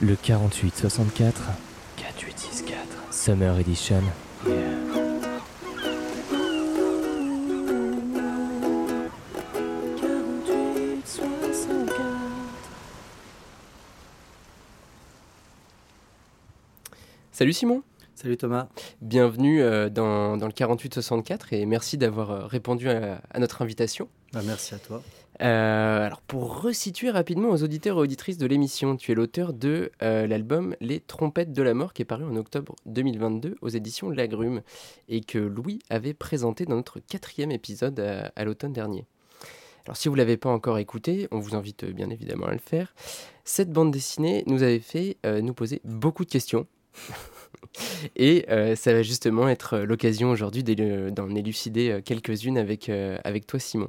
Le 0.00 0.14
4864 0.14 1.42
4864 1.96 3.12
Summer 3.12 3.58
Edition. 3.58 4.00
Salut 17.32 17.52
Simon 17.52 17.82
Salut 18.14 18.36
Thomas. 18.36 18.68
Bienvenue 19.02 19.62
euh, 19.62 19.88
dans, 19.88 20.36
dans 20.36 20.46
le 20.46 20.52
4864 20.52 21.52
et 21.52 21.66
merci 21.66 21.98
d'avoir 21.98 22.30
euh, 22.30 22.46
répondu 22.46 22.88
à, 22.88 23.20
à 23.30 23.38
notre 23.40 23.62
invitation. 23.62 24.08
Bah, 24.32 24.42
merci 24.44 24.74
à 24.74 24.78
toi. 24.78 25.02
Euh, 25.40 26.06
alors 26.06 26.20
pour 26.22 26.62
resituer 26.62 27.10
rapidement 27.10 27.50
aux 27.50 27.62
auditeurs 27.62 27.96
et 27.96 28.00
auditrices 28.00 28.38
de 28.38 28.46
l'émission, 28.46 28.96
tu 28.96 29.12
es 29.12 29.14
l'auteur 29.14 29.52
de 29.52 29.92
euh, 30.02 30.26
l'album 30.26 30.74
Les 30.80 31.00
Trompettes 31.00 31.52
de 31.52 31.62
la 31.62 31.74
Mort 31.74 31.92
qui 31.92 32.02
est 32.02 32.04
paru 32.04 32.24
en 32.24 32.34
octobre 32.36 32.74
2022 32.86 33.56
aux 33.60 33.68
éditions 33.68 34.10
Lagrume 34.10 34.62
et 35.08 35.20
que 35.20 35.38
Louis 35.38 35.78
avait 35.90 36.14
présenté 36.14 36.64
dans 36.64 36.76
notre 36.76 36.98
quatrième 37.00 37.52
épisode 37.52 38.00
à, 38.00 38.32
à 38.34 38.44
l'automne 38.44 38.72
dernier. 38.72 39.06
Alors 39.86 39.96
si 39.96 40.08
vous 40.08 40.14
ne 40.14 40.18
l'avez 40.18 40.36
pas 40.36 40.50
encore 40.50 40.78
écouté, 40.78 41.28
on 41.30 41.38
vous 41.38 41.54
invite 41.54 41.84
euh, 41.84 41.92
bien 41.92 42.10
évidemment 42.10 42.46
à 42.46 42.52
le 42.52 42.58
faire. 42.58 42.94
Cette 43.44 43.70
bande 43.70 43.90
dessinée 43.90 44.44
nous 44.46 44.62
avait 44.62 44.80
fait 44.80 45.16
euh, 45.24 45.40
nous 45.40 45.54
poser 45.54 45.80
beaucoup 45.84 46.24
de 46.24 46.30
questions. 46.30 46.66
Et 48.16 48.44
euh, 48.50 48.76
ça 48.76 48.92
va 48.92 49.02
justement 49.02 49.48
être 49.48 49.78
l'occasion 49.78 50.30
aujourd'hui 50.30 50.62
d'en 50.62 51.34
élucider 51.34 51.90
euh, 51.90 52.00
quelques-unes 52.00 52.58
euh, 52.88 53.18
avec 53.24 53.46
toi 53.46 53.58
Simon. 53.58 53.88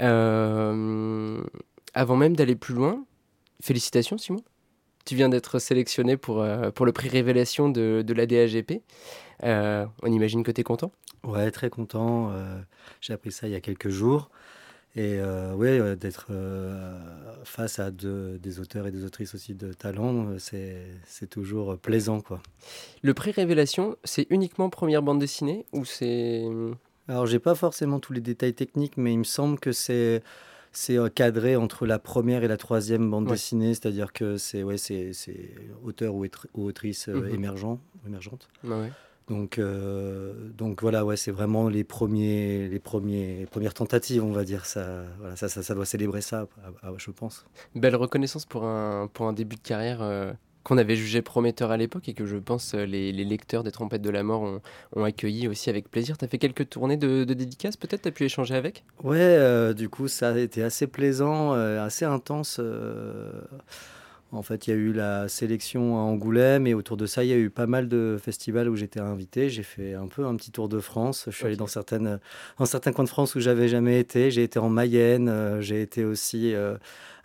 Euh, 0.00 1.42
avant 1.94 2.16
même 2.16 2.34
d'aller 2.36 2.56
plus 2.56 2.74
loin, 2.74 3.04
félicitations 3.62 4.18
Simon. 4.18 4.42
Tu 5.04 5.16
viens 5.16 5.28
d'être 5.28 5.58
sélectionné 5.58 6.16
pour, 6.16 6.40
euh, 6.40 6.70
pour 6.70 6.86
le 6.86 6.92
prix 6.92 7.08
Révélation 7.08 7.68
de, 7.68 8.02
de 8.06 8.14
la 8.14 8.26
DAGP. 8.26 8.80
Euh, 9.42 9.84
on 10.02 10.10
imagine 10.10 10.42
que 10.42 10.50
tu 10.50 10.62
es 10.62 10.64
content 10.64 10.92
Ouais, 11.24 11.50
très 11.50 11.68
content. 11.70 12.30
euh, 12.32 12.58
J'ai 13.00 13.12
appris 13.12 13.30
ça 13.32 13.46
il 13.46 13.52
y 13.52 13.56
a 13.56 13.60
quelques 13.60 13.90
jours. 13.90 14.30
Et 14.96 15.18
ouais, 15.56 15.96
d'être 15.96 16.30
face 17.42 17.80
à 17.80 17.90
des 17.90 18.60
auteurs 18.60 18.86
et 18.86 18.92
des 18.92 19.04
autrices 19.04 19.34
aussi 19.34 19.52
de 19.56 19.72
talent, 19.72 20.28
c'est 20.38 21.28
toujours 21.28 21.76
plaisant, 21.78 22.20
quoi. 22.20 22.40
Le 23.02 23.12
prix 23.12 23.32
Révélation, 23.32 23.96
c'est 24.04 24.28
uniquement 24.30 24.70
première 24.70 25.02
bande 25.02 25.18
dessinée 25.18 25.66
ou 25.72 25.84
c'est... 25.84 26.44
Alors, 27.08 27.26
j'ai 27.26 27.38
pas 27.38 27.54
forcément 27.54 28.00
tous 28.00 28.12
les 28.12 28.20
détails 28.20 28.54
techniques, 28.54 28.96
mais 28.96 29.12
il 29.12 29.18
me 29.18 29.24
semble 29.24 29.58
que 29.58 29.72
c'est 29.72 30.22
c'est 30.76 30.98
euh, 30.98 31.08
cadré 31.08 31.54
entre 31.54 31.86
la 31.86 32.00
première 32.00 32.42
et 32.42 32.48
la 32.48 32.56
troisième 32.56 33.08
bande 33.08 33.26
Ouais. 33.26 33.32
dessinée, 33.34 33.74
c'est-à-dire 33.74 34.12
que 34.12 34.36
c'est 34.38 34.62
ouais, 34.64 34.76
c'est 34.76 35.12
c'est 35.12 35.54
auteur 35.84 36.14
ou, 36.16 36.26
autrice 36.54 37.08
euh, 37.08 37.28
Mhm. 37.28 37.34
émergent, 37.34 37.78
émergente. 38.06 38.48
Ah 38.68 38.80
ouais. 38.80 38.90
Donc, 39.28 39.58
euh, 39.58 40.50
donc 40.50 40.82
voilà, 40.82 41.04
ouais, 41.04 41.16
c'est 41.16 41.30
vraiment 41.30 41.68
les 41.68 41.82
premiers, 41.84 42.68
les 42.68 42.78
premiers, 42.80 43.38
les 43.38 43.46
premières 43.46 43.72
tentatives, 43.72 44.22
on 44.22 44.32
va 44.32 44.44
dire 44.44 44.66
ça. 44.66 45.04
Voilà, 45.18 45.34
ça, 45.36 45.48
ça, 45.48 45.62
ça 45.62 45.74
doit 45.74 45.86
célébrer 45.86 46.20
ça, 46.20 46.46
je 46.98 47.10
pense. 47.10 47.46
Belle 47.74 47.96
reconnaissance 47.96 48.44
pour 48.44 48.64
un, 48.64 49.08
pour 49.12 49.26
un 49.26 49.32
début 49.32 49.56
de 49.56 49.62
carrière 49.62 50.02
euh, 50.02 50.32
qu'on 50.64 50.78
avait 50.78 50.96
jugé 50.96 51.22
prometteur 51.22 51.70
à 51.70 51.76
l'époque 51.76 52.08
et 52.08 52.14
que 52.14 52.26
je 52.26 52.36
pense 52.36 52.74
euh, 52.74 52.84
les, 52.84 53.12
les 53.12 53.24
lecteurs 53.24 53.62
des 53.62 53.70
Trompettes 53.70 54.02
de 54.02 54.10
la 54.10 54.22
Mort 54.22 54.42
ont, 54.42 54.60
ont 54.96 55.04
accueilli 55.04 55.46
aussi 55.46 55.70
avec 55.70 55.90
plaisir. 55.90 56.18
Tu 56.18 56.24
as 56.24 56.28
fait 56.28 56.38
quelques 56.38 56.70
tournées 56.70 56.96
de, 56.96 57.24
de 57.24 57.34
dédicaces 57.34 57.76
peut-être? 57.76 58.02
Tu 58.02 58.08
as 58.08 58.12
pu 58.12 58.24
échanger 58.24 58.54
avec? 58.54 58.82
Ouais, 59.02 59.18
euh, 59.20 59.74
du 59.74 59.88
coup, 59.88 60.08
ça 60.08 60.30
a 60.30 60.38
été 60.38 60.62
assez 60.62 60.86
plaisant, 60.86 61.54
euh, 61.54 61.84
assez 61.84 62.04
intense. 62.04 62.56
euh. 62.60 63.30
En 64.32 64.42
fait, 64.42 64.66
il 64.66 64.70
y 64.70 64.72
a 64.72 64.76
eu 64.76 64.92
la 64.92 65.28
sélection 65.28 65.96
à 65.96 66.00
Angoulême 66.00 66.66
et 66.66 66.74
autour 66.74 66.96
de 66.96 67.06
ça, 67.06 67.22
il 67.22 67.30
y 67.30 67.32
a 67.32 67.36
eu 67.36 67.50
pas 67.50 67.68
mal 67.68 67.86
de 67.86 68.18
festivals 68.20 68.68
où 68.68 68.74
j'étais 68.74 68.98
invité. 68.98 69.48
J'ai 69.48 69.62
fait 69.62 69.94
un 69.94 70.08
peu 70.08 70.26
un 70.26 70.34
petit 70.34 70.50
tour 70.50 70.68
de 70.68 70.80
France. 70.80 71.26
Je 71.30 71.36
suis 71.36 71.46
allé 71.46 71.54
dans, 71.54 71.68
certaines, 71.68 72.18
dans 72.58 72.66
certains 72.66 72.90
coins 72.90 73.04
de 73.04 73.08
France 73.10 73.36
où 73.36 73.40
j'avais 73.40 73.68
jamais 73.68 74.00
été. 74.00 74.32
J'ai 74.32 74.42
été 74.42 74.58
en 74.58 74.70
Mayenne, 74.70 75.60
j'ai 75.60 75.82
été 75.82 76.04
aussi 76.04 76.52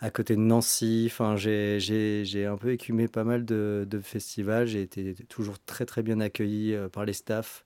à 0.02 0.10
côté 0.12 0.36
de 0.36 0.42
Nancy. 0.42 1.06
Enfin, 1.12 1.36
j'ai- 1.36 2.46
un 2.46 2.58
peu 2.58 2.72
écumé 2.72 3.08
pas 3.08 3.24
mal 3.24 3.46
de, 3.46 3.86
de 3.90 4.00
festivals. 4.00 4.68
J'ai 4.68 4.82
été 4.82 5.14
toujours 5.28 5.60
très 5.60 5.86
très 5.86 6.04
bien 6.04 6.20
accueilli 6.20 6.74
euh, 6.74 6.90
par 6.90 7.06
les 7.06 7.14
staffs. 7.14 7.66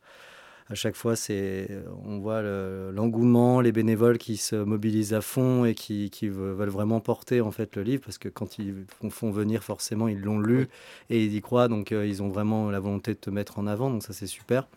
À 0.70 0.76
chaque 0.76 0.96
fois, 0.96 1.16
c'est, 1.18 1.68
on 2.06 2.20
voit 2.20 2.42
le- 2.42 2.92
l'engouement, 2.94 3.60
les 3.62 3.72
bénévoles 3.74 4.18
qui 4.18 4.38
se 4.38 4.56
mobilisent 4.56 5.14
à 5.14 5.22
fond 5.22 5.66
et 5.66 5.76
qui, 5.76 6.10
qui 6.10 6.28
ve- 6.30 6.54
veulent 6.56 6.70
vraiment 6.70 7.02
porter 7.02 7.42
en 7.42 7.52
fait 7.52 7.76
le 7.76 7.84
livre 7.84 8.04
parce 8.06 8.18
que 8.18 8.30
quand 8.30 8.60
ils 8.60 8.86
font, 9.10 9.30
venir, 9.32 9.64
forcément, 9.64 10.08
ils 10.08 10.22
l'ont 10.22 10.40
lu 10.40 10.68
et 11.10 11.24
ils 11.26 11.36
y 11.36 11.42
croient. 11.42 11.68
Donc, 11.68 11.92
euh, 11.92 12.08
ils 12.08 12.24
ont 12.24 12.30
vraiment 12.30 12.72
la 12.72 12.80
volonté 12.80 13.14
de 13.14 13.20
te 13.20 13.30
mettre 13.30 13.60
en 13.60 13.68
avant. 13.68 13.90
Donc, 13.92 14.04
ça, 14.04 14.14
c'est 14.14 14.28
super. 14.28 14.68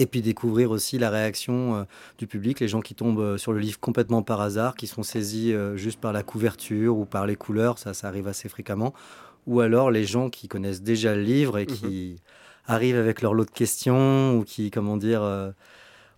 Et 0.00 0.06
puis 0.06 0.22
découvrir 0.22 0.70
aussi 0.70 0.96
la 0.96 1.10
réaction 1.10 1.74
euh, 1.74 1.82
du 2.18 2.28
public, 2.28 2.60
les 2.60 2.68
gens 2.68 2.80
qui 2.80 2.94
tombent 2.94 3.18
euh, 3.18 3.36
sur 3.36 3.52
le 3.52 3.58
livre 3.58 3.80
complètement 3.80 4.22
par 4.22 4.40
hasard, 4.40 4.76
qui 4.76 4.86
sont 4.86 5.02
saisis 5.02 5.52
euh, 5.52 5.76
juste 5.76 6.00
par 6.00 6.12
la 6.12 6.22
couverture 6.22 6.96
ou 6.96 7.04
par 7.04 7.26
les 7.26 7.34
couleurs, 7.34 7.78
ça, 7.78 7.94
ça 7.94 8.06
arrive 8.06 8.28
assez 8.28 8.48
fréquemment. 8.48 8.94
Ou 9.48 9.60
alors 9.60 9.90
les 9.90 10.04
gens 10.04 10.30
qui 10.30 10.46
connaissent 10.46 10.82
déjà 10.82 11.16
le 11.16 11.22
livre 11.22 11.58
et 11.58 11.66
qui 11.66 12.20
arrivent 12.66 12.98
avec 12.98 13.22
leur 13.22 13.34
lot 13.34 13.44
de 13.44 13.50
questions 13.50 14.38
ou 14.38 14.44
qui, 14.44 14.70
comment 14.70 14.98
dire, 14.98 15.22
euh, 15.22 15.50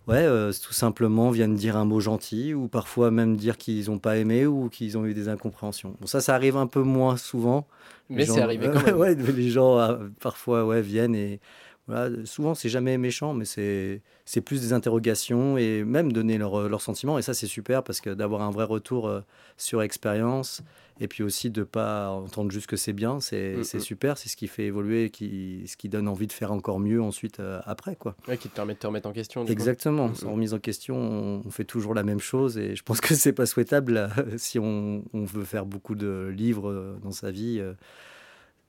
ouais, 0.09 0.27
tout 0.61 0.73
simplement 0.73 1.31
viennent 1.31 1.55
dire 1.55 1.77
un 1.77 1.85
mot 1.85 2.01
gentil 2.01 2.53
ou 2.53 2.67
parfois 2.67 3.11
même 3.13 3.37
dire 3.37 3.57
qu'ils 3.57 3.87
n'ont 3.87 4.01
pas 4.01 4.17
aimé 4.19 4.47
ou 4.47 4.69
qu'ils 4.69 4.99
ont 4.99 5.07
eu 5.07 5.15
des 5.15 5.29
incompréhensions. 5.29 5.95
Bon, 6.01 6.07
ça, 6.07 6.21
ça 6.21 6.35
arrive 6.35 6.57
un 6.57 6.67
peu 6.67 6.83
moins 6.83 7.17
souvent. 7.17 7.67
Mais 8.11 8.27
c'est 8.27 8.43
arrivé 8.43 8.69
quand 8.73 8.83
même. 8.87 8.97
ouais, 8.97 9.15
les 9.15 9.51
gens 9.51 9.97
parfois 10.21 10.67
ouais, 10.67 10.83
viennent 10.83 11.15
et 11.15 11.41
voilà, 11.91 12.25
souvent 12.25 12.55
c'est 12.55 12.69
jamais 12.69 12.97
méchant, 12.99 13.35
mais 13.35 13.45
c'est 13.45 14.01
plus 14.45 14.61
des 14.61 14.73
interrogations 14.73 15.59
et 15.59 15.85
même 15.85 16.13
donner 16.13 16.39
leurs 16.39 16.69
leurs 16.69 16.83
sentiments. 16.83 17.19
Et 17.19 17.23
ça 17.23 17.35
c'est 17.35 17.47
super 17.47 17.83
parce 17.83 18.01
que 18.01 18.11
d'avoir 18.11 18.43
un 18.43 18.51
vrai 18.51 18.65
retour 18.65 19.09
euh, 19.09 19.21
sur 19.57 19.83
expérience 19.83 20.63
et 21.03 21.09
puis 21.09 21.23
aussi 21.23 21.49
de 21.51 21.63
pas 21.63 22.11
entendre 22.11 22.51
juste 22.51 22.67
que 22.67 22.77
c'est 22.77 22.93
bien, 22.93 23.21
c'est 23.21 23.57
Mm, 23.57 23.61
mm. 23.79 23.81
super, 23.81 24.19
c'est 24.19 24.29
ce 24.29 24.37
qui 24.37 24.49
fait 24.49 24.65
évoluer, 24.67 25.09
qui, 25.11 25.63
ce 25.67 25.77
qui 25.79 25.89
donne 25.89 26.09
envie 26.09 26.27
de 26.27 26.33
faire 26.33 26.53
encore 26.53 26.79
mieux 26.79 27.01
ensuite 27.03 27.41
euh, 27.41 27.61
après 27.65 27.97
quoi. 27.97 28.17
Ouais, 28.29 28.37
Qui 28.37 28.49
te 28.51 28.55
permet 28.55 28.75
de 28.75 28.79
te 28.79 28.87
remettre 28.87 29.09
en 29.09 29.13
question. 29.13 29.45
du. 29.45 29.51
Exactement, 29.53 30.09
Mm, 30.09 30.15
sans 30.15 30.33
remise 30.33 30.53
en 30.55 30.59
question, 30.59 30.97
on, 30.97 31.43
on 31.47 31.51
fait 31.51 31.65
toujours 31.65 31.95
la 31.95 32.03
même 32.03 32.21
chose 32.21 32.59
et 32.59 32.77
je 32.77 32.83
pense 32.83 33.01
que 33.01 33.15
c'est 33.15 33.33
pas 33.33 33.47
souhaitable 33.47 33.93
là, 33.95 34.11
si 34.37 34.59
on, 34.59 35.03
on 35.15 35.25
veut 35.25 35.45
faire 35.45 35.65
beaucoup 35.67 35.95
de 35.95 36.33
livres 36.37 36.69
euh, 36.71 36.97
dans 37.03 37.13
sa 37.13 37.31
vie. 37.31 37.59
euh, 37.61 37.73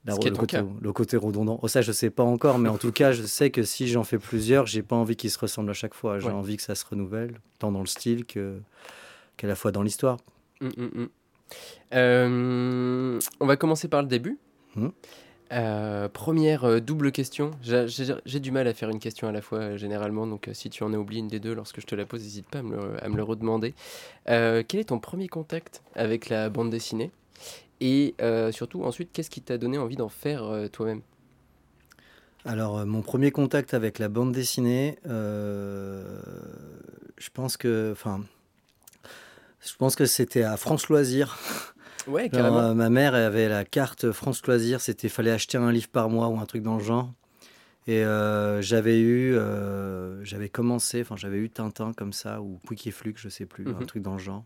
la- 0.06 0.16
le, 0.16 0.35
côté, 0.35 0.57
le 0.81 0.94
côté 0.94 1.17
redondant. 1.17 1.59
Oh, 1.62 1.67
ça, 1.67 1.81
je 1.81 1.91
sais 1.91 2.09
pas 2.09 2.23
encore, 2.23 2.57
mais 2.57 2.69
en 2.69 2.78
tout 2.78 2.91
cas, 2.91 3.12
je 3.12 3.23
sais 3.23 3.51
que 3.51 3.63
si 3.63 3.88
j'en 3.88 4.03
fais 4.03 4.17
plusieurs, 4.17 4.66
j'ai 4.66 4.81
pas 4.81 4.95
envie 4.95 5.16
qu'ils 5.16 5.29
se 5.31 5.38
ressemblent 5.39 5.69
à 5.69 5.73
chaque 5.73 5.94
fois. 5.94 6.19
J'ai 6.19 6.28
Ouais. 6.28 6.34
envie 6.34 6.57
que 6.57 6.63
ça 6.63 6.73
se 6.75 6.85
renouvelle, 6.85 7.39
tant 7.59 7.72
dans 7.72 7.81
le 7.81 7.85
style 7.88 8.25
que 8.25 8.59
qu'à 9.38 9.47
la 9.47 9.56
fois 9.56 9.72
dans 9.72 9.84
l'histoire. 9.84 10.17
Mm, 10.62 10.67
mm, 10.67 11.01
mm. 11.03 11.09
Euh, 11.94 13.19
on 13.39 13.45
va 13.45 13.57
commencer 13.57 13.88
par 13.88 14.01
le 14.01 14.07
début. 14.07 14.38
Euh, 15.51 16.07
première 16.07 16.63
euh, 16.63 16.79
double 16.79 17.12
question. 17.12 17.51
J'ai- 17.62 18.39
du 18.39 18.51
mal 18.51 18.68
à 18.68 18.73
faire 18.73 18.89
une 18.89 19.00
question 19.00 19.28
à 19.28 19.31
la 19.33 19.41
fois 19.41 19.59
euh, 19.59 19.78
généralement, 19.78 20.25
donc 20.25 20.50
si 20.53 20.69
tu 20.69 20.83
en 20.83 20.94
as 20.94 20.97
oublié 20.97 21.19
une 21.19 21.28
des 21.28 21.41
deux 21.41 21.53
lorsque 21.53 21.81
je 21.81 21.85
te 21.85 21.94
la 21.94 22.06
pose, 22.06 22.22
n'hésite 22.23 22.47
pas 22.47 22.59
à 22.59 22.63
me 22.63 22.75
le, 22.78 23.03
à 23.03 23.09
me 23.09 23.18
le 23.18 23.23
redemander. 23.23 23.73
Quel 24.25 24.66
est 24.79 24.89
ton 24.89 25.00
premier 25.00 25.28
contact 25.28 25.83
avec 25.95 26.29
la 26.29 26.50
bande 26.50 26.69
dessinée? 26.69 27.12
Et 27.81 28.16
euh, 28.22 28.52
surtout, 28.52 28.84
ensuite, 28.84 29.12
qu'est-ce 29.12 29.30
qui 29.31 29.42
t'a 29.42 29.58
donné 29.58 29.78
envie 29.78 29.97
d'en 29.97 30.08
faire 30.08 30.44
euh, 30.44 30.68
toi-même? 30.68 31.02
Alors, 32.46 32.78
euh, 32.78 32.86
mon 32.86 33.02
premier 33.02 33.31
contact 33.31 33.74
avec 33.74 34.00
la 34.00 34.08
bande 34.08 34.31
dessinée, 34.31 34.97
je 35.03 36.19
pense 37.34 37.58
que, 37.58 37.90
enfin, 37.92 38.24
je 39.59 39.75
pense 39.78 39.96
que 39.96 40.06
c'était 40.06 40.44
à 40.44 40.58
France 40.58 40.90
Loisirs. 40.90 41.38
Ouais, 42.08 42.30
carrément. 42.30 42.74
ma 42.74 42.90
mère 42.90 43.14
avait 43.16 43.50
la 43.50 43.66
carte 43.66 44.12
France 44.12 44.45
Loisirs, 44.45 44.80
c'était 44.81 45.10
fallait 45.10 45.31
acheter 45.31 45.57
un 45.57 45.72
livre 45.72 45.89
par 45.89 46.10
mois 46.10 46.30
ou 46.30 46.39
un 46.39 46.45
truc 46.45 46.63
dans 46.63 46.78
le 46.78 46.83
genre. 46.83 47.12
Et 47.88 48.06
euh, 48.06 48.62
j'avais 48.62 49.00
eu, 49.00 49.36
euh, 49.36 50.24
j'avais 50.24 50.50
commencé, 50.50 51.01
enfin 51.01 51.16
j'avais 51.16 51.38
eu 51.38 51.50
Tintin 51.50 51.94
comme 51.94 52.13
ça 52.13 52.39
ou 52.42 52.60
Quick 52.68 52.86
et 52.88 52.92
Flux, 52.92 53.16
je 53.18 53.28
sais 53.30 53.45
plus, 53.48 53.68
un 53.68 53.72
Mhm. 53.80 53.86
truc 53.88 54.04
dans 54.04 54.13
le 54.13 54.19
genre. 54.19 54.44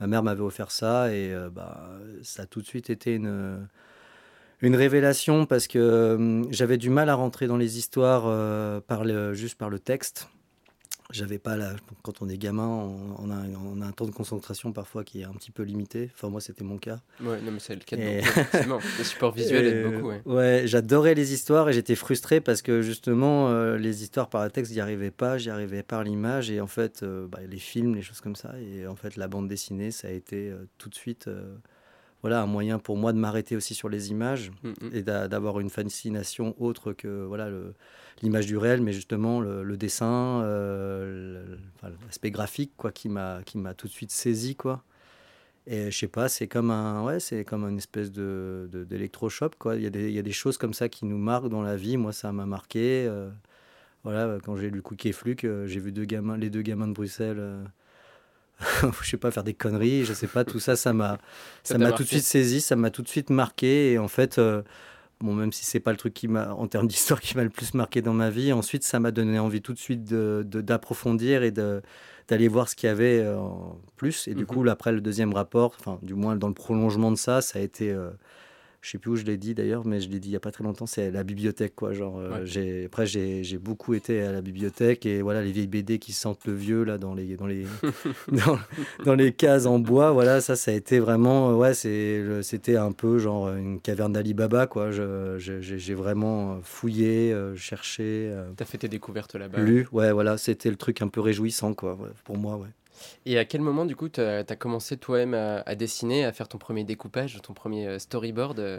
Ma 0.00 0.06
mère 0.06 0.22
m'avait 0.22 0.42
offert 0.42 0.70
ça 0.70 1.12
et 1.12 1.32
euh, 1.32 1.50
bah 1.50 1.90
ça 2.22 2.42
a 2.42 2.46
tout 2.46 2.60
de 2.60 2.66
suite 2.66 2.88
été 2.88 3.14
une 3.14 4.76
révélation 4.76 5.44
parce 5.44 5.66
que 5.66 5.78
euh, 5.78 6.44
j'avais 6.50 6.78
du 6.78 6.90
mal 6.90 7.08
à 7.08 7.14
rentrer 7.14 7.46
dans 7.46 7.56
les 7.56 7.78
histoires 7.78 8.24
euh, 8.26 8.80
juste 9.34 9.56
par 9.56 9.70
le 9.70 9.78
texte. 9.78 10.28
J'avais 11.10 11.38
pas 11.38 11.56
la, 11.56 11.74
quand 12.02 12.20
on 12.20 12.28
est 12.28 12.36
gamin, 12.36 12.66
on, 12.66 13.16
on 13.18 13.30
a, 13.30 13.36
on 13.64 13.80
a 13.80 13.86
un 13.86 13.92
temps 13.92 14.04
de 14.04 14.10
concentration 14.10 14.72
parfois 14.72 15.04
qui 15.04 15.22
est 15.22 15.24
un 15.24 15.32
petit 15.32 15.50
peu 15.50 15.62
limité. 15.62 16.10
Enfin 16.14 16.28
moi 16.28 16.42
c'était 16.42 16.64
mon 16.64 16.76
cas. 16.76 17.00
Ouais, 17.20 17.40
non, 17.40 17.50
mais 17.50 17.60
c'est 17.60 17.74
le 17.74 17.80
cas 17.80 17.96
de 17.96 18.02
Et- 18.02 18.16
beaucoup, 18.18 18.28
effectivement. 18.40 18.78
Le 18.98 19.04
support 19.04 19.32
visuel 19.32 19.66
aide 19.66 19.76
Et, 19.86 19.90
beaucoup, 19.90 20.08
ouais. 20.08 20.20
ouais, 20.26 20.62
j'adorais 20.66 21.14
les 21.14 21.32
histoires 21.32 21.70
et 21.70 21.72
j'étais 21.72 21.94
frustré 21.94 22.42
parce 22.42 22.60
que 22.60 22.82
justement, 22.82 23.48
euh, 23.48 23.78
les 23.78 24.02
histoires 24.02 24.28
par 24.28 24.44
le 24.44 24.50
texte, 24.50 24.72
j'y 24.74 24.80
arrivais 24.80 25.10
pas, 25.10 25.38
j'y 25.38 25.48
arrivais 25.48 25.82
par 25.82 26.04
l'image 26.04 26.50
et 26.50 26.60
en 26.60 26.66
fait, 26.66 27.02
euh, 27.02 27.26
bah, 27.26 27.38
les 27.48 27.58
films, 27.58 27.94
les 27.94 28.02
choses 28.02 28.20
comme 28.20 28.36
ça. 28.36 28.52
Et 28.60 28.86
en 28.86 28.94
fait, 28.96 29.16
la 29.16 29.28
bande 29.28 29.48
dessinée, 29.48 29.90
ça 29.90 30.08
a 30.08 30.10
été 30.10 30.50
euh, 30.50 30.68
tout 30.76 30.90
de 30.90 30.94
suite 30.94 31.26
euh, 31.28 31.54
voilà, 32.22 32.42
un 32.42 32.46
moyen 32.46 32.78
pour 32.78 32.96
moi 32.96 33.12
de 33.12 33.18
m'arrêter 33.18 33.54
aussi 33.56 33.74
sur 33.74 33.88
les 33.88 34.10
images 34.10 34.50
Mm, 34.62 34.68
mm. 34.70 34.90
et 34.92 35.02
d'a- 35.02 35.28
d'avoir 35.28 35.60
une 35.60 35.70
fascination 35.70 36.54
autre 36.58 36.92
que 36.92 37.24
voilà 37.24 37.48
l'image 38.22 38.46
du 38.46 38.56
réel, 38.56 38.80
mais 38.82 38.92
justement 38.92 39.40
le, 39.40 39.62
le 39.62 39.76
dessin, 39.76 40.42
euh, 40.42 41.56
l'aspect 42.06 42.30
graphique 42.30 42.72
quoi, 42.76 42.90
qui 42.92 43.08
m'a 43.08 43.40
qui 43.44 43.58
m'a 43.58 43.74
tout 43.74 43.86
de 43.86 43.92
suite 43.92 44.10
saisi 44.10 44.56
quoi. 44.56 44.82
Et 45.70 45.90
je 45.90 45.98
sais 45.98 46.08
pas, 46.08 46.28
c'est 46.28 46.48
comme 46.48 46.70
un 46.70 47.04
ouais, 47.04 47.20
c'est 47.20 47.44
comme 47.44 47.64
une 47.68 47.76
espèce 47.78 48.10
de 48.10 48.68
d'électrochoc 48.88 49.54
quoi. 49.58 49.76
Il 49.76 49.82
y 49.82 49.86
a 49.86 49.90
des 49.90 50.08
il 50.08 50.14
y 50.14 50.18
a 50.18 50.22
des 50.22 50.32
choses 50.32 50.56
comme 50.58 50.72
ça 50.74 50.88
qui 50.88 51.04
nous 51.04 51.18
marquent 51.18 51.48
dans 51.50 51.62
la 51.62 51.76
vie. 51.76 51.96
Moi, 51.98 52.12
ça 52.12 52.32
m'a 52.32 52.46
marqué. 52.46 53.06
euh, 53.06 53.30
voilà, 54.04 54.38
quand 54.44 54.56
j'ai 54.56 54.70
lu 54.70 54.80
Cook 54.80 55.04
et 55.06 55.12
Fluke, 55.12 55.44
euh, 55.44 55.66
j'ai 55.66 55.80
vu 55.80 55.92
deux 55.92 56.04
gamins, 56.06 56.36
les 56.38 56.50
deux 56.50 56.62
gamins 56.62 56.88
de 56.88 56.94
Bruxelles. 56.94 57.38
je 59.02 59.08
sais 59.08 59.16
pas 59.16 59.30
faire 59.30 59.44
des 59.44 59.54
conneries, 59.54 60.04
je 60.04 60.12
sais 60.12 60.26
pas 60.26 60.44
tout 60.44 60.60
ça, 60.60 60.76
ça 60.76 60.92
m'a 60.92 61.18
Ça 61.64 61.78
m'a 61.78 61.92
tout 61.92 62.02
de 62.02 62.08
suite 62.08 62.24
saisi, 62.24 62.60
ça 62.60 62.76
m'a 62.76 62.90
tout 62.90 63.02
de 63.02 63.08
suite 63.08 63.30
marqué 63.30 63.92
et 63.92 63.98
en 63.98 64.08
fait 64.08 64.38
euh, 64.38 64.62
bon 65.20 65.34
même 65.34 65.52
si 65.52 65.64
c'est 65.64 65.80
pas 65.80 65.90
le 65.92 65.96
truc 65.96 66.14
qui 66.14 66.28
m'a 66.28 66.52
en 66.54 66.66
termes 66.66 66.86
d'histoire 66.88 67.20
qui 67.20 67.36
m'a 67.36 67.44
le 67.44 67.50
plus 67.50 67.74
marqué 67.74 68.02
dans 68.02 68.14
ma 68.14 68.30
vie, 68.30 68.52
ensuite 68.52 68.84
ça 68.84 68.98
m'a 69.00 69.10
donné 69.10 69.38
envie 69.38 69.62
tout 69.62 69.72
de 69.74 69.78
suite 69.78 70.04
de 70.04 70.42
d'approfondir 70.44 71.42
et 71.42 71.50
de 71.50 71.82
d'aller 72.28 72.48
voir 72.48 72.68
ce 72.68 72.76
qu'il 72.76 72.88
y 72.88 72.90
avait 72.90 73.20
euh, 73.20 73.38
en 73.38 73.80
plus 73.96 74.28
et 74.28 74.34
du 74.34 74.42
Mhm. 74.42 74.46
coup 74.46 74.62
là, 74.64 74.72
après 74.72 74.92
le 74.92 75.00
deuxième 75.00 75.32
rapport, 75.32 75.74
enfin 75.78 75.98
du 76.02 76.14
moins 76.14 76.36
dans 76.36 76.48
le 76.48 76.54
prolongement 76.54 77.10
de 77.10 77.16
ça, 77.16 77.40
ça 77.40 77.58
a 77.58 77.62
été 77.62 77.90
euh, 77.90 78.10
je 78.80 78.90
sais 78.90 78.98
plus 78.98 79.10
où 79.10 79.16
je 79.16 79.24
l'ai 79.24 79.36
dit 79.36 79.54
d'ailleurs, 79.54 79.84
mais 79.84 80.00
je 80.00 80.08
l'ai 80.08 80.20
dit 80.20 80.28
il 80.28 80.32
y 80.32 80.36
a 80.36 80.40
pas 80.40 80.52
très 80.52 80.62
longtemps, 80.62 80.86
c'est 80.86 81.10
la 81.10 81.24
bibliothèque 81.24 81.74
quoi. 81.74 81.92
Genre, 81.92 82.18
euh, 82.18 82.30
Ouais. 82.30 82.40
j'ai 82.46 82.84
après 82.86 83.06
j'ai 83.06 83.42
j'ai 83.42 83.58
beaucoup 83.58 83.94
été 83.94 84.22
à 84.22 84.30
la 84.32 84.40
bibliothèque 84.40 85.04
et 85.06 85.20
voilà 85.22 85.42
les 85.42 85.50
vieilles 85.52 85.66
BD 85.66 85.98
qui 85.98 86.12
sentent 86.12 86.46
le 86.46 86.54
vieux 86.54 86.84
là 86.84 86.96
dans 86.96 87.12
les 87.14 87.36
dans 87.36 87.46
les 87.46 87.66
dans, 88.32 88.58
dans 89.04 89.14
les 89.14 89.32
cases 89.32 89.66
en 89.66 89.78
bois. 89.78 90.12
Voilà, 90.12 90.40
ça 90.40 90.54
ça 90.56 90.70
a 90.70 90.74
été 90.74 91.00
vraiment 91.00 91.50
euh, 91.50 91.54
ouais 91.54 91.74
c'est 91.74 92.22
c'était 92.42 92.76
un 92.76 92.92
peu 92.92 93.18
genre 93.18 93.48
une 93.54 93.80
caverne 93.80 94.12
d'Ali 94.12 94.32
Baba 94.34 94.66
quoi. 94.66 94.90
Je- 94.90 95.36
je- 95.38 95.60
j'ai 95.60 95.94
vraiment 95.94 96.60
fouillé, 96.62 97.32
euh, 97.32 97.56
cherché, 97.56 98.28
euh, 98.32 98.50
T'as 98.56 98.64
fait 98.64 98.78
tes 98.78 98.88
découvertes 98.88 99.34
là-bas. 99.34 99.60
lu. 99.62 99.86
Ouais 99.92 100.12
voilà, 100.12 100.38
c'était 100.38 100.70
le 100.70 100.76
truc 100.76 101.02
un 101.02 101.08
peu 101.08 101.20
réjouissant 101.20 101.74
quoi 101.74 101.94
ouais, 101.94 102.08
pour 102.24 102.36
moi 102.36 102.56
ouais. 102.56 102.68
Et 103.26 103.38
à 103.38 103.44
quel 103.44 103.60
moment, 103.60 103.84
du 103.84 103.96
coup, 103.96 104.08
tu 104.08 104.20
as, 104.20 104.44
commencé 104.56 104.96
toi-même 104.96 105.34
à, 105.34 105.60
à 105.66 105.74
dessiner, 105.74 106.24
à 106.24 106.32
faire 106.32 106.48
ton 106.48 106.58
premier 106.58 106.84
découpage, 106.84 107.38
ton 107.42 107.52
premier 107.52 107.86
euh, 107.86 107.98
storyboard 107.98 108.58
euh, 108.60 108.78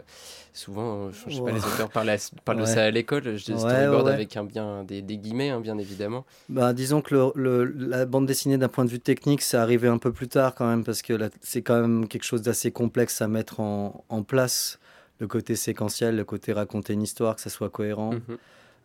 Souvent, 0.52 1.06
euh, 1.06 1.10
je, 1.12 1.30
je 1.30 1.36
sais 1.36 1.42
pas, 1.42 1.52
les 1.52 1.58
auteurs 1.64 1.88
parlent, 1.90 2.10
à- 2.10 2.16
parlent 2.44 2.60
de 2.60 2.64
ça 2.64 2.84
à 2.84 2.90
l'école. 2.90 3.36
Je 3.36 3.44
dis 3.44 3.52
Ouais, 3.52 3.58
storyboard 3.58 4.06
ouais, 4.06 4.12
avec 4.12 4.36
un 4.36 4.44
bien, 4.44 4.84
des, 4.84 5.02
des 5.02 5.16
guillemets, 5.16 5.50
hein, 5.50 5.60
bien 5.60 5.78
évidemment. 5.78 6.24
Bah, 6.48 6.72
disons 6.72 7.00
que 7.02 7.14
le, 7.14 7.32
le- 7.64 7.86
la 7.86 8.06
bande 8.06 8.26
dessinée, 8.26 8.58
d'un 8.58 8.68
point 8.68 8.84
de 8.84 8.90
vue 8.90 9.00
technique, 9.00 9.42
c'est 9.42 9.56
arrivé 9.56 9.88
un 9.88 9.98
peu 9.98 10.12
plus 10.12 10.28
tard 10.28 10.54
quand 10.54 10.68
même, 10.68 10.84
parce 10.84 11.02
que 11.02 11.18
c'est 11.40 11.62
quand 11.62 11.80
même 11.80 12.08
quelque 12.08 12.24
chose 12.24 12.42
d'assez 12.42 12.70
complexe 12.72 13.22
à 13.22 13.28
mettre 13.28 13.60
en, 13.60 14.04
en 14.08 14.22
place. 14.22 14.78
Le 15.18 15.26
côté 15.26 15.54
séquentiel, 15.54 16.16
le 16.16 16.24
côté 16.24 16.52
raconter 16.54 16.94
une 16.94 17.02
histoire, 17.02 17.36
que 17.36 17.42
ça 17.42 17.50
soit 17.50 17.68
cohérent. 17.68 18.14
Euh, 18.14 18.36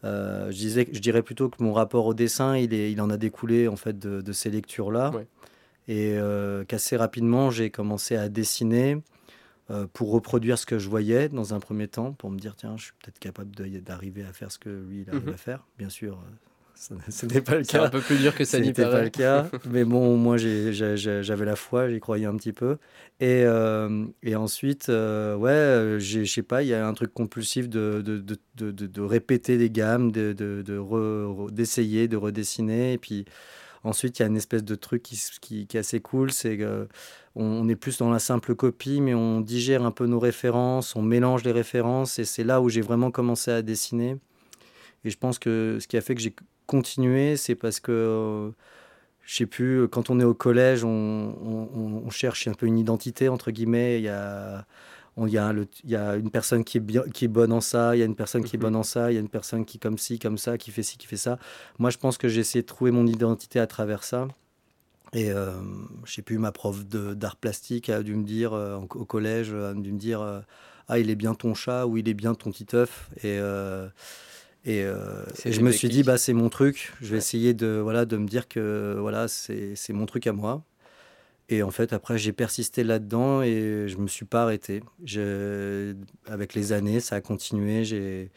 je, 0.03 0.51
disais, 0.51 0.87
je 0.91 0.99
dirais 0.99 1.21
plutôt 1.23 1.49
que 1.49 1.61
mon 1.63 1.73
rapport 1.73 2.05
au 2.05 2.13
dessin, 2.13 2.57
il, 2.57 2.73
est, 2.73 2.91
il 2.91 3.01
en 3.01 3.09
a 3.09 3.17
découlé 3.17 3.67
en 3.67 3.75
fait 3.75 3.97
de, 3.97 4.21
de 4.21 4.31
ces 4.31 4.49
lectures-là. 4.49 5.11
Ouais. 5.11 5.27
Et 5.87 6.13
euh, 6.17 6.63
qu'assez 6.65 6.97
rapidement, 6.97 7.51
j'ai 7.51 7.69
commencé 7.69 8.15
à 8.15 8.27
dessiner 8.29 8.97
euh, 9.71 9.87
pour 9.93 10.11
reproduire 10.11 10.57
ce 10.59 10.65
que 10.65 10.77
je 10.79 10.89
voyais 10.89 11.29
dans 11.29 11.53
un 11.53 11.59
premier 11.59 11.87
temps, 11.87 12.11
pour 12.13 12.29
me 12.31 12.37
dire, 12.37 12.55
tiens, 12.55 12.75
je 12.77 12.85
suis 12.85 12.93
peut-être 13.01 13.19
capable 13.19 13.51
d'arriver 13.81 14.23
à 14.23 14.33
faire 14.33 14.51
ce 14.51 14.59
que 14.59 14.69
lui, 14.69 15.01
il 15.01 15.09
arrive 15.09 15.27
Mhm. 15.27 15.33
à 15.33 15.37
faire. 15.37 15.65
Bien 15.77 15.89
sûr, 15.89 16.13
euh, 16.15 16.31
ce 16.75 17.25
n'est 17.25 17.41
pas 17.41 17.55
le 17.55 17.63
C'est 17.63 17.77
un 17.77 17.83
cas. 17.83 17.89
peu 17.89 18.01
plus 18.01 18.17
dur 18.17 18.35
que 18.35 18.43
ça 18.43 18.59
n'y 18.59 18.67
C'était 18.67 18.83
pas 18.83 18.89
paraît. 18.91 19.03
le 19.05 19.09
cas. 19.09 19.49
Mais 19.69 19.85
bon, 19.85 20.17
moi, 20.17 20.37
j'avais 20.37 21.45
la 21.45 21.55
foi, 21.55 21.89
j'y 21.89 21.99
croyais 21.99 22.25
un 22.25 22.35
petit 22.35 22.53
peu. 22.53 22.77
Et, 23.19 23.43
euh, 23.45 24.05
et 24.23 24.35
ensuite, 24.35 24.89
euh, 24.89 25.35
ouais, 25.37 25.99
je 25.99 26.23
sais 26.25 26.43
pas, 26.43 26.63
il 26.63 26.67
y 26.69 26.73
a 26.73 26.85
un 26.85 26.93
truc 26.93 27.13
compulsif 27.13 27.69
de, 27.69 28.01
de, 28.01 28.17
de, 28.57 28.71
de, 28.71 29.01
répéter 29.01 29.57
des 29.57 29.69
gammes, 29.69 30.11
d'essayer, 31.51 32.07
de 32.07 32.17
redessiner. 32.17 32.93
Et 32.93 32.97
puis 32.97 33.25
ensuite, 33.83 34.19
il 34.19 34.23
y 34.23 34.25
a 34.25 34.27
une 34.27 34.37
espèce 34.37 34.63
de 34.63 34.75
truc 34.75 35.01
qui, 35.03 35.19
qui, 35.41 35.67
qui 35.67 35.77
est 35.77 35.79
assez 35.79 36.01
cool, 36.01 36.31
c'est 36.31 36.57
que 36.57 36.87
on, 37.35 37.43
on 37.45 37.67
est 37.69 37.75
plus 37.75 37.97
dans 37.97 38.09
la 38.09 38.19
simple 38.19 38.55
copie, 38.55 39.01
mais 39.01 39.13
on 39.13 39.41
digère 39.41 39.83
un 39.85 39.91
peu 39.91 40.05
nos 40.07 40.19
références, 40.19 40.95
on 40.95 41.01
mélange 41.01 41.43
les 41.43 41.51
références. 41.51 42.19
Et 42.19 42.25
c'est 42.25 42.43
là 42.43 42.61
où 42.61 42.69
j'ai 42.69 42.81
vraiment 42.81 43.11
commencé 43.11 43.51
à 43.51 43.61
dessiner. 43.61 44.17
Et 45.03 45.09
je 45.09 45.17
pense 45.17 45.37
que 45.39 45.77
ce 45.79 45.87
qui 45.87 45.97
a 45.97 46.01
fait 46.01 46.15
que 46.15 46.21
j'ai 46.21 46.35
continué, 46.67 47.37
c'est 47.37 47.55
parce 47.55 47.79
que, 47.79 47.91
euh, 47.91 48.51
je 49.25 49.35
sais 49.35 49.45
plus, 49.47 49.87
quand 49.89 50.09
on 50.09 50.19
est 50.19 50.23
au 50.23 50.33
collège, 50.35 50.83
on, 50.83 50.89
on- 50.89 51.69
on- 51.75 52.03
on 52.05 52.09
cherche 52.11 52.47
un 52.47 52.53
peu 52.53 52.67
une 52.67 52.77
identité, 52.79 53.29
entre 53.29 53.51
guillemets. 53.51 53.99
Il 53.99 54.03
y 54.05 54.09
a, 54.09 54.65
on- 55.17 55.27
il 55.27 55.33
y 55.33 55.37
a, 55.37 55.53
le- 55.53 55.67
il 55.83 55.89
y 55.91 55.95
a 55.95 56.15
une 56.17 56.31
personne 56.31 56.63
qui 56.63 56.77
est, 56.77 56.81
bien, 56.81 57.03
qui 57.13 57.25
est 57.25 57.29
bonne 57.29 57.51
en 57.53 57.61
ça, 57.61 57.95
il 57.95 57.99
y 57.99 58.03
a 58.03 58.05
une 58.05 58.15
personne 58.15 58.43
qui 58.43 58.55
est 58.55 58.59
Mhm. 58.59 58.63
bonne 58.63 58.75
en 58.77 58.83
ça, 58.83 59.11
il 59.11 59.15
y 59.15 59.17
a 59.17 59.21
une 59.21 59.29
personne 59.29 59.65
qui 59.65 59.77
est 59.77 59.81
comme 59.81 59.97
ci, 59.97 60.19
comme 60.19 60.37
ça, 60.37 60.57
qui 60.57 60.71
fait 60.71 60.83
ci, 60.83 60.97
qui 60.97 61.07
fait 61.07 61.17
ça. 61.17 61.39
Moi, 61.79 61.89
je 61.91 61.97
pense 61.97 62.17
que 62.17 62.27
j'ai 62.29 62.41
essayé 62.41 62.61
de 62.63 62.67
trouver 62.67 62.91
mon 62.91 63.07
identité 63.07 63.59
à 63.59 63.67
travers 63.67 64.03
ça. 64.03 64.27
Et 65.13 65.31
euh, 65.31 65.51
je 66.05 66.13
sais 66.13 66.21
plus, 66.21 66.37
ma 66.39 66.51
prof 66.51 66.85
de- 66.87 67.13
d'art 67.13 67.37
plastique 67.37 67.89
a 67.89 68.03
dû 68.03 68.15
me 68.15 68.23
dire, 68.23 68.53
euh, 68.53 68.77
au 68.77 69.05
collège, 69.05 69.53
a 69.53 69.73
dû 69.73 69.93
me 69.93 69.99
dire 69.99 70.21
euh, 70.21 70.41
Ah, 70.87 70.99
il 70.99 71.09
est 71.09 71.15
bien 71.15 71.33
ton 71.35 71.53
chat 71.55 71.87
ou 71.87 71.97
il 71.97 72.07
est 72.09 72.13
bien 72.13 72.35
ton 72.35 72.51
titeuf. 72.51 73.09
Et, 73.23 73.39
euh, 73.39 73.87
et, 74.65 74.83
euh, 74.83 75.23
et 75.45 75.51
je 75.51 75.61
me 75.61 75.71
suis 75.71 75.89
dit, 75.89 76.03
bah, 76.03 76.17
c'est 76.17 76.33
mon 76.33 76.49
truc. 76.49 76.93
Je 77.01 77.07
vais 77.07 77.11
Ouais. 77.13 77.17
essayer 77.19 77.53
de, 77.53 77.79
voilà, 77.81 78.05
de 78.05 78.17
me 78.17 78.27
dire 78.27 78.47
que 78.47 78.95
voilà, 78.99 79.27
c'est 79.27 79.75
mon 79.93 80.05
truc 80.05 80.27
à 80.27 80.33
moi. 80.33 80.63
Et 81.49 81.61
en 81.61 81.69
fait, 81.69 81.93
après, 81.93 82.17
j'ai 82.17 82.31
persisté 82.33 82.83
là-dedans 82.83 83.43
et 83.43 83.85
je 83.87 83.97
me 83.97 84.07
suis 84.07 84.25
pas 84.25 84.41
arrêté. 84.43 84.81
Je- 85.03 85.93
avec 86.25 86.55
les 86.55 86.71
années, 86.73 86.99
ça 86.99 87.17
a 87.17 87.21
continué. 87.21 87.85
J'ai, 87.85 88.31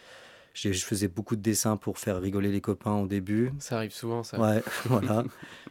j'ai- 0.53 0.75
je 0.75 0.85
faisais 0.85 1.09
beaucoup 1.09 1.35
de 1.35 1.41
dessins 1.41 1.79
pour 1.79 1.99
faire 1.99 2.21
rigoler 2.21 2.51
les 2.53 2.61
copains 2.61 2.97
au 2.97 3.07
début. 3.07 3.51
Ça 3.61 3.77
arrive 3.79 3.95
souvent, 3.95 4.23
ça. 4.25 4.39
Ouais, 4.39 4.63
voilà. 4.85 5.25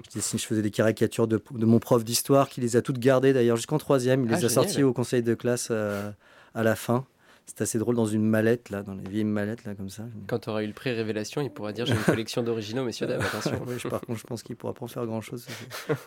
Je, 0.09 0.17
dessine- 0.17 0.39
je 0.39 0.45
faisais 0.47 0.63
des 0.63 0.71
caricatures 0.71 1.27
de, 1.27 1.39
de 1.51 1.65
mon 1.67 1.77
prof 1.77 2.03
d'histoire 2.03 2.49
qui 2.49 2.59
les 2.59 2.75
a 2.75 2.81
toutes 2.81 2.97
gardées 2.97 3.33
d'ailleurs 3.33 3.57
jusqu'en 3.57 3.77
troisième. 3.77 4.25
Il 4.25 4.33
Ah, 4.33 4.37
les 4.37 4.45
a 4.45 4.47
génial. 4.47 4.65
sorties 4.65 4.81
au 4.81 4.93
conseil 4.93 5.21
de 5.21 5.35
classe 5.35 5.67
euh, 5.69 6.09
à 6.55 6.63
la 6.63 6.75
fin. 6.75 7.05
C'est 7.47 7.61
assez 7.61 7.79
drôle 7.79 7.95
dans 7.95 8.05
une 8.05 8.23
mallette, 8.23 8.69
là, 8.69 8.83
dans 8.83 8.93
les 8.93 9.09
vieilles 9.09 9.23
mallettes, 9.23 9.63
là, 9.63 9.73
comme 9.73 9.89
ça. 9.89 10.03
Quand 10.27 10.37
tu 10.39 10.49
auras 10.49 10.63
eu 10.63 10.67
le 10.67 10.73
prix 10.73 10.91
Révélation, 10.91 11.41
il 11.41 11.49
pourra 11.49 11.71
dire 11.71 11.85
j'ai 11.85 11.93
une 11.95 11.99
collection 12.05 12.43
d'originaux, 12.43 12.83
messieurs, 12.83 13.07
dames, 13.07 13.21
attention. 13.21 13.61
Oui, 13.65 13.75
par 13.89 14.01
contre, 14.01 14.19
je 14.19 14.25
pense 14.27 14.43
qu'il 14.43 14.55
pourra 14.57 14.73
pas 14.73 14.83
en 14.83 14.87
faire 14.87 15.05
grand 15.05 15.21
chose. 15.21 15.47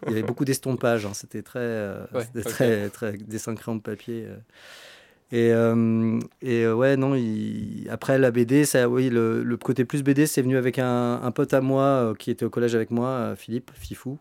Il 0.07 0.11
y 0.11 0.13
avait 0.13 0.23
beaucoup 0.23 0.45
d'estompage. 0.45 1.07
hein. 1.07 1.15
C'était 1.15 1.43
très, 1.43 1.59
euh, 1.61 2.05
Ouais, 2.15 2.43
très, 2.43 2.89
très 2.91 3.13
dessin 3.15 3.55
crayon 3.55 3.77
de 3.77 3.83
papier. 3.83 4.27
euh. 4.29 4.37
Et, 5.33 5.53
euh, 5.53 6.19
et 6.43 6.65
euh, 6.65 6.75
ouais, 6.75 6.97
non. 6.97 7.15
il- 7.15 7.89
Après 7.91 8.19
la 8.19 8.31
BD, 8.33 8.65
ça, 8.65 8.89
oui, 8.89 9.09
le, 9.11 9.43
le 9.43 9.57
côté 9.57 9.85
plus 9.85 10.03
BD, 10.03 10.27
c'est 10.27 10.43
venu 10.43 10.57
avec 10.57 10.79
un, 10.79 11.21
un 11.23 11.31
pote 11.31 11.55
à 11.55 11.61
moi 11.61 11.83
euh, 11.85 12.15
qui 12.15 12.31
était 12.31 12.45
au 12.45 12.51
collège 12.51 12.75
avec 12.75 12.91
moi, 12.91 13.35
Philippe 13.37 13.71
Fifou. 13.75 14.19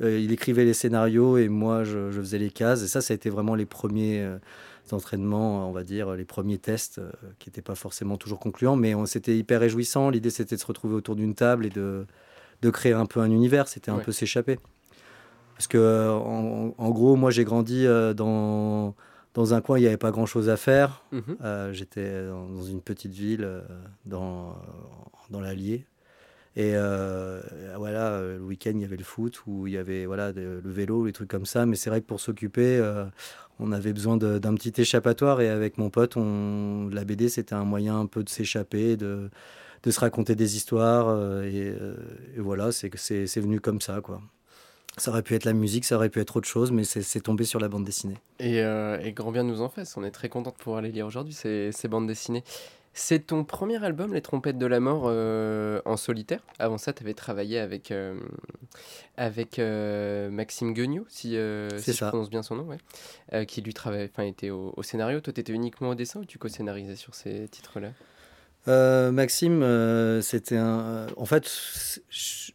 Il 0.00 0.30
écrivait 0.32 0.64
les 0.64 0.74
scénarios 0.74 1.38
et 1.38 1.48
moi, 1.48 1.82
je, 1.84 2.10
je 2.12 2.20
faisais 2.20 2.38
les 2.38 2.50
cases. 2.50 2.82
Et 2.84 2.86
ça, 2.88 3.00
ça 3.00 3.12
a 3.12 3.16
été 3.16 3.30
vraiment 3.30 3.54
les 3.56 3.66
premiers 3.66 4.24
entraînements, 4.92 5.68
on 5.68 5.72
va 5.72 5.84
dire, 5.84 6.12
les 6.14 6.24
premiers 6.24 6.58
tests 6.58 6.98
euh, 6.98 7.10
qui 7.38 7.48
n'étaient 7.48 7.62
pas 7.62 7.74
forcément 7.74 8.16
toujours 8.16 8.38
concluants, 8.38 8.76
mais 8.76 8.94
on- 8.94 9.06
c'était 9.06 9.36
hyper 9.36 9.60
réjouissant. 9.60 10.10
L'idée, 10.10 10.30
c'était 10.30 10.56
de 10.56 10.60
se 10.60 10.66
retrouver 10.66 10.94
autour 10.94 11.16
d'une 11.16 11.34
table 11.34 11.66
et 11.66 11.70
de, 11.70 12.06
de 12.62 12.70
créer 12.70 12.92
un 12.92 13.06
peu 13.06 13.20
un 13.20 13.30
univers. 13.30 13.68
C'était 13.68 13.90
un 13.90 13.96
Ouais. 13.98 14.02
peu 14.04 14.12
s'échapper. 14.12 14.58
Parce 15.54 15.66
que, 15.66 15.78
euh, 15.78 16.12
en, 16.12 16.74
en 16.76 16.90
gros, 16.90 17.16
moi, 17.16 17.30
j'ai 17.30 17.44
grandi 17.44 17.84
euh, 17.86 18.14
dans, 18.14 18.94
dans 19.34 19.54
un 19.54 19.60
coin, 19.60 19.78
il 19.78 19.82
n'y 19.82 19.86
avait 19.88 19.96
pas 19.96 20.10
grand-chose 20.12 20.48
à 20.48 20.56
faire. 20.56 21.02
Mhm. 21.12 21.22
Euh, 21.42 21.72
J'étais 21.72 22.26
dans, 22.28 22.46
dans 22.48 22.62
une 22.64 22.80
petite 22.80 23.12
ville, 23.12 23.46
dans, 24.06 24.54
dans 25.30 25.40
l'Allier. 25.40 25.84
Et 26.58 26.72
euh, 26.74 27.40
voilà, 27.76 28.08
euh, 28.08 28.36
le 28.36 28.42
week-end, 28.42 28.72
il 28.74 28.80
y 28.80 28.84
avait 28.84 28.96
le 28.96 29.04
foot, 29.04 29.42
ou 29.46 29.68
il 29.68 29.74
y 29.74 29.78
avait 29.78 30.06
voilà, 30.06 30.32
le 30.32 30.60
vélo, 30.64 31.06
les 31.06 31.12
trucs 31.12 31.30
comme 31.30 31.46
ça. 31.46 31.66
Mais 31.66 31.76
c'est 31.76 31.88
vrai 31.88 32.00
que 32.00 32.06
pour 32.06 32.18
s'occuper, 32.18 32.78
euh, 32.78 33.04
on 33.60 33.70
avait 33.70 33.92
besoin 33.92 34.16
d'un 34.16 34.54
petit 34.56 34.72
échappatoire. 34.80 35.40
Et 35.40 35.48
avec 35.48 35.78
mon 35.78 35.88
pote, 35.88 36.16
on, 36.16 36.90
la 36.92 37.04
BD, 37.04 37.28
c'était 37.28 37.54
un 37.54 37.62
moyen 37.62 38.00
un 38.00 38.06
peu 38.06 38.24
de 38.24 38.28
s'échapper, 38.28 38.96
de, 38.96 39.30
de 39.84 39.90
se 39.92 40.00
raconter 40.00 40.34
des 40.34 40.56
histoires. 40.56 41.44
et, 41.44 41.72
voilà, 42.38 42.72
c'est 42.72 43.38
venu 43.40 43.60
comme 43.60 43.80
ça, 43.80 44.00
quoi. 44.00 44.20
Ça 44.96 45.12
aurait 45.12 45.22
pu 45.22 45.36
être 45.36 45.44
la 45.44 45.52
musique, 45.52 45.84
ça 45.84 45.94
aurait 45.94 46.08
pu 46.08 46.18
être 46.18 46.34
autre 46.34 46.48
chose, 46.48 46.72
mais 46.72 46.82
c'est 46.82 47.20
tombé 47.20 47.44
sur 47.44 47.60
la 47.60 47.68
bande 47.68 47.84
dessinée. 47.84 48.16
Et, 48.40 48.64
grand 49.12 49.30
bien 49.30 49.44
nous 49.44 49.60
en 49.60 49.68
fasse. 49.68 49.96
On 49.96 50.02
est 50.02 50.10
très 50.10 50.28
content 50.28 50.50
de 50.50 50.56
pouvoir 50.56 50.82
les 50.82 50.90
lire 50.90 51.06
aujourd'hui, 51.06 51.34
ces 51.34 51.88
bandes 51.88 52.08
dessinées. 52.08 52.42
C'est 52.98 53.28
ton 53.28 53.44
premier 53.44 53.82
album, 53.84 54.12
Les 54.12 54.20
Trompettes 54.20 54.58
de 54.58 54.66
la 54.66 54.80
Mort, 54.80 55.04
euh, 55.06 55.80
en 55.84 55.96
solitaire. 55.96 56.40
Avant 56.58 56.78
ça, 56.78 56.92
tu 56.92 57.04
avais 57.04 57.14
travaillé 57.14 57.60
avec, 57.60 57.92
euh, 57.92 58.18
avec 59.16 59.60
euh, 59.60 60.28
Maxime 60.30 60.74
Guignot, 60.74 61.06
si, 61.08 61.34
je 61.34 62.04
prononce 62.08 62.28
bien 62.28 62.42
son 62.42 62.56
nom, 62.56 62.64
ouais. 62.64 63.46
Qui 63.46 63.62
lui 63.62 63.72
travaillait, 63.72 64.10
enfin, 64.12 64.24
était 64.24 64.50
au, 64.50 64.74
au 64.76 64.82
scénario. 64.82 65.20
Toi, 65.20 65.32
tu 65.32 65.40
étais 65.40 65.52
uniquement 65.52 65.90
au 65.90 65.94
dessin 65.94 66.20
ou 66.20 66.24
tu 66.24 66.38
co-scénarisais 66.38 66.96
sur 66.96 67.14
ces 67.14 67.46
titres-là? 67.46 67.92
Maxime, 69.12 70.20
c'était 70.20 70.56
un. 70.56 71.06
En 71.16 71.24
fait, 71.24 71.48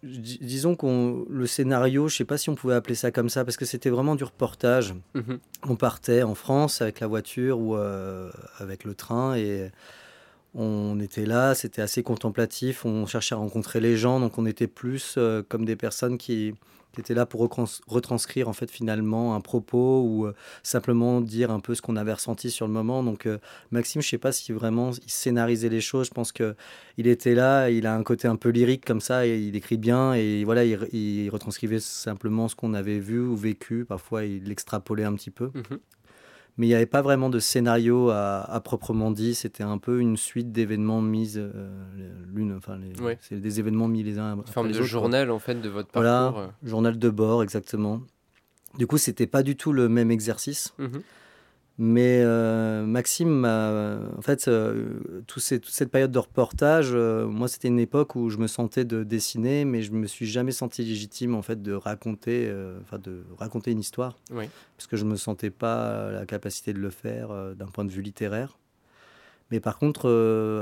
disons 0.04 0.76
qu'on 0.76 1.26
le 1.30 1.48
scénario, 1.48 2.10
je 2.10 2.18
sais 2.18 2.26
pas 2.26 2.38
si 2.38 2.50
on 2.50 2.56
pouvait 2.56 2.76
appeler 2.76 2.96
ça 2.96 3.12
comme 3.12 3.30
ça, 3.30 3.46
parce 3.46 3.56
que 3.56 3.66
c'était 3.66 3.90
vraiment 3.90 4.16
du 4.16 4.26
reportage. 4.26 4.94
Mhm. 5.14 5.40
On 5.70 5.78
partait 5.78 6.22
en 6.22 6.36
France 6.36 6.82
avec 6.82 7.00
la 7.00 7.08
voiture 7.08 7.60
ou 7.60 7.76
avec 8.60 8.84
le 8.84 8.94
train 8.94 9.36
et 9.36 9.72
on 10.56 11.00
était 11.00 11.26
là, 11.26 11.56
c'était 11.56 11.82
assez 11.82 12.04
contemplatif, 12.04 12.86
on 12.86 13.06
cherchait 13.06 13.36
à 13.36 13.40
rencontrer 13.40 13.80
les 13.80 13.98
gens, 13.98 14.20
donc 14.20 14.38
on 14.38 14.46
était 14.46 14.68
plus 14.68 15.18
comme 15.50 15.66
des 15.66 15.76
personnes 15.76 16.18
qui, 16.18 16.54
était 17.00 17.14
là 17.14 17.26
pour 17.26 17.42
retranscrire 17.88 18.48
en 18.48 18.54
fait 18.54 18.70
finalement 18.70 19.36
un 19.36 19.42
propos 19.42 20.04
ou 20.04 20.26
euh, 20.26 20.36
simplement 20.62 21.22
dire 21.22 21.52
un 21.52 21.60
peu 21.60 21.76
ce 21.76 21.82
qu'on 21.82 21.96
avait 21.96 22.14
ressenti 22.14 22.52
sur 22.52 22.68
le 22.68 22.74
moment. 22.74 23.04
Donc 23.04 23.26
euh, 23.26 23.40
Maxime, 23.72 24.02
je 24.02 24.10
sais 24.10 24.18
pas 24.18 24.32
si 24.32 24.52
vraiment 24.52 24.92
il 24.92 25.10
scénarisait 25.10 25.70
les 25.70 25.82
choses. 25.82 26.08
Je 26.08 26.14
pense 26.14 26.32
que 26.32 26.56
il 26.98 27.08
était 27.08 27.36
là, 27.36 27.70
il 27.70 27.88
a 27.88 27.96
un 27.96 28.04
côté 28.04 28.28
un 28.28 28.36
peu 28.36 28.50
lyrique 28.50 28.86
comme 28.86 29.02
ça, 29.02 29.26
et 29.26 29.40
il 29.40 29.56
écrit 29.56 29.78
bien 29.78 30.14
et 30.14 30.44
voilà, 30.44 30.64
il, 30.64 31.30
retranscrivait 31.30 31.80
simplement 31.80 32.48
ce 32.48 32.56
qu'on 32.56 32.74
avait 32.74 33.00
vu 33.00 33.20
ou 33.20 33.36
vécu. 33.36 33.86
Parfois, 33.86 34.26
il 34.26 34.44
l'extrapolait 34.44 35.06
un 35.06 35.16
petit 35.16 35.32
peu. 35.32 35.52
Mmh 35.54 35.78
mais 36.58 36.68
il 36.68 36.70
n'y 36.70 36.76
avait 36.76 36.86
pas 36.86 37.02
vraiment 37.02 37.30
de 37.30 37.40
scénario 37.40 38.10
à, 38.10 38.62
proprement 38.64 39.12
dit. 39.12 39.36
C'était 39.36 39.64
un 39.64 39.78
peu 39.78 40.00
une 40.00 40.18
suite 40.18 40.52
d'événements 40.52 41.02
mis 41.02 41.34
euh, 41.38 41.52
l'une, 42.34 42.56
enfin, 42.56 42.80
c'est 43.22 43.40
des 43.40 43.60
événements 43.60 43.88
mis 43.88 44.04
les 44.04 44.20
uns. 44.20 44.36
Une 44.36 44.44
forme 44.46 44.72
de 44.72 44.82
journal 44.82 45.32
en 45.32 45.40
fait 45.40 45.56
de 45.56 45.70
votre 45.70 45.90
parcours. 45.90 46.02
Voilà, 46.02 46.48
euh. 46.48 46.68
journal 46.68 46.98
de 46.98 47.10
bord 47.10 47.44
exactement. 47.44 48.02
Du 48.78 48.88
coup, 48.88 48.98
c'était 48.98 49.28
pas 49.28 49.44
du 49.44 49.56
tout 49.56 49.72
le 49.72 49.90
même 49.90 50.12
exercice. 50.12 50.74
Mmh 50.78 51.00
mais 51.80 52.22
euh, 52.24 52.86
Maxime, 52.86 53.46
en 53.46 54.22
fait, 54.22 54.48
euh, 54.48 55.22
toute 55.26 55.42
cette 55.42 55.92
période 55.92 56.12
de 56.12 56.20
reportage, 56.20 56.92
euh, 56.94 57.26
moi, 57.26 57.48
c'était 57.48 57.68
une 57.68 57.80
époque 57.80 58.16
où 58.16 58.30
je 58.30 58.38
me 58.38 58.46
sentais 58.46 58.86
de 58.86 59.04
dessiner, 59.04 59.66
mais 59.66 59.82
je 59.82 59.92
me 59.92 60.06
suis 60.06 60.28
jamais 60.28 60.52
senti 60.52 60.84
légitime 60.84 61.34
en 61.34 61.42
fait 61.42 61.64
de 61.64 61.74
raconter, 61.74 62.54
enfin 62.82 63.00
de 63.00 63.24
raconter 63.40 63.72
une 63.72 63.80
histoire, 63.80 64.20
parce 64.30 64.86
que 64.88 64.98
je 64.98 65.06
me 65.06 65.16
sentais 65.16 65.50
pas 65.50 66.12
la 66.12 66.28
capacité 66.28 66.74
de 66.74 66.80
le 66.80 66.92
faire 66.92 67.30
d'un 67.56 67.68
point 67.68 67.86
de 67.86 67.92
vue 67.92 68.04
littéraire. 68.04 68.60
Mais 69.50 69.60
par 69.60 69.80
contre, 69.80 70.10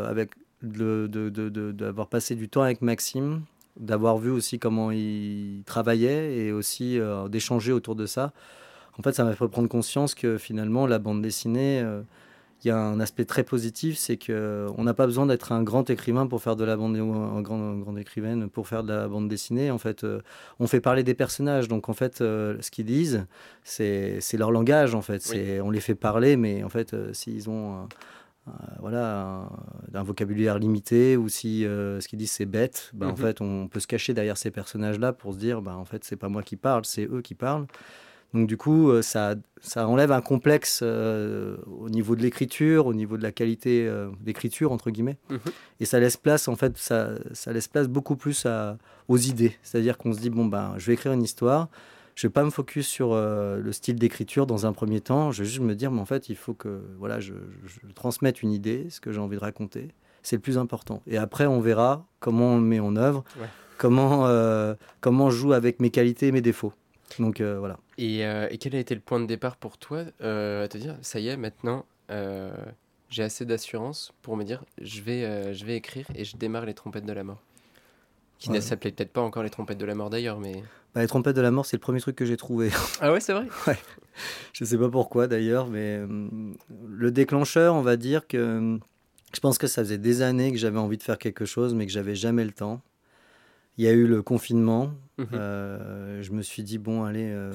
avec 0.08 0.32
d'avoir 0.64 2.08
passé 2.08 2.36
du 2.36 2.48
temps 2.48 2.62
avec 2.62 2.82
Maxime, 2.82 3.42
d'avoir 3.78 4.18
vu 4.18 4.32
aussi 4.32 4.60
comment 4.60 4.92
il 4.92 5.64
travaillait 5.66 6.38
et 6.38 6.54
aussi 6.54 7.00
d'échanger 7.30 7.74
autour 7.74 7.96
de 7.96 8.06
ça 8.06 8.32
en 8.98 9.04
fait, 9.04 9.14
ça 9.14 9.24
m'a 9.24 9.34
fait 9.34 9.48
prendre 9.48 9.70
conscience 9.70 10.16
que 10.16 10.38
finalement, 10.38 10.86
la 10.86 11.00
bande 11.00 11.22
dessinée, 11.22 11.82
euh, 11.82 12.02
il 12.64 12.68
y 12.68 12.72
a 12.72 12.78
un 12.78 13.00
aspect 13.00 13.26
très 13.26 13.44
positif, 13.44 13.98
c'est 13.98 14.18
qu'on 14.18 14.34
euh, 14.34 14.70
n'a 14.78 14.94
pas 14.94 15.08
besoin 15.08 15.26
d'être 15.26 15.52
un 15.52 15.64
grand 15.64 15.90
écrivain 15.90 16.28
pour 16.28 16.42
faire 16.44 16.56
de 16.56 16.64
la 16.64 16.76
bande, 16.76 16.98
ou 16.98 17.14
un 17.14 17.42
grand, 17.42 17.78
grande 17.78 17.98
écrivaine 17.98 18.50
pour 18.50 18.68
faire 18.68 18.84
de 18.84 18.94
la 18.94 19.08
bande 19.08 19.28
dessinée. 19.30 19.72
En 19.72 19.78
fait, 19.78 20.04
euh, 20.04 20.22
on 20.60 20.68
fait 20.68 20.82
parler 20.82 21.04
des 21.04 21.16
personnages. 21.16 21.68
Donc, 21.68 21.90
en 21.90 21.94
fait, 21.94 22.18
ce 22.20 22.70
qu'ils 22.70 22.86
disent, 22.86 23.26
c'est 23.64 24.22
leur 24.34 24.52
langage. 24.52 24.94
En 24.94 25.02
fait, 25.02 25.34
on 25.64 25.72
les 25.72 25.80
fait 25.80 25.96
parler, 25.96 26.38
mais 26.38 26.64
en 26.64 26.70
fait, 26.70 26.96
s'ils 27.14 27.50
ont 27.50 27.88
voilà, 28.80 29.48
un, 29.94 30.04
vocabulaire 30.04 30.60
limité 30.60 31.16
ou 31.16 31.30
si 31.30 31.62
ce 31.64 32.08
qu'ils 32.08 32.20
disent 32.20 32.32
c'est 32.32 32.46
bête, 32.46 32.92
ben, 32.94 33.08
en 33.08 33.12
mhm. 33.12 33.18
fait, 33.18 33.42
on 33.42 33.68
peut 33.68 33.80
se 33.80 33.88
cacher 33.88 34.14
derrière 34.14 34.38
ces 34.38 34.52
personnages-là 34.52 35.14
pour 35.14 35.34
se 35.34 35.40
dire, 35.40 35.64
ben, 35.64 35.76
en 35.76 35.86
fait, 35.86 36.04
c'est 36.04 36.16
pas 36.16 36.30
moi 36.30 36.44
qui 36.44 36.58
parle, 36.58 36.86
c'est 36.86 37.06
eux 37.06 37.22
qui 37.22 37.34
parlent. 37.34 37.66
Donc 38.34 38.48
du 38.48 38.56
coup, 38.56 38.90
euh, 38.90 39.02
ça, 39.02 39.36
ça 39.62 39.88
enlève 39.88 40.12
un 40.12 40.22
complexe 40.22 40.80
euh, 40.84 41.58
au 41.68 41.90
niveau 41.90 42.16
de 42.16 42.22
l'écriture, 42.22 42.86
au 42.86 42.94
niveau 42.94 43.18
de 43.18 43.24
la 43.24 43.32
qualité 43.32 43.86
euh, 43.88 44.10
d'écriture 44.22 44.72
entre 44.72 44.90
guillemets, 44.90 45.18
mhm. 45.30 45.40
et 45.80 45.86
ça 45.86 46.00
laisse 46.00 46.18
place 46.18 46.48
en 46.48 46.56
fait, 46.56 46.78
ça, 46.78 47.10
ça 47.34 47.52
laisse 47.52 47.68
place 47.68 47.88
beaucoup 47.88 48.16
plus 48.16 48.46
à, 48.46 48.78
aux 49.10 49.18
idées. 49.18 49.58
C'est-à-dire 49.64 49.98
qu'on 49.98 50.14
se 50.14 50.20
dit 50.20 50.30
bon 50.30 50.46
ben, 50.46 50.76
je 50.78 50.88
vais 50.88 50.94
écrire 50.94 51.12
une 51.12 51.24
histoire, 51.24 51.68
je 52.16 52.28
vais 52.28 52.32
pas 52.32 52.44
me 52.44 52.50
focus 52.50 52.88
sur 52.88 53.16
le 53.16 53.72
style 53.72 53.96
d'écriture 53.96 54.46
dans 54.46 54.66
un 54.66 54.74
premier 54.74 55.02
temps. 55.02 55.32
Je 55.32 55.44
vais 55.44 55.50
juste 55.50 55.62
me 55.62 55.76
dire 55.76 55.92
mais 55.92 56.02
en 56.02 56.06
fait 56.06 56.30
il 56.30 56.36
faut 56.36 56.54
que 56.54 56.82
voilà, 57.00 57.20
je, 57.20 57.34
transmette 57.96 58.44
une 58.44 58.52
idée, 58.52 58.88
ce 58.90 59.00
que 59.00 59.12
j'ai 59.12 59.20
envie 59.20 59.38
de 59.38 59.42
raconter. 59.42 59.90
C'est 60.22 60.36
le 60.36 60.42
plus 60.42 60.58
important. 60.58 61.02
Et 61.08 61.18
après 61.18 61.48
on 61.48 61.62
verra 61.62 62.06
comment 62.20 62.54
on 62.54 62.58
le 62.58 62.64
met 62.64 62.80
en 62.80 62.96
œuvre, 62.96 63.24
comment 63.78 64.28
comment 65.00 65.30
je 65.30 65.38
joue 65.38 65.54
avec 65.54 65.80
mes 65.80 65.90
qualités 65.90 66.28
et 66.28 66.32
mes 66.32 66.42
défauts. 66.42 66.74
Donc 67.20 67.42
voilà. 67.42 67.78
Euh, 68.02 68.48
et, 68.50 68.58
quel 68.58 68.76
a 68.76 68.80
été 68.80 68.96
le 68.96 69.02
point 69.02 69.20
de 69.20 69.26
départ 69.26 69.58
pour 69.58 69.78
toi 69.78 70.04
euh, 70.22 70.66
à 70.66 70.68
te 70.68 70.78
dire, 70.78 70.98
ça 71.02 71.20
y 71.20 71.28
est, 71.28 71.38
maintenant, 71.38 71.86
euh, 72.10 72.52
j'ai 73.10 73.24
assez 73.24 73.46
d'assurance 73.46 74.14
pour 74.22 74.38
me 74.38 74.44
dire, 74.44 74.64
je 74.82 75.02
vais, 75.02 75.54
je 75.54 75.66
vais 75.66 75.76
écrire 75.76 76.08
et 76.16 76.24
je 76.24 76.38
démarre 76.38 76.66
les 76.66 76.74
trompettes 76.74 77.06
de 77.06 77.14
la 77.14 77.24
mort 77.24 77.42
Qui 78.40 78.52
ne 78.52 78.60
s'appelait 78.60 78.92
peut-être 78.92 79.14
pas 79.14 79.22
encore 79.22 79.44
les 79.44 79.50
trompettes 79.50 79.78
de 79.78 79.86
la 79.86 79.96
mort 79.96 80.10
d'ailleurs, 80.10 80.40
mais... 80.40 80.64
Bah, 80.94 81.02
les 81.02 81.08
trompettes 81.08 81.36
de 81.36 81.42
la 81.42 81.52
mort, 81.52 81.66
c'est 81.66 81.78
le 81.78 81.82
premier 81.82 82.02
truc 82.02 82.16
que 82.16 82.26
j'ai 82.26 82.38
trouvé. 82.38 82.70
Ah 83.02 83.12
ouais, 83.12 83.20
c'est 83.20 83.34
vrai? 83.34 83.48
Ouais. 83.68 83.78
Je 84.54 84.66
sais 84.66 84.78
pas 84.78 84.90
pourquoi 84.90 85.28
d'ailleurs, 85.28 85.68
mais 85.68 86.02
le 86.88 87.12
déclencheur, 87.12 87.76
on 87.76 87.82
va 87.82 87.96
dire 87.96 88.28
que 88.28 88.78
je 89.34 89.40
pense 89.40 89.58
que 89.58 89.68
ça 89.68 89.84
faisait 89.84 89.98
des 89.98 90.22
années 90.22 90.52
que 90.52 90.58
j'avais 90.58 90.80
envie 90.80 90.98
de 90.98 91.04
faire 91.04 91.18
quelque 91.18 91.46
chose, 91.46 91.74
mais 91.74 91.86
que 91.86 91.92
j'avais 91.92 92.16
jamais 92.16 92.44
le 92.44 92.52
temps. 92.52 92.82
Il 93.78 93.86
y 93.86 93.88
a 93.88 93.92
eu 93.92 94.08
le 94.08 94.22
confinement. 94.22 94.94
Mhm. 95.18 95.28
Euh, 95.34 96.22
je 96.22 96.32
me 96.32 96.42
suis 96.42 96.64
dit, 96.64 96.78
bon, 96.78 97.04
allez, 97.04 97.30
euh, 97.32 97.52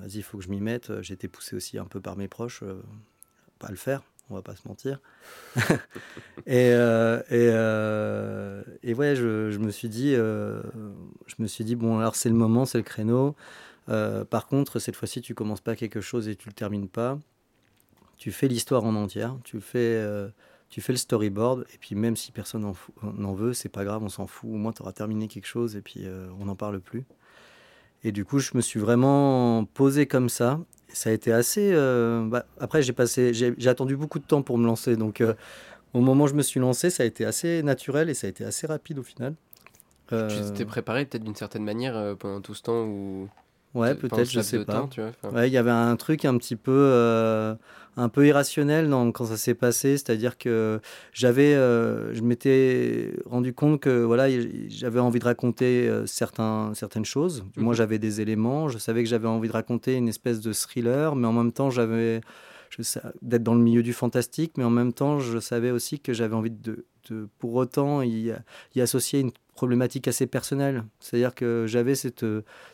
vas-y, 0.00 0.18
il 0.18 0.22
faut 0.22 0.38
que 0.38 0.44
je 0.44 0.50
m'y 0.50 0.60
mette. 0.60 1.02
J'ai 1.02 1.14
été 1.14 1.28
poussé 1.28 1.56
aussi 1.56 1.78
un 1.78 1.84
peu 1.84 2.00
par 2.00 2.16
mes 2.16 2.28
proches, 2.28 2.62
euh, 2.62 2.80
pas 3.58 3.68
à 3.68 3.70
le 3.70 3.76
faire, 3.76 4.02
on 4.30 4.34
va 4.34 4.42
pas 4.42 4.54
se 4.54 4.66
mentir. 4.68 5.00
et, 6.46 6.70
et, 7.30 7.46
et, 8.82 8.94
ouais, 8.94 9.16
je, 9.16 9.50
je, 9.50 9.58
me 9.58 9.70
suis 9.70 9.88
dit, 9.88 10.14
je 10.14 11.34
me 11.38 11.46
suis 11.46 11.64
dit, 11.64 11.76
bon, 11.76 11.98
alors 11.98 12.16
c'est 12.16 12.28
le 12.28 12.34
moment, 12.34 12.64
c'est 12.64 12.78
le 12.78 12.84
créneau. 12.84 13.34
par 13.86 14.46
contre, 14.46 14.78
cette 14.78 14.96
fois-ci, 14.96 15.20
tu 15.20 15.34
commences 15.34 15.60
pas 15.62 15.76
quelque 15.76 16.00
chose 16.00 16.28
et 16.28 16.36
tu 16.36 16.48
le 16.48 16.54
termines 16.54 16.88
pas. 16.88 17.18
Tu 18.18 18.32
fais 18.32 18.48
l'histoire 18.48 18.84
en 18.84 18.94
entière. 18.94 19.36
Tu 19.44 19.60
fais 19.60 20.02
tu 20.76 20.82
fais 20.82 20.92
le 20.92 20.98
storyboard, 20.98 21.64
et 21.72 21.78
puis 21.78 21.94
même 21.94 22.16
si 22.16 22.32
personne 22.32 22.70
n'en 23.02 23.32
veut, 23.32 23.54
c'est 23.54 23.70
pas 23.70 23.82
grave, 23.82 24.02
on 24.02 24.10
s'en 24.10 24.26
fout. 24.26 24.50
Au 24.52 24.56
moins, 24.56 24.72
tu 24.72 24.82
auras 24.82 24.92
terminé 24.92 25.26
quelque 25.26 25.46
chose, 25.46 25.74
et 25.74 25.80
puis 25.80 26.02
euh, 26.04 26.28
on 26.38 26.44
n'en 26.44 26.54
parle 26.54 26.80
plus. 26.80 27.06
Et 28.04 28.12
du 28.12 28.26
coup, 28.26 28.40
je 28.40 28.50
me 28.52 28.60
suis 28.60 28.78
vraiment 28.78 29.64
posé 29.72 30.06
comme 30.06 30.28
ça. 30.28 30.60
Ça 30.88 31.08
a 31.08 31.14
été 31.14 31.32
assez. 31.32 31.72
Euh, 31.72 32.26
bah, 32.28 32.44
après, 32.60 32.82
j'ai 32.82 32.92
passé, 32.92 33.32
j'ai 33.32 33.68
attendu 33.70 33.96
beaucoup 33.96 34.18
de 34.18 34.26
temps 34.26 34.42
pour 34.42 34.58
me 34.58 34.66
lancer. 34.66 34.96
Donc, 34.96 35.22
euh, 35.22 35.32
au 35.94 36.02
moment 36.02 36.24
où 36.24 36.28
je 36.28 36.34
me 36.34 36.42
suis 36.42 36.60
lancé, 36.60 36.90
ça 36.90 37.04
a 37.04 37.06
été 37.06 37.24
assez 37.24 37.62
naturel 37.62 38.10
et 38.10 38.14
ça 38.14 38.26
a 38.26 38.30
été 38.30 38.44
assez 38.44 38.66
rapide 38.66 38.98
au 38.98 39.02
final. 39.02 39.34
Tu 40.10 40.16
t'es 40.54 40.66
préparé 40.66 41.06
peut-être 41.06 41.24
d'une 41.24 41.36
certaine 41.36 41.64
manière 41.64 42.16
pendant 42.18 42.42
tout 42.42 42.52
ce 42.52 42.60
temps 42.60 42.84
où 42.84 43.30
Ouais, 43.76 43.94
peut-être, 43.94 44.30
je 44.30 44.40
sais 44.40 44.64
pas. 44.64 44.88
ouais, 45.32 45.48
il 45.48 45.52
y 45.52 45.58
avait 45.58 45.70
un 45.70 45.96
truc 45.96 46.24
un 46.24 46.38
petit 46.38 46.56
peu, 46.56 46.72
euh, 46.72 47.54
un 47.98 48.08
peu 48.08 48.26
irrationnel 48.26 48.88
dans, 48.88 49.12
quand 49.12 49.26
ça 49.26 49.36
s'est 49.36 49.54
passé, 49.54 49.98
c'est-à-dire 49.98 50.38
que 50.38 50.80
j'avais, 51.12 51.54
euh, 51.54 52.14
je 52.14 52.22
m'étais 52.22 53.12
rendu 53.26 53.52
compte 53.52 53.80
que 53.80 54.02
voilà, 54.02 54.28
j'avais 54.68 55.00
envie 55.00 55.18
de 55.18 55.24
raconter 55.24 55.88
euh, 55.88 56.06
certains, 56.06 56.72
certaines 56.74 57.04
choses. 57.04 57.44
Moi, 57.56 57.72
mhm. 57.72 57.76
j'avais 57.76 57.98
des 57.98 58.22
éléments, 58.22 58.68
je 58.68 58.78
savais 58.78 59.02
que 59.02 59.10
j'avais 59.10 59.28
envie 59.28 59.48
de 59.48 59.52
raconter 59.52 59.94
une 59.94 60.08
espèce 60.08 60.40
de 60.40 60.54
thriller, 60.54 61.14
mais 61.14 61.26
en 61.26 61.32
même 61.32 61.52
temps, 61.52 61.70
j'avais 61.70 62.22
d'être 63.22 63.42
dans 63.42 63.54
le 63.54 63.60
milieu 63.60 63.82
du 63.82 63.92
fantastique, 63.92 64.52
mais 64.56 64.64
en 64.64 64.70
même 64.70 64.92
temps, 64.92 65.18
je 65.18 65.38
savais 65.38 65.70
aussi 65.70 66.00
que 66.00 66.12
j'avais 66.12 66.34
envie 66.34 66.50
de, 66.50 66.86
de, 67.10 67.28
pour 67.38 67.54
autant 67.54 68.02
y, 68.02 68.32
y 68.74 68.80
associer 68.80 69.20
une 69.20 69.32
problématique 69.54 70.06
assez 70.06 70.26
personnelle. 70.26 70.84
C'est-à-dire 71.00 71.34
que 71.34 71.64
j'avais 71.66 71.94
cette, 71.94 72.24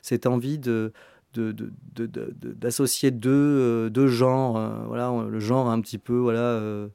cette 0.02 0.26
envie 0.26 0.58
de, 0.58 0.92
d'associer 1.34 3.10
deux, 3.10 3.30
euh, 3.30 3.90
deux 3.90 4.08
genres. 4.08 4.56
Euh, 4.56 4.84
voilà, 4.86 5.12
le 5.28 5.40
genre 5.40 5.68
un 5.68 5.80
petit 5.80 5.98
peu 5.98 6.16
voilà, 6.16 6.40
euh, 6.40 6.88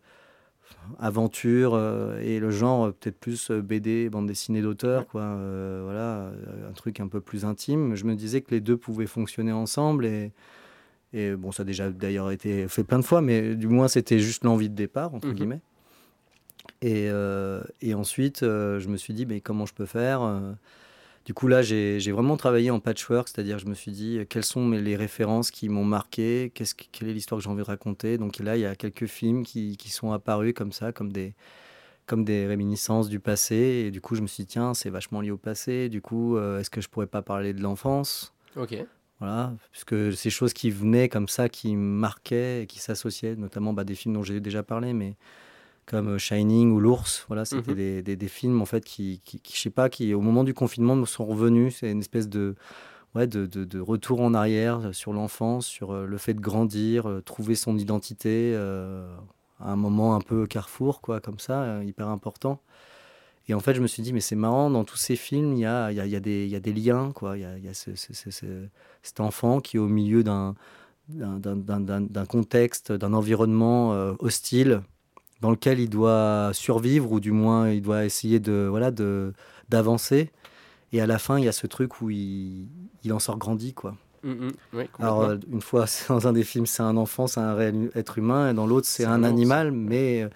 aventure 0.99 1.77
et 2.21 2.39
le 2.39 2.51
genre 2.51 2.93
peut-être 2.93 3.19
plus 3.19 3.51
BD, 3.51 4.09
bande 4.09 4.27
dessinée 4.27 4.61
d'auteur. 4.61 5.07
Quoi, 5.07 5.37
voilà, 5.83 6.31
un 6.69 6.73
truc 6.73 6.99
un 6.99 7.07
peu 7.07 7.21
plus 7.21 7.45
intime. 7.45 7.95
Je 7.95 8.05
me 8.05 8.15
disais 8.15 8.41
que 8.41 8.51
les 8.51 8.61
deux 8.61 8.77
pouvaient 8.77 9.07
fonctionner 9.07 9.51
ensemble 9.51 10.05
et. 10.05 10.31
Et 11.13 11.37
bon, 11.37 11.53
ça 11.53 11.63
a 11.63 11.65
déjà 11.65 11.89
d'ailleurs 11.89 12.31
été 12.31 12.67
fait 12.67 12.83
plein 12.83 12.99
de 12.99 13.03
fois, 13.03 13.21
mais 13.21 13.55
du 13.55 13.69
moins 13.69 13.87
c'était 13.87 14.19
juste 14.19 14.43
l'envie 14.43 14.69
de 14.69 14.75
départ, 14.75 15.15
entre 15.15 15.29
mmh 15.29 15.33
guillemets. 15.33 15.61
Et, 16.81 17.07
euh, 17.09 17.61
et 17.81 17.93
ensuite, 17.93 18.43
euh, 18.43 18.79
je 18.79 18.87
me 18.87 18.97
suis 18.97 19.13
dit, 19.13 19.25
mais 19.25 19.41
comment 19.41 19.65
je 19.65 19.73
peux 19.73 19.85
faire 19.85 20.21
euh? 20.21 20.53
Du 21.25 21.33
coup, 21.33 21.49
là, 21.49 21.61
j'ai 21.61 21.99
vraiment 22.13 22.37
travaillé 22.37 22.71
en 22.71 22.79
patchwork, 22.79 23.27
c'est-à-dire 23.27 23.59
je 23.59 23.65
me 23.65 23.73
suis 23.73 23.91
dit, 23.91 24.21
quelles 24.29 24.45
sont 24.45 24.69
les 24.69 24.95
références 24.95 25.51
qui 25.51 25.67
m'ont 25.67 25.83
marqué, 25.83 26.53
quelle 26.53 27.09
est 27.09 27.13
l'histoire 27.13 27.39
que 27.39 27.43
j'ai 27.43 27.49
envie 27.49 27.63
de 27.63 27.67
raconter. 27.67 28.17
Donc 28.17 28.39
là, 28.39 28.55
il 28.55 28.61
y 28.61 28.65
a 28.65 28.77
quelques 28.77 29.07
films 29.07 29.43
qui, 29.43 29.75
qui, 29.75 29.89
sont 29.89 30.13
apparus 30.13 30.53
comme 30.53 30.71
ça, 30.71 30.93
comme 30.93 31.11
des, 31.11 31.33
comme 32.05 32.23
des 32.23 32.47
réminiscences 32.47 33.09
du 33.09 33.19
passé. 33.19 33.55
Et 33.87 33.91
du 33.91 33.99
coup, 33.99 34.15
je 34.15 34.21
me 34.21 34.27
suis 34.27 34.43
dit, 34.43 34.51
tiens, 34.51 34.73
c'est 34.73 34.89
vachement 34.89 35.19
lié 35.19 35.31
au 35.31 35.37
passé. 35.37 35.89
Du 35.89 36.01
coup, 36.01 36.39
est-ce 36.39 36.69
que 36.69 36.79
je 36.79 36.87
pourrais 36.87 37.07
pas 37.07 37.21
parler 37.21 37.53
de 37.53 37.61
l'enfance? 37.61 38.33
Ok. 38.55 38.77
Voilà, 39.19 39.53
puisque 39.71 40.13
ces 40.13 40.29
choses 40.29 40.53
qui 40.53 40.69
venaient 40.69 41.09
comme 41.09 41.27
ça, 41.27 41.49
qui 41.49 41.75
marquaient 41.75 42.63
et 42.63 42.67
qui 42.67 42.79
s'associaient, 42.79 43.35
notamment 43.35 43.73
bah, 43.73 43.83
des 43.83 43.95
films 43.95 44.13
dont 44.13 44.21
j'ai 44.21 44.39
déjà 44.39 44.61
parlé, 44.61 44.93
mais 44.93 45.15
comme 45.87 46.19
Shining 46.19 46.71
ou 46.71 46.79
L'ours. 46.79 47.25
Voilà, 47.27 47.45
c'était 47.45 47.71
Mhm. 47.71 47.77
des, 47.77 48.01
des- 48.03 48.15
des 48.17 48.27
films 48.27 48.61
en 48.61 48.65
fait 48.65 48.85
qui, 48.85 49.21
qui, 49.25 49.39
qui, 49.39 49.55
je 49.55 49.61
sais 49.61 49.69
pas, 49.71 49.89
qui 49.89 50.13
au 50.13 50.21
moment 50.21 50.43
du 50.43 50.53
confinement 50.53 50.95
me 50.95 51.05
sont 51.05 51.25
revenus. 51.25 51.77
C'est 51.79 51.91
une 51.91 51.99
espèce 52.01 52.29
de 52.29 52.55
ouais, 53.15 53.27
de, 53.27 53.45
de, 53.47 53.65
de 53.65 53.79
retour 53.79 54.21
en 54.21 54.33
arrière 54.35 54.93
sur 54.93 55.13
l'enfance, 55.13 55.65
sur 55.67 55.91
euh, 55.93 56.05
le 56.05 56.17
fait 56.19 56.33
de 56.35 56.41
grandir, 56.41 57.09
euh, 57.09 57.21
trouver 57.21 57.55
son 57.55 57.77
identité 57.77 58.53
euh, 58.55 59.07
à 59.59 59.71
un 59.71 59.75
moment 59.77 60.15
un 60.15 60.21
peu 60.21 60.45
carrefour, 60.47 61.01
quoi, 61.01 61.19
comme 61.21 61.39
ça, 61.39 61.63
euh, 61.63 61.83
hyper 61.85 62.09
important. 62.09 62.61
Et 63.49 63.53
en 63.55 63.61
fait, 63.61 63.73
je 63.75 63.81
me 63.81 63.87
suis 63.87 64.03
dit, 64.03 64.13
mais 64.13 64.19
c'est 64.21 64.35
marrant, 64.35 64.69
dans 64.69 64.83
tous 64.83 64.97
ces 64.97 65.15
films, 65.15 65.53
il 65.53 65.59
y 65.59 65.65
a, 65.65 65.91
y 65.93 65.99
a, 66.01 66.05
y 66.05 66.15
a, 66.15 66.19
des, 66.19 66.45
il 66.45 66.49
y 66.51 66.55
a 66.55 66.59
des 66.59 66.73
liens, 66.73 67.11
quoi. 67.13 67.37
Il 67.37 67.41
y 67.41 67.45
a, 67.45 67.57
il 67.57 67.63
y 67.65 67.69
a 67.69 67.73
ce- 67.73 67.95
ce- 67.95 68.13
ce- 68.13 68.29
ce- 68.31 68.67
cet 69.03 69.19
enfant 69.21 69.61
qui 69.61 69.77
est 69.77 69.79
au 69.79 69.87
milieu 69.87 70.23
d'un 70.23 70.53
contexte, 72.29 72.91
d'un 72.91 73.13
environnement 73.13 73.93
euh, 73.93 74.13
hostile 74.19 74.81
dans 75.41 75.51
lequel 75.51 75.79
il 75.79 75.89
doit 75.89 76.51
survivre 76.53 77.11
ou 77.11 77.19
du 77.19 77.31
moins 77.31 77.69
il 77.69 77.81
doit 77.81 78.05
essayer 78.05 78.39
de 78.39 78.67
voilà 78.69 78.91
de 78.91 79.33
d'avancer. 79.69 80.31
Et 80.93 81.01
à 81.01 81.05
la 81.05 81.19
fin, 81.19 81.37
il 81.37 81.43
y 81.45 81.49
a 81.49 81.51
ce 81.51 81.67
truc 81.67 82.01
où 82.01 82.09
il, 82.09 82.67
il 83.03 83.11
en 83.11 83.19
sort 83.19 83.37
grandi, 83.37 83.73
quoi. 83.73 83.95
Mm, 84.23 84.29
mm. 84.31 84.51
Oui, 84.73 84.83
Alors, 84.99 85.23
euh, 85.23 85.37
une 85.51 85.61
fois, 85.61 85.85
dans 86.09 86.27
un 86.27 86.33
des 86.33 86.43
films, 86.43 86.65
c'est 86.65 86.81
un 86.83 86.95
enfant, 86.95 87.27
c'est 87.27 87.41
un 87.41 87.53
réel 87.55 87.91
être 87.93 88.17
humain, 88.17 88.51
et 88.51 88.53
dans 88.53 88.65
l'autre, 88.65 88.87
c'est 88.87 89.03
un 89.05 89.23
animal, 89.23 89.71
mais 89.73 90.27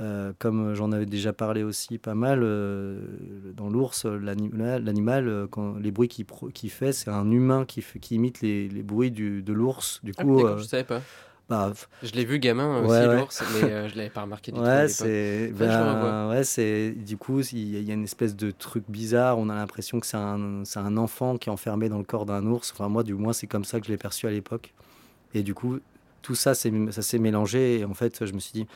euh, 0.00 0.32
comme 0.38 0.74
j'en 0.74 0.90
avais 0.90 1.06
déjà 1.06 1.32
parlé 1.32 1.62
aussi 1.62 1.98
pas 1.98 2.14
mal, 2.14 2.40
euh, 2.42 2.98
dans 3.54 3.68
l'ours, 3.70 4.06
l'animal, 4.06 5.28
euh, 5.28 5.46
les 5.80 5.90
bruits 5.92 6.08
qu'il 6.08 6.26
qu'il 6.52 6.70
fait, 6.70 6.92
c'est 6.92 7.10
un 7.10 7.30
humain 7.30 7.64
qui, 7.64 7.84
qui 8.00 8.16
imite 8.16 8.40
les, 8.40 8.68
les 8.68 8.82
bruits 8.82 9.12
du, 9.12 9.42
de 9.42 9.52
l'ours. 9.52 10.00
Du 10.02 10.12
Ah, 10.16 10.24
coup, 10.24 10.44
euh, 10.44 10.58
je 10.58 10.64
savais 10.64 10.84
pas. 10.84 11.02
Bah, 11.48 11.72
Je 12.02 12.12
l'ai 12.12 12.24
vu 12.24 12.38
gamin 12.38 12.78
aussi, 12.80 12.90
Ouais, 12.90 13.06
ouais. 13.06 13.16
l'ours, 13.20 13.42
mais 13.54 13.70
euh, 13.70 13.88
je 13.88 13.96
l'avais 13.96 14.10
pas 14.10 14.22
remarqué 14.22 14.50
du 14.52 14.58
tout. 14.60 14.64
Ouais, 14.64 14.88
c'est 14.88 15.52
ben, 15.54 15.94
revoie. 15.94 16.28
ouais, 16.30 16.44
c'est 16.44 16.92
du 16.92 17.16
coup 17.16 17.40
il 17.52 17.82
y, 17.86 17.90
a- 17.90 17.94
une 17.94 18.04
espèce 18.04 18.34
de 18.36 18.50
truc 18.50 18.84
bizarre. 18.88 19.38
On 19.38 19.48
a 19.50 19.54
l'impression 19.54 20.00
que 20.00 20.06
c'est 20.06 20.16
un, 20.16 20.62
c'est 20.64 20.78
un 20.80 20.96
enfant 20.96 21.36
qui 21.36 21.48
est 21.48 21.52
enfermé 21.52 21.88
dans 21.88 21.98
le 21.98 22.04
corps 22.04 22.26
d'un 22.26 22.44
ours. 22.46 22.72
Enfin 22.72 22.88
moi 22.88 23.02
du 23.02 23.14
moins 23.14 23.32
c'est 23.32 23.46
comme 23.46 23.64
ça 23.64 23.78
que 23.80 23.86
je 23.86 23.92
l'ai 23.92 23.98
perçu 23.98 24.26
à 24.26 24.30
l'époque. 24.30 24.72
Et 25.34 25.42
du 25.42 25.54
coup 25.54 25.78
tout 26.22 26.34
ça 26.34 26.54
c'est 26.54 26.72
ça 26.90 27.02
s'est 27.02 27.18
mélangé 27.18 27.80
et 27.80 27.84
en 27.84 27.92
fait 27.94 28.24
je 28.24 28.32
me 28.32 28.38
suis 28.38 28.52
dit 28.52 28.66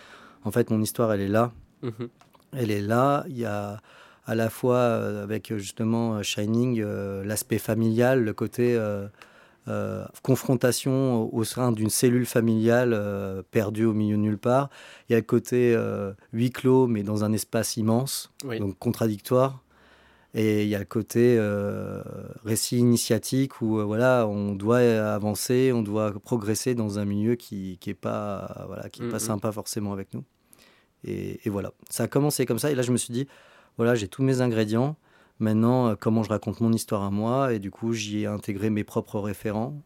en 0.44 0.50
fait 0.50 0.70
mon 0.70 0.80
histoire 0.82 1.12
elle 1.12 1.20
est 1.22 1.28
là, 1.28 1.52
Mhm. 1.82 2.08
elle 2.52 2.70
est 2.70 2.82
là. 2.82 3.24
Il 3.28 3.38
y 3.38 3.44
a 3.46 3.80
à 4.26 4.34
la 4.34 4.50
fois 4.50 4.76
euh, 4.76 5.22
avec 5.22 5.50
euh, 5.50 5.56
justement 5.58 6.16
euh, 6.16 6.22
Shining 6.22 6.82
euh, 6.84 7.24
l'aspect 7.24 7.56
familial, 7.58 8.22
le 8.24 8.32
côté 8.34 8.76
euh, 9.68 10.04
confrontation 10.22 11.28
au, 11.34 11.44
sein 11.44 11.72
d'une 11.72 11.90
cellule 11.90 12.26
familiale 12.26 12.92
euh, 12.94 13.42
perdue 13.50 13.84
au 13.84 13.92
milieu 13.92 14.16
de 14.16 14.22
nulle 14.22 14.38
part. 14.38 14.70
Il 15.08 15.12
y 15.12 15.14
a 15.14 15.18
le 15.18 15.24
côté 15.24 15.74
euh, 15.76 16.12
huis 16.32 16.50
clos, 16.50 16.86
mais 16.86 17.02
dans 17.02 17.22
un 17.24 17.32
espace 17.32 17.76
immense, 17.76 18.30
Oui. 18.44 18.58
donc 18.58 18.78
contradictoire. 18.78 19.62
Et 20.34 20.62
il 20.64 20.68
y 20.68 20.74
a 20.74 20.78
le 20.78 20.84
côté 20.84 21.38
récit 22.44 22.76
initiatique 22.78 23.62
où 23.62 23.80
voilà, 23.86 24.26
on 24.28 24.54
doit 24.54 24.78
avancer, 24.80 25.72
on 25.72 25.82
doit 25.82 26.12
progresser 26.20 26.74
dans 26.74 26.98
un 26.98 27.06
milieu 27.06 27.34
qui 27.34 27.78
n'est 27.86 27.94
pas, 27.94 28.64
voilà, 28.66 28.88
qui 28.90 29.02
est 29.02 29.08
pas 29.08 29.14
Mhm. 29.14 29.20
sympa 29.20 29.52
forcément 29.52 29.92
avec 29.92 30.12
nous. 30.12 30.24
Et, 31.04 31.40
et 31.44 31.50
voilà, 31.50 31.72
ça 31.88 32.04
a 32.04 32.08
commencé 32.08 32.44
comme 32.44 32.58
ça. 32.58 32.70
Et 32.70 32.74
là, 32.74 32.82
je 32.82 32.92
me 32.92 32.98
suis 32.98 33.12
dit, 33.12 33.26
voilà, 33.78 33.94
j'ai 33.94 34.06
tous 34.06 34.22
mes 34.22 34.40
ingrédients. 34.42 34.96
Maintenant, 35.40 35.88
euh, 35.88 35.94
comment 35.98 36.22
je 36.22 36.28
raconte 36.30 36.60
mon 36.60 36.72
histoire 36.72 37.02
à 37.02 37.10
moi 37.10 37.52
Et 37.52 37.58
du 37.58 37.70
coup, 37.70 37.92
j'y 37.92 38.20
ai 38.22 38.26
intégré 38.26 38.70
mes 38.70 38.84
propres 38.84 39.20
référents, 39.20 39.80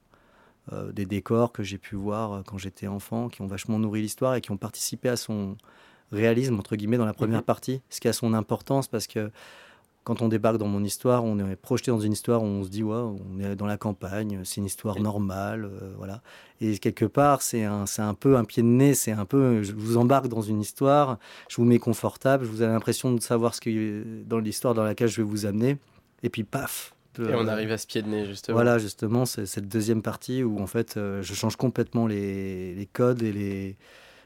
euh, 0.72 0.92
des 0.92 1.06
décors 1.06 1.52
que 1.52 1.62
j'ai 1.62 1.78
pu 1.78 1.94
voir 1.96 2.32
euh, 2.32 2.42
quand 2.46 2.58
j'étais 2.58 2.86
enfant, 2.86 3.28
qui 3.28 3.42
ont 3.42 3.46
vachement 3.46 3.78
nourri 3.78 4.00
l'histoire 4.02 4.34
et 4.34 4.40
qui 4.40 4.50
ont 4.50 4.56
participé 4.56 5.08
à 5.08 5.16
son 5.16 5.56
réalisme, 6.10 6.58
entre 6.58 6.76
guillemets, 6.76 6.98
dans 6.98 7.06
la 7.06 7.14
première 7.14 7.40
Mhm. 7.40 7.44
partie. 7.44 7.82
Ce 7.90 8.00
qui 8.00 8.08
a 8.08 8.12
son 8.12 8.34
importance 8.34 8.88
parce 8.88 9.06
que 9.06 9.30
quand 10.04 10.20
on 10.22 10.28
débarque 10.28 10.58
dans 10.58 10.66
mon 10.66 10.82
histoire, 10.82 11.24
on 11.24 11.38
est 11.38 11.56
projeté 11.56 11.90
dans 11.90 12.00
une 12.00 12.12
histoire 12.12 12.42
où 12.42 12.46
on 12.46 12.64
se 12.64 12.68
dit, 12.68 12.82
ouais, 12.82 12.96
on 12.96 13.38
est 13.40 13.54
dans 13.54 13.66
la 13.66 13.76
campagne, 13.76 14.40
c'est 14.44 14.56
une 14.56 14.66
histoire 14.66 14.98
normale, 14.98 15.64
euh, 15.64 15.92
voilà. 15.96 16.22
Et 16.60 16.78
quelque 16.78 17.04
part, 17.04 17.42
c'est 17.42 17.64
un, 17.64 17.84
un 17.98 18.14
peu 18.14 18.36
un 18.36 18.44
pied 18.44 18.62
de 18.62 18.68
nez, 18.68 18.94
c'est 18.94 19.12
un 19.12 19.24
peu, 19.24 19.62
je 19.62 19.72
vous 19.72 19.96
embarque 19.96 20.28
dans 20.28 20.42
une 20.42 20.60
histoire, 20.60 21.18
je 21.48 21.56
vous 21.56 21.64
mets 21.64 21.78
confortable, 21.78 22.44
je 22.44 22.50
vous 22.50 22.62
avez 22.62 22.72
l'impression 22.72 23.12
de 23.12 23.20
savoir 23.20 23.54
ce 23.54 23.60
que 23.60 24.24
dans 24.24 24.38
l'histoire 24.38 24.74
dans 24.74 24.84
laquelle 24.84 25.08
je 25.08 25.18
vais 25.18 25.28
vous 25.28 25.46
amener, 25.46 25.76
et 26.22 26.30
puis 26.30 26.44
paf. 26.44 26.94
Et 27.18 27.34
on 27.34 27.46
euh, 27.46 27.48
arrive 27.48 27.70
à 27.70 27.78
ce 27.78 27.86
pied 27.86 28.02
de 28.02 28.08
nez, 28.08 28.26
justement. 28.26 28.56
Voilà, 28.56 28.78
justement, 28.78 29.26
c'est 29.26 29.46
cette 29.46 29.68
deuxième 29.68 30.02
partie 30.02 30.42
où 30.42 30.60
en 30.60 30.66
fait, 30.66 30.96
euh, 30.96 31.22
je 31.22 31.34
change 31.34 31.56
complètement 31.56 32.06
les, 32.06 32.74
les 32.74 32.86
codes 32.86 33.22
et 33.22 33.32
les, 33.32 33.76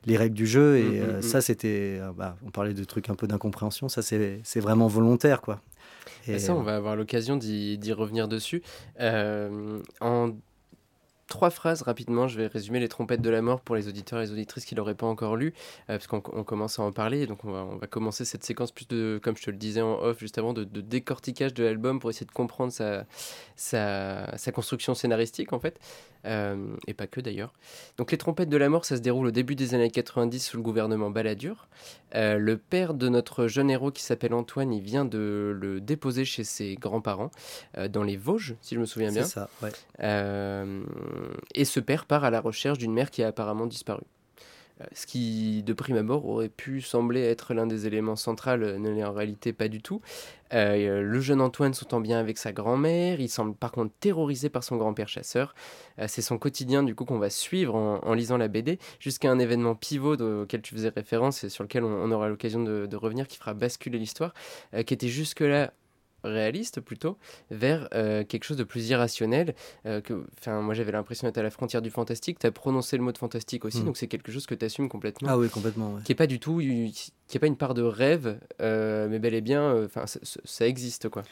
les 0.07 0.17
règles 0.17 0.35
du 0.35 0.47
jeu. 0.47 0.79
Et 0.79 1.01
Mm, 1.01 1.03
euh, 1.03 1.19
mm, 1.19 1.23
ça, 1.23 1.41
c'était, 1.41 1.99
euh, 2.01 2.13
bah, 2.13 2.37
on 2.47 2.51
parlait 2.51 2.75
de 2.75 2.85
trucs 2.85 3.11
un 3.11 3.15
peu 3.15 3.27
d'incompréhension. 3.27 3.89
Ça, 3.89 4.03
c'est 4.03 4.41
c'est 4.45 4.61
vraiment 4.61 4.87
volontaire, 4.87 5.41
quoi. 5.43 5.61
Et 6.29 6.33
Et, 6.35 6.39
ça, 6.39 6.55
on 6.55 6.63
va 6.63 6.77
avoir 6.77 6.97
l'occasion 6.97 7.37
d'y 7.37 7.79
d'y 7.79 7.93
revenir 7.93 8.29
dessus. 8.29 8.63
Euh, 9.01 9.81
en 10.01 10.31
trois 11.27 11.51
phrases, 11.51 11.83
rapidement, 11.83 12.29
je 12.29 12.39
vais 12.39 12.47
résumer 12.47 12.81
les 12.81 12.89
trompettes 12.89 13.23
de 13.23 13.31
la 13.31 13.43
mort 13.43 13.61
pour 13.61 13.77
les 13.77 13.89
auditeurs 13.89 14.21
et 14.21 14.27
les 14.27 14.33
auditrices 14.33 14.65
qui 14.65 14.75
ne 14.75 14.79
l'auraient 14.79 14.95
pas 14.95 15.07
encore 15.07 15.37
lu, 15.37 15.53
euh, 15.91 15.99
parce 15.99 16.07
qu'on 16.07 16.23
on 16.33 16.45
commence 16.45 16.79
à 16.79 16.83
en 16.83 16.93
parler. 16.93 17.27
Donc, 17.27 17.45
on 17.45 17.51
va, 17.51 17.65
on 17.65 17.77
va 17.77 17.87
commencer 17.87 18.25
cette 18.25 18.45
séquence 18.45 18.73
plus 18.73 18.87
de, 18.89 19.21
comme 19.23 19.37
je 19.37 19.43
te 19.43 19.51
le 19.51 19.57
disais 19.57 19.83
en 19.83 19.99
off 20.01 20.19
juste 20.21 20.39
avant, 20.39 20.53
de, 20.53 20.65
de 20.65 20.81
décortiquage 20.81 21.55
de 21.55 21.65
l'album 21.65 22.01
pour 22.01 22.11
essayer 22.11 22.27
de 22.27 22.33
comprendre 22.33 22.73
sa, 22.73 23.07
sa, 23.57 24.37
sa 24.37 24.53
construction 24.53 24.95
scénaristique, 24.95 25.53
en 25.53 25.59
fait. 25.59 25.81
Euh, 26.27 26.75
et 26.87 26.95
pas 26.95 27.07
que 27.07 27.21
d'ailleurs. 27.21 27.53
Donc 27.99 28.11
les 28.11 28.19
trompettes 28.19 28.49
de 28.49 28.57
la 28.57 28.69
mort, 28.69 28.85
ça 28.85 28.97
se 28.97 29.01
déroule 29.01 29.29
au 29.29 29.31
début 29.31 29.55
des 29.55 29.75
années 29.75 29.91
90 29.91 30.41
sous 30.41 30.57
le 30.57 30.63
gouvernement 30.63 31.11
Balladur. 31.11 31.69
Euh, 32.15 32.39
le 32.39 32.57
père 32.57 32.95
de 32.95 33.09
notre 33.09 33.47
jeune 33.47 33.71
héros 33.71 33.93
qui 33.93 34.03
s'appelle 34.03 34.35
Antoine, 34.35 34.73
il 34.73 34.83
vient 34.83 35.05
de 35.05 35.57
le 35.59 35.81
déposer 35.81 36.25
chez 36.25 36.43
ses 36.43 36.75
grands-parents 36.75 37.31
euh, 37.79 37.89
dans 37.89 38.03
les 38.03 38.17
Vosges, 38.17 38.57
si 38.61 38.75
je 38.75 38.81
me 38.81 38.87
souviens 38.87 39.11
c'est 39.11 39.21
bien. 39.21 39.25
ça, 39.25 39.49
ouais. 39.63 39.71
Euh, 41.17 41.35
et 41.55 41.65
ce 41.65 41.81
père 41.81 42.07
part 42.07 42.25
à 42.25 42.31
la 42.31 42.41
recherche 42.41 42.79
d'une 42.79 42.93
mère 42.93 43.11
qui 43.11 43.23
a 43.23 43.29
apparemment 43.29 43.67
disparu. 43.67 44.03
Euh, 44.81 44.85
Ce 44.93 45.07
qui, 45.07 45.63
de 45.63 45.73
prime 45.73 45.97
abord, 45.97 46.27
aurait 46.27 46.49
pu 46.51 46.83
sembler 46.83 47.23
être 47.23 47.55
l'un 47.55 47.67
des 47.67 47.87
éléments 47.87 48.17
centraux, 48.17 48.51
euh, 48.51 48.79
ne 48.79 48.91
l'est 48.91 49.05
en 49.05 49.13
réalité 49.13 49.53
pas 49.53 49.69
du 49.69 49.81
tout. 49.81 50.01
Le 50.53 51.21
jeune 51.21 51.41
Antoine 51.41 51.75
s'entend 51.75 52.01
bien 52.01 52.19
avec 52.19 52.39
sa 52.39 52.53
grand-mère, 52.53 53.21
il 53.21 53.29
semble 53.29 53.57
par 53.57 53.73
contre 53.73 53.93
terrorisé 53.99 54.49
par 54.49 54.63
son 54.63 54.77
grand-père 54.77 55.09
chasseur. 55.09 55.57
C'est 56.07 56.23
son 56.23 56.39
quotidien 56.39 56.85
du 56.85 56.95
coup 56.95 57.05
qu'on 57.05 57.19
va 57.19 57.31
suivre 57.31 57.75
en, 57.75 58.15
lisant 58.15 58.37
la 58.37 58.47
BD, 58.47 58.79
jusqu'à 59.01 59.29
un 59.29 59.41
événement 59.41 59.75
pivot 59.75 60.15
auquel 60.15 60.63
tu 60.63 60.73
faisais 60.77 60.91
référence 60.91 61.43
et 61.43 61.49
sur 61.49 61.65
lequel 61.65 61.83
on, 61.83 62.13
aura 62.13 62.29
l'occasion 62.29 62.63
de, 62.63 62.97
revenir, 62.97 63.27
qui 63.27 63.39
fera 63.39 63.55
basculer 63.55 63.99
l'histoire, 63.99 64.35
qui 64.87 64.95
était 64.95 65.09
jusque-là 65.09 65.73
réaliste 66.27 66.81
plutôt, 66.81 67.17
vers 67.51 67.89
euh, 67.95 68.25
quelque 68.25 68.45
chose 68.45 68.57
de 68.57 68.65
plus 68.65 68.89
irrationnel. 68.91 69.55
euh, 69.87 70.01
que, 70.01 70.13
moi 70.61 70.75
j'avais 70.75 70.93
l'impression 70.93 71.27
d'être 71.27 71.39
à 71.39 71.43
la 71.43 71.51
frontière 71.51 71.83
du 71.83 71.91
fantastique, 71.91 72.39
tu 72.39 72.47
as 72.47 72.51
prononcé 72.53 72.97
le 72.97 73.03
mot 73.03 73.13
de 73.13 73.19
fantastique 73.19 73.65
aussi, 73.65 73.83
Mm. 73.83 73.85
donc 73.87 73.97
c'est 73.97 74.07
quelque 74.09 74.31
chose 74.33 74.47
que 74.47 74.55
tu 74.55 74.65
assumes 74.65 74.89
complètement 74.89 75.29
Ah 75.31 75.39
oui, 75.39 75.49
complètement. 75.49 75.95
ouais. 75.95 76.03
qui 76.05 76.13
est 76.13 76.17
pas 76.17 76.27
du 76.27 76.39
tout 76.41 76.59
qui 76.61 77.37
est 77.37 77.39
pas 77.39 77.47
une 77.47 77.57
part 77.57 77.75
de 77.75 77.83
rêve 77.83 78.39
euh, 78.61 79.09
mais 79.09 79.19
bel 79.19 79.35
et 79.35 79.41
bien 79.41 79.85
enfin 79.85 80.05
ça, 80.07 80.67
existe 80.67 81.09
quoi 81.09 81.23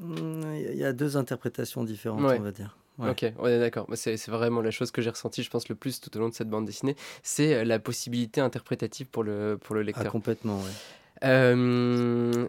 Mm, 0.00 0.54
Il 0.70 0.76
y 0.76 0.84
a 0.84 0.92
deux 0.92 1.16
interprétations 1.16 1.82
différentes, 1.84 2.22
Ouais. 2.22 2.36
on 2.38 2.42
va 2.42 2.52
dire. 2.52 2.76
Ouais. 2.98 3.10
ok 3.10 3.32
on 3.38 3.46
est 3.46 3.58
d'accord 3.60 3.86
Bah, 3.88 3.94
c'est 3.96 4.16
vraiment 4.28 4.60
la 4.60 4.70
chose 4.72 4.90
que 4.90 5.00
j'ai 5.02 5.10
ressentie 5.10 5.42
je 5.44 5.50
pense 5.50 5.68
le 5.68 5.76
plus 5.76 6.00
tout 6.00 6.16
au 6.16 6.20
long 6.20 6.28
de 6.28 6.34
cette 6.34 6.48
bande 6.50 6.64
dessinée 6.66 6.96
c'est 7.22 7.64
la 7.64 7.78
possibilité 7.78 8.40
interprétative 8.40 9.06
pour 9.06 9.22
le 9.22 9.56
pour 9.62 9.74
le 9.76 9.82
Ah, 9.82 9.84
lecteur 9.84 10.10
complètement, 10.12 10.56
ouais. 10.58 10.70
Euh, 11.24 12.46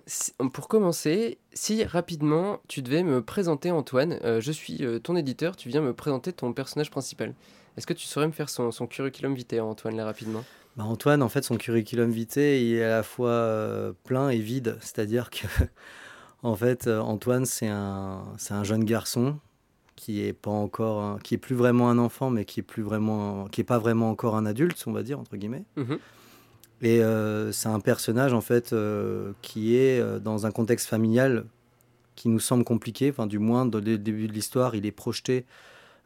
pour 0.53 0.67
commencer 0.67 1.37
si 1.53 1.83
rapidement 1.83 2.59
tu 2.67 2.81
devais 2.81 3.03
me 3.03 3.21
présenter 3.21 3.71
Antoine 3.71 4.19
euh, 4.23 4.39
je 4.41 4.51
suis 4.51 4.85
euh, 4.85 4.99
ton 4.99 5.15
éditeur 5.15 5.55
tu 5.55 5.69
viens 5.69 5.81
me 5.81 5.93
présenter 5.93 6.33
ton 6.33 6.53
personnage 6.53 6.91
principal 6.91 7.33
est-ce 7.77 7.87
que 7.87 7.93
tu 7.93 8.05
saurais 8.05 8.27
me 8.27 8.31
faire 8.31 8.49
son, 8.49 8.71
son 8.71 8.85
curriculum 8.85 9.33
vitae 9.33 9.59
Antoine 9.61 9.95
là 9.95 10.05
rapidement? 10.05 10.43
Bah, 10.75 10.83
Antoine, 10.83 11.23
en 11.23 11.29
fait, 11.29 11.43
son 11.43 11.55
curriculum 11.57 12.11
vitae, 12.11 12.59
il 12.61 12.75
est 12.75 12.83
à 12.83 12.89
la 12.89 13.03
fois 13.03 13.93
plein 14.03 14.29
et 14.29 14.37
vide. 14.39 14.77
C'est-à-dire 14.81 15.29
que, 15.29 15.47
en 16.43 16.55
fait, 16.55 16.87
Antoine, 16.87 17.45
c'est 17.45 17.67
un, 17.69 18.25
c'est 18.37 18.53
un 18.53 18.63
jeune 18.65 18.83
garçon 18.83 19.37
qui 19.95 20.25
est 20.25 20.33
pas 20.33 20.51
encore, 20.51 21.01
un- 21.01 21.19
qui 21.19 21.35
est 21.35 21.37
plus 21.37 21.55
vraiment 21.55 21.89
un 21.89 21.97
enfant, 21.97 22.29
mais 22.29 22.43
qui 22.43 22.59
est 22.59 22.63
plus 22.63 22.83
vraiment, 22.83 23.45
qui 23.47 23.61
est 23.61 23.65
pas 23.65 23.79
vraiment 23.79 24.09
encore 24.09 24.35
un 24.35 24.45
adulte, 24.45 24.83
on 24.85 24.91
va 24.91 25.03
dire 25.03 25.19
entre 25.19 25.37
guillemets. 25.37 25.63
Mhm. 25.77 25.99
Et 26.81 27.01
euh, 27.01 27.51
c'est 27.51 27.67
un 27.67 27.79
personnage 27.79 28.33
en 28.33 28.41
fait 28.41 28.71
euh, 28.71 29.33
qui 29.41 29.75
est 29.75 29.99
euh, 29.99 30.19
dans 30.19 30.45
un 30.45 30.51
contexte 30.51 30.87
familial 30.87 31.45
qui 32.15 32.29
nous 32.29 32.39
semble 32.39 32.63
compliqué. 32.63 33.09
Enfin, 33.09 33.27
du 33.27 33.39
moins, 33.39 33.65
dès 33.65 33.79
le 33.79 33.97
début 33.97 34.27
de 34.27 34.33
l'histoire, 34.33 34.75
il 34.75 34.85
est 34.85 34.91
projeté. 34.91 35.45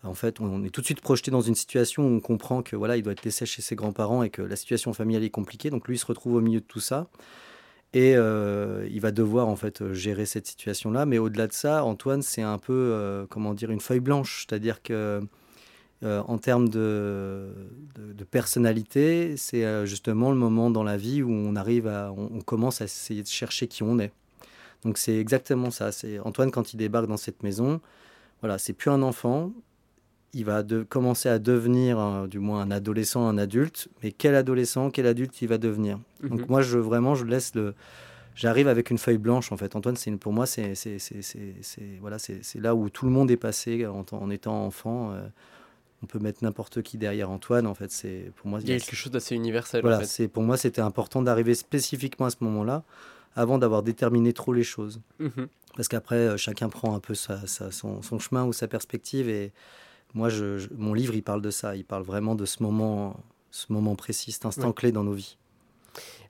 En 0.04 0.14
fait, 0.14 0.42
on 0.42 0.64
est 0.64 0.70
tout 0.70 0.82
de 0.82 0.86
suite 0.86 1.02
projeté 1.02 1.32
dans 1.32 1.42
une 1.42 1.56
situation 1.56 2.04
où 2.04 2.16
on 2.16 2.20
comprend 2.20 2.62
que 2.62 2.76
voilà, 2.76 2.98
il 2.98 3.04
doit 3.04 3.14
être 3.14 3.24
laissé 3.24 3.46
chez 3.46 3.62
ses 3.62 3.76
grands-parents 3.76 4.22
et 4.24 4.30
que 4.30 4.42
la 4.42 4.56
situation 4.56 4.94
familiale 4.94 5.24
est 5.24 5.30
compliquée. 5.30 5.70
Donc 5.70 5.88
lui, 5.88 5.96
il 5.96 6.00
se 6.00 6.06
retrouve 6.06 6.36
au 6.36 6.42
milieu 6.42 6.60
de 6.60 6.66
tout 6.66 6.82
ça 6.82 7.08
et 7.94 8.12
il 8.14 9.00
va 9.00 9.12
devoir 9.12 9.48
en 9.48 9.56
fait 9.56 9.94
gérer 9.94 10.26
cette 10.26 10.46
situation-là. 10.46 11.06
Mais 11.06 11.20
au-delà 11.20 11.48
de 11.48 11.54
ça, 11.54 11.86
Antoine, 11.86 12.22
c'est 12.22 12.42
un 12.42 12.58
peu 12.58 13.26
comment 13.30 13.54
dire 13.54 13.72
une 13.72 13.80
feuille 13.80 14.02
blanche, 14.02 14.46
c'est-à-dire 14.46 14.84
que 14.84 15.22
en 16.04 16.38
termes 16.38 16.68
de, 16.68 17.50
de, 17.96 18.24
personnalité, 18.26 19.38
c'est 19.38 19.86
justement 19.86 20.32
le 20.32 20.38
moment 20.38 20.70
dans 20.70 20.84
la 20.84 20.98
vie 20.98 21.22
où 21.24 21.32
on 21.32 21.56
arrive 21.56 21.88
à, 21.88 22.12
on, 22.12 22.42
commence 22.42 22.82
à 22.82 22.86
essayer 22.86 23.24
de 23.24 23.28
chercher 23.28 23.68
qui 23.68 23.84
on 23.84 24.00
est. 24.00 24.12
Donc 24.84 24.98
c'est 24.98 25.18
exactement 25.18 25.72
ça. 25.72 25.92
C'est 25.92 26.20
Antoine 26.20 26.52
quand 26.52 26.74
il 26.74 26.78
débarque 26.78 27.08
dans 27.08 27.18
cette 27.18 27.42
maison, 27.42 27.80
voilà, 28.42 28.58
c'est 28.58 28.74
plus 28.74 28.92
un 28.92 29.02
enfant, 29.02 29.54
il 30.34 30.46
va 30.46 30.64
de, 30.64 30.84
commencer 30.84 31.30
à 31.30 31.40
devenir, 31.40 32.28
du 32.28 32.40
moins 32.40 32.62
un 32.62 32.72
adolescent, 32.72 33.28
un 33.28 33.38
adulte. 33.38 33.88
Mais 34.02 34.12
quel 34.12 34.36
adolescent, 34.36 34.90
quel 34.90 35.06
adulte 35.06 35.42
il 35.42 35.48
va 35.48 35.58
devenir? 35.58 36.00
Donc 36.24 36.42
mhm. 36.42 36.46
moi, 36.50 36.62
je 36.62 36.78
vraiment, 36.78 37.16
je 37.16 37.26
laisse 37.26 37.56
le. 37.56 37.74
J'arrive 38.36 38.68
avec 38.68 38.90
une 38.90 38.98
feuille 38.98 39.20
blanche 39.20 39.52
en 39.52 39.58
fait. 39.58 39.76
Antoine, 39.76 39.96
c'est 39.96 40.10
pour 40.18 40.34
moi, 40.34 40.48
c'est 40.48 40.74
voilà, 42.02 42.18
c'est 42.18 42.60
là 42.60 42.74
où 42.74 42.90
tout 42.90 43.06
le 43.06 43.12
monde 43.12 43.30
est 43.30 43.38
passé 43.38 43.86
en, 43.86 44.04
en 44.12 44.30
étant 44.32 44.66
enfant. 44.66 45.12
Euh, 45.12 45.28
on 46.04 46.06
peut 46.06 46.20
mettre 46.20 46.44
n'importe 46.44 46.82
qui 46.82 46.98
derrière 46.98 47.30
Antoine. 47.30 47.66
En 47.66 47.74
fait, 47.74 47.92
c'est 47.92 48.32
pour 48.36 48.48
moi. 48.48 48.60
Il 48.62 48.70
y 48.70 48.74
a 48.74 48.80
quelque 48.80 48.96
chose 48.96 49.12
d'assez 49.12 49.36
universel. 49.36 49.82
Voilà, 49.82 50.04
c'est 50.04 50.28
pour 50.28 50.44
moi, 50.44 50.58
c'était 50.58 50.82
important 50.82 51.22
d'arriver 51.22 51.56
spécifiquement 51.56 52.26
à 52.26 52.30
ce 52.30 52.38
moment-là, 52.42 52.84
avant 53.36 53.58
d'avoir 53.58 53.84
déterminé 53.84 54.34
trop 54.34 54.54
les 54.54 54.64
choses. 54.64 55.00
Mhm. 55.20 55.48
Parce 55.76 55.88
qu'après, 55.88 56.16
euh, 56.16 56.38
chacun 56.38 56.70
prend 56.70 56.96
un 56.96 57.00
peu 57.00 57.16
sa, 57.16 57.48
son, 57.48 58.02
son, 58.04 58.20
chemin 58.20 58.44
ou 58.44 58.54
sa 58.54 58.68
perspective 58.68 59.28
et 59.28 59.52
moi, 60.14 60.30
je, 60.30 60.68
mon 60.78 60.94
livre, 60.94 61.16
il 61.16 61.24
parle 61.24 61.42
de 61.42 61.50
ça. 61.50 61.76
Il 61.76 61.86
parle 61.86 62.04
vraiment 62.04 62.36
de 62.36 62.46
ce 62.46 62.62
moment, 62.62 63.20
ce 63.50 63.72
moment 63.74 63.96
précis, 63.96 64.32
cet 64.32 64.46
instant 64.46 64.72
clé 64.72 64.92
dans 64.92 65.04
nos 65.04 65.14
vies. 65.14 65.38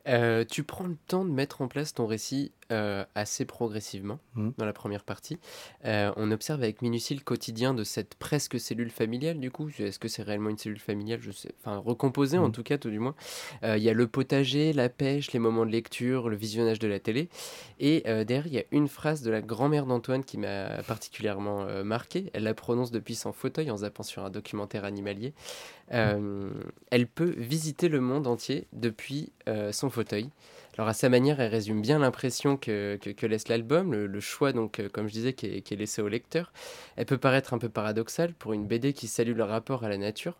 Euh, 0.08 0.44
tu 0.50 0.64
prends 0.64 0.86
le 0.86 0.98
temps 1.08 1.24
de 1.24 1.30
mettre 1.30 1.62
en 1.62 1.68
place 1.68 1.94
ton 1.94 2.06
récit 2.06 2.52
euh, 2.72 3.06
assez 3.16 3.46
progressivement 3.46 4.20
mmh. 4.36 4.50
dans 4.58 4.66
la 4.66 4.74
première 4.74 5.04
partie. 5.04 5.38
Euh, 5.86 6.12
on 6.18 6.32
observe 6.32 6.62
avec 6.62 6.82
minutie 6.82 7.14
le 7.14 7.22
quotidien 7.22 7.74
de 7.74 7.84
cette 7.84 8.16
presque 8.16 8.60
cellule 8.60 8.90
familiale, 8.90 9.40
du 9.40 9.52
coup. 9.52 9.70
Est-ce 9.80 10.00
que 10.00 10.08
c'est 10.08 10.24
réellement 10.24 10.50
une 10.50 10.58
cellule 10.58 10.80
familiale? 10.80 11.20
Je 11.22 11.32
sais. 11.32 11.52
Enfin, 11.62 11.78
recomposée 11.78 12.38
en 12.38 12.50
mmh. 12.50 12.52
tout 12.52 12.64
cas, 12.64 12.78
tout 12.78 12.90
du 12.90 13.00
moins. 13.00 13.16
Il 13.64 13.82
y 13.82 13.90
a 13.90 13.94
le 13.94 14.08
potager, 14.08 14.74
la 14.74 14.90
pêche, 14.90 15.32
les 15.32 15.40
moments 15.40 15.66
de 15.66 15.72
lecture, 15.72 16.30
le 16.30 16.36
visionnage 16.36 16.80
de 16.80 16.88
la 16.88 17.00
télé. 17.00 17.30
Et 17.80 18.02
derrière, 18.02 18.48
il 18.48 18.54
y 18.54 18.60
a 18.60 18.64
une 18.72 18.88
phrase 18.88 19.22
de 19.22 19.32
la 19.32 19.42
grand-mère 19.42 19.86
d'Antoine 19.86 20.24
qui 20.24 20.38
m'a 20.38 20.84
particulièrement 20.84 21.84
marqué. 21.84 22.30
Elle 22.34 22.44
la 22.44 22.54
prononce 22.54 22.92
depuis 22.92 23.16
son 23.16 23.32
fauteuil 23.32 23.72
en 23.72 23.78
zappant 23.78 24.04
sur 24.04 24.24
un 24.26 24.30
documentaire 24.30 24.86
animalier. 24.86 25.34
Elle 25.90 27.08
peut 27.08 27.34
visiter 27.38 27.90
le 27.90 28.02
monde 28.02 28.28
entier 28.28 28.68
depuis 28.74 29.32
son 29.72 29.90
fauteuil. 29.90 30.30
Alors 30.78 30.88
à 30.88 30.94
sa 30.94 31.08
manière, 31.08 31.40
elle 31.40 31.52
résume 31.52 31.82
bien 31.82 32.00
l'impression 32.00 32.58
que, 32.58 32.98
laisse 33.22 33.48
l'album, 33.48 33.94
le, 33.94 34.20
choix, 34.20 34.54
donc, 34.54 34.80
euh, 34.80 34.90
comme 34.90 35.08
je 35.08 35.14
disais, 35.14 35.34
qui 35.34 35.46
est, 35.46 35.72
laissé 35.72 36.02
au 36.02 36.08
lecteur. 36.08 36.52
Elle 36.96 37.06
peut 37.06 37.20
paraître 37.20 37.54
un 37.54 37.60
peu 37.60 37.70
paradoxale 37.70 38.34
pour 38.34 38.54
une 38.54 38.66
BD 38.66 38.94
qui 38.94 39.08
salue 39.08 39.36
le 39.36 39.44
rapport 39.44 39.84
à 39.84 39.90
la 39.90 39.98
nature. 39.98 40.36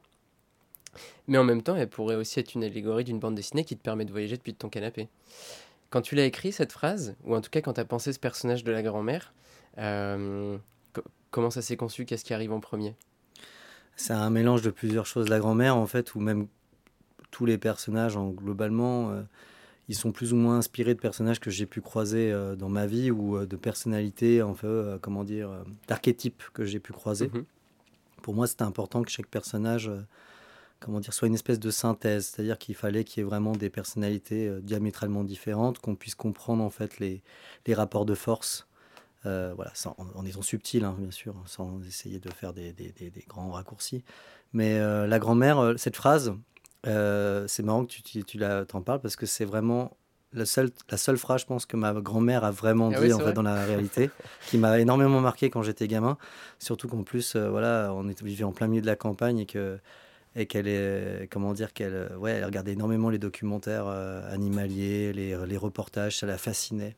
Mais 1.28 1.38
en 1.38 1.44
même 1.44 1.62
temps, 1.62 1.76
elle 1.76 1.90
pourrait 1.90 2.16
aussi 2.16 2.40
être 2.40 2.56
une 2.56 2.64
allégorie 2.64 3.04
d'une 3.04 3.20
bande 3.20 3.36
dessinée 3.36 3.64
qui 3.64 3.78
te 3.78 3.84
permet 3.84 4.06
de 4.06 4.12
voyager 4.12 4.38
depuis 4.38 4.56
ton 4.56 4.70
canapé. 4.70 5.08
Quand 5.92 6.02
tu 6.02 6.16
l'as 6.16 6.26
écrit, 6.26 6.52
cette 6.52 6.72
phrase, 6.72 7.16
ou 7.24 7.36
en 7.36 7.42
tout 7.42 7.52
cas 7.52 7.62
quand 7.62 7.74
tu 7.74 7.82
as 7.82 7.86
pensé 7.86 8.12
ce 8.12 8.20
personnage 8.20 8.64
de 8.64 8.72
la 8.72 8.82
grand-mère, 8.82 9.34
euh, 9.78 10.58
comment 11.30 11.52
ça 11.52 11.62
s'est 11.62 11.78
conçu? 11.78 12.06
Qu'est-ce 12.06 12.26
qui 12.26 12.34
arrive 12.34 12.52
en 12.52 12.60
premier? 12.60 12.96
C'est 13.96 14.14
un 14.14 14.30
mélange 14.30 14.62
de 14.62 14.72
plusieurs 14.72 15.06
choses. 15.06 15.30
La 15.30 15.40
grand-mère, 15.40 15.78
en 15.78 15.88
fait, 15.88 16.16
ou 16.16 16.20
même 16.20 16.48
tous 17.32 17.46
les 17.46 17.58
personnages 17.58 18.16
en, 18.16 18.30
globalement, 18.30 19.12
euh, 19.12 19.24
ils 19.90 19.96
sont 19.96 20.12
plus 20.12 20.34
ou 20.34 20.36
moins 20.36 20.58
inspirés 20.58 20.94
de 20.94 21.00
personnages 21.00 21.40
que 21.40 21.50
j'ai 21.50 21.66
pu 21.66 21.82
croiser 21.82 22.32
euh, 22.32 22.56
dans 22.56 22.70
ma 22.70 22.86
vie 22.86 23.12
ou 23.12 23.38
euh, 23.38 23.46
de 23.46 23.56
personnalités, 23.56 24.42
en 24.42 24.54
fait, 24.54 24.98
comment 25.02 25.24
dire, 25.24 25.50
d'archétypes 25.88 26.44
que 26.54 26.66
j'ai 26.66 26.80
pu 26.80 26.94
croiser. 26.94 27.30
Mhm. 27.34 27.46
Pour 28.22 28.34
moi, 28.34 28.48
c'était 28.48 28.64
important 28.64 29.04
que 29.04 29.12
chaque 29.12 29.28
personnage, 29.28 29.92
comment 30.80 31.02
dire, 31.02 31.14
soit 31.14 31.28
une 31.28 31.34
espèce 31.34 31.60
de 31.60 31.72
synthèse, 31.72 32.28
c'est-à-dire 32.28 32.58
qu'il 32.58 32.74
fallait 32.74 33.04
qu'il 33.04 33.22
y 33.22 33.26
ait 33.26 33.28
vraiment 33.28 33.52
des 33.52 33.70
personnalités 33.70 34.50
diamétralement 34.62 35.26
différentes, 35.26 35.80
qu'on 35.80 35.96
puisse 35.96 36.16
comprendre 36.16 36.64
en 36.64 36.70
fait 36.70 37.00
les, 37.00 37.22
les 37.68 37.74
rapports 37.74 38.06
de 38.06 38.16
force. 38.16 38.66
Voilà, 39.24 39.72
en, 39.98 40.26
étant 40.26 40.42
subtil, 40.42 40.84
hein, 40.84 40.96
bien 40.98 41.12
sûr, 41.12 41.36
sans 41.46 41.82
essayer 41.86 42.20
de 42.20 42.30
faire 42.30 42.54
des, 42.54 42.74
des, 42.74 42.92
des 42.92 43.26
grands 43.28 43.52
raccourcis. 43.52 44.04
Mais 44.54 44.80
la 45.08 45.20
grand-mère, 45.20 45.74
cette 45.78 45.96
phrase, 45.96 46.34
euh, 46.88 47.46
c'est 47.48 47.64
marrant 47.64 47.86
que 47.86 47.92
tu, 47.92 48.02
tu, 48.02 48.24
tu 48.24 48.40
t'en 48.68 48.82
parles 48.82 49.00
parce 49.00 49.16
que 49.16 49.26
c'est 49.26 49.46
vraiment 49.46 49.96
la 50.34 50.46
seule, 50.46 50.72
la 50.90 50.98
seule 50.98 51.18
phrase, 51.18 51.42
je 51.42 51.46
pense, 51.46 51.66
que 51.66 51.78
ma 51.78 51.94
grand-mère 51.94 52.44
a 52.44 52.52
vraiment 52.52 52.92
ah 52.94 53.00
dit 53.00 53.14
en 53.14 53.20
fait, 53.20 53.34
dans 53.34 53.44
la 53.44 53.64
réalité, 53.66 54.10
qui 54.48 54.58
m'a 54.58 54.80
énormément 54.80 55.22
marqué 55.22 55.50
quand 55.50 55.62
j'étais 55.62 55.88
gamin. 55.88 56.18
Surtout 56.60 56.88
qu'en 56.88 57.04
plus, 57.04 57.36
euh, 57.36 57.50
voilà, 57.50 57.92
on 57.94 58.10
était 58.10 58.26
vivait 58.26 58.44
en 58.44 58.52
plein 58.52 58.68
milieu 58.68 58.82
de 58.82 58.88
la 58.88 58.96
campagne 58.96 59.40
et 59.40 59.46
que 59.46 59.80
et 60.36 60.48
qu'elle 60.48 60.68
est 60.68 61.30
comment 61.30 61.54
dire 61.54 61.74
qu'elle 61.74 61.94
euh, 61.94 62.18
ouais 62.18 62.32
elle 62.32 62.46
regardait 62.46 62.72
énormément 62.72 63.12
les 63.12 63.20
documentaires 63.20 63.86
animaliers 63.86 65.14
les, 65.14 65.38
les, 65.46 65.58
reportages 65.58 66.18
ça 66.18 66.26
la 66.26 66.40
fascinait 66.40 66.96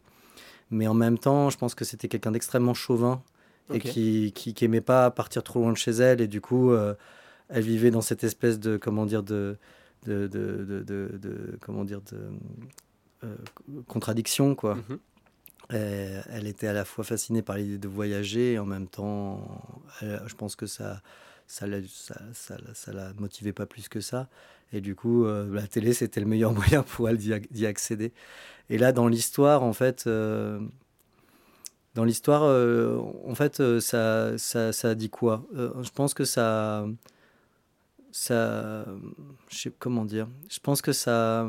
mais 0.70 0.88
en 0.88 0.94
même 0.94 1.18
temps 1.18 1.50
je 1.50 1.58
pense 1.58 1.76
que 1.76 1.86
c'était 1.86 2.08
quelqu'un 2.08 2.32
d'extrêmement 2.32 2.74
chauvin 2.74 3.22
et 3.74 3.80
qui, 3.80 4.32
qui, 4.36 4.54
qui 4.54 4.66
aimait 4.66 4.82
pas 4.82 5.10
partir 5.10 5.42
trop 5.44 5.60
loin 5.60 5.72
de 5.72 5.78
chez 5.78 5.92
elle 5.92 6.22
et 6.22 6.28
du 6.28 6.40
coup 6.42 6.72
elle 7.50 7.64
vivait 7.64 7.92
dans 7.92 8.02
cette 8.02 8.24
espèce 8.24 8.60
de 8.60 8.78
comment 8.78 9.06
dire 9.06 9.24
de 9.24 9.58
de, 10.06 10.28
de, 10.28 10.84
de, 10.84 11.58
comment 11.62 11.84
dire 11.84 12.02
de 12.02 12.30
euh, 13.24 13.36
contradiction 13.88 14.54
quoi. 14.54 14.76
Mhm. 14.76 15.00
elle 15.70 16.46
était 16.46 16.68
à 16.68 16.74
la 16.74 16.86
fois 16.86 17.04
fascinée 17.04 17.42
par 17.42 17.58
l'idée 17.58 17.80
de 17.80 17.88
voyager 17.88 18.54
et 18.54 18.60
en 18.60 18.66
même 18.66 18.88
temps, 18.88 19.64
je 20.02 20.36
pense 20.36 20.56
que 20.56 20.68
ça 20.68 21.02
ça 21.48 21.68
la, 21.68 21.80
ça, 21.88 22.16
ça, 22.34 22.94
la 22.94 23.14
motivait 23.14 23.54
pas 23.54 23.66
plus 23.66 23.88
que 23.88 24.02
ça. 24.02 24.30
Et 24.74 24.82
du 24.82 24.96
coup, 24.96 25.26
euh, 25.26 25.54
la 25.54 25.68
télé, 25.68 25.94
c'était 25.94 26.20
le 26.20 26.26
meilleur 26.26 26.54
moyen 26.54 26.84
pour 26.84 27.10
elle 27.10 27.18
d'y 27.18 27.66
accéder. 27.66 28.12
Et 28.70 28.78
là, 28.78 28.92
dans 28.92 29.08
l'histoire, 29.08 29.64
en 29.64 29.74
fait, 29.74 30.06
euh, 30.08 30.60
dans 31.94 32.04
l'histoire, 32.04 32.44
en 33.26 33.36
fait, 33.36 33.80
ça, 33.80 34.38
ça, 34.38 34.74
ça 34.74 34.96
dit 34.96 35.10
quoi? 35.10 35.46
Je 35.54 35.90
pense 35.92 36.14
que 36.14 36.26
ça, 36.26 36.86
ça, 38.12 38.86
je 39.50 39.58
sais 39.58 39.72
comment 39.78 40.06
dire? 40.06 40.28
Je 40.50 40.60
pense 40.60 40.82
que 40.82 40.94
ça, 40.94 41.48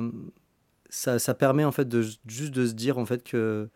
ça, 0.91 1.21
ça, 1.21 1.35
permet 1.35 1.65
en 1.65 1.71
fait 1.71 1.89
de 1.89 2.03
juste 2.27 2.53
de 2.53 2.67
se 2.67 2.73
dire 2.73 2.99
en 2.99 3.07
fait 3.07 3.23
que 3.23 3.69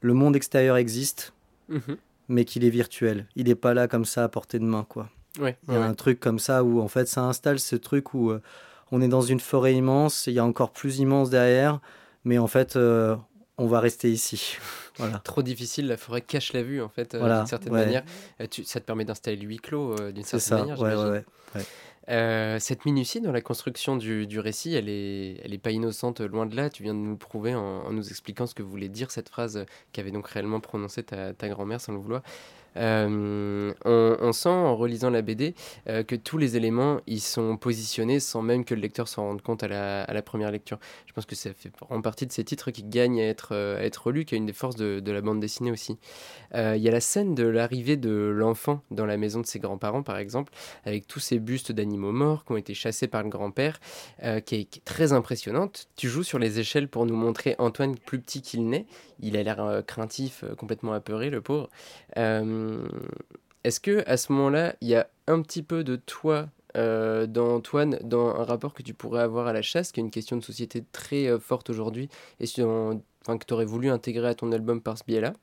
le 0.00 0.14
monde 0.14 0.34
extérieur 0.34 0.76
existe, 0.76 1.32
mhm. 1.68 1.96
mais 2.28 2.44
qu'il 2.44 2.64
est 2.64 2.70
virtuel. 2.70 3.26
Il 3.36 3.46
n'est 3.46 3.54
pas 3.54 3.74
là 3.74 3.86
comme 3.86 4.04
ça 4.04 4.24
à 4.24 4.28
portée 4.28 4.58
de 4.58 4.64
main, 4.64 4.84
quoi. 4.88 5.08
il 5.38 5.54
y 5.68 5.76
a 5.76 5.84
un 5.84 5.94
truc 5.94 6.18
comme 6.18 6.40
ça 6.40 6.64
où 6.64 6.80
en 6.80 6.88
fait 6.88 7.06
ça 7.06 7.22
installe 7.22 7.60
ce 7.60 7.76
truc 7.76 8.12
où 8.12 8.30
euh, 8.30 8.42
on 8.92 9.00
est 9.00 9.08
dans 9.08 9.22
une 9.22 9.40
forêt 9.40 9.74
immense, 9.74 10.26
il 10.28 10.34
y 10.34 10.38
a 10.38 10.44
encore 10.44 10.70
plus 10.70 10.98
immense 10.98 11.30
derrière, 11.30 11.80
mais 12.24 12.38
en 12.38 12.46
fait 12.46 12.76
euh, 12.76 13.16
on 13.58 13.66
va 13.66 13.80
rester 13.80 14.10
ici. 14.10 14.56
Voilà. 14.98 15.20
Trop 15.20 15.42
difficile, 15.42 15.86
la 15.86 15.96
forêt 15.96 16.20
cache 16.20 16.52
la 16.52 16.62
vue 16.62 16.82
en 16.82 16.90
fait, 16.90 17.14
euh, 17.14 17.38
d'une 17.38 17.46
certaine 17.46 17.72
manière. 17.72 18.04
ça 18.38 18.78
te 18.78 18.84
permet 18.84 19.06
d'installer 19.06 19.38
le 19.38 19.48
huis 19.48 19.56
clos 19.56 19.96
d'une 20.12 20.22
certaine 20.22 20.66
manière. 20.66 20.78
Ouais, 20.78 21.24
euh, 22.10 22.58
cette 22.58 22.84
minutie 22.84 23.20
dans 23.20 23.32
la 23.32 23.40
construction 23.40 23.96
du, 23.96 24.26
du, 24.26 24.40
récit, 24.40 24.74
elle 24.74 24.88
est, 24.88 25.40
elle 25.44 25.54
est 25.54 25.58
pas 25.58 25.70
innocente, 25.70 26.20
loin 26.20 26.46
de 26.46 26.56
là. 26.56 26.68
Tu 26.68 26.82
viens 26.82 26.94
de 26.94 26.98
nous 26.98 27.12
le 27.12 27.16
prouver 27.16 27.54
en, 27.54 27.60
en, 27.60 27.92
nous 27.92 28.08
expliquant 28.08 28.46
ce 28.46 28.54
que 28.54 28.62
voulait 28.62 28.88
dire 28.88 29.10
cette 29.10 29.28
phrase 29.28 29.64
qu'avait 29.92 30.10
donc 30.10 30.26
réellement 30.26 30.60
prononcée 30.60 31.04
ta, 31.04 31.32
ta 31.32 31.48
grand-mère 31.48 31.80
sans 31.80 31.92
le 31.92 31.98
vouloir. 31.98 32.22
Euh, 32.76 33.72
on, 33.84 34.32
sent 34.32 34.48
en 34.48 34.76
relisant 34.76 35.10
la 35.10 35.20
BD 35.22 35.54
euh, 35.88 36.02
que 36.02 36.16
tous 36.16 36.38
les 36.38 36.56
éléments 36.56 37.00
ils 37.06 37.20
sont 37.20 37.56
positionnés 37.58 38.18
sans 38.18 38.40
même 38.40 38.64
que 38.64 38.74
le 38.74 38.80
lecteur 38.80 39.08
s'en 39.08 39.24
rende 39.24 39.42
compte 39.42 39.62
à 39.62 39.68
la, 39.68 40.22
première 40.22 40.50
lecture. 40.50 40.78
Je 41.06 41.12
pense 41.12 41.26
que 41.26 41.34
ça 41.34 41.52
fait 41.52 41.70
en 41.90 42.00
partie 42.00 42.26
de 42.26 42.32
ces 42.32 42.44
titres 42.44 42.70
qui 42.70 42.82
gagnent 42.82 43.20
à 43.20 43.24
être, 43.24 43.50
euh, 43.52 43.78
à 43.78 43.82
être 43.82 44.06
relus, 44.06 44.24
qui 44.24 44.34
est 44.34 44.38
une 44.38 44.46
des 44.46 44.52
forces 44.52 44.76
de, 44.76 45.12
la 45.12 45.20
bande 45.20 45.40
dessinée 45.40 45.70
aussi. 45.70 45.98
Il 46.54 46.78
y 46.78 46.88
a 46.88 46.90
la 46.90 47.00
scène 47.00 47.34
de 47.34 47.44
l'arrivée 47.44 47.96
de 47.96 48.10
l'enfant 48.10 48.82
dans 48.90 49.04
la 49.04 49.18
maison 49.18 49.40
de 49.40 49.46
ses 49.46 49.58
grands-parents, 49.58 50.02
par 50.02 50.16
exemple, 50.16 50.52
avec 50.84 51.06
tous 51.06 51.20
ces 51.20 51.38
bustes 51.38 51.70
d'animaux 51.70 52.12
morts 52.12 52.44
qui 52.44 52.52
ont 52.52 52.56
été 52.56 52.72
chassés 52.72 53.08
par 53.08 53.22
le 53.22 53.28
grand-père, 53.28 53.78
qui, 54.46 54.54
est 54.54 54.84
très 54.84 55.12
impressionnante. 55.12 55.88
Tu 55.96 56.08
joues 56.08 56.22
sur 56.22 56.38
les 56.38 56.60
échelles 56.60 56.88
pour 56.88 57.04
nous 57.04 57.16
montrer 57.16 57.56
Antoine 57.58 57.96
plus 57.96 58.20
petit 58.20 58.40
qu'il 58.40 58.66
n'est. 58.68 58.86
Il 59.22 59.36
a 59.36 59.42
l'air 59.42 59.82
craintif, 59.86 60.44
complètement 60.58 60.92
apeuré, 60.92 61.30
le 61.30 61.40
pauvre. 61.40 61.70
Euh, 62.16 62.86
est-ce 63.64 63.80
que 63.80 64.02
à 64.06 64.16
ce 64.16 64.32
moment-là, 64.32 64.74
il 64.80 64.88
y 64.88 64.96
a 64.96 65.08
un 65.28 65.40
petit 65.42 65.62
peu 65.62 65.84
de 65.84 65.96
toi 65.96 66.48
euh, 66.76 67.26
dans 67.26 67.54
Antoine, 67.54 67.98
dans 68.02 68.34
un 68.34 68.44
rapport 68.44 68.74
que 68.74 68.82
tu 68.82 68.94
pourrais 68.94 69.22
avoir 69.22 69.46
à 69.46 69.52
la 69.52 69.62
chasse, 69.62 69.92
qui 69.92 70.00
est 70.00 70.02
une 70.02 70.10
question 70.10 70.36
de 70.36 70.42
société 70.42 70.84
très 70.90 71.28
euh, 71.28 71.38
forte 71.38 71.70
aujourd'hui, 71.70 72.08
et 72.40 72.46
que 72.46 73.44
tu 73.46 73.54
aurais 73.54 73.64
voulu 73.64 73.90
intégrer 73.90 74.28
à 74.28 74.34
ton 74.34 74.50
album 74.50 74.80
par 74.80 74.98
ce 74.98 75.04
biais-là? 75.04 75.34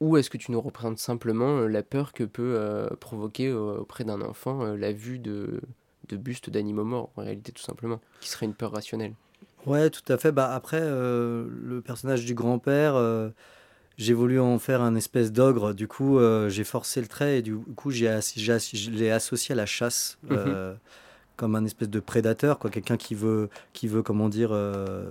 Ou 0.00 0.18
est-ce 0.18 0.28
que 0.28 0.36
tu 0.36 0.52
nous 0.52 0.60
représentes 0.60 0.98
simplement 0.98 1.60
la 1.60 1.82
peur 1.82 2.12
que 2.12 2.24
peut 2.24 2.86
provoquer 3.00 3.50
auprès 3.50 4.04
d'un 4.04 4.20
enfant 4.20 4.62
la 4.74 4.92
vue 4.92 5.18
de 5.18 5.62
bustes 6.10 6.50
d'animaux 6.50 6.84
morts, 6.84 7.10
en 7.16 7.22
réalité, 7.22 7.50
tout 7.50 7.62
simplement, 7.62 7.98
qui 8.20 8.28
serait 8.28 8.44
une 8.44 8.52
peur 8.52 8.72
rationnelle? 8.72 9.14
Ouais, 9.66 9.90
tout 9.90 10.10
à 10.12 10.16
fait. 10.16 10.32
Bah, 10.32 10.54
après, 10.54 10.80
le 10.80 11.82
personnage 11.84 12.24
du 12.24 12.34
grand-père 12.34 12.96
j'ai 13.98 14.12
voulu 14.12 14.38
en 14.40 14.58
faire 14.58 14.82
un 14.82 14.94
espèce 14.94 15.32
d'ogre. 15.32 15.72
Du 15.72 15.88
coup, 15.88 16.18
euh, 16.18 16.48
j'ai 16.48 16.64
forcé 16.64 17.00
le 17.00 17.06
trait 17.06 17.38
et 17.38 17.42
du 17.42 17.56
coup, 17.56 17.90
j'ai, 17.90 18.18
j'ai, 18.36 18.58
je 18.58 18.90
l'ai 18.90 19.10
associé 19.10 19.52
à 19.52 19.56
la 19.56 19.66
chasse. 19.66 20.18
Mhm. 20.24 20.36
euh, 20.36 20.74
comme 21.36 21.54
un 21.54 21.66
espèce 21.66 21.90
de 21.90 22.00
prédateur, 22.00 22.58
quoi, 22.58 22.70
quelqu'un 22.70 22.96
qui 22.96 23.14
veut, 23.14 23.50
qui 23.74 23.88
veut, 23.88 24.02
comment 24.02 24.30
dire, 24.30 24.52
euh, 24.52 25.10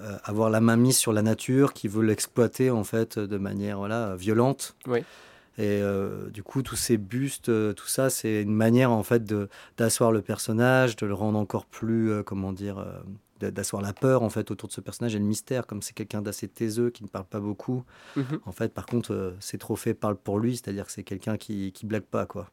euh, 0.00 0.16
avoir 0.24 0.48
la 0.48 0.62
main 0.62 0.76
mise 0.76 0.96
sur 0.96 1.12
la 1.12 1.20
nature, 1.20 1.74
qui 1.74 1.88
veut 1.88 2.02
l'exploiter 2.02 2.70
en 2.70 2.84
fait 2.84 3.18
de 3.18 3.36
manière 3.36 3.76
voilà 3.76 4.16
violente. 4.16 4.76
Oui. 4.86 5.00
Et 5.58 5.82
euh, 5.82 6.30
du 6.30 6.42
coup, 6.42 6.62
tous 6.62 6.76
ces 6.76 6.96
bustes, 6.96 7.50
euh, 7.50 7.74
tout 7.74 7.86
ça, 7.86 8.08
c'est 8.08 8.40
une 8.40 8.54
manière 8.54 8.92
en 8.92 9.02
fait 9.02 9.24
de 9.24 9.50
d'asseoir 9.76 10.10
le 10.10 10.22
personnage, 10.22 10.96
de 10.96 11.04
le 11.06 11.12
rendre 11.12 11.38
encore 11.38 11.66
plus, 11.66 12.10
euh, 12.10 12.22
comment 12.22 12.54
dire, 12.54 12.78
euh, 12.78 12.90
d'asseoir 13.40 13.82
la 13.82 13.92
peur 13.92 14.22
en 14.22 14.30
fait 14.30 14.50
autour 14.50 14.68
de 14.68 14.72
ce 14.72 14.80
personnage 14.80 15.14
et 15.14 15.18
le 15.18 15.24
mystère, 15.24 15.66
comme 15.66 15.82
c'est 15.82 15.94
quelqu'un 15.94 16.22
d'assez 16.22 16.48
taiseux 16.48 16.90
qui 16.90 17.02
ne 17.02 17.08
parle 17.08 17.24
pas 17.24 17.40
beaucoup. 17.40 17.84
Mhm. 18.16 18.40
En 18.44 18.52
fait, 18.52 18.72
par 18.72 18.86
contre, 18.86 19.12
euh, 19.12 19.32
ces 19.40 19.58
trophées 19.58 19.94
parlent 19.94 20.16
pour 20.16 20.38
lui, 20.38 20.56
c'est-à-dire 20.56 20.86
que 20.86 20.92
c'est 20.92 21.04
quelqu'un 21.04 21.36
qui, 21.36 21.72
qui 21.72 21.86
blague 21.86 22.04
pas, 22.04 22.26
quoi. 22.26 22.50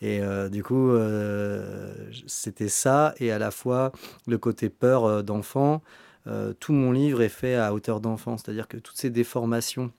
Et 0.00 0.20
euh, 0.20 0.48
du 0.48 0.62
coup, 0.62 0.90
euh, 0.90 1.92
c'était 2.26 2.68
ça, 2.68 3.14
et 3.18 3.32
à 3.32 3.38
la 3.38 3.50
fois 3.50 3.92
le 4.26 4.38
côté 4.38 4.68
peur 4.68 5.04
euh, 5.04 5.22
d'enfant. 5.22 5.82
Euh, 6.26 6.52
tout 6.58 6.72
mon 6.72 6.92
livre 6.92 7.22
est 7.22 7.28
fait 7.28 7.54
à 7.54 7.72
hauteur 7.72 8.00
d'enfant, 8.00 8.36
c'est-à-dire 8.36 8.68
que 8.68 8.76
toutes 8.76 8.96
ces 8.96 9.10
déformations, 9.10 9.90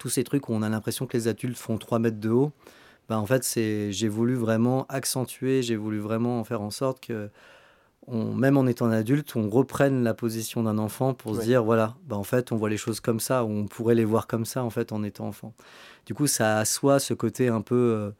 tous 0.00 0.08
ces 0.08 0.24
trucs 0.24 0.48
où 0.48 0.52
on 0.52 0.62
a 0.62 0.68
l'impression 0.68 1.06
que 1.06 1.16
les 1.16 1.28
adultes 1.28 1.56
font 1.56 1.78
3 1.78 1.98
mètres 2.00 2.18
de 2.18 2.30
haut, 2.30 2.52
ben 3.08 3.18
en 3.18 3.26
fait, 3.26 3.44
c'est, 3.44 3.92
j'ai 3.92 4.08
voulu 4.08 4.34
vraiment 4.34 4.86
accentuer, 4.88 5.62
j'ai 5.62 5.76
voulu 5.76 5.98
vraiment 5.98 6.42
faire 6.44 6.60
en 6.60 6.70
sorte 6.70 7.00
que, 7.00 7.30
on, 8.06 8.34
même 8.34 8.56
en 8.56 8.66
étant 8.66 8.90
adulte, 8.90 9.36
on 9.36 9.48
reprenne 9.48 10.02
la 10.02 10.14
position 10.14 10.62
d'un 10.62 10.78
enfant 10.78 11.14
pour 11.14 11.34
se 11.36 11.40
dire, 11.44 11.62
voilà, 11.64 11.94
ben 12.06 12.16
en 12.16 12.24
fait, 12.24 12.50
on 12.52 12.56
voit 12.56 12.70
les 12.70 12.76
choses 12.78 13.00
comme 13.00 13.20
ça, 13.20 13.44
ou 13.44 13.48
on 13.50 13.66
pourrait 13.66 13.94
les 13.94 14.04
voir 14.04 14.26
comme 14.26 14.44
ça, 14.44 14.64
en 14.64 14.70
fait, 14.70 14.92
en 14.92 15.02
étant 15.04 15.26
enfant. 15.28 15.54
Du 16.06 16.14
coup, 16.14 16.26
ça 16.26 16.58
assoit 16.58 16.98
ce 16.98 17.14
côté 17.14 17.48
un 17.48 17.60
peu 17.60 17.74
euh, 17.76 18.10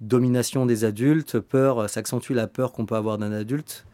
domination 0.00 0.64
des 0.66 0.84
adultes, 0.84 1.38
peur, 1.40 1.88
ça 1.90 2.00
accentue 2.00 2.32
la 2.32 2.46
peur 2.46 2.72
qu'on 2.72 2.86
peut 2.86 2.94
avoir 2.96 3.18
d'un 3.18 3.32
adulte. 3.32 3.84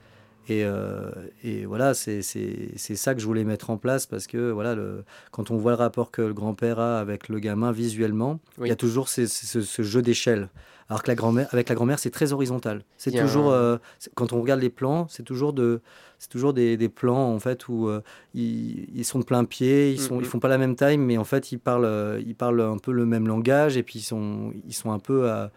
Et, 0.48 0.64
euh, 0.64 1.10
et 1.44 1.66
voilà, 1.66 1.94
c'est 1.94 2.20
ça 2.22 3.14
que 3.14 3.20
je 3.20 3.26
voulais 3.26 3.44
mettre 3.44 3.70
en 3.70 3.76
place 3.76 4.06
parce 4.06 4.26
que 4.26 4.50
voilà, 4.50 4.74
le, 4.74 5.04
quand 5.30 5.52
on 5.52 5.56
voit 5.56 5.70
le 5.70 5.76
rapport 5.76 6.10
que 6.10 6.20
le 6.20 6.34
grand-père 6.34 6.80
a 6.80 6.98
avec 6.98 7.28
le 7.28 7.38
gamin 7.38 7.70
visuellement, 7.70 8.40
il 8.60 8.66
y 8.66 8.72
a 8.72 8.76
toujours 8.76 9.08
ces- 9.08 9.28
ce, 9.28 9.60
ce 9.62 9.82
jeu 9.82 10.02
d'échelle. 10.02 10.48
Alors 10.88 11.02
que 11.02 11.08
la 11.10 11.14
grand-mère, 11.14 11.48
avec 11.52 11.68
la 11.68 11.74
grand-mère, 11.74 11.98
c'est 11.98 12.10
très 12.10 12.32
horizontal. 12.32 12.84
C'est 12.98 13.12
toujours, 13.22 13.52
un- 13.52 13.56
euh, 13.56 13.78
quand 14.14 14.32
on 14.32 14.40
regarde 14.40 14.60
les 14.60 14.70
plans, 14.70 15.06
c'est 15.08 15.22
toujours 15.22 15.52
de, 15.52 15.80
c'est 16.18 16.28
toujours 16.28 16.52
des, 16.52 16.76
des 16.76 16.88
plans 16.88 17.32
en 17.34 17.38
fait 17.38 17.68
où 17.68 17.88
euh, 17.88 18.00
ils, 18.34 18.88
ils 18.94 19.04
sont 19.04 19.18
de 19.18 19.24
plein 19.24 19.44
pied, 19.44 19.92
ils 19.92 19.98
sont, 20.00 20.18
ils 20.20 20.26
font 20.26 20.38
pas 20.40 20.48
la 20.48 20.58
même 20.58 20.76
taille, 20.76 20.98
mais 20.98 21.16
en 21.16 21.24
fait 21.24 21.52
ils 21.52 21.58
parlent, 21.58 21.84
euh, 21.84 22.20
ils 22.26 22.34
parlent 22.34 22.60
un 22.60 22.78
peu 22.78 22.92
le 22.92 23.06
même 23.06 23.26
langage 23.26 23.76
et 23.76 23.82
puis 23.82 23.98
ils 24.00 24.02
sont, 24.04 24.52
ils 24.66 24.74
sont 24.74 24.92
un 24.92 24.98
peu 24.98 25.30
à- 25.30 25.50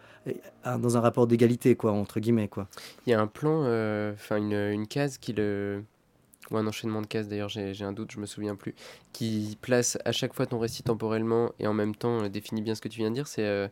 à- 0.64 0.78
dans 0.78 0.96
un 0.96 1.00
rapport 1.00 1.26
d'égalité 1.26 1.76
quoi, 1.76 1.92
entre 1.92 2.18
guillemets 2.20 2.48
quoi. 2.48 2.66
Il 3.06 3.10
y 3.10 3.14
a 3.14 3.20
un 3.20 3.26
plan, 3.26 3.62
euh, 3.64 4.12
enfin 4.14 4.36
une, 4.36 4.52
une 4.54 4.86
case 4.86 5.18
qui 5.18 5.32
le. 5.32 5.82
Ou 6.52 6.56
un 6.58 6.66
enchaînement 6.68 7.02
de 7.02 7.08
cases 7.08 7.26
d'ailleurs, 7.26 7.48
j'ai 7.48 7.82
un 7.82 7.92
doute, 7.92 8.12
je 8.12 8.20
me 8.20 8.26
souviens 8.26 8.54
plus. 8.54 8.72
Qui 9.12 9.58
place 9.60 9.98
à 10.04 10.12
chaque 10.12 10.32
fois 10.32 10.46
ton 10.46 10.60
récit 10.60 10.84
temporellement 10.84 11.50
et 11.58 11.66
en 11.66 11.74
même 11.74 11.96
temps 11.96 12.28
définit 12.28 12.62
bien 12.62 12.76
ce 12.76 12.80
que 12.80 12.86
tu 12.86 12.98
viens 13.00 13.10
de 13.10 13.16
dire. 13.16 13.26
C'est 13.26 13.68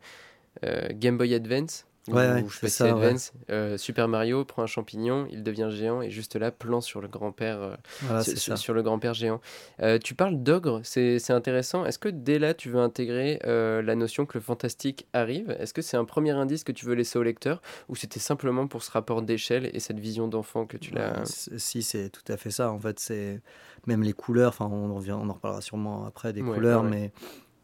Game 0.62 1.18
Boy 1.18 1.34
Advance. 1.34 1.86
Ouais, 2.08 2.44
je 2.50 2.58
sais 2.58 2.68
ça, 2.68 2.94
ouais. 2.94 3.14
Euh, 3.50 3.78
Super 3.78 4.08
Mario 4.08 4.44
prend 4.44 4.62
un 4.62 4.66
champignon, 4.66 5.26
il 5.30 5.42
devient 5.42 5.68
géant 5.70 6.02
et 6.02 6.10
juste 6.10 6.36
là, 6.36 6.50
plan 6.50 6.82
sur 6.82 7.00
le 7.00 7.08
grand-père. 7.08 7.62
euh, 7.62 7.76
Voilà, 8.02 8.22
sur, 8.22 8.74
le 8.74 8.82
grand-père 8.82 9.14
géant. 9.14 9.40
Euh, 9.80 9.98
tu 9.98 10.14
parles 10.14 10.42
d'ogre, 10.42 10.82
c'est 10.84 11.30
intéressant. 11.30 11.86
Est-ce 11.86 11.98
que 11.98 12.10
dès 12.10 12.38
là, 12.38 12.52
tu 12.52 12.68
veux 12.68 12.80
intégrer 12.80 13.40
euh, 13.46 13.80
la 13.80 13.94
notion 13.94 14.26
que 14.26 14.36
le 14.36 14.42
fantastique 14.42 15.06
arrive? 15.14 15.56
Est-ce 15.58 15.72
que 15.72 15.80
c'est 15.80 15.96
un 15.96 16.04
premier 16.04 16.32
indice 16.32 16.62
que 16.62 16.72
tu 16.72 16.84
veux 16.84 16.94
laisser 16.94 17.18
au 17.18 17.22
lecteur 17.22 17.62
Ou 17.88 17.96
c'était 17.96 18.20
simplement 18.20 18.66
pour 18.66 18.82
ce 18.82 18.90
rapport 18.90 19.22
d'échelle 19.22 19.70
et 19.72 19.80
cette 19.80 19.98
vision 19.98 20.28
d'enfant 20.28 20.66
que 20.66 20.76
tu 20.76 20.92
l'as... 20.92 21.20
Ouais, 21.20 21.24
Si, 21.56 21.82
c'est 21.82 22.10
tout 22.10 22.30
à 22.30 22.36
fait 22.36 22.50
ça. 22.50 22.70
En 22.70 22.78
fait, 22.78 23.00
c'est 23.00 23.40
même 23.86 24.02
les 24.02 24.12
couleurs. 24.12 24.50
Enfin, 24.50 24.66
on 24.70 24.90
on 24.90 25.28
en 25.30 25.32
reparlera 25.32 25.62
sûrement 25.62 26.04
après 26.04 26.34
des 26.34 26.42
couleurs, 26.42 26.82
mais 26.82 27.12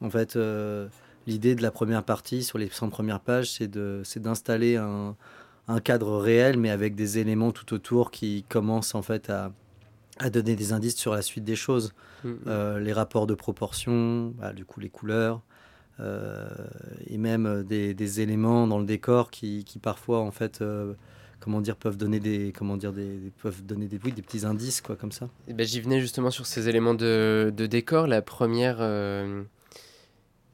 en 0.01 0.09
fait, 0.09 0.37
euh, 0.37 0.89
l'idée 1.31 1.55
de 1.55 1.63
la 1.63 1.71
première 1.71 2.03
partie 2.03 2.43
sur 2.43 2.59
les 2.59 2.69
100 2.69 2.91
premières 2.91 3.21
pages, 3.21 3.51
c'est 3.53 4.19
d'installer 4.19 4.77
un, 4.77 5.17
un 5.69 5.81
cadre 5.81 6.19
réel, 6.19 6.59
mais 6.59 6.71
avec 6.71 6.95
des 6.95 7.19
éléments 7.19 7.53
tout 7.53 7.73
autour 7.73 8.11
qui 8.11 8.45
commencent 8.49 8.95
en 8.95 9.03
fait 9.03 9.31
à, 9.31 9.53
à 10.19 10.29
donner 10.31 10.57
des 10.57 10.73
indices 10.73 10.97
sur 10.97 11.13
la 11.15 11.23
suite 11.23 11.45
des 11.45 11.57
choses. 11.57 11.93
Mm, 12.25 12.29
Euh, 12.47 12.79
les 12.81 12.93
rapports 12.93 13.27
de 13.27 13.35
proportion, 13.35 14.35
bah, 14.39 14.53
du 14.53 14.65
coup 14.65 14.81
les 14.81 14.91
couleurs, 14.91 15.41
euh, 16.01 16.49
et 17.07 17.19
même 17.19 17.63
des, 17.65 17.95
des 17.95 18.21
éléments 18.21 18.67
dans 18.67 18.79
le 18.79 18.87
décor 18.87 19.31
qui, 19.31 19.65
qui 19.65 19.79
parfois 19.79 20.21
en 20.21 20.31
fait, 20.31 20.61
euh, 20.63 20.95
comment 21.41 21.61
dire, 21.61 21.77
peuvent 21.77 21.97
donner 21.97 22.21
des, 22.21 22.53
comment 22.57 22.77
dire, 22.77 22.93
des, 22.93 23.17
des- 23.19 23.31
peuvent 23.43 23.63
donner 23.65 23.87
des, 23.87 23.99
oui, 24.05 24.13
des 24.13 24.23
petits 24.23 24.45
indices 24.47 24.81
quoi 24.81 24.97
comme 24.97 25.13
ça. 25.13 25.29
Eh 25.49 25.53
ben, 25.55 25.65
J'y 25.67 25.81
venais 25.81 26.01
justement 26.01 26.31
sur 26.31 26.45
ces 26.47 26.69
éléments 26.69 26.95
de, 26.95 27.53
de 27.57 27.67
décor. 27.67 28.07
La 28.07 28.21
première, 28.23 28.79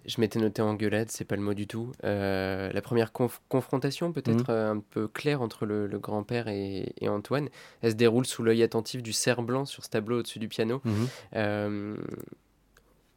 je 0.06 0.20
m'étais 0.20 0.38
noté 0.38 0.62
engueulade, 0.62 1.10
c'est 1.10 1.24
pas 1.24 1.36
le 1.36 1.42
mot 1.42 1.52
du 1.54 1.66
tout. 1.66 1.92
Euh, 2.04 2.70
la 2.72 2.80
première 2.82 3.10
conf- 3.12 3.40
confrontation, 3.48 4.12
peut-être 4.12 4.50
euh, 4.50 4.72
un 4.72 4.78
peu 4.80 5.08
claire 5.08 5.42
entre 5.42 5.66
le, 5.66 5.86
le 5.86 5.98
grand-père 5.98 6.48
et, 6.48 6.94
et 7.00 7.08
Antoine, 7.08 7.48
elle 7.82 7.90
se 7.90 7.96
déroule 7.96 8.24
sous 8.26 8.42
l'œil 8.42 8.62
attentif 8.62 9.02
du 9.02 9.12
cerf 9.12 9.42
blanc 9.42 9.64
sur 9.64 9.84
ce 9.84 9.90
tableau 9.90 10.20
au-dessus 10.20 10.38
du 10.38 10.48
piano. 10.48 10.80
Mhm. 10.84 11.06
Euh, 11.34 11.96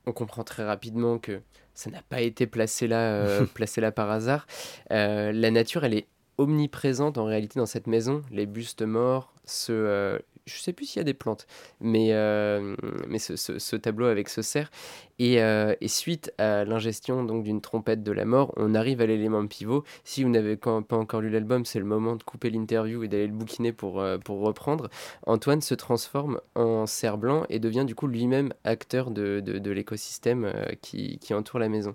on 0.06 0.12
comprend 0.12 0.43
très 0.43 0.65
rapidement 0.65 1.19
que 1.19 1.41
ça 1.75 1.89
n'a 1.89 2.02
pas 2.02 2.21
été 2.21 2.47
placé 2.47 2.88
là, 2.88 3.13
euh, 3.13 3.45
placé 3.54 3.82
là 3.82 3.91
par 3.91 4.10
hasard. 4.10 4.47
La 4.89 5.52
nature, 5.52 5.84
elle 5.84 5.93
est 5.93 6.08
omniprésente 6.38 7.17
en 7.17 7.25
réalité 7.25 7.60
dans 7.60 7.65
cette 7.65 7.88
maison. 7.88 8.23
Les 8.32 8.45
bustes 8.45 8.82
morts, 8.82 9.34
ce, 9.45 9.71
euh, 9.73 10.19
je 10.45 10.58
sais 10.60 10.73
plus 10.73 10.86
s'il 10.86 10.99
y 10.99 11.02
a 11.02 11.04
des 11.04 11.13
plantes, 11.13 11.47
mais, 11.80 12.10
euh, 12.13 12.75
mais 13.08 13.19
ce, 13.19 13.75
tableau 13.75 14.06
avec 14.08 14.30
ce 14.30 14.41
cerf. 14.41 14.71
Et, 15.19 15.41
euh, 15.41 15.75
et 15.82 15.88
suite 15.88 16.34
à 16.38 16.63
l'ingestion 16.65 17.23
donc 17.23 17.43
d'une 17.43 17.62
trompette 17.62 18.04
de 18.04 18.12
la 18.12 18.25
mort, 18.25 18.54
on 18.58 18.73
arrive 18.75 19.02
à 19.02 19.06
l'élément 19.06 19.45
pivot. 19.47 19.84
Si 20.04 20.23
vous 20.23 20.30
n'avez 20.30 20.56
pas 20.58 20.71
encore 20.91 21.21
lu 21.21 21.30
l'album, 21.30 21.65
c'est 21.65 21.80
le 21.80 21.86
moment 21.86 22.15
de 22.15 22.23
couper 22.23 22.49
l'interview 22.49 23.04
et 23.04 23.08
d'aller 23.08 23.28
le 23.28 23.34
bouquiner 23.34 23.73
pour, 23.73 23.99
euh, 23.99 24.17
pour 24.17 24.39
reprendre. 24.39 24.89
Antoine 25.28 25.62
se 25.62 25.75
transforme 25.75 26.39
en 26.56 26.86
cerf 26.86 27.17
blanc 27.17 27.45
et 27.49 27.60
devient 27.60 27.86
du 27.86 27.95
coup 27.95 28.08
lui-même 28.08 28.54
acteur 28.63 29.12
de, 29.12 29.41
de- 29.41 29.60
de 29.60 29.71
l'écosystème 29.71 30.52
qui, 30.82 31.19
qui 31.19 31.34
entoure 31.34 31.60
la 31.60 31.69
maison. 31.69 31.91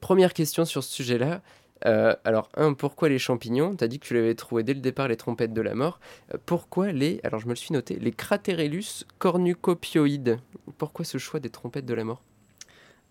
Première 0.00 0.32
question 0.34 0.64
sur 0.64 0.82
ce 0.82 0.92
sujet-là. 0.92 1.40
Euh, 1.86 2.14
alors, 2.24 2.48
un, 2.56 2.72
pourquoi 2.72 3.08
les 3.10 3.18
champignons? 3.18 3.76
Tu 3.76 3.84
as 3.84 3.88
dit 3.88 3.98
que 3.98 4.06
tu 4.06 4.14
l'avais 4.14 4.34
trouvé 4.34 4.62
dès 4.62 4.72
le 4.74 4.80
départ, 4.80 5.06
les 5.08 5.16
trompettes 5.16 5.52
de 5.52 5.60
la 5.60 5.74
mort. 5.74 6.00
Euh, 6.32 6.38
pourquoi 6.46 6.92
les, 6.92 7.20
alors 7.24 7.40
je 7.40 7.46
me 7.46 7.50
le 7.52 7.56
suis 7.56 7.72
noté, 7.74 7.96
les 7.98 8.12
Craterellus 8.12 9.04
cornucopioides 9.18 10.38
Pourquoi 10.78 11.04
ce 11.04 11.18
choix 11.18 11.40
des 11.40 11.50
trompettes 11.50 11.86
de 11.86 11.94
la 11.94 12.04
mort? 12.04 12.22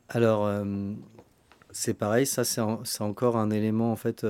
Alors 0.09 0.45
euh, 0.47 0.65
c'est 1.71 1.93
pareil, 1.93 2.25
ça 2.25 2.43
c'est 2.43 2.61
en- 2.61 2.83
c'est 2.83 3.01
encore 3.03 3.37
un 3.37 3.49
élément 3.51 3.91
en 3.91 3.95
fait. 3.95 4.25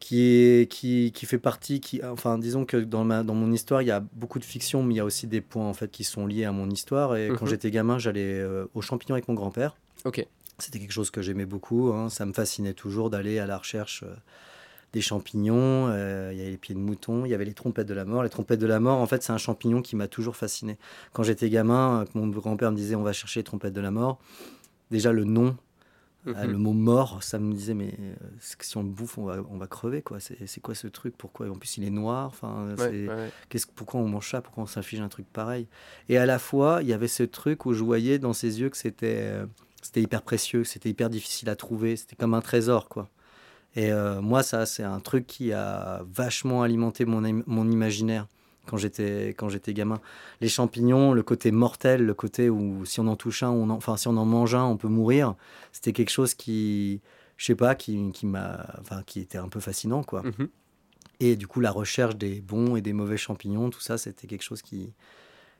qui, 0.00 0.20
est, 0.22 0.70
qui, 0.70 1.12
qui 1.12 1.24
fait 1.24 1.38
partie, 1.38 1.80
qui, 1.80 2.02
enfin 2.04 2.36
disons 2.38 2.66
que 2.66 2.76
dans, 2.76 3.04
ma, 3.04 3.22
dans 3.22 3.34
mon 3.34 3.50
histoire, 3.52 3.80
il 3.80 3.88
y 3.88 3.90
a 3.90 4.00
beaucoup 4.12 4.38
de 4.38 4.44
fiction, 4.44 4.82
mais 4.82 4.94
il 4.94 4.96
y 4.98 5.00
a 5.00 5.04
aussi 5.04 5.26
des 5.26 5.40
points 5.40 5.66
en 5.66 5.72
fait 5.72 5.90
qui 5.90 6.04
sont 6.04 6.26
liés 6.26 6.44
à 6.44 6.52
mon 6.52 6.68
histoire. 6.68 7.16
Et 7.16 7.28
quand 7.28 7.46
Mhm. 7.46 7.48
j'étais 7.50 7.70
gamin, 7.70 7.98
j'allais 7.98 8.34
euh, 8.40 8.66
aux 8.74 8.82
champignons 8.82 9.14
avec 9.14 9.28
mon 9.28 9.34
grand-père. 9.34 9.76
Ok. 10.04 10.26
C'était 10.58 10.78
quelque 10.78 10.92
chose 10.92 11.10
que 11.10 11.20
j'aimais 11.22 11.46
beaucoup. 11.46 11.92
hein. 11.92 12.08
Ça 12.08 12.26
me 12.26 12.32
fascinait 12.32 12.74
toujours 12.74 13.10
d'aller 13.10 13.38
à 13.38 13.46
la 13.46 13.58
recherche 13.58 14.04
euh, 14.04 14.14
des 14.92 15.00
champignons. 15.00 15.88
Euh, 15.88 16.30
il 16.32 16.38
y 16.38 16.42
avait 16.42 16.50
les 16.52 16.56
pieds 16.56 16.74
de 16.74 16.80
mouton, 16.80 17.24
il 17.24 17.30
y 17.30 17.34
avait 17.34 17.44
les 17.44 17.54
trompettes 17.54 17.88
de 17.88 17.94
la 17.94 18.04
mort. 18.04 18.22
Les 18.22 18.30
trompettes 18.30 18.60
de 18.60 18.66
la 18.66 18.78
mort, 18.80 18.98
en 18.98 19.06
fait, 19.06 19.22
c'est 19.22 19.32
un 19.32 19.38
champignon 19.38 19.82
qui 19.82 19.96
m'a 19.96 20.06
toujours 20.08 20.36
fasciné. 20.36 20.78
Quand 21.12 21.22
j'étais 21.24 21.50
gamin, 21.50 22.02
euh, 22.02 22.04
mon 22.14 22.28
grand-père 22.28 22.70
me 22.70 22.76
disait 22.76 22.94
on 22.94 23.02
va 23.02 23.12
chercher 23.12 23.40
les 23.40 23.44
trompettes 23.44 23.74
de 23.74 23.80
la 23.80 23.90
mort, 23.90 24.18
déjà 24.90 25.12
le 25.12 25.24
nom, 25.24 25.56
Mhm. 26.26 26.52
le 26.52 26.56
mot 26.56 26.72
mort, 26.72 27.22
ça 27.22 27.38
me 27.38 27.52
disait 27.52 27.74
mais 27.74 27.92
si 28.40 28.76
on 28.78 28.82
le 28.82 28.88
bouffe, 28.88 29.18
on 29.18 29.24
va, 29.24 29.36
on 29.50 29.58
va 29.58 29.66
crever 29.66 30.00
quoi. 30.00 30.20
C'est 30.20 30.60
quoi 30.62 30.74
ce 30.74 30.86
truc? 30.86 31.14
Pourquoi? 31.18 31.50
En 31.50 31.54
plus, 31.56 31.76
il 31.76 31.84
est 31.84 31.90
noir. 31.90 32.28
Enfin, 32.28 32.74
Ouais, 32.78 33.08
ouais. 33.08 33.30
Qu'est-ce, 33.50 33.66
pourquoi 33.66 34.00
on 34.00 34.08
mange 34.08 34.30
ça? 34.30 34.40
Pourquoi 34.40 34.62
on 34.62 34.66
s'inflige 34.66 35.02
un 35.02 35.08
truc 35.10 35.26
pareil? 35.30 35.66
Et 36.08 36.16
à 36.16 36.24
la 36.24 36.38
fois, 36.38 36.78
il 36.80 36.88
y 36.88 36.94
avait 36.94 37.08
ce 37.08 37.24
truc 37.24 37.66
où 37.66 37.74
je 37.74 37.84
voyais 37.84 38.18
dans 38.18 38.32
ses 38.32 38.58
yeux 38.58 38.70
que 38.70 38.78
c'était, 38.78 39.32
c'était 39.84 40.00
hyper 40.02 40.22
précieux, 40.22 40.64
c'était 40.64 40.88
hyper 40.88 41.10
difficile 41.10 41.48
à 41.50 41.56
trouver, 41.56 41.96
c'était 41.96 42.16
comme 42.16 42.34
un 42.34 42.40
trésor, 42.40 42.88
quoi. 42.88 43.08
Et 43.76 43.90
euh, 43.92 44.20
moi, 44.20 44.42
ça, 44.42 44.66
c'est 44.66 44.84
un 44.84 45.00
truc 45.00 45.26
qui 45.26 45.52
a 45.52 46.02
vachement 46.12 46.62
alimenté 46.62 47.04
mon, 47.04 47.24
im- 47.24 47.42
mon 47.46 47.68
imaginaire 47.70 48.26
quand 48.66 48.76
j'étais, 48.76 49.34
quand 49.36 49.48
j'étais 49.48 49.74
gamin. 49.74 50.00
Les 50.40 50.48
champignons, 50.48 51.12
le 51.12 51.22
côté 51.22 51.50
mortel, 51.50 52.06
le 52.06 52.14
côté 52.14 52.48
où 52.48 52.84
si 52.84 53.00
on 53.00 53.06
en 53.08 53.16
touche 53.16 53.42
un, 53.42 53.50
on 53.50 53.68
en- 53.70 53.74
enfin 53.76 53.96
si 53.96 54.06
on 54.08 54.16
en 54.16 54.24
mange 54.24 54.54
un, 54.54 54.64
on 54.64 54.76
peut 54.76 54.88
mourir, 54.88 55.34
c'était 55.72 55.92
quelque 55.92 56.10
chose 56.10 56.34
qui, 56.34 57.00
je 57.36 57.44
sais 57.46 57.56
pas, 57.56 57.74
qui, 57.74 58.10
qui 58.12 58.26
m'a, 58.26 58.64
enfin 58.80 59.02
qui 59.04 59.20
était 59.20 59.38
un 59.38 59.48
peu 59.48 59.60
fascinant, 59.60 60.02
quoi. 60.04 60.22
Mhm. 60.22 60.48
Et 61.20 61.36
du 61.36 61.46
coup, 61.46 61.60
la 61.60 61.70
recherche 61.72 62.16
des 62.16 62.40
bons 62.40 62.76
et 62.76 62.80
des 62.80 62.92
mauvais 62.92 63.16
champignons, 63.16 63.70
tout 63.70 63.80
ça, 63.80 63.98
c'était 63.98 64.26
quelque 64.28 64.42
chose 64.42 64.62
qui, 64.62 64.92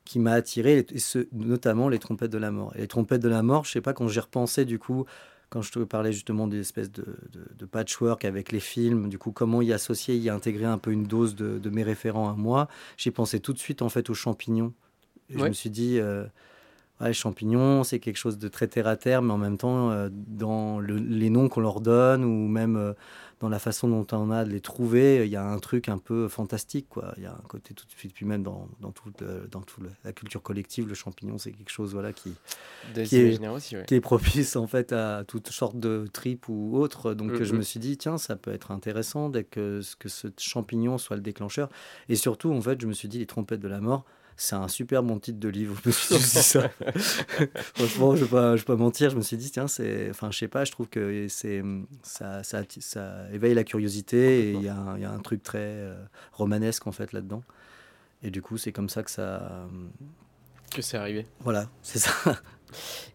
qui 0.05 0.19
m'a 0.19 0.33
attiré, 0.33 0.85
et 0.91 0.99
ce, 0.99 1.27
notamment 1.33 1.89
les 1.89 1.99
trompettes 1.99 2.33
de 2.33 2.39
la 2.39 2.51
mort. 2.51 2.73
Et 2.77 2.81
les 2.81 2.89
trompettes 2.89 3.23
de 3.23 3.29
la 3.29 3.43
mort, 3.43 3.65
je 3.65 3.73
sais 3.73 3.81
pas, 3.81 3.95
quand 3.95 4.09
j'ai 4.09 4.21
repensé 4.21 4.65
du 4.65 4.79
coup, 4.79 5.07
quand 5.49 5.63
je 5.63 5.73
te 5.73 5.79
parlais 5.79 6.13
justement 6.13 6.47
des 6.47 6.61
espèces 6.61 6.91
de, 6.91 7.05
de, 7.57 7.65
patchwork 7.65 8.25
avec 8.25 8.53
les 8.53 8.61
films, 8.61 9.09
du 9.09 9.19
coup, 9.19 9.31
comment 9.31 9.63
y 9.63 9.73
associer, 9.73 10.17
y 10.17 10.29
intégrer 10.29 10.65
un 10.65 10.79
peu 10.79 10.91
une 10.91 11.05
dose 11.05 11.37
de, 11.37 11.59
de 11.59 11.71
mes 11.71 11.83
référents 11.83 12.29
à 12.29 12.35
moi, 12.35 12.69
j'ai 12.97 13.11
pensé 13.11 13.41
tout 13.41 13.53
de 13.53 13.59
suite 13.59 13.81
en 13.81 13.89
fait 13.89 14.11
aux 14.11 14.15
champignons. 14.15 14.75
Je 15.31 15.39
me 15.39 15.53
suis 15.53 15.71
dit, 15.71 15.99
euh, 15.99 16.25
les 17.01 17.13
champignons, 17.13 17.85
c'est 17.85 17.99
quelque 17.99 18.17
chose 18.17 18.39
de 18.39 18.49
très 18.49 18.67
terre 18.67 18.87
à 18.87 18.97
terre, 18.97 19.23
mais 19.23 19.33
en 19.33 19.39
même 19.39 19.59
temps, 19.59 19.91
euh, 19.91 20.09
dans 20.13 20.81
les 20.81 21.31
noms 21.31 21.49
qu'on 21.49 21.61
leur 21.61 21.81
donne 21.81 22.25
ou 22.25 22.49
même 22.49 22.77
euh, 22.77 22.93
dans 23.41 23.49
la 23.49 23.59
façon 23.59 23.89
dont 23.89 24.07
on 24.13 24.31
a 24.31 24.45
de 24.45 24.51
les 24.51 24.61
trouver, 24.61 25.25
il 25.25 25.31
y 25.31 25.37
a 25.37 25.45
un 25.45 25.59
truc 25.59 25.89
un 25.89 25.99
peu 25.99 26.29
fantastique. 26.29 26.87
Quoi. 26.89 27.13
Il 27.17 27.23
y 27.23 27.27
a 27.27 27.33
un 27.33 27.47
côté 27.49 27.75
tout 27.75 27.85
de 27.87 27.91
suite, 27.91 28.15
puis 28.15 28.27
même 28.27 28.43
dans, 28.43 28.69
dans 28.81 28.93
toute, 28.93 29.23
dans 29.51 29.63
tout 29.63 29.83
la 30.05 30.13
culture 30.13 30.43
collective, 30.43 30.89
le 30.89 30.95
champignon, 30.95 31.39
c'est 31.39 31.53
quelque 31.53 31.71
chose 31.71 31.93
voilà, 31.93 32.13
qui, 32.13 32.33
qui, 33.05 33.17
est, 33.17 33.85
qui 33.87 33.95
est 33.95 34.01
propice 34.01 34.57
en 34.57 34.67
fait 34.67 34.93
à 34.93 35.25
toutes 35.27 35.49
sortes 35.49 35.79
de 35.79 36.07
tripes 36.13 36.49
ou 36.49 36.77
autres. 36.77 37.15
Donc 37.15 37.43
je 37.43 37.55
me 37.55 37.63
suis 37.63 37.81
dit, 37.81 37.97
tiens, 37.97 38.19
ça 38.19 38.37
peut 38.37 38.53
être 38.53 38.71
intéressant 38.71 39.29
dès 39.29 39.45
que, 39.45 39.81
que 39.99 40.09
ce 40.09 40.29
champignon 40.39 40.99
soit 40.99 41.17
le 41.17 41.23
déclencheur. 41.23 41.69
Et 42.09 42.17
surtout, 42.17 42.53
en 42.53 42.61
fait, 42.61 42.81
je 42.81 42.87
me 42.87 42.93
suis 42.93 43.09
dit, 43.09 43.19
les 43.19 43.27
trompettes 43.27 43.61
de 43.61 43.69
la 43.69 43.81
mort, 43.81 44.05
c'est 44.37 44.57
un 44.57 44.69
super 44.69 45.03
bon 45.03 45.19
titre 45.19 45.39
de 45.39 45.49
livre. 45.49 45.77
Je 45.85 45.89
me 45.89 45.93
suis 45.93 46.17
dit 46.17 46.23
ça. 46.23 46.69
Franchement, 47.75 48.17
je 48.17 48.25
ne 48.25 48.57
vais, 48.57 48.63
pas 48.63 48.77
mentir. 48.77 49.11
Je 49.11 49.17
me 49.17 49.23
suis 49.23 49.37
dit, 49.37 49.51
tiens, 49.51 49.69
c'est. 49.69 50.11
Enfin, 50.11 50.31
je 50.31 50.39
sais 50.39 50.49
pas, 50.49 50.65
je 50.65 50.73
trouve 50.73 50.89
que 50.89 51.27
c'est 51.29 51.63
ça, 52.03 52.43
ça, 52.43 52.63
ça, 52.81 53.27
éveille 53.33 53.55
la 53.55 53.65
curiosité 53.65 54.49
et 54.49 54.53
il 54.53 54.63
y, 54.63 54.69
a, 54.69 54.97
y, 54.99 55.05
a 55.05 55.11
un 55.11 55.19
truc 55.21 55.43
très 55.43 55.59
euh, 55.59 55.95
romanesque 56.33 56.87
en 56.87 56.93
fait 56.93 57.13
là-dedans. 57.13 57.43
Et 58.23 58.31
du 58.31 58.43
coup, 58.43 58.57
c'est 58.57 58.73
comme 58.73 58.89
ça 58.89 59.03
que 59.03 59.11
ça. 59.11 59.69
Que 60.75 60.83
c'est 60.83 60.97
arrivé. 60.97 61.27
Voilà, 61.41 61.69
c'est 61.83 61.99
ça. 61.99 62.13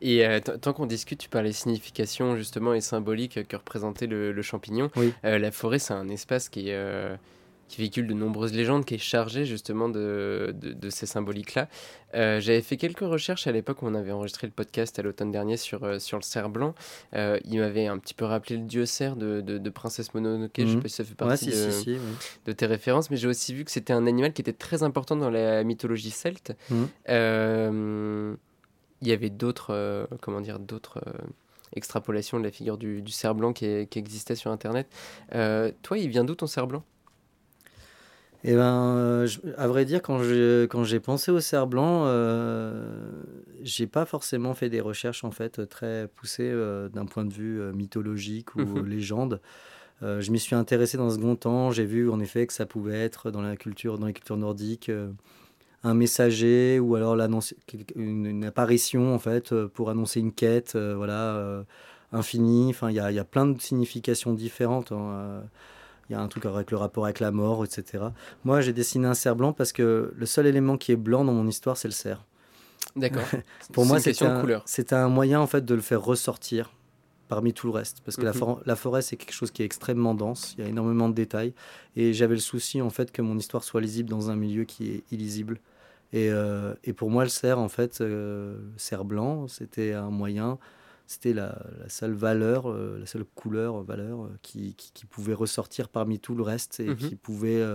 Et 0.01 0.25
euh, 0.25 0.39
tant 0.39 0.71
qu'on 0.71 0.86
discute, 0.86 1.19
tu 1.19 1.27
parlais 1.27 1.51
signification 1.51 2.38
justement 2.38 2.73
et 2.73 2.79
symbolique 2.79 3.45
que 3.45 3.58
représentait 3.58 4.08
le, 4.08 4.41
champignon. 4.41 4.89
Oui. 4.95 5.13
Euh, 5.25 5.38
la 5.38 5.51
forêt, 5.51 5.79
c'est 5.79 5.93
un 5.93 6.08
espace 6.08 6.47
qui 6.47 6.69
est 6.69 7.17
qui 7.69 7.77
véhicule 7.79 8.08
de 8.08 8.13
nombreuses 8.13 8.53
légendes, 8.53 8.84
qui 8.84 8.95
est 8.95 8.97
chargé 8.97 9.45
justement 9.45 9.88
de, 9.88 10.53
de, 10.60 10.89
ces 10.89 11.05
symboliques-là. 11.05 11.69
Euh, 12.15 12.39
j'avais 12.39 12.62
fait 12.62 12.77
quelques 12.77 12.99
recherches 13.01 13.45
à 13.45 13.51
l'époque 13.51 13.84
où 13.84 13.86
on 13.86 13.93
avait 13.93 14.12
enregistré 14.12 14.47
le 14.47 14.51
podcast 14.51 14.97
à 14.97 15.03
l'automne 15.03 15.32
dernier 15.32 15.55
sur, 15.55 15.84
euh, 15.84 15.99
sur 15.99 16.17
le 16.17 16.23
cerf 16.23 16.49
blanc. 16.49 16.73
Euh, 17.13 17.39
il 17.45 17.60
m'avait 17.60 17.86
un 17.86 17.99
petit 17.99 18.15
peu 18.15 18.25
rappelé 18.25 18.58
le 18.58 18.63
dieu 18.63 18.86
cerf 18.88 19.15
de, 19.15 19.41
de, 19.41 19.69
Princesse 19.69 20.13
Mononoke. 20.15 20.51
Je 20.58 20.63
ne 20.63 20.67
sais 20.67 20.75
mhm. 20.75 20.82
pas 20.82 20.89
si 20.89 20.95
ça 20.95 21.03
fait 21.03 21.15
partie 21.15 21.51
de, 22.45 22.51
tes 22.51 22.65
références, 22.65 23.12
mais 23.12 23.17
j'ai 23.17 23.27
aussi 23.27 23.53
vu 23.53 23.63
que 23.63 23.71
c'était 23.71 23.93
un 23.93 24.08
animal 24.08 24.34
qui 24.34 24.41
était 24.41 24.51
très 24.51 24.82
important 24.82 25.15
dans 25.15 25.29
la 25.29 25.63
mythologie 25.63 26.12
celte. 26.12 26.53
Mhm. 26.71 26.88
il 29.01 29.08
y 29.08 29.12
avait 29.12 29.29
d'autres, 29.29 30.08
comment 30.21 30.41
dire, 30.41 30.58
d'autres 30.58 30.99
extrapolations 31.75 32.39
de 32.39 32.43
la 32.43 32.51
figure 32.51 32.79
du, 32.79 33.03
du 33.03 33.12
cerf 33.12 33.36
blanc 33.36 33.53
qui, 33.53 33.86
qui, 33.88 33.99
existait 33.99 34.36
sur 34.36 34.49
Internet. 34.49 34.88
toi, 35.32 35.97
il 35.99 36.10
vient 36.10 36.23
d'où 36.23 36.34
ton 36.34 36.47
cerf 36.47 36.65
blanc? 36.65 36.84
Eh 38.45 38.56
ben, 38.56 38.95
euh, 38.95 39.28
à 39.58 39.67
vrai 39.67 39.84
dire, 39.84 40.02
quand 40.02 40.23
j'ai 40.23 40.67
quand 40.69 40.86
pensé 41.04 41.30
au 41.30 41.41
cerf 41.41 41.67
blanc, 41.67 42.04
euh, 42.06 43.12
j'ai 43.63 43.86
pas 43.86 44.06
forcément 44.06 44.54
fait 44.54 44.69
des 44.69 44.80
recherches 44.80 45.25
en 45.25 45.32
fait 45.32 45.67
très 45.67 46.08
poussées 46.15 46.49
euh, 46.49 46.88
d'un 46.88 47.06
point 47.06 47.25
de 47.25 47.34
vue 47.34 47.60
euh, 47.60 47.73
mythologique 47.73 48.56
ou 48.56 48.62
mhm. 48.62 48.86
légende. 48.88 49.41
je 50.02 50.32
m'y 50.32 50.39
suis 50.39 50.56
intéressé 50.56 50.97
dans 50.97 51.08
un 51.08 51.15
second 51.15 51.36
temps. 51.36 51.71
J'ai 51.71 51.86
vu 51.86 52.10
en 52.10 52.21
effet 52.21 52.47
que 52.47 52.54
ça 52.54 52.65
pouvait 52.65 52.99
être 52.99 53.30
dans 53.30 53.41
la 53.41 53.58
culture 53.58 53.97
dans 53.99 54.08
les 54.08 54.13
cultures 54.13 54.38
nordiques 54.38 54.91
un 55.84 55.93
messager 55.93 56.80
ou 56.80 56.95
alors 56.95 57.15
une, 57.95 58.25
une, 58.25 58.45
apparition 58.45 59.13
en 59.13 59.19
fait 59.19 59.54
pour 59.67 59.89
annoncer 59.89 60.19
une 60.21 60.32
quête, 60.32 60.78
voilà, 60.78 61.65
infinie. 62.13 62.69
Enfin, 62.69 62.89
il 62.89 62.95
y 62.95 62.99
a, 63.02 63.12
y 63.12 63.19
a, 63.19 63.25
plein 63.25 63.47
de 63.47 63.60
significations 63.60 64.34
différentes. 64.34 64.93
Hein, 64.93 65.43
il 66.10 66.13
y 66.13 66.15
a 66.15 66.22
un 66.22 66.28
truc 66.28 66.45
avec 66.45 66.72
le 66.72 66.78
rapport 66.78 67.06
avec 67.06 67.19
la 67.19 67.32
mort, 67.32 67.63
etc. 67.63 68.06
Moi, 68.43 68.62
j'ai 68.62 68.74
dessiné 68.74 69.08
un 69.08 69.13
cerf 69.13 69.36
blanc 69.36 69.54
parce 69.54 69.72
que 69.72 70.13
le 70.15 70.26
seul 70.26 70.48
élément 70.48 70.78
qui 70.78 70.91
est 70.91 70.95
blanc 70.98 71.24
dans 71.24 71.34
mon 71.34 71.48
histoire, 71.48 71.78
c'est 71.78 71.88
le 71.88 71.93
cerf. 71.93 72.26
D'accord. 72.95 73.24
Pour 73.74 73.86
moi, 73.86 74.00
c'est 74.00 74.24
un, 74.24 75.04
un 75.04 75.10
moyen 75.10 75.39
en 75.39 75.48
fait 75.48 75.65
de 75.65 75.76
le 75.76 75.82
faire 75.82 76.02
ressortir 76.02 76.72
parmi 77.28 77.54
tout 77.54 77.67
le 77.67 77.74
reste. 77.74 78.02
Parce 78.04 78.17
que 78.17 78.24
la, 78.24 78.34
mhm. 78.34 78.58
la, 78.65 78.76
forêt, 78.76 79.02
c'est 79.02 79.15
quelque 79.15 79.34
chose 79.34 79.52
qui 79.52 79.62
est 79.62 79.65
extrêmement 79.65 80.15
dense, 80.15 80.56
il 80.58 80.63
y 80.63 80.67
a 80.67 80.69
énormément 80.69 81.08
de 81.08 81.13
détails. 81.13 81.54
Et 81.95 82.12
j'avais 82.12 82.34
le 82.34 82.41
souci, 82.41 82.82
en 82.82 82.89
fait, 82.89 83.12
que 83.12 83.22
mon 83.22 83.38
histoire 83.38 83.63
soit 83.63 83.80
lisible 83.80 84.10
dans 84.10 84.30
un 84.32 84.36
milieu 84.36 84.65
qui 84.65 84.91
est 84.91 85.04
illisible. 85.12 85.60
Et, 86.12 86.32
euh, 86.32 86.74
et 86.84 86.91
pour 86.91 87.12
moi, 87.12 87.24
le 87.24 87.30
cerf, 87.30 87.60
en 87.60 87.69
fait, 87.69 88.02
euh, 88.02 88.58
cerf 88.78 89.06
blanc, 89.06 89.48
c'était 89.48 89.93
un 89.93 90.10
moyen 90.10 90.58
c'était 91.10 91.34
la, 91.34 91.58
seule 91.88 92.13
valeur, 92.13 92.69
euh, 92.69 93.00
la 93.00 93.08
seule 93.08 93.26
couleur, 93.26 93.80
euh, 93.80 93.84
valeur 93.84 94.26
euh, 94.26 94.30
qui, 94.43 94.76
qui, 94.76 95.08
pouvait 95.08 95.34
ressortir 95.34 95.89
parmi 95.89 96.19
tout 96.19 96.36
le 96.36 96.43
reste 96.43 96.80
et 96.80 96.89
mhm. 96.89 96.95
qui 96.95 97.15
pouvait 97.15 97.65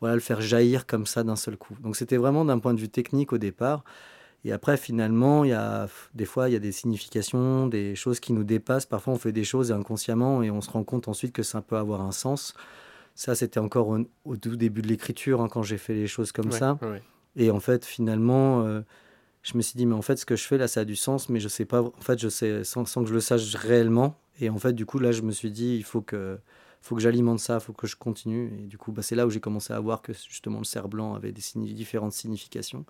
voilà, 0.00 0.14
le 0.14 0.20
faire 0.20 0.40
jaillir 0.40 0.86
comme 0.86 1.04
ça 1.04 1.24
d'un 1.24 1.34
seul 1.34 1.56
coup. 1.56 1.76
Donc 1.82 1.96
c'était 1.96 2.16
vraiment 2.16 2.44
d'un 2.44 2.60
point 2.60 2.72
de 2.72 2.78
vue 2.78 2.88
technique 2.88 3.32
au 3.32 3.38
départ. 3.38 3.82
Et 4.44 4.52
après, 4.52 4.76
finalement, 4.76 5.44
il 5.44 5.50
y 5.50 5.52
a, 5.52 5.88
des 6.14 6.24
fois, 6.24 6.48
il 6.48 6.52
y 6.52 6.56
a 6.56 6.60
des 6.60 6.70
significations, 6.70 7.66
des 7.66 7.96
choses 7.96 8.20
qui 8.20 8.32
nous 8.32 8.44
dépassent. 8.44 8.86
Parfois, 8.86 9.14
on 9.14 9.18
fait 9.18 9.32
des 9.32 9.44
choses 9.44 9.72
inconsciemment 9.72 10.42
et 10.42 10.50
on 10.50 10.60
se 10.60 10.70
rend 10.70 10.84
compte 10.84 11.08
ensuite 11.08 11.32
que 11.32 11.42
ça 11.42 11.60
peut 11.60 11.76
avoir 11.76 12.00
un 12.00 12.12
sens. 12.12 12.54
Ça, 13.16 13.34
c'était 13.34 13.60
encore 13.60 13.98
au, 14.24 14.36
tout 14.36 14.56
début 14.56 14.80
de 14.80 14.86
l'écriture, 14.86 15.42
hein, 15.42 15.48
quand 15.50 15.64
j'ai 15.64 15.76
fait 15.76 15.94
les 15.94 16.06
choses 16.06 16.30
comme 16.30 16.52
ça. 16.52 16.78
Et 17.36 17.50
en 17.50 17.60
fait, 17.60 17.84
finalement, 17.84 18.64
je 19.42 19.56
me 19.56 19.62
suis 19.62 19.76
dit, 19.76 19.86
mais 19.86 19.94
en 19.94 20.02
fait, 20.02 20.16
ce 20.16 20.26
que 20.26 20.36
je 20.36 20.44
fais 20.44 20.58
là, 20.58 20.68
ça 20.68 20.80
a 20.80 20.84
du 20.84 20.96
sens, 20.96 21.28
mais 21.28 21.40
je 21.40 21.48
sais 21.48 21.64
pas, 21.64 21.82
en 21.82 22.02
fait, 22.02 22.18
je 22.18 22.28
sais, 22.28 22.64
sans, 22.64 22.84
que 22.84 23.06
je 23.06 23.14
le 23.14 23.20
sache 23.20 23.54
réellement. 23.54 24.18
Et 24.40 24.50
en 24.50 24.58
fait, 24.58 24.72
du 24.72 24.86
coup, 24.86 24.98
là, 24.98 25.12
je 25.12 25.22
me 25.22 25.32
suis 25.32 25.50
dit, 25.50 25.76
il 25.76 25.84
faut 25.84 26.02
que, 26.02 26.38
faut 26.82 26.94
que 26.94 27.00
j'alimente 27.00 27.40
ça, 27.40 27.54
il 27.54 27.60
faut 27.60 27.72
que 27.72 27.86
je 27.86 27.96
continue. 27.96 28.52
Et 28.58 28.66
du 28.66 28.76
coup, 28.78 28.92
bah, 28.92 29.02
c'est 29.02 29.14
là 29.14 29.26
où 29.26 29.30
j'ai 29.30 29.40
commencé 29.40 29.72
à 29.72 29.80
voir 29.80 30.02
que 30.02 30.12
justement 30.12 30.58
le 30.58 30.64
cerf 30.64 30.88
blanc 30.88 31.14
avait 31.14 31.32
différentes 31.32 32.12
significations 32.12 32.84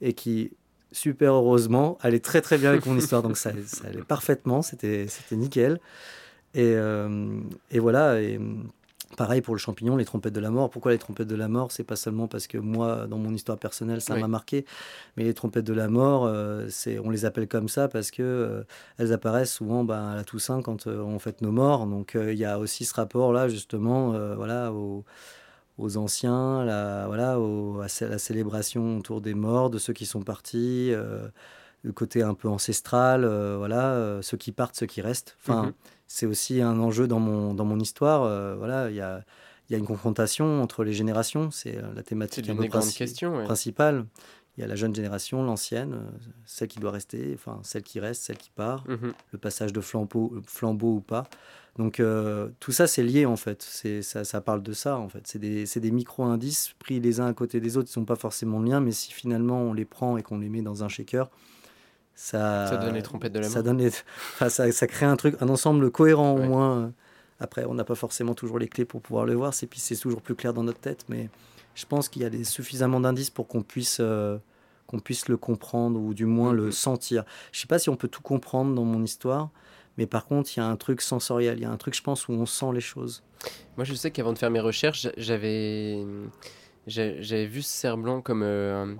et 0.00 0.12
qui, 0.12 0.52
super 0.92 1.34
heureusement, 1.34 1.98
allait 2.00 2.20
très 2.20 2.40
très 2.40 2.58
bien 2.58 2.70
avec 2.70 2.86
mon 2.86 2.96
histoire. 2.96 3.22
Donc 3.22 3.36
ça, 3.36 3.50
allait 3.84 4.02
parfaitement, 4.02 4.62
c'était 4.62 5.06
nickel. 5.32 5.80
Et, 6.54 6.74
euh, 6.76 7.40
voilà. 7.72 8.16
Pareil 9.16 9.42
pour 9.42 9.54
le 9.54 9.58
champignon, 9.58 9.96
les 9.96 10.04
trompettes 10.04 10.32
de 10.32 10.40
la 10.40 10.50
mort. 10.50 10.70
Pourquoi 10.70 10.92
les 10.92 10.98
trompettes 10.98 11.28
de 11.28 11.36
la 11.36 11.46
mort? 11.46 11.70
C'est 11.70 11.84
pas 11.84 11.96
seulement 11.96 12.26
parce 12.26 12.46
que 12.46 12.58
moi, 12.58 13.06
dans 13.06 13.18
mon 13.18 13.32
histoire 13.32 13.58
personnelle, 13.58 14.00
ça 14.00 14.16
m'a 14.16 14.26
marqué, 14.26 14.64
mais 15.16 15.24
les 15.24 15.34
trompettes 15.34 15.64
de 15.64 15.72
la 15.72 15.88
mort, 15.88 16.24
euh, 16.26 16.66
c'est, 16.68 16.98
on 16.98 17.10
les 17.10 17.24
appelle 17.24 17.46
comme 17.46 17.68
ça 17.68 17.86
parce 17.86 18.10
que 18.10 18.22
euh, 18.22 18.64
elles 18.98 19.12
apparaissent 19.12 19.52
souvent 19.52 19.84
ben, 19.84 20.08
à 20.08 20.16
la 20.16 20.24
Toussaint 20.24 20.62
quand 20.62 20.86
euh, 20.86 21.00
on 21.00 21.18
fête 21.18 21.42
nos 21.42 21.52
morts. 21.52 21.86
Donc 21.86 22.16
il 22.20 22.34
y 22.34 22.44
a 22.44 22.58
aussi 22.58 22.84
ce 22.84 22.94
rapport-là 22.94 23.48
justement, 23.48 24.12
voilà, 24.34 24.72
aux, 24.72 25.04
anciens, 25.96 26.64
la, 26.64 27.06
voilà, 27.06 27.34
à 27.34 28.06
la 28.08 28.18
célébration 28.18 28.98
autour 28.98 29.20
des 29.20 29.34
morts, 29.34 29.70
de 29.70 29.78
ceux 29.78 29.92
qui 29.92 30.06
sont 30.06 30.22
partis 30.22 30.92
le 31.82 31.92
côté 31.92 32.22
un 32.22 32.34
peu 32.34 32.48
ancestral, 32.48 33.26
voilà, 33.56 34.18
ceux 34.22 34.36
qui 34.36 34.50
partent, 34.50 34.76
ceux 34.76 34.86
qui 34.86 35.02
restent. 35.02 35.36
Enfin, 35.40 35.66
mm-hmm 35.66 35.72
c'est 36.14 36.26
aussi 36.26 36.62
un 36.62 36.78
enjeu 36.78 37.08
dans 37.08 37.18
mon, 37.18 37.54
dans 37.54 37.64
mon 37.64 37.80
histoire. 37.80 38.22
Euh, 38.22 38.54
voilà, 38.54 38.88
il 38.88 38.94
y 38.94 39.00
a, 39.00 39.24
y 39.68 39.74
a 39.74 39.78
une 39.78 39.84
confrontation 39.84 40.62
entre 40.62 40.84
les 40.84 40.92
générations. 40.92 41.50
C'est 41.50 41.76
euh, 41.76 41.92
la 41.92 42.04
thématique 42.04 42.48
un 42.48 42.54
peu 42.54 42.68
principale. 42.68 44.06
Il 44.56 44.60
y 44.60 44.64
a 44.64 44.68
la 44.68 44.76
jeune 44.76 44.94
génération, 44.94 45.42
l'ancienne, 45.42 45.94
euh, 45.94 46.10
celle 46.46 46.68
qui 46.68 46.78
doit 46.78 46.92
rester, 46.92 47.32
enfin 47.34 47.58
celle 47.64 47.82
qui 47.82 47.98
reste, 47.98 48.22
celle 48.22 48.36
qui 48.36 48.50
part, 48.50 48.84
mhm. 48.86 49.12
le 49.32 49.38
passage 49.38 49.72
de 49.72 49.80
flambeau, 49.80 50.40
flambeau 50.46 50.92
ou 50.94 51.00
pas. 51.00 51.24
Donc 51.78 52.00
tout 52.60 52.70
ça, 52.70 52.86
c'est 52.86 53.02
lié 53.02 53.26
en 53.26 53.34
fait. 53.34 53.60
Ça, 54.00 54.22
ça 54.22 54.40
parle 54.40 54.62
de 54.62 54.72
ça 54.72 54.96
en 54.96 55.08
fait. 55.08 55.26
C'est 55.26 55.40
des, 55.40 55.64
des 55.64 55.90
micro-indices 55.90 56.76
pris 56.78 57.00
les 57.00 57.18
uns 57.18 57.26
à 57.26 57.34
côté 57.34 57.58
des 57.58 57.76
autres. 57.76 57.88
Ils 57.88 57.98
ne 57.98 58.04
sont 58.04 58.04
pas 58.04 58.14
forcément 58.14 58.62
liens, 58.62 58.78
mais 58.78 58.92
si 58.92 59.12
finalement 59.12 59.60
on 59.60 59.72
les 59.72 59.84
prend 59.84 60.16
et 60.16 60.22
qu'on 60.22 60.38
les 60.38 60.48
met 60.48 60.62
dans 60.62 60.84
un 60.84 60.88
shaker, 60.88 61.28
ça, 62.14 62.76
donne 62.76 62.94
les 62.94 63.02
trompettes 63.02 63.32
de 63.32 63.40
la 63.40 63.48
ça, 63.48 63.62
donne 63.62 63.90
ça, 64.38 64.50
ça, 64.50 64.86
crée 64.86 65.06
un 65.06 65.16
truc, 65.16 65.36
un 65.40 65.48
ensemble 65.48 65.90
cohérent 65.90 66.32
au 66.32 66.42
moins. 66.42 66.92
Après, 67.40 67.64
on 67.64 67.74
n'a 67.74 67.84
pas 67.84 67.96
forcément 67.96 68.34
toujours 68.34 68.58
les 68.58 68.68
clés 68.68 68.84
pour 68.84 69.02
pouvoir 69.02 69.26
le 69.26 69.34
voir, 69.34 69.52
c'est 69.52 69.66
puis 69.66 69.80
c'est 69.80 69.96
toujours 69.96 70.22
plus 70.22 70.34
clair 70.34 70.54
dans 70.54 70.62
notre 70.62 70.78
tête, 70.78 71.04
mais 71.08 71.28
je 71.74 71.84
pense 71.86 72.08
qu'il 72.08 72.22
y 72.22 72.24
a 72.24 72.30
des, 72.30 72.44
suffisamment 72.44 73.00
d'indices 73.00 73.30
pour 73.30 73.48
qu'on 73.48 73.62
puisse, 73.62 73.98
euh, 74.00 74.38
qu'on 74.86 75.00
puisse 75.00 75.28
le 75.28 75.36
comprendre 75.36 75.98
ou 76.00 76.14
du 76.14 76.26
moins 76.26 76.52
le 76.52 76.68
mm-hmm. 76.68 76.72
sentir. 76.72 77.24
Je 77.50 77.60
sais 77.60 77.66
pas 77.66 77.78
si 77.78 77.90
on 77.90 77.96
peut 77.96 78.08
tout 78.08 78.22
comprendre 78.22 78.74
dans 78.74 78.84
mon 78.84 79.02
histoire, 79.02 79.50
mais 79.98 80.06
par 80.06 80.26
contre, 80.26 80.50
il 80.56 80.60
y 80.60 80.62
a 80.62 80.66
un 80.66 80.76
truc 80.76 81.00
sensoriel, 81.00 81.58
il 81.58 81.62
y 81.62 81.66
a 81.66 81.70
un 81.70 81.76
truc, 81.76 81.94
je 81.94 82.02
pense, 82.02 82.28
où 82.28 82.32
on 82.32 82.46
sent 82.46 82.72
les 82.72 82.80
choses. 82.80 83.22
Moi, 83.76 83.84
je 83.84 83.94
sais 83.94 84.10
qu'avant 84.10 84.32
de 84.32 84.38
faire 84.38 84.50
mes 84.50 84.60
recherches, 84.60 85.08
j'avais, 85.16 86.04
j'avais 86.86 87.46
vu 87.46 87.62
ce 87.62 87.68
cerf 87.68 87.96
blanc 87.96 88.20
comme 88.20 88.42
euh, 88.42 88.94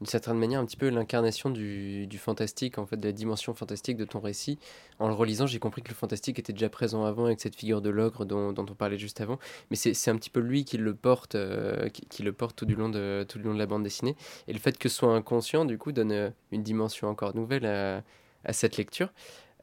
d'une 0.00 0.06
certaine 0.06 0.38
manière 0.38 0.60
un 0.60 0.64
petit 0.64 0.78
peu 0.78 0.88
l'incarnation 0.88 1.50
du, 1.50 2.06
du, 2.06 2.16
fantastique, 2.16 2.78
en 2.78 2.86
fait, 2.86 2.96
de 2.96 3.06
la 3.06 3.12
dimension 3.12 3.52
fantastique 3.52 3.98
de 3.98 4.06
ton 4.06 4.20
récit. 4.20 4.58
En 4.98 5.08
le 5.08 5.14
relisant, 5.14 5.46
j'ai 5.46 5.58
compris 5.58 5.82
que 5.82 5.90
le 5.90 5.94
fantastique 5.94 6.38
était 6.38 6.54
déjà 6.54 6.70
présent 6.70 7.04
avant 7.04 7.26
avec 7.26 7.40
cette 7.40 7.54
figure 7.54 7.82
de 7.82 7.90
l'ogre 7.90 8.24
dont, 8.24 8.52
dont, 8.52 8.64
on 8.68 8.74
parlait 8.74 8.98
juste 8.98 9.20
avant. 9.20 9.38
Mais 9.70 9.76
c'est 9.76 10.10
un 10.10 10.16
petit 10.16 10.30
peu 10.30 10.40
lui 10.40 10.64
qui 10.64 10.78
le 10.78 10.94
porte, 10.94 11.34
euh, 11.34 11.88
qui, 11.90 12.22
le 12.22 12.32
porte 12.32 12.56
tout 12.56 12.64
du, 12.64 12.76
long 12.76 12.88
de, 12.88 13.26
tout 13.28 13.38
du 13.38 13.44
long 13.44 13.52
de 13.52 13.58
la 13.58 13.66
bande 13.66 13.82
dessinée. 13.82 14.16
Et 14.48 14.54
le 14.54 14.58
fait 14.58 14.78
que 14.78 14.88
ce 14.88 14.96
soit 14.96 15.14
inconscient, 15.14 15.66
du 15.66 15.76
coup, 15.76 15.92
donne 15.92 16.12
euh, 16.12 16.30
une 16.50 16.62
dimension 16.62 17.08
encore 17.08 17.36
nouvelle 17.36 17.66
à, 17.66 18.02
à 18.44 18.52
cette 18.54 18.78
lecture. 18.78 19.12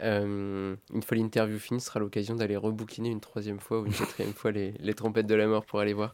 Euh, 0.02 0.76
une 0.94 1.04
fois 1.04 1.18
l'interview 1.18 1.58
finie, 1.60 1.80
ce 1.80 1.88
sera 1.88 2.00
l'occasion 2.00 2.36
d'aller 2.36 2.56
rebouquiner 2.56 3.10
une 3.10 3.20
troisième 3.20 3.60
fois 3.60 3.80
ou 3.80 3.86
une 3.86 3.94
quatrième 3.94 4.34
fois 4.34 4.52
les, 4.52 4.74
les, 4.80 4.94
trompettes 4.94 5.28
de 5.28 5.36
la 5.36 5.48
mort 5.48 5.66
pour 5.66 5.80
aller 5.80 5.94
voir. 5.94 6.14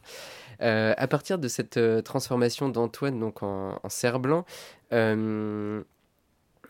Euh, 0.62 0.94
à 0.96 1.06
partir 1.06 1.38
de 1.38 1.48
cette 1.48 1.76
euh, 1.76 2.00
transformation 2.00 2.68
d'Antoine 2.68 3.18
donc 3.18 3.42
en, 3.42 3.78
en 3.82 3.88
cerf 3.88 4.18
blanc, 4.20 4.44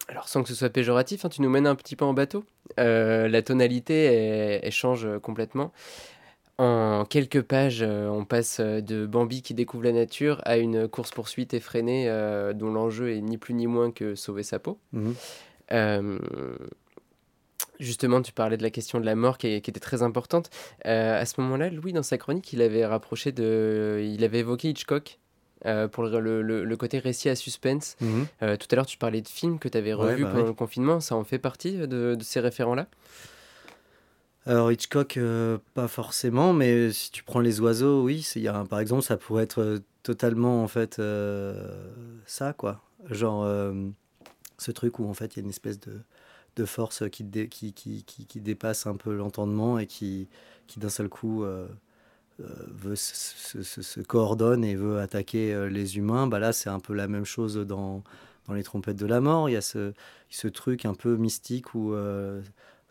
alors 0.08 0.28
sans 0.28 0.42
que 0.42 0.48
ce 0.48 0.54
soit 0.54 0.70
péjoratif, 0.70 1.24
hein, 1.24 1.28
tu 1.28 1.42
nous 1.42 1.50
mènes 1.50 1.66
un 1.66 1.74
petit 1.74 1.96
peu 1.96 2.04
en 2.04 2.14
bateau. 2.14 2.44
la 2.76 3.42
tonalité 3.42 4.04
elle, 4.62 4.72
change 4.72 5.06
complètement. 5.22 5.72
En 6.56 7.04
quelques 7.04 7.42
pages, 7.42 7.82
on 7.82 8.24
passe 8.24 8.60
de 8.60 9.06
Bambi 9.06 9.42
qui 9.42 9.54
découvre 9.54 9.84
la 9.84 9.92
nature 9.92 10.40
à 10.44 10.56
une 10.56 10.88
course-poursuite 10.88 11.52
effrénée 11.52 12.06
dont 12.54 12.72
l'enjeu 12.72 13.10
est 13.10 13.20
ni 13.20 13.38
plus 13.38 13.54
ni 13.54 13.66
moins 13.66 13.90
que 13.90 14.14
sauver 14.14 14.42
sa 14.42 14.58
peau. 14.58 14.78
Mmh. 14.92 15.12
Justement, 17.80 18.22
tu 18.22 18.32
parlais 18.32 18.56
de 18.56 18.62
la 18.62 18.70
question 18.70 19.00
de 19.00 19.04
la 19.04 19.14
mort 19.14 19.38
qui, 19.38 19.48
était 19.48 19.72
très 19.72 20.02
importante. 20.02 20.50
Euh, 20.86 21.20
à 21.20 21.26
ce 21.26 21.40
moment-là, 21.40 21.70
Louis, 21.70 21.92
dans 21.92 22.02
sa 22.02 22.18
chronique, 22.18 22.52
il 22.52 22.62
avait 22.62 22.86
rapproché 22.86 23.32
de, 23.32 24.00
il 24.04 24.22
avait 24.24 24.40
évoqué 24.40 24.70
Hitchcock 24.70 25.18
euh, 25.66 25.88
pour 25.88 26.04
le, 26.04 26.42
le, 26.42 26.76
côté 26.76 26.98
récit 26.98 27.28
à 27.28 27.34
suspense. 27.34 27.96
Mhm. 28.00 28.26
Euh, 28.42 28.56
tout 28.56 28.68
à 28.70 28.76
l'heure, 28.76 28.86
tu 28.86 28.98
parlais 28.98 29.22
de 29.22 29.28
films 29.28 29.58
que 29.58 29.68
tu 29.68 29.78
avais 29.78 29.92
revus 29.92 30.24
bah 30.24 30.30
pendant 30.32 30.46
le 30.46 30.52
confinement. 30.52 31.00
Ça 31.00 31.16
en 31.16 31.24
fait 31.24 31.38
partie 31.38 31.76
de, 31.76 31.86
de 32.14 32.22
ces 32.22 32.40
référents-là? 32.40 32.86
Alors 34.46 34.70
Hitchcock, 34.70 35.18
pas 35.72 35.88
forcément, 35.88 36.52
mais 36.52 36.92
si 36.92 37.10
tu 37.10 37.24
prends 37.24 37.40
les 37.40 37.60
oiseaux, 37.60 38.02
oui, 38.02 38.28
y 38.36 38.46
a, 38.46 38.64
par 38.64 38.78
exemple, 38.78 39.02
ça 39.02 39.16
pourrait 39.16 39.44
être 39.44 39.80
totalement 40.02 40.62
en 40.62 40.68
fait 40.68 41.00
ça, 42.26 42.52
quoi. 42.52 42.82
Genre 43.10 43.46
ce 44.58 44.70
truc 44.70 44.98
où 44.98 45.08
en 45.08 45.14
fait 45.14 45.34
il 45.34 45.38
y 45.38 45.40
a 45.40 45.44
une 45.44 45.50
espèce 45.50 45.80
de 45.80 46.00
de 46.56 46.64
force 46.64 47.08
qui, 47.10 47.24
qui, 47.48 47.72
qui, 47.72 48.04
qui, 48.04 48.40
dépasse 48.40 48.86
un 48.86 48.96
peu 48.96 49.14
l'entendement 49.14 49.78
et 49.78 49.86
qui, 49.86 50.28
qui 50.66 50.78
d'un 50.78 50.88
seul 50.88 51.08
coup 51.08 51.44
euh, 51.44 51.66
euh, 52.40 52.44
veut 52.68 52.96
se, 52.96 53.62
se, 53.62 54.00
coordonne 54.00 54.64
et 54.64 54.74
veut 54.74 54.98
attaquer 54.98 55.52
euh, 55.52 55.68
les 55.68 55.96
humains. 55.96 56.26
Bah 56.26 56.38
là, 56.38 56.52
c'est 56.52 56.70
un 56.70 56.80
peu 56.80 56.94
la 56.94 57.08
même 57.08 57.24
chose 57.24 57.56
dans, 57.56 58.02
dans 58.46 58.54
les 58.54 58.62
trompettes 58.62 58.96
de 58.96 59.06
la 59.06 59.20
mort. 59.20 59.48
Il 59.48 59.52
y 59.52 59.56
a 59.56 59.60
ce, 59.60 59.92
ce 60.30 60.48
truc 60.48 60.84
un 60.84 60.94
peu 60.94 61.16
mystique 61.16 61.74
où 61.74 61.94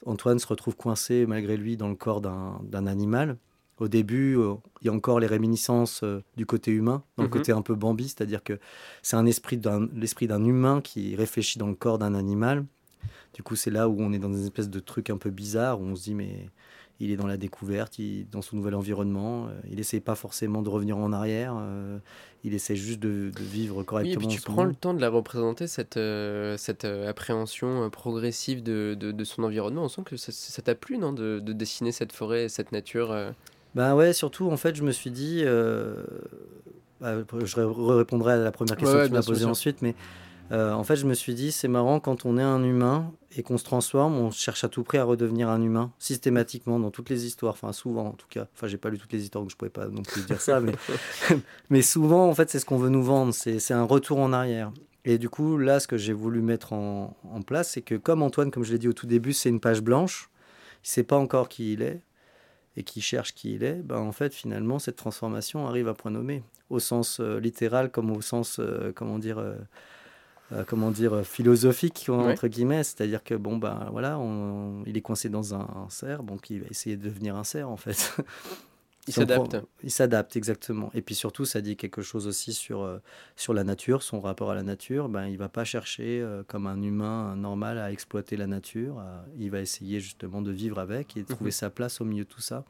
Antoine 0.06 0.40
se 0.40 0.48
retrouve 0.48 0.76
coincé 0.76 1.26
malgré 1.26 1.58
lui 1.58 1.78
dans 1.78 1.90
le 1.90 1.96
corps 1.96 2.22
d'un 2.22 2.88
animal. 2.88 3.38
Au 3.80 3.88
début, 3.88 4.38
il 4.82 4.86
y 4.86 4.90
a 4.90 4.94
encore 4.94 5.20
les 5.20 5.28
réminiscences 5.28 6.04
du 6.38 6.46
côté 6.46 6.72
humain, 6.72 7.04
dans 7.18 7.24
le 7.24 7.28
mhm. 7.28 7.34
côté 7.34 7.52
un 7.52 7.64
peu 7.64 7.74
Bambi, 7.74 8.08
c'est-à-dire 8.08 8.44
que 8.44 8.60
c'est 9.02 9.16
un 9.16 9.26
esprit 9.26 9.60
l'esprit 9.96 10.28
d'un 10.28 10.46
humain 10.46 10.80
qui 10.80 11.16
réfléchit 11.16 11.58
dans 11.58 11.68
le 11.68 11.76
corps 11.76 11.98
d'un 11.98 12.14
animal. 12.14 12.66
Du 13.34 13.44
coup, 13.44 13.56
c'est 13.56 13.72
là 13.72 13.90
où 13.90 14.00
on 14.00 14.14
est 14.14 14.20
dans 14.20 14.32
une 14.32 14.44
espèce 14.44 14.70
de 14.70 14.80
truc 14.80 15.10
un 15.10 15.18
peu 15.18 15.30
bizarre, 15.30 15.82
où 15.82 15.86
on 15.86 15.96
se 15.96 16.04
dit, 16.04 16.14
mais 16.14 16.48
il 17.00 17.12
est 17.12 17.18
dans 17.18 17.28
la 17.28 17.38
découverte, 17.38 18.00
il, 18.00 18.30
dans 18.30 18.42
son 18.42 18.56
nouvel 18.56 18.76
environnement. 18.76 19.48
Euh, 19.48 19.52
il 19.70 19.80
essaie 19.80 20.00
pas 20.00 20.16
forcément 20.16 20.62
de 20.62 20.70
revenir 20.70 20.98
en 20.98 21.12
arrière. 21.12 21.56
Euh, 21.58 21.98
il 22.44 22.54
essaie 22.54 22.76
juste 22.76 23.00
de, 23.00 23.32
vivre 23.40 23.84
correctement. 23.84 24.20
Oui, 24.20 24.26
et 24.26 24.28
puis 24.28 24.38
tu 24.38 24.42
prends 24.42 24.64
le 24.64 24.76
temps 24.76 24.94
de 24.94 25.02
la 25.02 25.10
représenter, 25.10 25.68
cette, 25.68 25.98
euh, 25.98 26.56
cette 26.58 26.86
appréhension 26.86 27.90
progressive 27.90 28.62
de, 28.62 28.96
de, 28.96 29.24
son 29.24 29.44
environnement. 29.44 29.84
On 29.84 29.90
sent 29.90 30.04
que 30.06 30.18
ça 30.18 30.62
t'a 30.62 30.76
plu, 30.76 30.98
non, 30.98 31.14
de, 31.14 31.40
dessiner 31.40 31.92
cette 31.92 32.12
forêt, 32.12 32.50
cette 32.50 32.72
nature 32.72 33.16
Ben 33.76 33.96
ouais, 33.96 34.14
surtout, 34.14 34.50
en 34.50 34.58
fait, 34.58 34.76
je 34.76 34.84
me 34.84 34.92
suis 34.92 35.12
dit. 35.12 35.44
Bah, 37.02 37.16
je 37.44 37.60
répondrai 37.60 38.34
à 38.34 38.38
la 38.38 38.52
première 38.52 38.78
question 38.78 39.00
que 39.00 39.08
tu 39.08 39.12
m'as 39.12 39.24
posée 39.24 39.46
ensuite, 39.46 39.82
mais 39.82 39.96
euh, 40.54 40.72
en 40.72 40.84
fait, 40.84 40.96
je 40.96 41.08
me 41.08 41.16
suis 41.16 41.34
dit, 41.34 41.52
c'est 41.52 41.68
marrant, 41.68 42.00
quand 42.00 42.26
on 42.26 42.38
est 42.38 42.44
un 42.44 42.64
humain 42.64 43.12
et 43.36 43.42
qu'on 43.42 43.58
se 43.58 43.64
transforme, 43.64 44.16
on 44.16 44.30
cherche 44.30 44.64
à 44.64 44.70
tout 44.70 44.84
prix 44.84 45.00
à 45.00 45.04
redevenir 45.04 45.50
un 45.50 45.62
humain, 45.62 45.92
systématiquement, 45.98 46.80
dans 46.80 46.92
toutes 46.92 47.10
les 47.10 47.26
histoires, 47.26 47.54
enfin 47.54 47.74
souvent 47.74 48.08
en 48.10 48.12
tout 48.12 48.28
cas. 48.30 48.48
Enfin, 48.54 48.68
j'ai 48.68 48.78
pas 48.78 48.92
lu 48.92 49.00
toutes 49.00 49.14
les 49.14 49.24
histoires, 49.24 49.44
donc 49.44 49.50
je 49.50 49.56
pouvais 49.56 49.72
pas 49.72 49.88
non 49.88 50.04
plus 50.04 50.22
dire 50.22 50.40
ça, 50.40 50.60
mais, 50.60 50.74
mais 51.72 51.82
souvent, 51.82 52.30
en 52.30 52.36
fait, 52.36 52.52
c'est 52.52 52.60
ce 52.60 52.66
qu'on 52.66 52.78
veut 52.78 52.90
nous 52.90 53.04
vendre, 53.04 53.34
c'est 53.34 53.74
un 53.74 53.84
retour 53.84 54.20
en 54.20 54.32
arrière. 54.32 54.72
Et 55.06 55.18
du 55.18 55.28
coup, 55.28 55.58
là, 55.58 55.80
ce 55.80 55.88
que 55.88 55.98
j'ai 55.98 56.14
voulu 56.14 56.42
mettre 56.42 56.72
en, 56.72 57.18
en 57.30 57.42
place, 57.42 57.72
c'est 57.72 57.82
que 57.82 57.96
comme 57.96 58.22
Antoine, 58.22 58.52
comme 58.52 58.64
je 58.64 58.72
l'ai 58.72 58.80
dit 58.80 58.88
au 58.88 58.94
tout 58.94 59.08
début, 59.08 59.34
c'est 59.34 59.50
une 59.50 59.60
page 59.60 59.82
blanche, 59.82 60.30
il 60.84 60.88
sait 60.88 61.04
pas 61.04 61.18
encore 61.18 61.50
qui 61.50 61.74
il 61.74 61.82
est, 61.82 62.02
et 62.78 62.84
qui 62.84 63.02
cherche 63.02 63.34
qui 63.34 63.56
il 63.56 63.64
est, 63.64 63.82
ben 63.82 63.98
en 63.98 64.12
fait, 64.12 64.34
finalement, 64.34 64.78
cette 64.78 64.96
transformation 64.98 65.68
arrive 65.68 65.88
à 65.88 65.94
point 65.96 66.12
nommé, 66.12 66.44
au 66.70 66.80
sens 66.80 67.20
euh, 67.20 67.40
littéral 67.40 67.92
comme 67.92 68.12
au 68.12 68.22
sens, 68.22 68.60
euh, 68.60 68.92
comment 68.96 69.20
dire, 69.20 69.44
euh, 70.52 70.64
comment 70.68 70.92
dire, 70.92 71.26
philosophique, 71.26 72.08
entre 72.10 72.48
guillemets. 72.48 72.84
C'est-à-dire 72.84 73.24
que, 73.24 73.34
bon, 73.36 73.58
ben 73.58 73.88
voilà, 73.92 74.20
on, 74.20 74.84
il 74.86 74.98
est 74.98 75.02
coincé 75.02 75.30
dans 75.30 75.56
un, 75.56 75.88
cerf, 75.90 76.24
donc 76.24 76.50
il 76.50 76.62
va 76.62 76.68
essayer 76.70 76.98
de 76.98 77.04
devenir 77.04 77.36
un 77.36 77.44
cerf, 77.44 77.70
en 77.70 77.78
fait. 77.78 78.16
Il 79.06 79.14
s'adapte. 79.14 79.58
Il 79.84 79.92
s'adapte, 79.92 80.38
exactement. 80.38 80.90
Et 80.94 81.02
puis 81.02 81.14
surtout, 81.14 81.44
ça 81.44 81.60
dit 81.60 81.76
quelque 81.76 82.02
chose 82.02 82.26
aussi 82.26 82.54
sur, 82.54 82.84
euh, 82.84 83.00
sur 83.36 83.54
la 83.54 83.66
nature, 83.66 84.02
son 84.02 84.22
rapport 84.22 84.50
à 84.52 84.56
la 84.56 84.64
nature. 84.64 85.10
Ben, 85.10 85.28
il 85.28 85.38
va 85.38 85.50
pas 85.50 85.66
chercher, 85.66 86.22
euh, 86.22 86.42
comme 86.48 86.68
un 86.68 86.82
humain 86.82 87.36
normal, 87.36 87.80
à 87.80 87.92
exploiter 87.92 88.38
la 88.38 88.48
nature. 88.48 89.04
il 89.38 89.52
va 89.52 89.60
essayer 89.60 90.00
justement 90.00 90.42
de 90.42 90.52
vivre 90.52 90.80
avec 90.80 91.18
et 91.18 91.24
de 91.24 91.28
trouver 91.28 91.50
mhm. 91.50 91.52
sa 91.52 91.70
place 91.70 92.00
au 92.00 92.06
milieu 92.06 92.24
de 92.24 92.30
tout 92.30 92.40
ça. 92.40 92.64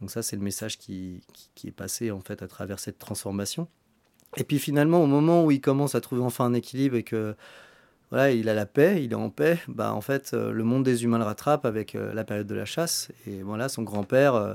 Donc 0.00 0.10
ça, 0.10 0.22
c'est 0.22 0.34
le 0.34 0.42
message 0.42 0.76
qui, 0.78 1.20
qui, 1.32 1.50
qui, 1.54 1.68
est 1.68 1.72
passé 1.72 2.10
en 2.10 2.20
fait 2.20 2.42
à 2.42 2.48
travers 2.48 2.80
cette 2.80 2.98
transformation. 2.98 3.68
Et 4.36 4.44
puis 4.44 4.58
finalement, 4.58 5.02
au 5.02 5.06
moment 5.06 5.44
où 5.44 5.50
il 5.50 5.60
commence 5.60 5.94
à 5.94 6.00
trouver 6.00 6.22
enfin 6.22 6.44
un 6.44 6.54
équilibre 6.54 6.96
et 6.96 7.02
que 7.02 7.34
voilà, 8.10 8.32
il 8.32 8.48
a 8.48 8.54
la 8.54 8.66
paix, 8.66 9.02
il 9.04 9.12
est 9.12 9.16
en 9.16 9.30
paix, 9.30 9.58
bah 9.68 9.94
en 9.94 10.00
fait, 10.00 10.32
euh, 10.34 10.50
le 10.50 10.64
monde 10.64 10.82
des 10.84 11.04
humains 11.04 11.18
le 11.18 11.24
rattrape 11.24 11.64
avec 11.64 11.94
euh, 11.94 12.12
la 12.12 12.24
période 12.24 12.46
de 12.46 12.54
la 12.54 12.64
chasse. 12.64 13.10
Et 13.26 13.42
voilà, 13.42 13.68
son 13.68 13.82
grand-père 13.82 14.34
euh, 14.34 14.54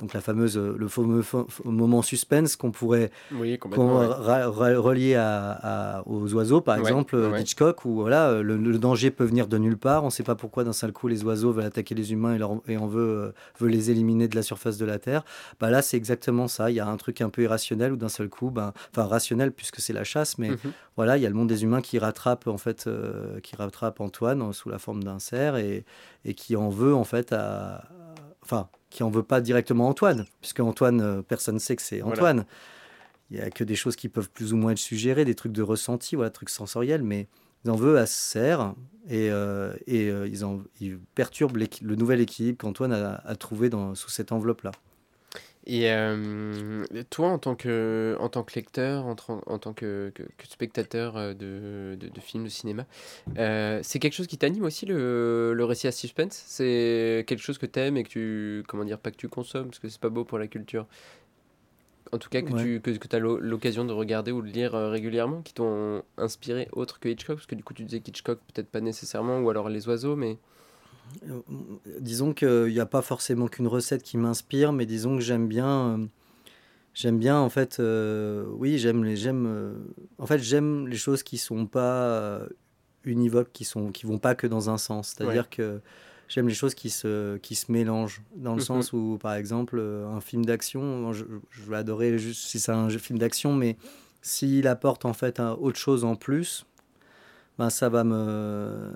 donc 0.00 0.12
la 0.14 0.20
fameuse, 0.20 0.56
le 0.56 0.88
fameux 0.88 1.22
moment 1.64 2.02
suspense 2.02 2.56
qu'on 2.56 2.70
pourrait 2.70 3.10
relier 4.76 5.14
à, 5.16 6.02
aux 6.06 6.32
oiseaux, 6.34 6.60
par 6.60 6.76
exemple, 6.78 7.16
ouais. 7.16 7.42
Hitchcock, 7.42 7.84
où 7.84 7.94
voilà, 7.94 8.42
le, 8.42 8.78
danger 8.78 9.10
peut 9.10 9.24
venir 9.24 9.48
de 9.48 9.58
nulle 9.58 9.76
part. 9.76 10.02
On 10.04 10.06
ne 10.06 10.10
sait 10.10 10.22
pas 10.22 10.34
pourquoi 10.34 10.64
d'un 10.64 10.72
seul 10.72 10.92
coup 10.92 11.08
les 11.08 11.24
oiseaux 11.24 11.52
veulent 11.52 11.64
attaquer 11.64 11.94
les 11.94 12.12
humains 12.12 12.34
et, 12.34 12.38
leur, 12.38 12.60
et 12.68 12.78
on 12.78 12.86
veut, 12.86 13.00
euh, 13.00 13.32
veut 13.58 13.68
les 13.68 13.90
éliminer 13.90 14.28
de 14.28 14.36
la 14.36 14.42
surface 14.42 14.78
de 14.78 14.86
la 14.86 14.98
Terre. 14.98 15.24
Bah 15.60 15.70
là, 15.70 15.82
c'est 15.82 15.96
exactement 15.96 16.48
ça. 16.48 16.70
Il 16.70 16.74
y 16.74 16.80
a 16.80 16.86
un 16.86 16.96
truc 16.96 17.20
un 17.20 17.30
peu 17.30 17.42
irrationnel 17.42 17.92
où 17.92 17.96
d'un 17.96 18.08
seul 18.08 18.28
coup, 18.28 18.50
ben, 18.50 18.72
enfin 18.92 19.06
rationnel 19.06 19.52
puisque 19.52 19.80
c'est 19.80 19.92
la 19.92 20.04
chasse, 20.04 20.38
mais 20.38 20.50
mhm. 20.50 20.72
voilà, 20.96 21.16
il 21.16 21.22
y 21.22 21.26
a 21.26 21.28
le 21.28 21.34
monde 21.34 21.48
des 21.48 21.64
humains 21.64 21.80
qui 21.80 21.98
rattrape 21.98 22.46
en 22.46 22.58
fait, 22.58 22.86
euh, 22.86 23.40
qui 23.40 23.56
rattrape 23.56 24.00
Antoine 24.00 24.52
sous 24.52 24.68
la 24.68 24.78
forme 24.78 25.02
d'un 25.02 25.18
cerf 25.18 25.56
et, 25.56 25.84
et 26.24 26.34
qui 26.34 26.56
en 26.56 26.68
veut 26.68 26.94
en 26.94 27.04
fait 27.04 27.32
à, 27.32 27.84
enfin 28.42 28.68
qui 28.90 29.02
en 29.02 29.10
veut 29.10 29.22
pas 29.22 29.40
directement 29.40 29.88
Antoine, 29.88 30.24
puisque 30.40 30.60
Antoine, 30.60 31.00
euh, 31.00 31.22
personne 31.22 31.56
ne 31.56 31.60
sait 31.60 31.76
que 31.76 31.82
c'est 31.82 32.02
Antoine. 32.02 32.46
Il 33.30 33.36
y 33.36 33.40
a 33.40 33.50
que 33.50 33.64
des 33.64 33.76
choses 33.76 33.96
qui 33.96 34.08
peuvent 34.08 34.30
plus 34.30 34.52
ou 34.54 34.56
moins 34.56 34.72
être 34.72 34.78
suggérées, 34.78 35.24
des 35.24 35.34
trucs 35.34 35.52
de 35.52 35.62
ressenti, 35.62 36.16
voilà, 36.16 36.30
des 36.30 36.34
trucs 36.34 36.48
sensoriels, 36.48 37.02
mais 37.02 37.28
ils 37.64 37.70
en 37.70 37.76
veulent 37.76 37.98
à 37.98 38.06
Serre 38.06 38.74
et, 39.08 39.30
euh, 39.30 39.74
et 39.86 40.08
euh, 40.08 40.26
ils, 40.28 40.44
en, 40.44 40.62
ils 40.80 40.98
perturbent 41.14 41.58
le 41.58 41.94
nouvel 41.96 42.20
équilibre 42.20 42.58
qu'Antoine 42.58 42.92
a, 42.92 43.20
a, 43.24 43.36
trouvé 43.36 43.68
dans, 43.68 43.94
sous 43.94 44.08
cette 44.08 44.32
enveloppe-là. 44.32 44.70
Et 45.70 45.90
euh, 45.90 46.82
toi, 47.10 47.28
en 47.28 47.38
tant 47.38 47.54
que, 47.54 48.16
en 48.20 48.30
tant 48.30 48.42
que 48.42 48.54
lecteur, 48.54 49.04
en, 49.04 49.16
en 49.28 49.58
tant 49.58 49.74
que, 49.74 50.10
que, 50.14 50.22
spectateur 50.48 51.18
euh, 51.18 51.34
de, 51.34 51.94
de, 52.00 52.08
de, 52.08 52.20
films, 52.20 52.44
de 52.44 52.48
cinéma, 52.48 52.86
euh, 53.36 53.80
c'est 53.82 53.98
quelque 53.98 54.14
chose 54.14 54.26
qui 54.26 54.38
t'anime 54.38 54.64
aussi, 54.64 54.86
le, 54.86 55.52
le, 55.52 55.64
récit 55.66 55.86
à 55.86 55.92
suspense? 55.92 56.42
C'est 56.46 57.22
quelque 57.26 57.42
chose 57.42 57.58
que 57.58 57.66
t'aimes 57.66 57.98
et 57.98 58.02
que 58.02 58.08
tu... 58.08 58.64
Comment 58.66 58.84
dire 58.84 58.98
Pas 58.98 59.10
que 59.10 59.18
tu 59.18 59.28
consommes, 59.28 59.66
parce 59.66 59.78
que 59.78 59.90
c'est 59.90 60.00
pas 60.00 60.08
beau 60.08 60.24
pour 60.24 60.38
la 60.38 60.46
culture? 60.46 60.86
En 62.12 62.16
tout 62.16 62.30
cas, 62.30 62.40
que 62.40 62.56
tu 62.58 62.80
que, 62.80 62.90
que 62.90 63.16
as 63.16 63.18
l'occasion 63.18 63.84
de 63.84 63.92
regarder 63.92 64.32
ou 64.32 64.40
de 64.40 64.48
lire 64.48 64.72
régulièrement, 64.72 65.42
qui 65.42 65.52
t'ont 65.52 66.02
inspiré 66.16 66.68
autre 66.72 66.98
que 66.98 67.10
Hitchcock? 67.10 67.36
Parce 67.36 67.46
que 67.46 67.54
du 67.54 67.62
coup, 67.62 67.74
tu 67.74 67.84
disais 67.84 68.00
qu'Hitchcock, 68.00 68.38
peut-être 68.54 68.70
pas 68.70 68.80
nécessairement, 68.80 69.40
ou 69.40 69.50
alors 69.50 69.68
les 69.68 69.86
oiseaux, 69.86 70.16
mais... 70.16 70.38
Euh, 71.28 71.40
disons 72.00 72.32
qu'il 72.32 72.72
n'y 72.72 72.80
a 72.80 72.86
pas 72.86 73.02
forcément 73.02 73.48
qu'une 73.48 73.66
recette 73.66 74.02
qui 74.02 74.16
m'inspire, 74.16 74.72
mais 74.72 74.86
disons 74.86 75.16
que 75.16 75.22
j'aime 75.22 75.48
bien. 75.48 75.68
Euh, 75.68 76.06
j'aime 76.94 77.18
bien, 77.18 77.38
en 77.38 77.48
fait, 77.48 77.78
euh, 77.80 78.46
oui, 78.52 78.78
j'aime 78.78 79.04
les, 79.04 79.16
j'aime, 79.16 79.76
en 80.18 80.26
fait, 80.26 80.38
j'aime 80.38 80.88
les 80.88 80.96
choses 80.96 81.22
qui 81.22 81.38
sont 81.38 81.66
pas 81.66 82.40
univoques, 83.04 83.52
qui 83.52 83.64
sont, 83.64 83.90
qui 83.90 84.06
vont 84.06 84.18
pas 84.18 84.34
que 84.34 84.46
dans 84.46 84.70
un 84.70 84.78
sens. 84.78 85.14
C'est-à-dire 85.16 85.48
que 85.48 85.80
j'aime 86.28 86.48
les 86.48 86.54
choses 86.54 86.74
qui 86.74 86.90
se, 86.90 87.36
qui 87.38 87.54
se 87.54 87.70
mélangent, 87.70 88.22
dans 88.34 88.54
le 88.54 88.60
mhm. 88.60 88.64
sens 88.64 88.92
où, 88.92 89.18
par 89.20 89.34
exemple, 89.34 89.80
un 89.80 90.20
film 90.20 90.44
d'action, 90.44 91.12
je, 91.12 91.24
je, 91.50 91.62
vais 91.62 91.76
adorer 91.76 92.18
juste 92.18 92.46
si 92.46 92.60
c'est 92.60 92.72
un 92.72 92.88
film 92.90 93.18
d'action, 93.18 93.54
mais 93.54 93.76
s'il 94.22 94.66
apporte 94.66 95.04
en 95.04 95.12
fait 95.12 95.40
un, 95.40 95.52
autre 95.52 95.78
chose 95.78 96.04
en 96.04 96.16
plus, 96.16 96.66
ben 97.58 97.70
ça 97.70 97.88
va 97.88 98.04
me 98.04 98.92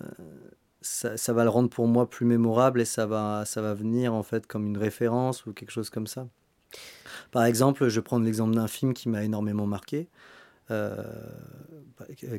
ça, 0.82 1.16
ça, 1.16 1.32
va 1.32 1.44
le 1.44 1.50
rendre 1.50 1.68
pour 1.68 1.86
moi 1.86 2.08
plus 2.08 2.26
mémorable 2.26 2.80
et 2.80 2.84
ça 2.84 3.06
va 3.06 3.44
ça 3.44 3.62
va 3.62 3.74
venir 3.74 4.12
en 4.14 4.22
fait 4.22 4.46
comme 4.46 4.66
une 4.66 4.78
référence 4.78 5.46
ou 5.46 5.52
quelque 5.52 5.70
chose 5.70 5.90
comme 5.90 6.06
ça. 6.06 6.26
Par 7.30 7.44
exemple, 7.44 7.88
je 7.88 7.96
vais 7.96 8.02
prendre 8.02 8.24
l'exemple 8.24 8.54
d'un 8.54 8.68
film 8.68 8.94
qui 8.94 9.08
m'a 9.08 9.24
énormément 9.24 9.66
marqué, 9.66 10.08
euh, 10.70 10.94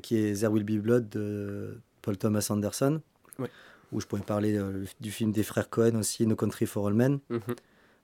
qui 0.01 0.17
est 0.17 0.39
There 0.39 0.51
Will 0.51 0.63
Be 0.63 0.81
Blood 0.81 1.09
de 1.09 1.79
Paul 2.01 2.17
Thomas 2.17 2.47
Anderson, 2.49 3.01
où 3.91 4.01
je 4.01 4.07
pourrais 4.07 4.21
parler 4.21 4.57
euh, 4.57 4.85
du 5.01 5.11
film 5.11 5.31
des 5.31 5.43
frères 5.43 5.69
Cohen 5.69 5.95
aussi, 5.95 6.25
No 6.25 6.35
Country 6.35 6.65
for 6.65 6.87
All 6.87 6.93
Men. 6.93 7.19
Mhm. 7.29 7.41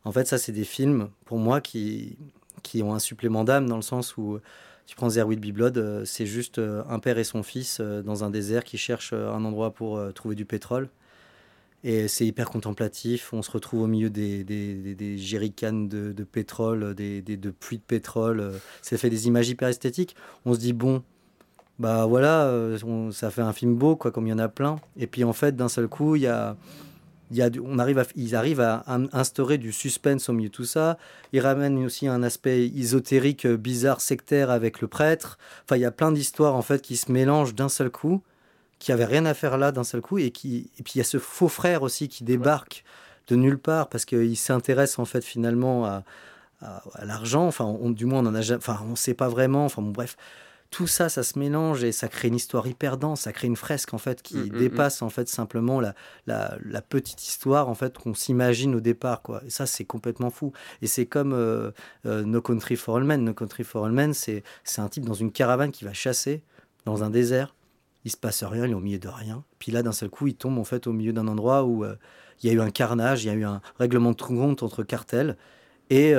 En 0.06 0.12
fait, 0.12 0.28
ça, 0.28 0.38
c'est 0.38 0.52
des 0.52 0.64
films, 0.64 1.10
pour 1.26 1.40
moi, 1.40 1.62
qui, 1.62 2.18
qui 2.64 2.82
ont 2.84 2.94
un 2.94 3.00
supplément 3.00 3.44
d'âme, 3.44 3.68
dans 3.68 3.76
le 3.76 3.82
sens 3.82 4.16
où 4.18 4.40
tu 4.90 4.96
prends 4.96 5.10
There 5.10 5.28
Will 5.28 5.40
euh, 5.78 6.04
c'est 6.04 6.26
juste 6.26 6.58
euh, 6.58 6.82
un 6.90 6.98
père 6.98 7.20
et 7.20 7.24
son 7.24 7.44
fils 7.44 7.78
euh, 7.80 8.02
dans 8.02 8.24
un 8.24 8.32
désert 8.32 8.64
qui 8.64 8.80
cherchent 8.80 9.14
un 9.14 9.46
endroit 9.46 9.70
pour 9.72 10.02
trouver 10.16 10.34
du 10.34 10.46
pétrole. 10.46 10.90
Et 11.84 12.08
c'est 12.08 12.26
hyper 12.26 12.50
contemplatif. 12.50 13.32
On 13.32 13.44
se 13.44 13.52
retrouve 13.52 13.84
au 13.84 13.88
milieu 13.88 14.10
des, 14.10 14.44
des, 14.44 15.16
de, 15.88 16.24
pétrole, 16.24 16.96
des, 16.96 17.22
de 17.22 17.52
pluies 17.52 17.78
de 17.78 17.84
pétrole. 17.84 18.52
Ça 18.82 18.98
fait 18.98 19.12
des 19.12 19.28
images 19.28 19.48
hyper 19.48 19.68
esthétiques. 19.68 20.16
On 20.46 20.56
se 20.56 20.60
dit, 20.60 20.74
bon, 20.74 21.04
bah 21.78 22.08
voilà, 22.08 22.52
on- 22.84 23.12
ça 23.12 23.30
fait 23.30 23.44
un 23.44 23.54
film 23.54 23.76
beau, 23.76 23.96
quoi, 23.96 24.12
comme 24.12 24.26
il 24.26 24.32
y 24.32 24.34
en 24.34 24.40
a 24.40 24.50
plein. 24.50 24.78
Et 24.98 25.06
puis 25.06 25.24
en 25.24 25.34
fait, 25.34 25.56
d'un 25.56 25.70
seul 25.70 25.88
coup, 25.88 26.16
il 26.16 26.24
y 26.24 26.28
a, 26.28 26.58
il 27.32 27.38
y 27.38 27.42
a, 27.42 27.50
du- 27.50 27.60
on 27.60 27.78
arrive 27.80 28.00
à, 28.00 28.04
ils 28.16 28.36
arrivent 28.36 28.60
à 28.62 28.84
in- 28.88 29.08
instaurer 29.14 29.58
du 29.58 29.72
suspense 29.72 30.30
au 30.30 30.34
milieu 30.34 30.50
de 30.50 30.54
tout 30.54 30.66
ça. 30.66 30.98
Ils 31.34 31.40
ramènent 31.42 31.84
aussi 31.86 32.08
un 32.08 32.24
aspect 32.24 32.68
ésotérique, 32.68 33.46
euh, 33.46 33.58
bizarre, 33.58 34.02
sectaire 34.02 34.50
avec 34.50 34.82
le 34.82 34.88
prêtre. 34.88 35.38
Enfin, 35.66 35.76
il 35.78 35.82
y 35.82 35.86
a 35.86 35.92
plein 35.92 36.12
d'histoires 36.12 36.56
en 36.56 36.62
fait 36.62 36.82
qui 36.82 36.98
se 36.98 37.12
mélangent 37.12 37.54
d'un 37.56 37.70
seul 37.70 37.90
coup, 37.90 38.22
qui 38.80 38.92
avaient 38.92 39.06
rien 39.06 39.26
à 39.26 39.34
faire 39.34 39.58
là 39.58 39.72
d'un 39.72 39.84
seul 39.84 40.02
coup, 40.02 40.18
et 40.18 40.32
qui, 40.32 40.72
et 40.80 40.84
puis 40.84 40.94
il 40.96 40.98
y 41.00 41.02
a 41.02 41.04
ce 41.06 41.20
faux 41.20 41.50
frère 41.50 41.84
aussi 41.84 42.08
qui 42.08 42.24
débarque 42.24 42.84
de 43.28 43.36
nulle 43.36 43.60
part 43.60 43.90
parce 43.90 44.06
qu'il 44.06 44.36
s'intéresse 44.38 44.98
en 44.98 45.06
fait 45.06 45.24
finalement 45.24 45.86
à, 45.86 46.04
à, 46.62 46.82
à 46.94 47.06
l'argent. 47.06 47.46
Enfin, 47.46 47.66
on- 47.66 47.92
du 47.92 48.06
moins 48.06 48.20
on 48.26 48.28
en 48.30 48.36
a, 48.36 48.56
enfin, 48.56 48.80
on 48.90 48.96
sait 48.96 49.14
pas 49.14 49.30
vraiment. 49.30 49.66
Enfin, 49.66 49.82
bon, 49.82 49.92
bref. 49.92 50.18
Tout 50.72 50.86
ça, 50.86 51.10
ça 51.10 51.24
se 51.24 51.40
mélange 51.40 51.84
et 51.84 51.92
ça 51.92 52.08
crée 52.08 52.28
une 52.28 52.36
histoire 52.36 52.68
hyper 52.68 52.98
dense. 52.98 53.22
Ça 53.22 53.34
crée 53.34 53.48
une 53.48 53.56
fresque 53.56 53.94
en 53.94 53.98
fait 53.98 54.22
qui 54.22 54.38
Mm, 54.38 54.44
mm, 54.44 54.56
mm. 54.56 54.60
dépasse 54.60 55.02
en 55.02 55.10
fait 55.10 55.28
simplement 55.28 55.80
la, 55.82 55.96
la, 56.28 56.58
la 56.64 56.82
petite 56.82 57.26
histoire 57.26 57.70
en 57.70 57.76
fait 57.76 57.98
qu'on 57.98 58.14
s'imagine 58.14 58.76
au 58.76 58.80
départ 58.80 59.22
quoi. 59.22 59.42
Et 59.46 59.50
ça 59.50 59.66
c'est 59.66 59.86
complètement 59.86 60.30
fou. 60.30 60.52
Et 60.82 60.88
c'est 60.88 61.06
comme 61.06 61.34
euh, 61.34 61.72
euh, 62.06 62.24
No 62.24 62.42
Country 62.42 62.76
for 62.76 62.98
All 62.98 63.04
Men. 63.04 63.24
No 63.24 63.34
Country 63.34 63.64
for 63.64 63.86
All 63.86 63.92
Men, 63.92 64.14
c'est 64.14 64.44
c'est 64.64 64.82
un 64.82 64.90
type 64.90 65.06
dans 65.06 65.14
une 65.14 65.32
caravane 65.32 65.72
qui 65.72 65.86
va 65.86 65.94
chasser 65.94 66.44
dans 66.86 67.04
un 67.04 67.10
désert. 67.10 67.56
Il 68.06 68.12
se 68.12 68.18
passe 68.18 68.44
rien, 68.44 68.66
il 68.66 68.72
est 68.72 68.76
au 68.76 68.80
milieu 68.80 69.00
de 69.00 69.10
rien. 69.10 69.44
Puis 69.58 69.72
là 69.72 69.82
d'un 69.84 69.92
seul 69.92 70.10
coup, 70.10 70.28
il 70.28 70.36
tombe 70.36 70.60
en 70.60 70.64
fait 70.64 70.86
au 70.88 70.94
milieu 70.94 71.14
d'un 71.14 71.28
endroit 71.28 71.64
où 71.64 71.84
euh, 71.84 71.96
il 72.42 72.48
y 72.48 72.50
a 72.52 72.54
eu 72.54 72.62
un 72.62 72.70
carnage, 72.70 73.24
il 73.24 73.28
y 73.28 73.32
a 73.32 73.34
eu 73.34 73.44
un 73.44 73.62
règlement 73.80 74.12
de 74.12 74.22
compte 74.22 74.64
entre 74.64 74.84
cartels 74.84 75.36
et 75.90 76.14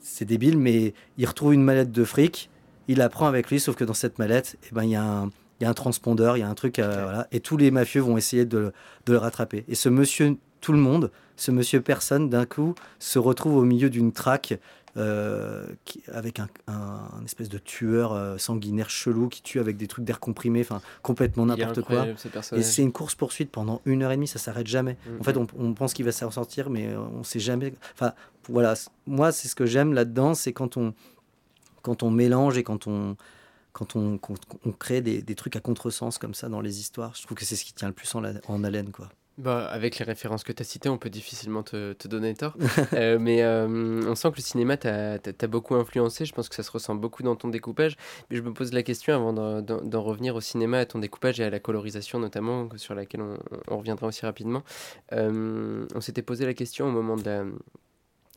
c'est 0.00 0.24
débile, 0.24 0.58
mais 0.58 0.94
il 1.18 1.26
retrouve 1.26 1.54
une 1.54 1.62
mallette 1.62 1.92
de 1.92 2.04
fric. 2.04 2.49
Il 2.90 2.98
la 2.98 3.08
prend 3.08 3.26
avec 3.26 3.50
lui, 3.50 3.60
sauf 3.60 3.76
que 3.76 3.84
dans 3.84 3.94
cette 3.94 4.18
mallette, 4.18 4.56
eh 4.70 4.74
ben, 4.74 4.84
il 4.84 4.90
y 4.90 4.96
a 4.96 5.02
un, 5.04 5.26
il 5.60 5.64
y 5.64 5.66
a 5.66 5.70
un 5.70 5.74
transpondeur, 5.74 6.36
il 6.36 6.40
y 6.40 6.42
a 6.42 6.48
un 6.48 6.54
truc, 6.54 6.78
euh, 6.78 7.02
voilà, 7.04 7.28
et 7.32 7.40
tous 7.40 7.56
les 7.56 7.70
mafieux 7.70 8.00
vont 8.00 8.16
essayer 8.16 8.44
de, 8.44 8.72
de 9.06 9.12
le 9.12 9.18
rattraper. 9.18 9.64
Et 9.68 9.74
ce 9.74 9.88
monsieur, 9.88 10.36
tout 10.60 10.72
le 10.72 10.78
monde, 10.78 11.10
ce 11.36 11.50
monsieur 11.50 11.80
personne, 11.80 12.28
d'un 12.28 12.46
coup, 12.46 12.74
se 12.98 13.18
retrouve 13.18 13.56
au 13.56 13.64
milieu 13.64 13.90
d'une 13.90 14.12
traque 14.12 14.58
euh, 14.96 15.66
qui- 15.84 16.02
avec 16.12 16.40
un, 16.40 16.48
un- 16.66 17.08
un 17.20 17.24
espèce 17.24 17.48
de 17.48 17.58
tueur 17.58 18.12
euh, 18.12 18.38
sanguinaire 18.38 18.90
chelou 18.90 19.28
qui 19.28 19.40
tue 19.40 19.60
avec 19.60 19.76
des 19.76 19.86
trucs 19.86 20.04
d'air 20.04 20.18
comprimé, 20.18 20.60
enfin 20.62 20.80
complètement 21.02 21.46
n'importe 21.46 21.82
quoi. 21.82 22.06
Et 22.56 22.62
c'est 22.64 22.82
une 22.82 22.90
course 22.90 23.14
poursuite 23.14 23.52
pendant 23.52 23.82
une 23.84 24.02
heure 24.02 24.10
et 24.10 24.16
demie, 24.16 24.26
ça 24.26 24.40
s'arrête 24.40 24.66
jamais. 24.66 24.96
En 25.20 25.22
fait, 25.22 25.36
on, 25.36 25.46
on 25.56 25.74
pense 25.74 25.92
qu'il 25.94 26.04
va 26.04 26.10
s'en 26.12 26.32
sortir, 26.32 26.70
mais 26.70 26.88
on 26.96 27.22
sait 27.22 27.38
jamais. 27.38 27.72
Enfin, 27.94 28.14
voilà. 28.48 28.74
Moi, 29.06 29.30
c'est 29.30 29.46
ce 29.46 29.54
que 29.54 29.64
j'aime 29.64 29.92
là-dedans, 29.92 30.34
c'est 30.34 30.52
quand 30.52 30.76
on, 30.76 30.92
quand 31.82 32.02
on 32.02 32.10
mélange 32.10 32.58
et 32.58 32.62
quand 32.62 32.86
on, 32.86 33.16
quand 33.72 33.96
on, 33.96 34.18
crée 34.78 35.00
des, 35.00 35.22
des 35.22 35.34
trucs 35.34 35.56
à 35.56 35.60
contresens 35.60 36.18
comme 36.18 36.34
ça 36.34 36.48
dans 36.48 36.60
les 36.60 36.80
histoires. 36.80 37.14
Je 37.14 37.22
trouve 37.22 37.36
que 37.36 37.44
c'est 37.44 37.56
ce 37.56 37.64
qui 37.64 37.72
tient 37.72 37.88
le 37.88 37.94
plus 37.94 38.12
en, 38.14 38.22
en 38.48 38.64
haleine, 38.64 38.90
quoi. 38.90 39.08
Bah, 39.38 39.68
avec 39.70 39.98
les 39.98 40.04
références 40.04 40.44
que 40.44 40.52
tu 40.52 40.60
as 40.60 40.66
citées, 40.66 40.90
on 40.90 40.98
peut 40.98 41.08
difficilement 41.08 41.62
te, 41.62 41.94
te 41.94 42.08
donner 42.08 42.34
tort. 42.34 42.54
Euh, 42.92 43.18
mais 43.18 43.42
euh, 43.42 44.02
on 44.06 44.14
sent 44.14 44.30
que 44.32 44.36
le 44.36 44.42
cinéma 44.42 44.76
t'a 44.76 45.46
beaucoup 45.46 45.76
influencé. 45.76 46.24
Je 46.26 46.34
pense 46.34 46.48
que 46.48 46.54
ça 46.54 46.62
se 46.62 46.70
ressent 46.70 46.94
beaucoup 46.94 47.22
dans 47.22 47.36
ton 47.36 47.48
découpage. 47.48 47.96
Mais 48.28 48.36
je 48.36 48.42
me 48.42 48.52
pose 48.52 48.72
la 48.72 48.82
question, 48.82 49.14
avant 49.14 49.32
d'en- 49.32 50.02
revenir 50.02 50.34
au 50.34 50.40
cinéma, 50.40 50.78
à 50.80 50.86
ton 50.86 50.98
découpage 50.98 51.40
et 51.40 51.44
à 51.44 51.50
la 51.50 51.60
colorisation 51.60 52.18
notamment, 52.18 52.68
sur 52.76 52.94
laquelle 52.94 53.22
on, 53.22 53.38
on 53.68 53.78
reviendra 53.78 54.08
aussi 54.08 54.26
rapidement. 54.26 54.62
Euh, 55.12 55.86
on 55.94 56.00
s'était 56.00 56.22
posé 56.22 56.44
la 56.44 56.54
question 56.54 56.88
au 56.88 56.90
moment 56.90 57.16
de 57.16 57.24
la 57.24 57.44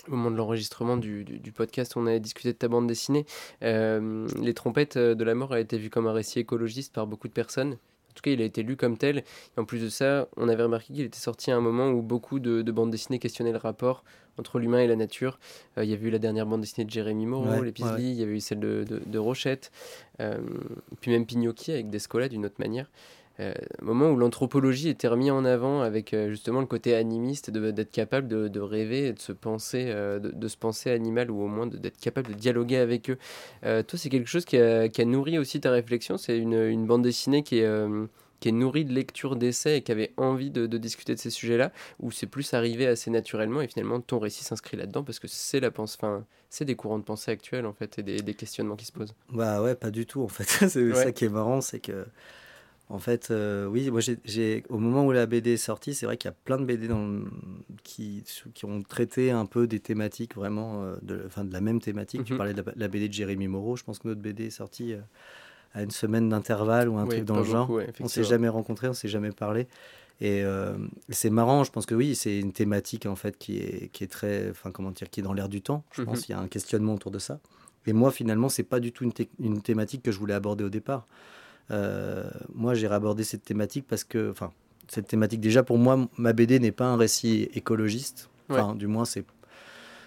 au 0.08 0.12
moment 0.16 0.32
de 0.32 0.36
l'enregistrement 0.36 0.97
du, 0.97 1.24
du- 1.24 1.39
du 1.39 1.51
podcast, 1.51 1.95
on 1.95 2.06
avait 2.08 2.20
discuté 2.20 2.54
de 2.54 2.58
ta 2.58 2.68
bande 2.68 2.88
dessinée. 2.88 3.26
Euh, 3.64 4.28
les 4.41 4.54
trompettes 4.54 4.97
de 4.97 5.24
la 5.24 5.36
mort 5.36 5.54
a 5.54 5.60
été 5.60 5.78
vu 5.78 5.89
comme 5.89 6.08
un 6.08 6.14
récit 6.14 6.39
écologiste 6.39 6.93
par 6.93 7.08
beaucoup 7.08 7.28
de 7.28 7.34
personnes. 7.34 7.74
En 7.74 8.14
tout 8.16 8.22
cas, 8.22 8.32
il 8.32 8.41
a 8.41 8.45
été 8.45 8.62
lu 8.62 8.76
comme 8.76 8.95
tel. 8.97 9.20
Et 9.20 9.60
en 9.60 9.66
plus 9.66 9.80
de 9.82 9.89
ça, 9.89 10.28
on 10.38 10.47
avait 10.47 10.62
remarqué 10.64 10.93
qu'il 10.93 11.04
était 11.06 11.18
sorti 11.18 11.49
à 11.49 11.56
un 11.58 11.62
moment 11.62 11.89
où 11.89 12.01
beaucoup 12.04 12.39
de, 12.39 12.62
de 12.62 12.72
bandes 12.72 12.91
dessinées 12.91 13.18
questionnaient 13.18 13.51
le 13.54 13.58
rapport 13.58 14.04
entre 14.38 14.60
l'humain 14.60 14.80
et 14.80 14.88
la 14.88 14.95
nature. 14.95 15.39
Euh, 15.78 15.84
il 15.84 15.89
y 15.89 15.93
avait 15.93 16.08
eu 16.08 16.12
la 16.12 16.20
dernière 16.20 16.45
bande 16.45 16.62
dessinée 16.62 16.86
de 16.86 16.91
Jérémy 16.91 17.26
Moreau, 17.26 17.47
Ouais, 17.49 17.64
Les 17.66 17.72
Pislis, 17.72 17.91
ouais. 17.93 18.01
il 18.04 18.14
y 18.14 18.22
avait 18.24 18.34
eu 18.36 18.39
celle 18.39 18.60
de, 18.60 18.84
de, 18.84 19.01
de 19.06 19.18
Rochette, 19.20 19.72
euh, 20.20 20.38
puis 21.01 21.10
même 21.12 21.26
Pignocchi 21.26 21.72
avec 21.72 21.89
Descola 21.89 22.30
d'une 22.30 22.45
autre 22.45 22.56
manière. 22.60 22.89
Euh, 23.39 23.51
moment 23.81 24.11
où 24.11 24.15
l'anthropologie 24.15 24.89
était 24.89 25.07
remis 25.07 25.31
en 25.31 25.43
avant 25.43 25.81
avec 25.81 26.13
euh, 26.13 26.29
justement 26.29 26.59
le 26.59 26.67
côté 26.67 26.93
animiste, 26.93 27.49
d'être 27.49 27.91
capable 27.91 28.27
de, 28.27 28.47
de 28.47 28.59
rêver 28.59 29.07
et 29.07 29.13
de 29.13 29.19
se 29.19 29.31
penser, 29.31 29.86
euh, 29.88 30.19
de, 30.19 30.29
de 30.31 30.47
se 30.47 30.55
penser 30.57 30.91
animal 30.91 31.31
ou 31.31 31.41
au 31.41 31.47
moins 31.47 31.65
d'être 31.65 31.97
capable 31.97 32.27
de 32.29 32.34
dialoguer 32.34 32.77
avec 32.77 33.09
eux. 33.09 33.17
Toi, 33.63 33.97
c'est 33.97 34.09
quelque 34.09 34.29
chose 34.29 34.45
qui 34.45 34.57
a, 34.57 34.88
qui 34.89 35.01
a 35.01 35.05
nourri 35.05 35.39
aussi 35.39 35.59
ta 35.59 35.71
réflexion? 35.71 36.17
C'est 36.17 36.38
une, 36.38 36.53
une 36.53 36.86
bande 36.86 37.01
dessinée 37.03 37.41
qui 37.43 37.57
est, 37.59 37.88
qui 38.39 38.49
est 38.49 38.51
nourrie 38.51 38.86
de 38.86 38.93
lectures 38.93 39.36
d'essais 39.36 39.77
et 39.77 39.81
qui 39.81 39.91
avait 39.91 40.11
envie 40.17 40.51
de, 40.51 40.67
de 40.67 40.77
discuter 40.77 41.15
de 41.15 41.19
ces 41.19 41.29
sujets-là, 41.29 41.71
ou 41.99 42.11
c'est 42.11 42.27
plus 42.27 42.53
arrivé 42.53 42.86
assez 42.86 43.09
naturellement 43.09 43.61
et 43.61 43.67
finalement 43.67 43.99
ton 44.01 44.19
récit 44.19 44.43
s'inscrit 44.43 44.77
là-dedans 44.77 45.03
parce 45.03 45.17
que 45.19 45.27
c'est 45.27 45.59
la 45.59 45.71
pense, 45.71 45.95
enfin, 45.95 46.25
c'est 46.49 46.65
des 46.65 46.75
courants 46.75 46.99
de 46.99 47.03
pensée 47.03 47.31
actuels 47.31 47.65
en 47.65 47.73
fait 47.73 47.97
et 47.99 48.03
des, 48.03 48.21
des 48.21 48.34
questionnements 48.36 48.75
qui 48.75 48.86
se 48.86 48.91
posent? 48.91 49.15
Bah 49.31 49.61
ouais, 49.63 49.75
pas 49.75 49.91
du 49.91 50.05
tout 50.05 50.21
en 50.21 50.27
fait. 50.27 50.43
c'est 50.69 50.84
Ouais. 50.84 50.93
ça 50.93 51.11
qui 51.11 51.25
est 51.25 51.29
marrant, 51.29 51.61
c'est 51.61 51.79
que 51.79 52.05
en 52.89 52.99
fait, 52.99 53.29
euh, 53.31 53.65
oui, 53.65 53.89
moi 53.89 54.01
j'ai- 54.01 54.63
au 54.69 54.77
moment 54.77 55.05
où 55.05 55.11
la 55.11 55.25
BD 55.25 55.53
est 55.53 55.57
sortie, 55.57 55.93
c'est 55.93 56.05
vrai 56.05 56.17
qu'il 56.17 56.29
y 56.29 56.34
a 56.34 56.36
plein 56.43 56.57
de 56.57 56.65
BD 56.65 56.88
dans 56.88 57.05
le- 57.07 57.25
qui, 57.84 58.23
qui 58.53 58.65
ont 58.65 58.84
traité 58.84 59.31
un 59.31 59.45
peu 59.45 59.67
des 59.67 59.79
thématiques 59.79 60.36
vraiment 60.36 60.84
euh, 60.84 60.95
de, 61.01 61.23
enfin, 61.25 61.43
de 61.45 61.53
la 61.53 61.61
même 61.61 61.79
thématique. 61.81 62.23
Tu 62.25 62.34
Mhm. 62.34 62.38
parlais 62.38 62.53
de 62.53 62.61
la, 62.61 62.71
la 62.75 62.88
BD 62.88 63.07
de 63.07 63.13
Jérémy 63.13 63.47
Moreau, 63.47 63.75
je 63.75 63.84
pense 63.84 63.99
que 63.99 64.07
notre 64.07 64.21
BD 64.21 64.45
est 64.47 64.49
sortie 64.49 64.93
euh, 64.93 64.99
à 65.73 65.81
une 65.84 65.91
semaine 65.91 66.29
d'intervalle 66.29 66.88
ou 66.89 66.97
un 66.97 67.05
Oui, 67.05 67.15
truc 67.15 67.25
dans 67.25 67.38
le 67.38 67.43
genre. 67.43 67.67
beaucoup, 67.67 67.79
ouais, 67.79 67.89
on 68.01 68.07
s'est 68.07 68.23
jamais 68.23 68.49
rencontrés, 68.49 68.88
on 68.89 68.93
s'est 68.93 69.07
jamais 69.07 69.31
parlé. 69.31 69.67
Et 70.21 70.43
c'est 71.09 71.31
marrant, 71.31 71.63
je 71.63 71.71
pense 71.71 71.86
que 71.88 71.95
oui, 71.95 72.15
c'est 72.15 72.38
une 72.39 72.53
thématique 72.53 73.07
en 73.07 73.15
fait 73.15 73.38
qui 73.38 73.57
est, 73.57 73.89
qui 73.91 74.03
est 74.03 74.07
très, 74.07 74.49
enfin 74.51 74.71
comment 74.71 74.91
dire, 74.91 75.09
qui 75.09 75.19
est 75.19 75.23
dans 75.23 75.34
l'air 75.34 75.49
du 75.49 75.61
temps. 75.61 75.84
Je 75.91 76.01
Mhm. 76.01 76.05
pense 76.05 76.21
qu'il 76.21 76.36
y 76.36 76.38
a 76.38 76.41
un 76.41 76.47
questionnement 76.47 76.93
autour 76.93 77.11
de 77.11 77.17
ça. 77.19 77.39
Et 77.88 77.93
moi, 77.93 78.11
finalement, 78.11 78.47
c'est 78.47 78.63
pas 78.63 78.79
du 78.79 78.91
tout 78.91 79.09
une 79.39 79.61
thématique 79.61 80.03
que 80.03 80.11
je 80.11 80.19
voulais 80.19 80.36
aborder 80.36 80.63
au 80.63 80.69
départ. 80.69 81.07
Euh, 81.72 82.30
moi, 82.53 82.74
j'ai 82.74 82.88
abordé 82.88 83.24
cette 83.24 83.43
thématique 83.43 83.86
parce 83.88 84.03
que, 84.03 84.30
enfin, 84.32 84.51
cette 84.88 85.07
thématique 85.07 85.39
déjà 85.39 85.64
pour 85.64 85.78
moi, 85.78 86.07
ma 86.18 86.34
BD 86.34 86.59
n'est 86.59 86.72
pas 86.72 86.86
un 86.86 86.97
récit 86.97 87.49
écologiste. 87.53 88.30
Enfin, 88.49 88.76
du 88.76 88.88
moins, 88.88 89.05
c'est 89.05 89.26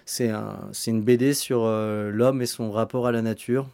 c'est 0.04 0.30
un, 0.30 0.70
une 0.86 1.02
BD 1.02 1.34
sur 1.34 1.64
euh, 1.64 2.10
l'homme 2.10 2.40
et 2.40 2.46
son 2.46 2.70
rapport 2.70 3.08
à 3.08 3.12
la 3.12 3.22
nature. 3.22 3.68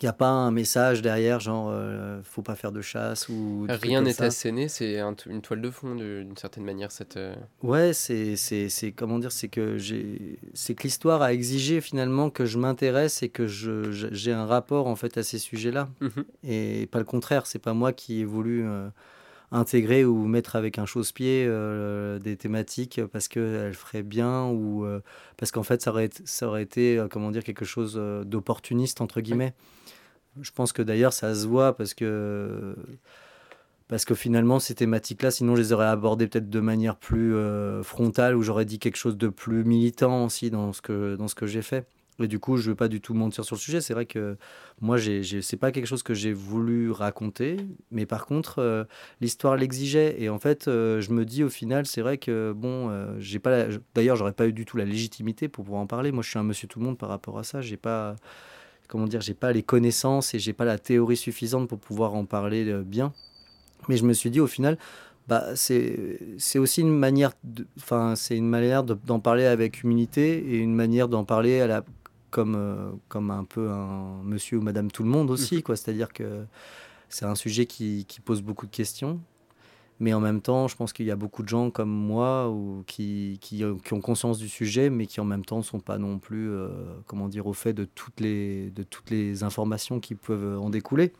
Il 0.00 0.04
n'y 0.04 0.08
a 0.08 0.12
pas 0.12 0.28
un 0.28 0.50
message 0.50 1.02
derrière, 1.02 1.40
genre, 1.40 1.70
euh, 1.72 2.20
faut 2.22 2.42
pas 2.42 2.54
faire 2.54 2.70
de 2.72 2.80
chasse 2.80 3.28
ou. 3.28 3.66
Rien 3.68 4.00
n'est 4.02 4.22
asséné, 4.22 4.68
c'est 4.68 5.00
un- 5.00 5.16
une 5.26 5.40
toile 5.42 5.60
de 5.60 5.70
fond 5.70 5.94
d'une 5.94 6.36
certaine 6.36 6.64
manière. 6.64 6.92
Cette, 6.92 7.16
euh, 7.16 7.34
Ouais, 7.62 7.92
c'est, 7.92 8.36
c'est, 8.36 8.68
c'est 8.68 8.92
comment 8.92 9.18
dire, 9.18 9.32
c'est 9.32 9.48
que 9.48 9.76
j'ai, 9.78 10.38
c'est 10.54 10.74
que 10.74 10.84
l'histoire 10.84 11.22
a 11.22 11.32
exigé 11.32 11.80
finalement 11.80 12.30
que 12.30 12.44
je 12.46 12.58
m'intéresse 12.58 13.22
et 13.22 13.28
que 13.28 13.46
je, 13.46 13.90
je- 13.90 14.08
j'ai 14.12 14.32
un 14.32 14.46
rapport 14.46 14.86
en 14.86 14.94
fait 14.96 15.18
à 15.18 15.22
ces 15.22 15.38
sujets-là 15.38 15.88
mhm. 16.00 16.24
et 16.44 16.88
pas 16.92 16.98
le 16.98 17.04
contraire. 17.04 17.46
C'est 17.46 17.58
pas 17.58 17.74
moi 17.74 17.92
qui 17.92 18.20
ai 18.20 18.24
voulu 18.24 18.64
euh, 18.66 18.88
intégrer 19.50 20.04
ou 20.04 20.26
mettre 20.26 20.56
avec 20.56 20.78
un 20.78 20.84
chausse-pied 20.86 21.46
euh, 21.48 22.18
des 22.18 22.36
thématiques 22.36 23.00
parce 23.12 23.28
que 23.28 23.66
elles 23.66 23.74
feraient 23.74 24.02
bien 24.02 24.46
ou 24.46 24.84
euh, 24.84 25.00
parce 25.36 25.50
qu'en 25.52 25.62
fait 25.62 25.80
ça 25.82 25.90
aurait, 25.90 26.04
été- 26.06 26.22
ça 26.26 26.46
aurait 26.48 26.62
été 26.62 26.98
euh, 26.98 27.08
comment 27.08 27.30
dire 27.30 27.42
quelque 27.44 27.64
chose 27.64 27.94
d'opportuniste 28.26 29.00
entre 29.00 29.20
guillemets. 29.20 29.54
Je 30.40 30.50
pense 30.52 30.72
que 30.72 30.82
d'ailleurs 30.82 31.12
ça 31.12 31.34
se 31.34 31.46
voit 31.46 31.74
parce 31.76 31.94
que 31.94 32.76
parce 33.88 34.04
que 34.04 34.14
finalement 34.14 34.58
ces 34.60 34.74
thématiques-là, 34.74 35.30
sinon 35.30 35.56
je 35.56 35.62
les 35.62 35.72
aurais 35.72 35.86
abordées 35.86 36.26
peut-être 36.28 36.50
de 36.50 36.60
manière 36.60 36.96
plus 36.96 37.34
euh, 37.34 37.82
frontale 37.82 38.36
ou 38.36 38.42
j'aurais 38.42 38.66
dit 38.66 38.78
quelque 38.78 38.96
chose 38.96 39.16
de 39.16 39.28
plus 39.28 39.64
militant 39.64 40.26
aussi 40.26 40.50
dans 40.50 40.72
ce 40.74 40.82
que 40.82 41.16
dans 41.16 41.26
ce 41.28 41.34
que 41.34 41.46
j'ai 41.46 41.62
fait. 41.62 41.86
Et 42.20 42.26
du 42.26 42.40
coup, 42.40 42.56
je 42.56 42.64
ne 42.64 42.68
veux 42.70 42.76
pas 42.76 42.88
du 42.88 43.00
tout 43.00 43.14
mentir 43.14 43.44
sur 43.44 43.54
le 43.54 43.60
sujet. 43.60 43.80
C'est 43.80 43.94
vrai 43.94 44.06
que 44.06 44.36
moi, 44.80 44.96
j'ai, 44.96 45.22
c'est 45.40 45.56
pas 45.56 45.70
quelque 45.70 45.86
chose 45.86 46.02
que 46.02 46.14
j'ai 46.14 46.32
voulu 46.32 46.90
raconter, 46.90 47.58
mais 47.92 48.06
par 48.06 48.26
contre, 48.26 48.58
euh, 48.58 48.84
l'histoire 49.20 49.56
l'exigeait. 49.56 50.20
Et 50.20 50.28
en 50.28 50.38
fait, 50.38 50.66
euh, 50.66 51.00
je 51.00 51.12
me 51.12 51.24
dis 51.24 51.44
au 51.44 51.48
final, 51.48 51.86
c'est 51.86 52.00
vrai 52.00 52.18
que 52.18 52.52
bon, 52.56 52.90
euh, 52.90 53.14
j'ai 53.20 53.38
pas. 53.38 53.66
D'ailleurs, 53.94 54.16
j'aurais 54.16 54.32
pas 54.32 54.48
eu 54.48 54.52
du 54.52 54.64
tout 54.64 54.76
la 54.76 54.84
légitimité 54.84 55.48
pour 55.48 55.64
pouvoir 55.64 55.80
en 55.80 55.86
parler. 55.86 56.10
Moi, 56.10 56.22
je 56.22 56.30
suis 56.30 56.38
un 56.38 56.44
monsieur 56.44 56.66
tout 56.66 56.80
le 56.80 56.86
monde 56.86 56.98
par 56.98 57.08
rapport 57.08 57.38
à 57.38 57.44
ça. 57.44 57.60
J'ai 57.60 57.76
pas, 57.76 58.16
comment 58.88 59.06
dire, 59.06 59.20
j'ai 59.20 59.34
pas 59.34 59.52
les 59.52 59.62
connaissances 59.62 60.34
et 60.34 60.40
j'ai 60.40 60.52
pas 60.52 60.64
la 60.64 60.78
théorie 60.78 61.16
suffisante 61.16 61.68
pour 61.68 61.78
pouvoir 61.78 62.14
en 62.14 62.24
parler 62.24 62.82
bien. 62.84 63.12
Mais 63.88 63.96
je 63.96 64.04
me 64.04 64.12
suis 64.12 64.30
dit 64.30 64.40
au 64.40 64.48
final, 64.48 64.76
bah, 65.28 65.54
c'est, 65.54 66.18
c'est 66.38 66.58
aussi 66.58 66.80
une 66.80 66.96
manière, 66.96 67.32
enfin, 67.76 68.16
c'est 68.16 68.36
une 68.36 68.48
manière 68.48 68.82
d'en 68.82 69.20
parler 69.20 69.44
avec 69.44 69.82
humilité 69.84 70.38
et 70.38 70.56
une 70.56 70.74
manière 70.74 71.06
d'en 71.06 71.24
parler 71.24 71.60
à 71.60 71.66
la, 71.66 71.84
comme, 72.30 72.54
euh, 72.56 72.90
comme 73.08 73.30
un 73.30 73.44
peu 73.44 73.70
un 73.70 74.22
monsieur 74.22 74.58
ou 74.58 74.62
madame 74.62 74.90
tout 74.90 75.02
le 75.02 75.08
monde 75.08 75.30
aussi. 75.30 75.56
Mhm. 75.56 75.62
quoi. 75.62 75.76
C'est-à-dire 75.76 76.12
que 76.12 76.44
c'est 77.08 77.24
un 77.24 77.34
sujet 77.34 77.66
qui, 77.66 78.04
qui, 78.06 78.20
pose 78.20 78.42
beaucoup 78.42 78.66
de 78.66 78.74
questions. 78.74 79.20
Mais 80.00 80.14
en 80.14 80.20
même 80.20 80.40
temps, 80.40 80.68
je 80.68 80.76
pense 80.76 80.92
qu'il 80.92 81.06
y 81.06 81.10
a 81.10 81.16
beaucoup 81.16 81.42
de 81.42 81.48
gens 81.48 81.70
comme 81.70 81.90
moi 81.90 82.48
ou 82.50 82.84
qui, 82.86 83.38
qui, 83.40 83.64
qui, 83.84 83.92
ont 83.94 84.00
conscience 84.00 84.38
du 84.38 84.48
sujet, 84.48 84.90
mais 84.90 85.06
qui 85.06 85.20
en 85.20 85.24
même 85.24 85.44
temps 85.44 85.58
ne 85.58 85.62
sont 85.62 85.80
pas 85.80 85.98
non 85.98 86.20
plus 86.20 86.50
euh, 86.50 86.68
comment 87.06 87.26
dire, 87.26 87.48
au 87.48 87.52
fait 87.52 87.72
de 87.72 87.84
toutes, 87.84 88.20
les, 88.20 88.70
de 88.70 88.84
toutes 88.84 89.10
les 89.10 89.42
informations 89.42 89.98
qui 89.98 90.14
peuvent 90.14 90.60
en 90.60 90.70
découler. 90.70 91.12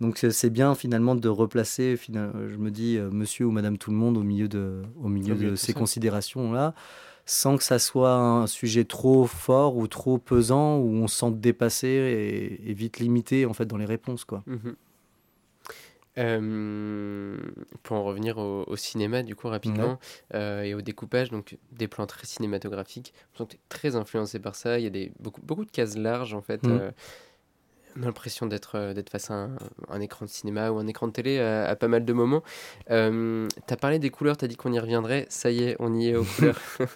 Donc 0.00 0.18
c'est 0.18 0.50
bien 0.50 0.76
finalement 0.76 1.16
de 1.16 1.28
replacer, 1.28 1.98
je 2.06 2.56
me 2.56 2.70
dis, 2.70 2.96
euh, 2.96 3.10
monsieur 3.10 3.46
ou 3.46 3.50
madame 3.50 3.78
tout 3.78 3.90
le 3.90 3.96
monde 3.96 4.16
au 4.16 4.22
milieu 4.22 4.46
de, 4.46 4.82
au 5.02 5.08
milieu 5.08 5.34
de 5.34 5.56
ces 5.56 5.72
considérations-là 5.72 6.74
sans 7.28 7.58
que 7.58 7.62
ça 7.62 7.78
soit 7.78 8.14
un 8.14 8.46
sujet 8.46 8.84
trop 8.84 9.26
fort 9.26 9.76
ou 9.76 9.86
trop 9.86 10.16
pesant 10.16 10.78
où 10.78 10.94
on 10.94 11.08
se 11.08 11.16
sente 11.16 11.38
dépassé 11.38 12.58
et, 12.64 12.72
vite 12.72 12.98
limité 13.00 13.44
en 13.44 13.52
fait 13.52 13.66
dans 13.66 13.76
les 13.76 13.84
réponses 13.84 14.24
quoi. 14.24 14.42
Mhm. 14.46 14.74
Euh, 16.16 17.36
pour 17.82 17.96
en 17.98 18.02
revenir 18.02 18.38
au, 18.38 18.74
cinéma 18.76 19.22
du 19.22 19.36
coup 19.36 19.46
rapidement 19.46 20.00
euh, 20.34 20.62
et 20.62 20.74
au 20.74 20.80
découpage 20.80 21.30
donc 21.30 21.58
des 21.70 21.86
plans 21.86 22.06
très 22.06 22.26
cinématographiques 22.26 23.12
on 23.34 23.44
sent 23.44 23.50
que 23.50 23.56
très 23.68 23.94
influencé 23.94 24.40
par 24.40 24.56
ça 24.56 24.78
il 24.78 24.84
y 24.84 24.86
a 24.88 24.90
des 24.90 25.12
beaucoup 25.20 25.42
beaucoup 25.42 25.64
de 25.64 25.70
cases 25.70 25.96
larges 25.96 26.34
en 26.34 26.40
fait 26.40 26.64
mhm. 26.64 26.78
euh, 26.80 26.90
l'impression 27.96 28.46
d'être 28.46 28.76
euh, 28.76 28.94
d'être 28.94 29.10
face 29.10 29.30
à 29.30 29.48
un, 29.88 30.00
écran 30.00 30.24
de 30.24 30.30
cinéma 30.30 30.70
ou 30.70 30.78
un 30.78 30.86
écran 30.86 31.08
de 31.08 31.12
télé 31.12 31.38
à, 31.38 31.74
pas 31.76 31.88
mal 31.88 32.04
de 32.04 32.12
moments. 32.12 32.42
Euh, 32.90 33.48
tu 33.66 33.74
as 33.74 33.76
parlé 33.76 33.98
des 33.98 34.10
couleurs, 34.10 34.36
tu 34.36 34.44
as 34.44 34.48
dit 34.48 34.56
qu'on 34.56 34.72
y 34.72 34.78
reviendrait. 34.78 35.26
Ça 35.28 35.50
y 35.50 35.64
est, 35.64 35.76
on 35.78 35.94
y 35.94 36.08
est 36.08 36.16
aux 36.16 36.24
couleurs. 36.24 36.60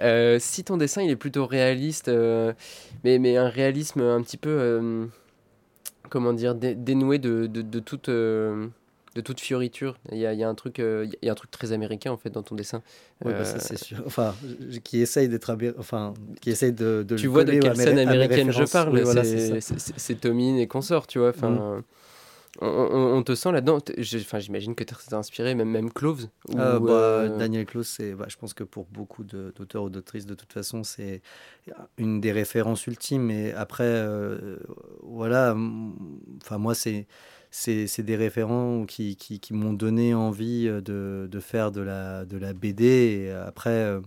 Euh, 0.00 0.38
si 0.38 0.62
ton 0.62 0.76
dessin 0.76 1.02
il 1.02 1.10
est 1.10 1.16
plutôt 1.16 1.46
réaliste, 1.46 2.10
mais, 3.04 3.18
mais 3.18 3.36
un 3.36 3.48
réalisme 3.48 4.02
un 4.02 4.20
petit 4.22 4.36
peu, 4.36 5.08
comment 6.10 6.32
dire, 6.32 6.54
dénoué 6.54 7.18
de, 7.18 7.46
de, 7.46 7.62
de 7.62 7.80
toute 7.80 8.10
de 9.16 9.22
toute 9.22 9.40
fioriture. 9.40 9.96
Il 10.12 10.18
y 10.18 10.26
a, 10.26 10.34
il 10.34 10.38
y 10.38 10.44
a 10.44 10.48
un 10.48 10.54
truc, 10.54 10.78
euh, 10.78 11.06
il 11.22 11.26
y 11.26 11.28
a 11.30 11.32
un 11.32 11.34
truc 11.34 11.50
très 11.50 11.72
américain 11.72 12.12
en 12.12 12.18
fait 12.18 12.28
dans 12.28 12.42
ton 12.42 12.54
dessin. 12.54 12.82
Oui, 13.24 13.32
bah, 13.32 13.44
ça 13.44 13.56
euh, 13.56 13.60
c'est 13.60 13.78
sûr. 13.78 14.02
Enfin, 14.06 14.34
qui 14.84 15.00
essaye 15.00 15.28
d'être, 15.28 15.56
enfin, 15.78 16.12
qui 16.40 16.50
essaye 16.50 16.72
de. 16.72 17.02
de 17.02 17.16
tu 17.16 17.26
vois 17.26 17.44
de 17.44 17.52
quelle 17.52 17.76
scène 17.76 17.98
américaine 17.98 18.52
je 18.52 18.64
parle 18.64 19.02
C'est 19.96 20.20
Tomine 20.20 20.58
et 20.58 20.68
consort, 20.68 21.06
tu 21.06 21.18
vois. 21.18 21.30
Enfin. 21.30 21.50
Mm. 21.50 21.82
On, 22.58 23.22
te 23.22 23.34
sent 23.34 23.52
là-dedans. 23.52 23.80
Enfin, 24.20 24.38
j'imagine 24.38 24.74
que 24.74 24.82
tu 24.82 24.94
es 24.94 25.14
inspiré, 25.14 25.54
même, 25.54 25.68
même 25.68 25.92
Cloves. 25.92 26.28
Ah, 26.56 26.78
bah, 26.78 26.90
euh, 26.90 27.36
Daniel 27.36 27.66
Cloves, 27.66 27.84
c'est, 27.84 28.14
bah, 28.14 28.24
je 28.28 28.36
pense 28.38 28.54
que 28.54 28.64
pour 28.64 28.86
beaucoup 28.86 29.24
d'auteurs 29.24 29.82
ou 29.82 29.90
d'autrices, 29.90 30.24
de 30.24 30.32
toute 30.32 30.54
façon, 30.54 30.82
c'est 30.82 31.20
une 31.98 32.18
des 32.22 32.32
références 32.32 32.86
ultimes. 32.86 33.30
Et 33.30 33.52
après, 33.52 34.06
voilà, 35.02 35.54
enfin, 36.42 36.56
moi, 36.56 36.74
c'est 36.74 37.06
c'est 37.50 38.02
des 38.02 38.16
référents 38.16 38.84
qui, 38.86 39.16
qui, 39.16 39.40
qui 39.40 39.54
m'ont 39.54 39.72
donné 39.72 40.14
envie 40.14 40.68
euh, 40.68 40.80
de, 40.80 41.28
de, 41.30 41.40
faire 41.40 41.72
de 41.72 41.80
la, 41.80 42.24
de 42.24 42.36
la 42.36 42.52
BD. 42.52 42.84
Et 42.84 43.30
après, 43.30 43.70
euh, 43.70 44.00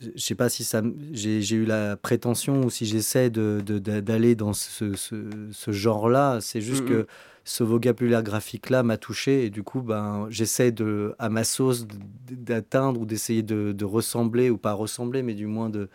je 0.00 0.20
sais 0.20 0.34
pas 0.34 0.48
si 0.48 0.64
ça 0.64 0.82
j'ai 1.12 1.54
eu 1.54 1.64
la 1.64 1.96
prétention 1.96 2.62
ou 2.62 2.70
si 2.70 2.86
j'essaie 2.86 3.30
d'aller 3.30 3.62
de, 3.62 4.00
d'aller 4.00 4.34
dans 4.34 4.52
ce, 4.52 4.94
ce, 4.94 5.48
ce 5.50 5.72
genre-là. 5.72 6.38
C'est 6.40 6.60
juste 6.60 6.84
que 6.84 7.06
ce 7.48 7.64
vocabulaire 7.64 8.22
graphique-là 8.22 8.82
m'a 8.82 8.98
touché 8.98 9.46
et 9.46 9.50
du 9.50 9.62
coup, 9.62 9.80
ben, 9.80 10.26
j'essaie 10.28 10.70
de, 10.70 11.14
à 11.18 11.30
ma 11.30 11.44
sauce 11.44 11.86
d'atteindre 12.30 13.00
ou 13.00 13.06
d'essayer 13.06 13.42
de, 13.42 13.72
de, 13.72 13.84
ressembler 13.86 14.50
ou 14.50 14.58
pas 14.58 14.74
ressembler, 14.74 15.22
mais 15.22 15.34
du 15.34 15.46
moins 15.46 15.70
de 15.70 15.88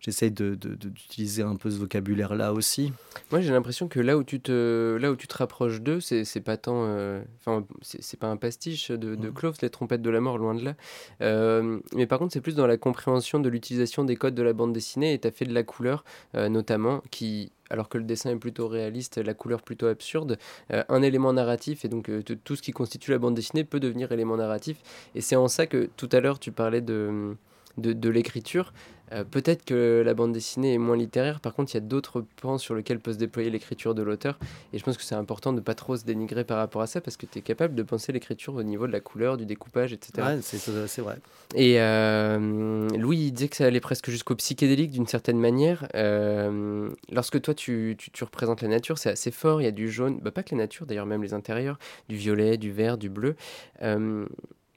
j'essaye 0.00 0.30
d'utiliser 0.30 1.42
de, 1.42 1.48
un 1.48 1.56
peu 1.56 1.70
ce 1.70 1.78
vocabulaire-là 1.78 2.52
aussi. 2.52 2.92
Moi, 3.30 3.40
j'ai 3.40 3.52
l'impression 3.52 3.86
que 3.86 4.00
là 4.00 4.16
où 4.16 4.24
tu 4.24 4.40
te, 4.40 4.96
là 5.00 5.12
où 5.12 5.16
tu 5.16 5.26
te 5.26 5.36
rapproches 5.36 5.80
d'eux, 5.80 6.00
c'est 6.00 6.40
pas 6.40 6.56
tant. 6.56 6.84
Euh, 6.86 7.22
enfin, 7.38 7.64
c'est 7.82 8.18
pas 8.18 8.28
un 8.28 8.36
pastiche 8.36 8.90
de, 8.90 9.14
de 9.14 9.28
mmh. 9.28 9.52
les 9.62 9.70
trompettes 9.70 10.02
de 10.02 10.10
la 10.10 10.20
mort, 10.20 10.38
loin 10.38 10.54
de 10.54 10.64
là. 10.64 10.74
Euh, 11.20 11.78
mais 11.94 12.06
par 12.06 12.18
contre, 12.18 12.32
c'est 12.32 12.40
plus 12.40 12.54
dans 12.54 12.66
la 12.66 12.78
compréhension 12.78 13.38
de 13.38 13.48
l'utilisation 13.48 14.04
des 14.04 14.16
codes 14.16 14.34
de 14.34 14.42
la 14.42 14.52
bande 14.52 14.72
dessinée 14.72 15.12
et 15.12 15.18
tu 15.18 15.28
as 15.28 15.30
fait 15.30 15.44
de 15.44 15.54
la 15.54 15.62
couleur, 15.62 16.04
euh, 16.34 16.48
notamment, 16.48 17.02
qui 17.10 17.52
alors 17.72 17.88
que 17.88 17.98
le 17.98 18.04
dessin 18.04 18.30
est 18.30 18.36
plutôt 18.36 18.66
réaliste, 18.66 19.18
la 19.18 19.32
couleur 19.32 19.62
plutôt 19.62 19.86
absurde, 19.86 20.38
un 20.70 21.02
élément 21.02 21.32
narratif, 21.32 21.84
et 21.84 21.88
donc 21.88 22.10
tout 22.42 22.56
ce 22.56 22.62
qui 22.62 22.72
constitue 22.72 23.12
la 23.12 23.18
bande 23.18 23.36
dessinée 23.36 23.62
peut 23.62 23.78
devenir 23.78 24.10
élément 24.10 24.36
narratif. 24.36 24.78
Et 25.14 25.20
c'est 25.20 25.36
en 25.36 25.46
ça 25.46 25.68
que 25.68 25.88
tout 25.96 26.08
à 26.10 26.18
l'heure 26.18 26.40
tu 26.40 26.50
parlais 26.50 26.80
de, 26.80 27.36
de, 27.78 27.92
de 27.92 28.08
l'écriture. 28.08 28.72
Euh, 29.12 29.24
peut-être 29.24 29.64
que 29.64 30.02
la 30.04 30.14
bande 30.14 30.32
dessinée 30.32 30.74
est 30.74 30.78
moins 30.78 30.96
littéraire, 30.96 31.40
par 31.40 31.54
contre, 31.54 31.72
il 31.72 31.74
y 31.74 31.78
a 31.78 31.80
d'autres 31.80 32.24
pans 32.40 32.58
sur 32.58 32.74
lesquels 32.74 33.00
peut 33.00 33.12
se 33.12 33.18
déployer 33.18 33.50
l'écriture 33.50 33.94
de 33.94 34.02
l'auteur. 34.02 34.38
Et 34.72 34.78
je 34.78 34.84
pense 34.84 34.96
que 34.96 35.02
c'est 35.02 35.14
important 35.14 35.52
de 35.52 35.58
ne 35.58 35.62
pas 35.62 35.74
trop 35.74 35.96
se 35.96 36.04
dénigrer 36.04 36.44
par 36.44 36.58
rapport 36.58 36.82
à 36.82 36.86
ça, 36.86 37.00
parce 37.00 37.16
que 37.16 37.26
tu 37.26 37.38
es 37.38 37.42
capable 37.42 37.74
de 37.74 37.82
penser 37.82 38.12
l'écriture 38.12 38.54
au 38.54 38.62
niveau 38.62 38.86
de 38.86 38.92
la 38.92 39.00
couleur, 39.00 39.36
du 39.36 39.46
découpage, 39.46 39.92
etc. 39.92 40.12
Ouais, 40.18 40.38
c'est 40.42 41.02
vrai. 41.02 41.18
Et 41.54 41.80
euh, 41.80 42.88
Louis, 42.96 43.18
il 43.18 43.32
disait 43.32 43.48
que 43.48 43.56
ça 43.56 43.66
allait 43.66 43.80
presque 43.80 44.10
jusqu'au 44.10 44.36
psychédélique 44.36 44.90
d'une 44.90 45.06
certaine 45.06 45.38
manière. 45.38 45.88
Euh, 45.94 46.90
lorsque 47.10 47.40
toi, 47.40 47.54
tu, 47.54 47.96
tu, 47.98 48.24
représentes 48.24 48.62
la 48.62 48.68
nature, 48.68 48.98
c'est 48.98 49.10
assez 49.10 49.30
fort, 49.30 49.60
il 49.60 49.64
y 49.64 49.68
a 49.68 49.72
du 49.72 49.90
jaune, 49.90 50.20
bah, 50.22 50.30
pas 50.30 50.42
que 50.42 50.54
la 50.54 50.62
nature, 50.62 50.86
d'ailleurs, 50.86 51.06
même 51.06 51.22
les 51.22 51.34
intérieurs, 51.34 51.78
du 52.08 52.16
violet, 52.16 52.56
du 52.56 52.70
vert, 52.70 52.98
du 52.98 53.08
bleu. 53.08 53.34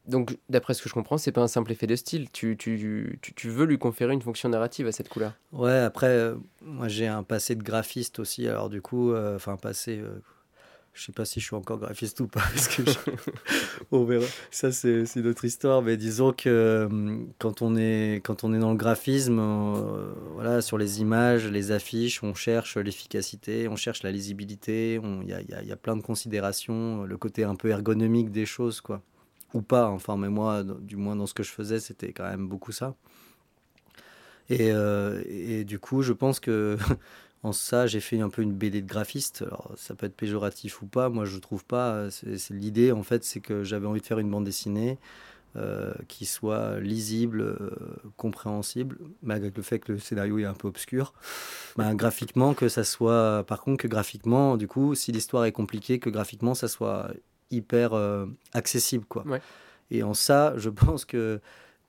Donc, 0.05 0.37
d'après 0.49 0.73
ce 0.73 0.81
que 0.81 0.89
je 0.89 0.93
comprends, 0.93 1.17
c'est 1.17 1.31
pas 1.31 1.41
un 1.41 1.47
simple 1.47 1.71
effet 1.71 1.87
de 1.87 1.95
style. 1.95 2.29
Tu, 2.31 2.57
tu, 2.57 3.17
tu, 3.21 3.33
tu, 3.35 3.49
veux 3.49 3.65
lui 3.65 3.77
conférer 3.77 4.13
une 4.13 4.21
fonction 4.21 4.49
narrative 4.49 4.85
à 4.87 4.91
cette 4.91 5.07
couleur. 5.07 5.33
Ouais, 5.53 5.77
après, 5.77 6.07
euh, 6.07 6.35
moi 6.61 6.89
j'ai 6.89 7.07
un 7.07 7.23
passé 7.23 7.55
de 7.55 7.63
graphiste 7.63 8.19
aussi. 8.19 8.47
Alors, 8.47 8.69
du 8.69 8.81
coup, 8.81 9.11
euh, 9.11 9.37
enfin, 9.37 9.55
passé. 9.55 9.99
Euh, 9.99 10.19
je 10.93 11.05
sais 11.05 11.11
pas 11.11 11.25
si 11.25 11.39
je 11.39 11.45
suis 11.45 11.55
encore 11.55 11.79
graphiste 11.79 12.19
ou 12.19 12.27
pas, 12.27 12.41
parce 12.53 12.67
que 12.67 12.81
on 13.91 14.03
verra. 14.03 14.25
Ça, 14.51 14.73
c'est 14.73 15.05
une 15.15 15.27
autre 15.27 15.45
histoire. 15.45 15.81
Mais 15.81 15.95
disons 15.95 16.33
que 16.33 16.87
quand 17.39 17.61
on 17.61 17.77
est, 17.77 18.21
quand 18.25 18.43
on 18.43 18.53
est 18.53 18.59
dans 18.59 18.71
le 18.71 18.77
graphisme, 18.77 19.41
voilà, 20.33 20.61
sur 20.61 20.77
les 20.77 20.99
images, 20.99 21.47
les 21.47 21.71
affiches, 21.71 22.21
on 22.23 22.33
cherche 22.35 22.75
l'efficacité, 22.75 23.69
on 23.69 23.77
cherche 23.77 24.03
la 24.03 24.11
lisibilité. 24.11 24.99
Il 25.01 25.29
y 25.29 25.33
a, 25.33 25.41
y, 25.41 25.53
a, 25.53 25.63
y 25.63 25.71
a 25.71 25.77
plein 25.77 25.95
de 25.95 26.03
considérations, 26.03 27.05
le 27.05 27.17
côté 27.17 27.45
un 27.45 27.55
peu 27.55 27.69
ergonomique 27.69 28.31
des 28.31 28.45
choses, 28.45 28.81
quoi 28.81 29.01
ou 29.53 29.61
pas. 29.61 29.89
Enfin, 29.89 30.17
mais 30.17 30.29
moi, 30.29 30.63
du 30.63 30.95
moins 30.95 31.15
dans 31.15 31.27
ce 31.27 31.33
que 31.33 31.43
je 31.43 31.51
faisais, 31.51 31.79
c'était 31.79 32.13
quand 32.13 32.25
même 32.29 32.47
beaucoup 32.47 32.71
ça. 32.71 32.95
Et, 34.49 34.71
euh, 34.71 35.23
et, 35.27 35.63
du 35.63 35.79
coup, 35.79 36.01
je 36.01 36.13
pense 36.13 36.39
que 36.39 36.77
en 37.43 37.53
ça, 37.53 37.87
j'ai 37.87 37.99
fait 37.99 38.19
un 38.19 38.29
peu 38.29 38.41
une 38.41 38.53
BD 38.53 38.81
de 38.81 38.87
graphiste. 38.87 39.43
Alors, 39.43 39.71
ça 39.77 39.95
peut 39.95 40.05
être 40.05 40.15
péjoratif 40.15 40.81
ou 40.81 40.85
pas. 40.85 41.09
Moi, 41.09 41.25
je 41.25 41.37
trouve 41.39 41.65
pas. 41.65 42.09
C'est 42.11 42.51
l'idée, 42.51 42.91
en 42.91 43.03
fait, 43.03 43.23
c'est 43.23 43.39
que 43.39 43.63
j'avais 43.63 43.87
envie 43.87 44.01
de 44.01 44.05
faire 44.05 44.19
une 44.19 44.29
bande 44.29 44.45
dessinée 44.45 44.97
euh, 45.55 45.93
qui 46.07 46.25
soit 46.25 46.79
lisible, 46.79 47.41
euh, 47.41 47.69
compréhensible, 48.17 48.97
malgré 49.21 49.51
le 49.55 49.61
fait 49.61 49.79
que 49.79 49.93
le 49.93 49.99
scénario 49.99 50.39
est 50.39 50.45
un 50.45 50.55
peu 50.55 50.67
obscur. 50.67 51.13
Ben, 51.77 51.95
graphiquement, 51.95 52.53
que 52.53 52.69
ça 52.69 52.83
soit. 52.83 53.43
Par 53.47 53.61
contre, 53.61 53.83
que 53.83 53.87
graphiquement, 53.87 54.57
du 54.57 54.67
coup, 54.67 54.95
si 54.95 55.11
l'histoire 55.11 55.45
est 55.45 55.51
compliquée, 55.51 55.99
que 55.99 56.09
graphiquement, 56.09 56.55
ça 56.55 56.67
soit 56.67 57.11
hyper 57.53 57.93
euh, 57.93 58.25
accessible. 58.53 59.05
Quoi. 59.05 59.23
Et 59.91 60.03
en 60.03 60.13
ça, 60.13 60.53
je 60.57 60.69
pense 60.69 61.05
que 61.05 61.39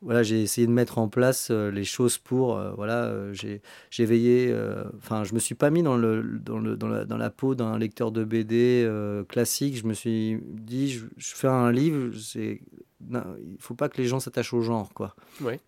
voilà, 0.03 0.23
j'ai 0.23 0.43
essayé 0.43 0.67
de 0.67 0.73
mettre 0.73 0.99
en 0.99 1.09
place 1.09 1.49
euh, 1.51 1.71
les 1.71 1.85
choses 1.85 2.19
pour. 2.19 2.59
Euh, 2.59 2.73
voilà, 2.73 3.33
j'ai, 3.33 3.63
j'ai 3.91 4.05
veillé. 4.05 4.55
Enfin, 4.99 5.25
je 5.25 5.35
me 5.35 5.39
suis 5.39 5.55
pas 5.55 5.71
mis 5.71 5.83
dans, 5.83 5.97
le, 5.97 6.23
dans, 6.23 6.59
le, 6.59 6.77
dans, 6.77 6.89
la, 6.89 7.05
dans 7.05 7.17
la 7.17 7.31
peau 7.31 7.55
d'un 7.55 7.79
lecteur 7.79 8.13
de 8.13 8.25
BD 8.25 8.89
classique. 9.29 9.77
Je 9.77 9.87
me 9.87 9.95
suis 9.95 10.39
dit, 10.43 10.91
je, 10.93 11.07
fais 11.17 11.49
un 11.49 11.73
livre, 11.73 12.15
c'est, 12.19 12.61
il 13.11 13.57
faut 13.59 13.75
pas 13.75 13.89
que 13.89 13.97
les 13.97 14.07
gens 14.07 14.21
s'attachent 14.21 14.53
au 14.53 14.61
genre. 14.61 14.93
Quoi. 14.93 15.17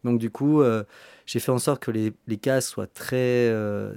Donc, 0.05 0.19
du 0.19 0.31
coup, 0.31 0.63
j'ai 1.25 1.41
fait 1.41 1.53
en 1.53 1.59
sorte 1.59 1.83
que 1.83 1.91
les, 1.91 2.13
les 2.27 2.37
cases 2.37 2.69
soient 2.69 2.87
très, 2.87 3.51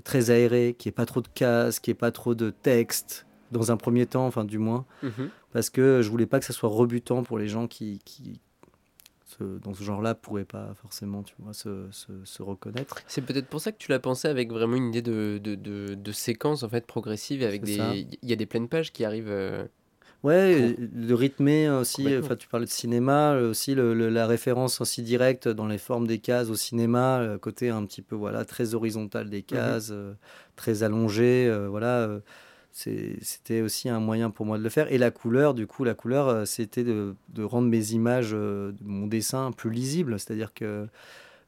très 0.05 0.29
aérées, 0.31 0.75
qu'il 0.77 0.89
n'y 0.89 0.93
ait 0.93 0.95
pas 0.95 1.05
trop 1.05 1.21
de 1.21 1.27
cases, 1.27 1.81
qu'il 1.81 1.91
n'y 1.91 1.97
ait 1.97 1.99
pas 1.99 2.11
trop 2.11 2.33
de 2.33 2.49
texte 2.49 3.25
dans 3.51 3.71
un 3.71 3.77
premier 3.77 4.05
temps, 4.05 4.25
enfin 4.25 4.45
du 4.45 4.57
moins, 4.57 4.85
mhm. 5.03 5.29
parce 5.53 5.69
que 5.69 6.01
je 6.01 6.09
voulais 6.09 6.25
pas 6.25 6.39
que 6.39 6.45
ça 6.45 6.53
soit 6.53 6.69
rebutant 6.69 7.23
pour 7.23 7.37
les 7.37 7.47
gens 7.47 7.67
qui, 7.67 7.99
qui 8.05 8.39
dans 9.63 9.73
ce 9.73 9.83
genre-là 9.83 10.15
pourraient 10.15 10.45
pas 10.45 10.73
forcément 10.81 11.23
tu 11.23 11.33
vois, 11.39 11.53
se, 11.53 11.87
se, 11.91 12.41
reconnaître. 12.41 12.97
C'est 13.07 13.21
peut-être 13.21 13.47
pour 13.47 13.61
ça 13.61 13.71
que 13.71 13.77
tu 13.77 13.91
l'as 13.91 13.99
pensé 13.99 14.27
avec 14.27 14.51
vraiment 14.51 14.75
une 14.75 14.89
idée 14.89 15.01
de, 15.01 15.39
de, 15.41 15.55
de, 15.55 16.11
séquence 16.11 16.63
en 16.63 16.69
fait 16.69 16.85
progressive 16.85 17.43
avec 17.43 17.63
des 17.63 18.07
il 18.21 18.29
y 18.29 18.33
a 18.33 18.35
des 18.35 18.45
pleines 18.45 18.67
pages 18.67 18.91
qui 18.91 19.05
arrivent. 19.05 19.29
Euh, 19.29 19.65
ouais, 20.23 20.75
le 20.77 21.13
rythmé 21.13 21.69
aussi. 21.69 22.07
Enfin, 22.17 22.35
tu 22.35 22.47
parlais 22.47 22.65
de 22.65 22.71
cinéma 22.71 23.35
aussi, 23.35 23.75
le, 23.75 23.93
la 23.93 24.27
référence 24.27 24.81
aussi 24.81 25.03
directe 25.03 25.47
dans 25.47 25.67
les 25.67 25.77
formes 25.77 26.07
des 26.07 26.19
cases 26.19 26.49
au 26.49 26.55
cinéma, 26.55 27.23
le 27.23 27.37
côté 27.37 27.69
un 27.69 27.85
petit 27.85 28.01
peu 28.01 28.15
voilà 28.15 28.45
très 28.45 28.73
horizontal 28.73 29.29
des 29.29 29.39
mmh 29.39 29.43
cases, 29.43 29.89
euh, 29.91 30.13
très 30.55 30.83
allongé, 30.83 31.47
euh, 31.47 31.67
voilà 31.69 32.19
c'était 32.79 33.61
aussi 33.61 33.89
un 33.89 33.99
moyen 33.99 34.29
pour 34.29 34.45
moi 34.45 34.57
de 34.57 34.63
le 34.63 34.69
faire. 34.69 34.91
Et 34.91 34.97
la 34.97 35.11
couleur, 35.11 35.53
du 35.53 35.67
coup, 35.67 35.83
la 35.83 35.93
couleur, 35.93 36.27
euh, 36.27 36.45
c'était 36.45 36.83
de, 36.83 37.15
rendre 37.39 37.67
mes 37.67 37.91
images, 37.91 38.31
euh, 38.33 38.71
mon 38.81 39.07
dessin 39.07 39.51
plus 39.51 39.69
lisible. 39.69 40.19
C'est-à-dire 40.19 40.53
que 40.53 40.87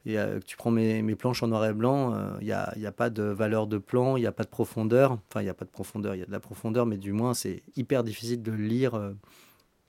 tu 0.04 0.56
prends 0.56 0.70
mes, 0.70 1.14
planches 1.14 1.42
en 1.42 1.48
noir 1.48 1.64
et 1.64 1.72
blanc, 1.72 2.14
euh, 2.14 2.30
il 2.40 2.46
n'y 2.46 2.52
a, 2.52 2.74
a, 2.84 2.92
pas 2.92 3.08
de 3.08 3.22
valeur 3.22 3.66
de 3.66 3.78
plan, 3.78 4.16
il 4.16 4.20
n'y 4.20 4.26
a 4.26 4.32
pas 4.32 4.44
de 4.44 4.48
profondeur. 4.48 5.18
Enfin, 5.30 5.40
il 5.40 5.44
n'y 5.44 5.50
a 5.50 5.54
pas 5.54 5.64
de 5.64 5.70
profondeur, 5.70 6.14
il 6.14 6.18
y 6.18 6.22
a 6.22 6.26
de 6.26 6.32
la 6.32 6.40
profondeur, 6.40 6.86
mais 6.86 6.98
du 6.98 7.12
moins, 7.12 7.34
c'est 7.34 7.62
hyper 7.76 8.04
difficile 8.04 8.42
de 8.42 8.52
lire 8.52 9.14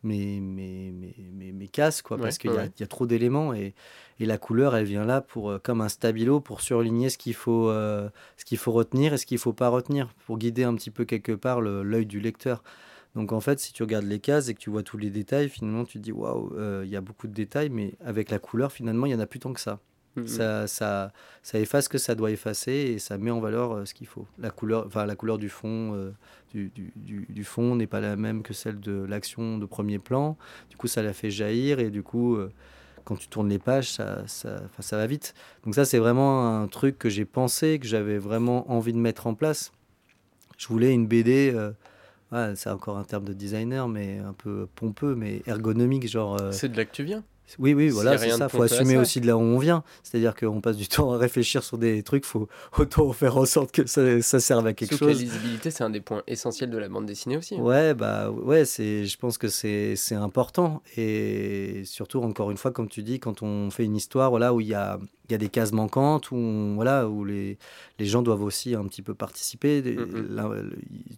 mes, 0.03 0.39
mes, 0.39 0.91
mes, 0.91 1.51
mes, 1.51 1.67
cases, 1.67 2.01
quoi, 2.01 2.17
parce 2.17 2.37
qu'il 2.37 2.51
y, 2.51 2.81
y, 2.81 2.83
a 2.83 2.87
trop 2.87 3.05
d'éléments 3.05 3.53
et, 3.53 3.73
et, 4.19 4.25
la 4.25 4.37
couleur, 4.37 4.75
elle 4.75 4.85
vient 4.85 5.05
là 5.05 5.21
pour, 5.21 5.49
euh, 5.49 5.59
comme 5.59 5.81
un 5.81 5.89
stabilo 5.89 6.39
pour 6.39 6.61
surligner 6.61 7.09
ce 7.09 7.17
qu'il 7.17 7.33
faut, 7.33 7.69
euh, 7.69 8.09
ce 8.37 8.45
qu'il 8.45 8.57
faut 8.57 8.71
retenir 8.71 9.13
et 9.13 9.17
ce 9.17 9.25
qu'il 9.25 9.35
ne 9.35 9.41
faut 9.41 9.53
pas 9.53 9.69
retenir, 9.69 10.13
pour 10.25 10.37
guider 10.37 10.63
un 10.63 10.75
petit 10.75 10.91
peu 10.91 11.05
quelque 11.05 11.31
part 11.31 11.61
l'œil 11.61 12.05
du 12.05 12.19
lecteur. 12.19 12.63
Donc 13.15 13.31
en 13.31 13.39
fait, 13.39 13.59
si 13.59 13.73
tu 13.73 13.83
regardes 13.83 14.05
les 14.05 14.19
cases 14.19 14.49
et 14.49 14.53
que 14.53 14.59
tu 14.59 14.69
vois 14.69 14.83
tous 14.83 14.97
les 14.97 15.09
détails, 15.09 15.49
finalement, 15.49 15.85
tu 15.85 15.99
te 15.99 16.03
dis 16.03 16.11
waouh, 16.11 16.53
euh, 16.55 16.81
il 16.85 16.91
y 16.91 16.95
a 16.95 17.01
beaucoup 17.01 17.27
de 17.27 17.33
détails, 17.33 17.69
mais 17.69 17.93
avec 18.03 18.31
la 18.31 18.39
couleur, 18.39 18.71
finalement, 18.71 19.05
il 19.05 19.09
n'y 19.09 19.15
en 19.15 19.19
a 19.19 19.27
plus 19.27 19.39
tant 19.39 19.53
que 19.53 19.59
ça. 19.59 19.79
Mm-hmm. 20.15 20.27
Ça, 20.27 20.67
ça, 20.67 21.13
ça, 21.41 21.59
efface 21.59 21.85
ce 21.85 21.89
que 21.89 21.97
ça 21.97 22.13
doit 22.13 22.31
effacer 22.31 22.71
et 22.71 22.99
ça 22.99 23.17
met 23.17 23.31
en 23.31 23.39
valeur 23.39 23.87
ce 23.87 23.93
qu'il 23.93 24.07
faut. 24.07 24.27
La 24.37 24.51
couleur, 24.51 24.85
enfin, 24.85 25.05
la 25.05 25.15
couleur 25.15 25.39
du 25.39 25.49
fond, 25.49 26.13
du, 26.53 26.71
du, 26.95 27.25
du, 27.29 27.43
fond 27.43 27.75
n'est 27.75 27.87
pas 27.87 27.99
la 27.99 28.15
même 28.15 28.43
que 28.43 28.53
celle 28.53 28.79
de 28.79 29.03
l'action 29.03 29.57
de 29.57 29.65
premier 29.65 29.99
plan. 29.99 30.37
Du 30.69 30.77
coup, 30.77 30.87
ça 30.87 31.01
la 31.01 31.13
fait 31.13 31.31
jaillir 31.31 31.79
et 31.79 31.89
du 31.89 32.03
coup, 32.03 32.35
euh, 32.35 32.51
quand 33.03 33.15
tu 33.15 33.27
tournes 33.27 33.49
les 33.49 33.59
pages, 33.59 33.91
ça, 33.91 34.23
ça, 34.27 34.61
ça 34.79 34.97
va 34.97 35.07
vite. 35.07 35.33
Donc 35.65 35.75
ça, 35.75 35.85
c'est 35.85 35.97
vraiment 35.97 36.61
un 36.61 36.67
truc 36.67 36.97
que 36.99 37.09
j'ai 37.09 37.25
pensé, 37.25 37.79
que 37.79 37.87
j'avais 37.87 38.17
vraiment 38.17 38.71
envie 38.71 38.93
de 38.93 38.99
mettre 38.99 39.27
en 39.27 39.33
place. 39.33 39.71
Je 40.57 40.67
voulais 40.67 40.93
une 40.93 41.07
BD, 41.07 41.51
euh, 41.53 42.55
c'est 42.55 42.69
encore 42.69 42.97
un 42.97 43.03
terme 43.03 43.25
de 43.25 43.33
designer, 43.33 43.87
mais 43.87 44.19
un 44.19 44.33
peu 44.33 44.67
pompeux, 44.75 45.15
mais 45.15 45.41
ergonomique, 45.47 46.07
genre... 46.07 46.39
Euh, 46.39 46.51
c'est 46.51 46.69
de 46.69 46.77
là 46.77 46.85
que 46.85 46.93
tu 46.93 47.03
viens 47.03 47.23
oui, 47.59 47.73
oui, 47.73 47.89
voilà, 47.89 48.17
c'est 48.17 48.29
ça. 48.31 48.47
Il 48.51 48.55
faut 48.55 48.63
assumer 48.63 48.97
aussi 48.97 49.21
de 49.21 49.27
là 49.27 49.37
où 49.37 49.41
on 49.41 49.57
vient. 49.57 49.83
C'est-à-dire 50.01 50.35
qu'on 50.35 50.61
passe 50.61 50.77
du 50.77 50.87
temps 50.89 51.13
à 51.13 51.17
réfléchir 51.17 51.63
sur 51.63 51.77
des 51.77 52.03
trucs, 52.03 52.23
il 52.25 52.29
faut 52.29 52.47
autant 52.77 53.11
faire 53.13 53.37
en 53.37 53.45
sorte 53.45 53.71
que 53.71 53.85
ça, 53.85 54.21
ça 54.21 54.39
serve 54.39 54.65
à 54.67 54.73
quelque 54.73 54.95
chose. 54.95 55.07
la 55.07 55.13
lisibilité, 55.13 55.71
c'est 55.71 55.83
un 55.83 55.89
des 55.89 56.01
points 56.01 56.23
essentiels 56.27 56.69
de 56.69 56.77
la 56.77 56.89
bande 56.89 57.05
dessinée 57.05 57.37
aussi. 57.37 57.55
Hein. 57.55 57.61
Ouais, 57.61 57.93
bah 57.93 58.31
ouais, 58.31 58.65
c'est, 58.65 59.05
je 59.05 59.17
pense 59.17 59.37
que 59.37 59.47
c'est, 59.47 59.95
c'est 59.95 60.15
important. 60.15 60.81
Et 60.97 61.83
surtout, 61.85 62.21
encore 62.21 62.51
une 62.51 62.57
fois, 62.57 62.71
comme 62.71 62.87
tu 62.87 63.03
dis, 63.03 63.19
quand 63.19 63.41
on 63.41 63.69
fait 63.69 63.85
une 63.85 63.95
histoire 63.95 64.29
voilà, 64.29 64.53
où 64.53 64.61
il 64.61 64.67
y 64.67 64.73
a, 64.73 64.99
y 65.29 65.33
a 65.35 65.37
des 65.37 65.49
cases 65.49 65.71
manquantes, 65.71 66.31
où, 66.31 66.73
voilà, 66.75 67.07
où 67.07 67.25
les, 67.25 67.57
les 67.99 68.05
gens 68.05 68.21
doivent 68.21 68.43
aussi 68.43 68.75
un 68.75 68.85
petit 68.85 69.01
peu 69.01 69.13
participer, 69.13 69.81
mm, 69.81 70.01
mm. 70.01 70.69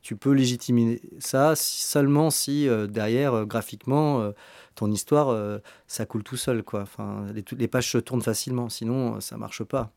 tu 0.02 0.16
peux 0.16 0.32
légitimer 0.32 1.02
ça 1.20 1.54
seulement 1.56 2.30
si 2.30 2.68
euh, 2.68 2.88
derrière, 2.88 3.34
euh, 3.34 3.46
graphiquement, 3.46 4.22
euh, 4.22 4.32
ton 4.76 4.92
histoire, 4.92 5.30
euh, 5.30 5.60
ça 5.88 6.06
coule 6.06 6.24
tout 6.24 6.38
seul, 6.38 6.62
quoi. 6.62 6.82
Enfin, 6.82 7.26
les, 7.34 7.44
les 7.58 7.68
pages 7.68 7.90
se 7.90 7.98
tournent 7.98 8.22
facilement, 8.22 8.70
sinon 8.70 9.16
euh, 9.16 9.20
ça 9.22 9.38
marche 9.38 9.64
pas. 9.64 9.92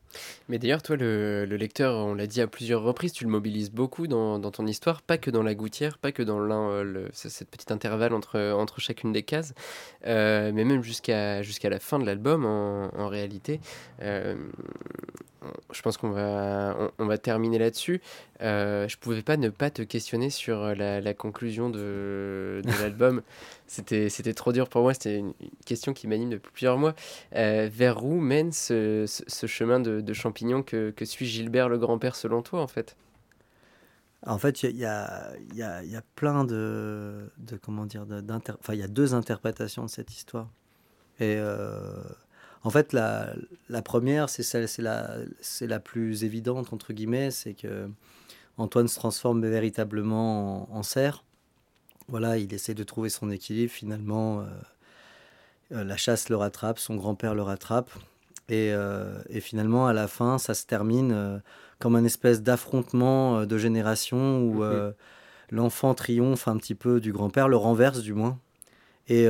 Mais 0.49 0.59
d'ailleurs, 0.59 0.83
toi, 0.83 0.97
le, 0.97 1.45
lecteur, 1.45 1.95
on 1.97 2.15
l'a 2.15 2.27
dit 2.27 2.41
à 2.41 2.47
plusieurs 2.47 2.83
reprises, 2.83 3.13
tu 3.13 3.25
le 3.25 3.31
mobilises 3.31 3.71
beaucoup 3.71 4.07
dans, 4.07 4.41
ton 4.51 4.67
histoire, 4.67 5.03
pas 5.03 5.19
que 5.19 5.31
dans 5.31 5.43
la 5.43 5.55
gouttière, 5.55 5.99
pas 5.99 6.13
que 6.13 6.23
dans 6.23 6.41
l'un, 6.41 6.71
euh, 6.71 7.09
cette 7.13 7.51
petite 7.51 7.73
intervalle 7.73 8.15
entre, 8.15 8.53
entre 8.53 8.81
chacune 8.81 9.13
des 9.13 9.23
cases, 9.23 9.53
mais 10.05 10.53
même 10.53 10.83
jusqu'à 10.83 11.43
jusqu'à 11.43 11.69
la 11.69 11.79
fin 11.79 11.99
de 11.99 12.07
l'album, 12.07 12.47
en, 12.47 13.09
réalité. 13.09 13.61
je 14.01 14.37
pense 15.83 15.97
qu'on 15.99 16.11
va, 16.11 16.91
on, 16.99 17.07
va 17.07 17.19
terminer 17.19 17.59
là-dessus. 17.59 18.01
je 18.41 18.97
pouvais 18.97 19.23
pas 19.23 19.37
ne 19.37 19.51
pas 19.51 19.71
te 19.71 19.83
questionner 19.83 20.31
sur 20.31 20.75
la, 20.75 21.15
conclusion 21.15 21.69
de, 21.69 22.63
de 22.65 22.83
l'album. 22.83 23.23
C'était, 23.69 24.09
c'était 24.09 24.33
trop 24.33 24.53
dur 24.53 24.67
pour 24.71 24.81
moi, 24.81 24.95
c'était 24.95 25.19
une, 25.19 25.35
question 25.67 25.93
qui 25.93 26.09
m'anime 26.09 26.31
depuis 26.31 26.51
plusieurs 26.51 26.79
mois. 26.79 26.95
Euh, 27.37 27.69
vers 27.71 28.03
où 28.03 28.19
mène 28.19 28.51
ce, 28.51 29.05
ce, 29.07 29.47
chemin 29.47 29.79
de, 29.79 30.13
champignons 30.15 30.63
que, 30.63 30.91
que, 30.91 31.05
suit 31.05 31.27
Gilbert 31.27 31.69
le 31.69 31.77
grand-père 31.77 32.17
selon 32.17 32.41
toi 32.41 32.63
en 32.63 32.67
fait? 32.67 32.97
En 34.27 34.39
fait, 34.39 34.63
il 34.63 34.77
y 34.77 34.87
a, 34.87 35.33
y, 35.53 35.59
y 35.59 35.63
a, 35.97 36.03
plein 36.17 36.45
de, 36.45 37.31
de 37.37 37.57
comment 37.59 37.85
dire, 37.85 38.07
enfin 38.59 38.73
il 38.73 38.81
y 38.81 38.83
a 38.83 38.89
deux 38.89 39.13
interprétations 39.15 39.85
de 39.85 39.91
cette 39.91 40.13
histoire. 40.13 40.49
Et 41.21 41.37
euh, 41.37 42.03
en 42.65 42.71
fait, 42.71 42.95
la, 42.95 43.35
la 43.69 43.83
première, 43.83 44.31
c'est 44.31 44.43
c'est 44.43 44.83
la, 44.83 45.19
c'est 45.41 45.67
la 45.67 45.79
plus 45.79 46.25
évidente 46.25 46.73
entre 46.73 46.95
guillemets, 46.95 47.31
c'est 47.31 47.53
que 47.53 47.91
Antoine 48.57 48.89
se 48.89 48.97
transforme 48.97 49.47
véritablement 49.47 50.73
en, 50.73 50.79
en 50.79 50.83
cerf 50.83 51.23
voilà, 52.09 52.39
il 52.39 52.53
essaie 52.55 52.75
de 52.75 52.85
trouver 52.85 53.11
son 53.11 53.31
équilibre. 53.31 53.71
Finalement, 53.71 54.41
euh, 54.41 54.45
euh, 55.73 55.85
la 55.85 55.97
chasse 55.97 56.31
le 56.31 56.37
rattrape, 56.37 56.79
son 56.79 56.97
grand-père 56.97 57.35
le 57.35 57.43
rattrape. 57.43 57.91
Et, 58.49 58.73
euh, 58.73 59.19
et, 59.29 59.41
finalement, 59.41 59.87
à 59.87 59.93
la 59.93 60.09
fin, 60.09 60.39
ça 60.39 60.55
se 60.55 60.65
termine 60.65 61.43
comme 61.79 61.97
un 61.97 62.05
espèce 62.05 62.43
d'affrontement 62.43 63.45
de 63.45 63.59
génération 63.59 64.41
où 64.41 64.63
mhm. 64.63 64.95
l'enfant 65.51 65.95
triomphe 65.95 66.49
un 66.49 66.57
petit 66.57 66.75
peu 66.75 66.99
du 66.99 67.13
grand-père, 67.13 67.49
le 67.49 67.57
renverse 67.57 68.01
du 68.01 68.15
moins. 68.15 68.39
Et 69.09 69.27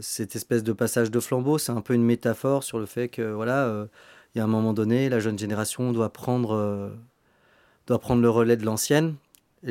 cette 0.00 0.36
espèce 0.36 0.62
de 0.62 0.72
passage 0.72 1.10
de 1.10 1.18
flambeau, 1.18 1.58
c'est 1.58 1.72
un 1.72 1.80
peu 1.80 1.94
une 1.94 2.04
métaphore 2.04 2.62
sur 2.62 2.78
le 2.78 2.86
fait 2.86 3.08
que, 3.08 3.32
voilà, 3.32 3.88
il 4.34 4.38
y 4.38 4.40
a 4.40 4.44
un 4.44 4.48
moment 4.48 4.72
donné, 4.72 5.08
la 5.08 5.18
jeune 5.18 5.38
génération 5.38 5.92
doit 5.92 6.12
prendre, 6.12 6.92
doit 7.88 7.98
prendre 7.98 8.22
le 8.22 8.30
relais 8.30 8.56
de 8.56 8.64
l'ancienne 8.64 9.16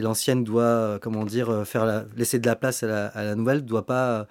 l'ancienne 0.02 0.44
doit, 0.44 0.64
euh, 0.64 1.00
comment 1.00 1.26
dire, 1.26 1.50
euh, 1.50 1.64
faire 1.64 2.06
laisser 2.18 2.40
de 2.40 2.46
la 2.46 2.56
place 2.56 2.84
à 2.84 2.88
la, 2.88 3.08
à 3.08 3.24
la 3.24 3.36
nouvelle, 3.36 3.64
doit 3.64 3.86
pas, 3.86 4.28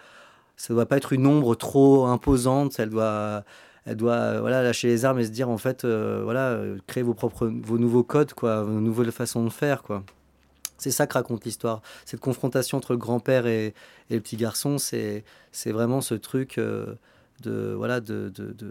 ça 0.57 0.73
ne 0.73 0.77
doit 0.77 0.87
pas 0.87 0.97
être 0.99 1.13
une 1.13 1.27
ombre 1.27 1.55
trop 1.55 2.07
imposante, 2.07 2.79
elle 2.79 2.91
doit, 2.91 3.45
elle 3.87 3.97
doit 3.97 4.15
euh, 4.15 4.41
voilà, 4.41 4.63
lâcher 4.63 4.89
les 4.89 5.05
armes 5.05 5.19
et 5.19 5.25
se 5.25 5.31
dire, 5.31 5.49
en 5.49 5.59
fait, 5.59 5.85
voilà, 5.87 6.59
créer 6.87 7.03
vos, 7.03 7.15
propres, 7.15 7.47
vos 7.47 7.79
nouveaux 7.79 8.05
codes, 8.05 8.35
quoi, 8.35 8.63
vos 8.63 8.81
nouvelles 8.81 9.13
façons 9.13 9.45
de 9.45 9.51
faire. 9.51 9.83
Quoi. 9.83 10.05
C'est 10.77 10.91
ça 10.91 11.07
que 11.07 11.15
raconte 11.15 11.45
l'histoire. 11.45 11.81
Cette 12.05 12.21
confrontation 12.21 12.79
entre 12.79 12.93
le 12.93 12.99
grand-père 12.99 13.47
et, 13.47 13.75
le 14.11 14.21
petit 14.21 14.37
garçon, 14.37 14.77
c'est, 14.77 15.25
c'est 15.51 15.73
vraiment 15.73 16.03
ce 16.03 16.15
truc 16.15 16.59
de, 16.59 17.73
voilà, 17.75 18.01
de, 18.01 18.29
de, 18.29 18.53
de, 18.53 18.71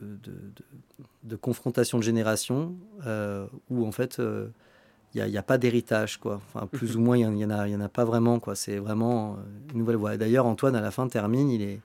de, 1.23 1.35
confrontation 1.35 1.97
de 1.97 2.03
génération 2.03 2.75
où, 3.71 3.85
en 3.85 3.91
fait, 3.91 4.21
il 5.15 5.23
n'y 5.25 5.37
a, 5.37 5.43
pas 5.43 5.57
d'héritage, 5.57 6.17
quoi. 6.17 6.41
Enfin, 6.53 6.67
plus 6.67 6.95
ou 6.95 6.99
moins, 6.99 7.17
il 7.17 7.29
n'y 7.29 7.45
en, 7.45 7.51
en 7.51 7.81
a 7.81 7.89
pas 7.89 8.03
vraiment, 8.03 8.39
quoi. 8.39 8.55
C'est 8.55 8.77
vraiment 8.77 9.33
euh, 9.33 9.71
une 9.71 9.79
nouvelle 9.79 9.97
voie. 9.97 10.17
D'ailleurs, 10.17 10.45
Antoine, 10.45 10.75
à 10.75 10.81
la 10.81 10.91
fin, 10.91 11.07
termine, 11.07 11.49
il 11.51 11.61
est, 11.61 11.79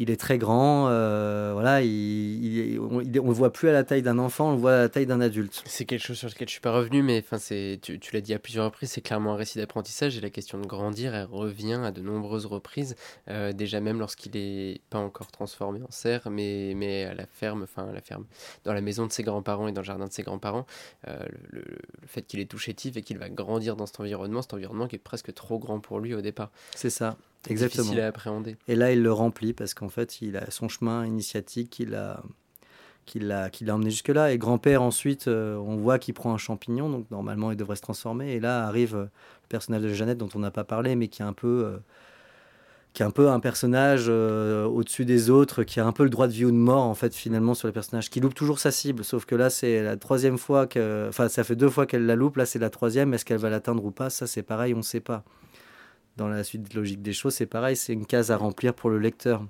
il 0.00 0.10
est 0.10 0.16
très 0.16 0.38
grand. 0.38 0.88
Euh, 0.88 1.50
voilà, 1.52 1.82
il, 1.82 2.80
on 2.80 3.02
ne 3.02 3.04
le 3.04 3.20
voit 3.20 3.52
plus 3.52 3.68
à 3.68 3.72
la 3.72 3.84
taille 3.84 4.00
d'un 4.00 4.18
enfant, 4.18 4.48
on 4.48 4.52
le 4.52 4.58
voit 4.58 4.72
à 4.72 4.78
la 4.78 4.88
taille 4.88 5.04
d'un 5.04 5.20
adulte. 5.20 5.62
C'est 5.66 5.84
quelque 5.84 6.02
chose 6.02 6.16
sur 6.16 6.28
lequel 6.28 6.48
je 6.48 6.52
suis 6.52 6.60
pas 6.62 6.72
revenu, 6.72 7.02
mais 7.02 7.22
enfin, 7.22 7.36
tu, 7.38 7.98
tu 8.00 8.14
l'as 8.14 8.22
dit 8.22 8.32
à 8.32 8.38
plusieurs 8.38 8.64
reprises, 8.64 8.92
c'est 8.92 9.02
clairement 9.02 9.34
un 9.34 9.36
récit 9.36 9.58
d'apprentissage 9.58 10.16
et 10.16 10.22
la 10.22 10.30
question 10.30 10.58
de 10.58 10.66
grandir, 10.66 11.14
elle 11.14 11.26
revient 11.26 11.80
à 11.84 11.92
de 11.92 12.00
nombreuses 12.00 12.46
reprises. 12.46 12.96
Euh, 13.28 13.52
déjà 13.52 13.80
même 13.80 13.98
lorsqu'il 13.98 14.34
est 14.38 14.80
pas 14.88 14.98
encore 14.98 15.30
transformé 15.30 15.82
en 15.82 15.90
cerf, 15.90 16.30
mais, 16.30 16.72
mais 16.74 17.04
à 17.04 17.12
la 17.12 17.26
ferme, 17.26 17.64
enfin 17.64 17.86
à 17.86 17.92
la 17.92 18.00
ferme, 18.00 18.24
dans 18.64 18.72
la 18.72 18.80
maison 18.80 19.06
de 19.06 19.12
ses 19.12 19.22
grands-parents 19.22 19.68
et 19.68 19.72
dans 19.72 19.82
le 19.82 19.86
jardin 19.86 20.06
de 20.06 20.12
ses 20.12 20.22
grands-parents, 20.22 20.64
euh, 21.08 21.18
le, 21.50 21.60
le, 21.60 22.06
fait 22.06 22.22
qu'il 22.22 22.40
est 22.40 22.50
tout 22.50 22.58
chétif 22.58 22.96
et 22.96 23.02
qu'il 23.02 23.18
va 23.18 23.28
grandir 23.28 23.76
dans 23.76 23.84
cet 23.84 24.00
environnement, 24.00 24.40
cet 24.40 24.54
environnement 24.54 24.88
qui 24.88 24.96
est 24.96 24.98
presque 24.98 25.34
trop 25.34 25.58
grand 25.58 25.78
pour 25.78 26.00
lui 26.00 26.14
au 26.14 26.22
départ. 26.22 26.50
C'est 26.74 26.88
ça. 26.88 27.18
Exactement. 27.48 27.84
Difficile 27.84 28.00
à 28.02 28.08
appréhender. 28.08 28.56
Et 28.68 28.74
là, 28.74 28.92
il 28.92 29.02
le 29.02 29.12
remplit 29.12 29.52
parce 29.52 29.74
qu'en 29.74 29.88
fait, 29.88 30.20
il 30.20 30.36
a 30.36 30.50
son 30.50 30.68
chemin 30.68 31.06
initiatique 31.06 31.70
qu'il 31.70 31.94
a, 31.94 32.22
qu'il 33.06 33.32
a, 33.32 33.50
qu'il 33.50 33.70
a 33.70 33.74
emmené 33.74 33.90
jusque-là. 33.90 34.32
Et 34.32 34.38
grand-père, 34.38 34.82
ensuite, 34.82 35.28
euh, 35.28 35.56
on 35.56 35.76
voit 35.76 35.98
qu'il 35.98 36.14
prend 36.14 36.34
un 36.34 36.38
champignon, 36.38 36.90
donc 36.90 37.10
normalement, 37.10 37.50
il 37.50 37.56
devrait 37.56 37.76
se 37.76 37.82
transformer. 37.82 38.32
Et 38.32 38.40
là 38.40 38.66
arrive 38.66 38.94
euh, 38.94 39.04
le 39.04 39.48
personnage 39.48 39.82
de 39.82 39.88
Jeannette, 39.88 40.18
dont 40.18 40.28
on 40.34 40.38
n'a 40.38 40.50
pas 40.50 40.64
parlé, 40.64 40.96
mais 40.96 41.08
qui 41.08 41.22
est 41.22 41.24
un 41.24 41.32
peu. 41.32 41.64
Euh, 41.66 41.78
qui 42.92 43.04
est 43.04 43.06
un 43.06 43.12
peu 43.12 43.28
un 43.30 43.38
personnage 43.38 44.08
au-dessus 44.08 45.04
des 45.04 45.30
autres, 45.30 45.62
qui 45.62 45.78
a 45.78 45.86
un 45.86 45.92
peu 45.92 46.02
le 46.02 46.10
droit 46.10 46.26
de 46.26 46.32
vie 46.32 46.44
ou 46.44 46.50
de 46.50 46.56
mort, 46.56 46.82
en 46.82 46.94
fait, 46.94 47.14
finalement, 47.14 47.54
sur 47.54 47.68
les 47.68 47.72
personnages, 47.72 48.10
qui 48.10 48.18
loupe 48.18 48.34
toujours 48.34 48.58
sa 48.58 48.72
cible. 48.72 49.04
Sauf 49.04 49.26
que 49.26 49.36
là, 49.36 49.48
c'est 49.48 49.80
la 49.80 49.96
troisième 49.96 50.38
fois 50.38 50.66
que. 50.66 51.06
Enfin, 51.08 51.28
ça 51.28 51.44
fait 51.44 51.54
deux 51.54 51.70
fois 51.70 51.86
qu'elle 51.86 52.04
la 52.04 52.16
loupe, 52.16 52.36
là, 52.36 52.46
c'est 52.46 52.58
la 52.58 52.68
troisième. 52.68 53.14
Est-ce 53.14 53.24
qu'elle 53.24 53.38
va 53.38 53.48
l'atteindre 53.48 53.84
ou 53.84 53.92
pas? 53.92 54.10
Ça, 54.10 54.26
c'est 54.26 54.42
pareil, 54.42 54.74
on 54.74 54.78
ne 54.78 54.82
sait 54.82 54.98
pas 54.98 55.22
dans 56.20 56.28
la 56.28 56.44
suite 56.44 56.74
logique 56.74 57.00
des 57.00 57.14
choses, 57.14 57.34
c'est 57.34 57.46
pareil, 57.46 57.76
c'est 57.76 57.94
une 57.94 58.04
case 58.04 58.30
à 58.30 58.36
remplir 58.36 58.74
pour 58.74 58.90
le 58.90 58.98
lecteur. 58.98 59.42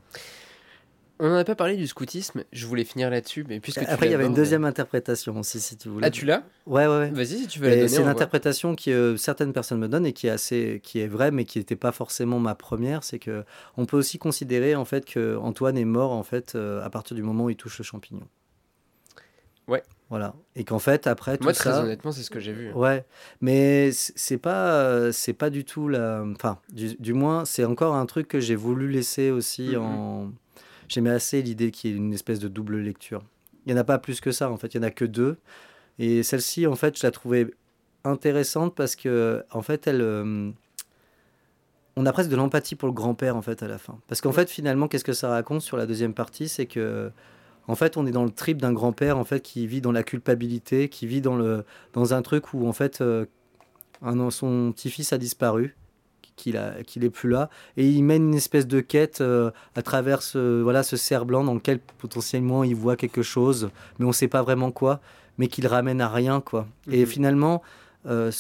On 1.18 1.28
n'en 1.28 1.34
a 1.34 1.44
pas 1.44 1.56
parlé 1.56 1.76
du 1.76 1.86
scoutisme, 1.86 2.44
je 2.52 2.66
voulais 2.66 2.84
finir 2.84 3.10
là-dessus, 3.10 3.44
mais 3.46 3.60
puisque 3.60 3.80
tu 3.80 3.86
Après, 3.86 4.06
il 4.06 4.12
y 4.12 4.14
avait 4.14 4.24
une 4.24 4.34
deuxième 4.34 4.64
interprétation 4.64 5.38
aussi, 5.38 5.60
si 5.60 5.76
tu 5.76 5.88
voulais. 5.88 6.06
Ah, 6.06 6.10
tu 6.10 6.24
l'as? 6.24 6.44
Ouais, 6.66 6.86
ouais, 6.86 6.98
ouais. 6.98 7.10
Vas-y, 7.10 7.40
si 7.40 7.46
tu 7.48 7.58
veux 7.58 7.68
la 7.68 7.74
donner. 7.74 7.88
C'est 7.88 8.00
une 8.00 8.08
interprétation 8.08 8.74
que 8.74 8.90
euh, 8.90 9.16
certaines 9.16 9.52
personnes 9.52 9.80
me 9.80 9.88
donnent 9.88 10.06
et 10.06 10.14
qui 10.14 10.28
est 10.28 10.30
assez, 10.30 10.80
qui 10.82 11.00
est 11.00 11.08
vraie, 11.08 11.30
mais 11.30 11.44
qui 11.44 11.58
n'était 11.58 11.76
pas 11.76 11.92
forcément 11.92 12.38
ma 12.38 12.54
première. 12.54 13.04
C'est 13.04 13.18
que 13.18 13.44
on 13.76 13.84
peut 13.84 13.98
aussi 13.98 14.18
considérer 14.18 14.76
en 14.76 14.86
fait 14.86 15.04
que 15.04 15.36
Antoine 15.36 15.76
est 15.76 15.84
mort 15.84 16.12
en 16.12 16.22
fait 16.22 16.54
euh, 16.54 16.82
à 16.82 16.88
partir 16.88 17.16
du 17.16 17.22
moment 17.22 17.44
où 17.44 17.50
il 17.50 17.56
touche 17.56 17.76
le 17.78 17.84
champignon. 17.84 18.26
Ouais. 19.68 19.82
Voilà. 20.10 20.34
Et 20.56 20.64
qu'en 20.64 20.80
fait 20.80 21.06
après 21.06 21.38
tout 21.38 21.44
Moi, 21.44 21.52
très 21.52 21.70
ça. 21.70 21.82
honnêtement, 21.84 22.10
c'est 22.12 22.22
ce 22.22 22.30
que 22.30 22.40
j'ai 22.40 22.52
vu. 22.52 22.72
Ouais, 22.72 23.06
mais 23.40 23.90
c'est 23.92 24.38
pas, 24.38 24.72
euh, 24.74 25.12
c'est 25.12 25.32
pas 25.32 25.50
du 25.50 25.64
tout 25.64 25.88
la. 25.88 26.24
Enfin, 26.34 26.58
du, 26.72 26.96
du 26.98 27.12
moins, 27.14 27.44
c'est 27.44 27.64
encore 27.64 27.94
un 27.94 28.04
truc 28.06 28.26
que 28.28 28.40
j'ai 28.40 28.56
voulu 28.56 28.90
laisser 28.90 29.30
aussi 29.30 29.70
Mhm. 29.76 29.78
en. 29.78 30.32
J'aimais 30.88 31.10
assez 31.10 31.40
l'idée 31.40 31.70
qu'il 31.70 31.90
y 31.90 31.94
ait 31.94 31.96
une 31.96 32.12
espèce 32.12 32.40
de 32.40 32.48
double 32.48 32.78
lecture. 32.78 33.22
Il 33.64 33.70
y 33.70 33.74
en 33.74 33.78
a 33.78 33.84
pas 33.84 33.98
plus 33.98 34.20
que 34.20 34.32
ça, 34.32 34.50
en 34.50 34.56
fait, 34.56 34.74
il 34.74 34.78
y 34.78 34.80
en 34.80 34.82
a 34.82 34.90
que 34.90 35.04
deux. 35.04 35.36
Et 36.00 36.24
celle-ci, 36.24 36.66
en 36.66 36.74
fait, 36.74 36.98
je 36.98 37.06
la 37.06 37.12
trouvais 37.12 37.46
intéressante 38.02 38.74
parce 38.74 38.96
que, 38.96 39.44
en 39.52 39.62
fait, 39.62 39.86
elle. 39.86 40.00
euh, 40.00 40.50
on 41.96 42.06
a 42.06 42.12
presque 42.12 42.30
de 42.30 42.36
l'empathie 42.36 42.74
pour 42.74 42.88
le 42.88 42.94
grand-père, 42.94 43.36
en 43.36 43.42
fait, 43.42 43.62
à 43.62 43.68
la 43.68 43.78
fin. 43.78 43.98
Parce 44.08 44.20
qu'en 44.20 44.32
fait, 44.32 44.48
finalement, 44.50 44.88
qu'est-ce 44.88 45.04
que 45.04 45.12
ça 45.12 45.28
raconte 45.28 45.60
sur 45.60 45.76
la 45.76 45.86
deuxième 45.86 46.14
partie 46.14 46.48
C'est 46.48 46.66
que. 46.66 47.12
En 47.70 47.76
fait, 47.76 47.96
on 47.96 48.06
est 48.06 48.10
dans 48.10 48.24
le 48.24 48.30
trip 48.30 48.58
d'un 48.60 48.72
grand-père 48.72 49.16
en 49.16 49.24
fait 49.24 49.40
qui 49.40 49.66
vit 49.66 49.80
dans 49.80 49.92
la 49.92 50.02
culpabilité, 50.02 50.88
qui 50.88 51.06
vit 51.06 51.20
dans 51.20 51.36
le 51.36 51.64
dans 51.92 52.14
un 52.14 52.22
truc 52.22 52.52
où 52.52 52.66
en 52.66 52.72
fait 52.72 53.00
euh, 53.00 53.26
un, 54.02 54.30
son 54.30 54.72
petit-fils 54.72 55.12
a 55.12 55.18
disparu, 55.18 55.76
qu'il 56.36 56.56
a 56.56 56.82
qu'il 56.82 57.04
est 57.04 57.10
plus 57.10 57.28
là, 57.30 57.48
et 57.76 57.88
il 57.88 58.02
mène 58.02 58.28
une 58.28 58.34
espèce 58.34 58.66
de 58.66 58.80
quête 58.80 59.20
euh, 59.20 59.50
à 59.76 59.82
travers 59.82 60.22
ce 60.22 60.60
voilà 60.62 60.82
ce 60.82 60.96
cerf 60.96 61.24
blanc 61.26 61.44
dans 61.44 61.54
lequel 61.54 61.78
potentiellement 61.98 62.64
il 62.64 62.74
voit 62.74 62.96
quelque 62.96 63.22
chose, 63.22 63.70
mais 63.98 64.04
on 64.04 64.08
ne 64.08 64.12
sait 64.14 64.28
pas 64.28 64.42
vraiment 64.42 64.72
quoi, 64.72 65.00
mais 65.38 65.46
qu'il 65.46 65.66
ramène 65.66 66.00
à 66.00 66.08
rien 66.08 66.40
quoi. 66.40 66.66
Et 66.90 67.00
Mhm. 67.00 67.06
finalement, 67.06 67.62
euh, 68.06 68.32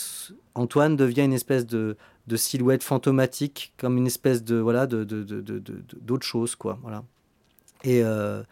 Antoine 0.54 0.96
devient 0.96 1.22
une 1.22 1.32
espèce 1.34 1.66
de 1.66 1.96
de 2.26 2.36
silhouette 2.36 2.82
fantomatique, 2.82 3.72
comme 3.78 3.96
une 3.96 4.06
espèce 4.06 4.42
de 4.44 4.56
voilà 4.56 4.86
de 4.86 5.04
de 5.04 5.22
de- 5.22 5.40
de- 5.40 5.58
de- 5.60 5.82
d'autre 6.00 6.26
chose 6.26 6.56
quoi, 6.56 6.78
voilà. 6.82 7.04
Et 7.84 8.02
euh, 8.04 8.42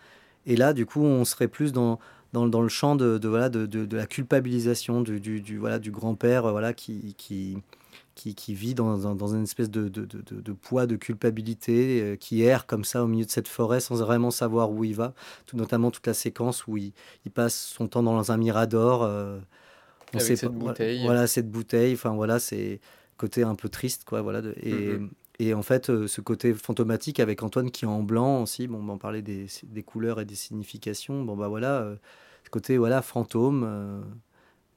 et 0.49 0.57
là, 0.57 0.72
du 0.72 0.84
coup, 0.86 1.03
on 1.05 1.24
serait 1.24 1.46
plus 1.49 1.72
dans, 1.72 2.01
dans, 2.32 2.49
dans 2.49 2.61
le 2.62 2.68
champ 2.68 2.96
de, 2.96 3.18
de, 3.18 3.28
voilà, 3.28 3.49
de, 3.49 3.66
de, 3.66 3.84
de 3.86 3.96
la 3.96 4.07
culpabilisation 4.07 5.01
du, 5.03 5.20
du, 5.20 5.40
du, 5.40 5.59
voilà, 5.59 5.78
du 5.78 5.90
grand-père 5.92 6.46
euh, 6.46 6.51
voilà, 6.51 6.72
qui, 6.72 7.14
qui, 7.16 7.59
qui, 8.14 8.34
qui 8.34 8.53
vit 8.55 8.74
dans, 8.74 8.99
dans, 8.99 9.14
dans 9.14 9.34
une 9.34 9.44
espèce 9.44 9.70
de, 9.70 9.88
de, 9.88 10.05
de, 10.05 10.20
de- 10.22 10.40
de 10.40 10.53
poids 10.53 10.86
de 10.86 10.96
culpabilité, 10.96 12.01
euh, 12.03 12.16
qui 12.16 12.42
erre 12.42 12.66
comme 12.66 12.82
ça 12.84 13.05
au 13.05 13.07
milieu 13.07 13.24
de 13.24 13.30
cette 13.30 13.46
forêt 13.49 13.78
sans 13.80 13.96
vraiment 13.96 14.30
savoir 14.32 14.70
où 14.72 14.84
il 14.84 14.94
va. 14.94 15.14
Tout, 15.46 15.57
notamment 15.57 15.90
toute 15.90 16.07
la 16.07 16.14
séquence 16.14 16.66
où 16.66 16.76
il, 16.76 16.92
il 17.24 17.30
passe 17.30 17.55
son 17.76 17.86
temps 17.86 18.03
dans 18.03 18.32
un 18.32 18.36
mirador. 18.36 19.05
euh, 19.05 19.38
Avec 20.14 20.26
sait 20.26 20.36
cette 20.36 20.51
pas- 20.51 20.55
bouteille. 20.66 21.03
Voilà, 21.05 21.26
cette 21.26 21.51
bouteille. 21.51 21.94
Enfin, 21.94 22.14
voilà, 22.14 22.38
c'est 22.38 22.80
côté 23.16 23.42
un 23.42 23.55
peu 23.55 23.68
triste, 23.68 24.05
quoi. 24.05 24.22
Voilà, 24.22 24.40
et, 24.62 24.72
Mhm. 24.99 25.11
Et 25.39 25.55
en 25.55 25.62
fait, 25.62 25.91
euh, 25.91 26.07
ce 26.07 26.20
côté 26.20 26.53
fantomatique 26.55 27.20
avec 27.20 27.43
Antoine 27.43 27.70
qui 27.70 27.84
est 27.84 27.89
en 27.89 28.03
blanc 28.03 28.43
aussi, 28.43 28.66
bon, 28.66 28.82
bah, 28.82 28.93
on 28.95 28.99
parlait 28.99 29.22
des, 29.22 29.47
des 29.64 29.82
couleurs 29.82 30.20
et 30.20 30.24
des 30.24 30.34
significations. 30.34 31.22
Bon, 31.22 31.36
bah 31.36 31.49
voilà, 31.49 31.80
euh, 31.80 31.97
ce 32.45 32.51
côté 32.51 32.76
voilà, 32.78 33.03
fantôme. 33.03 33.64
euh, 33.66 34.01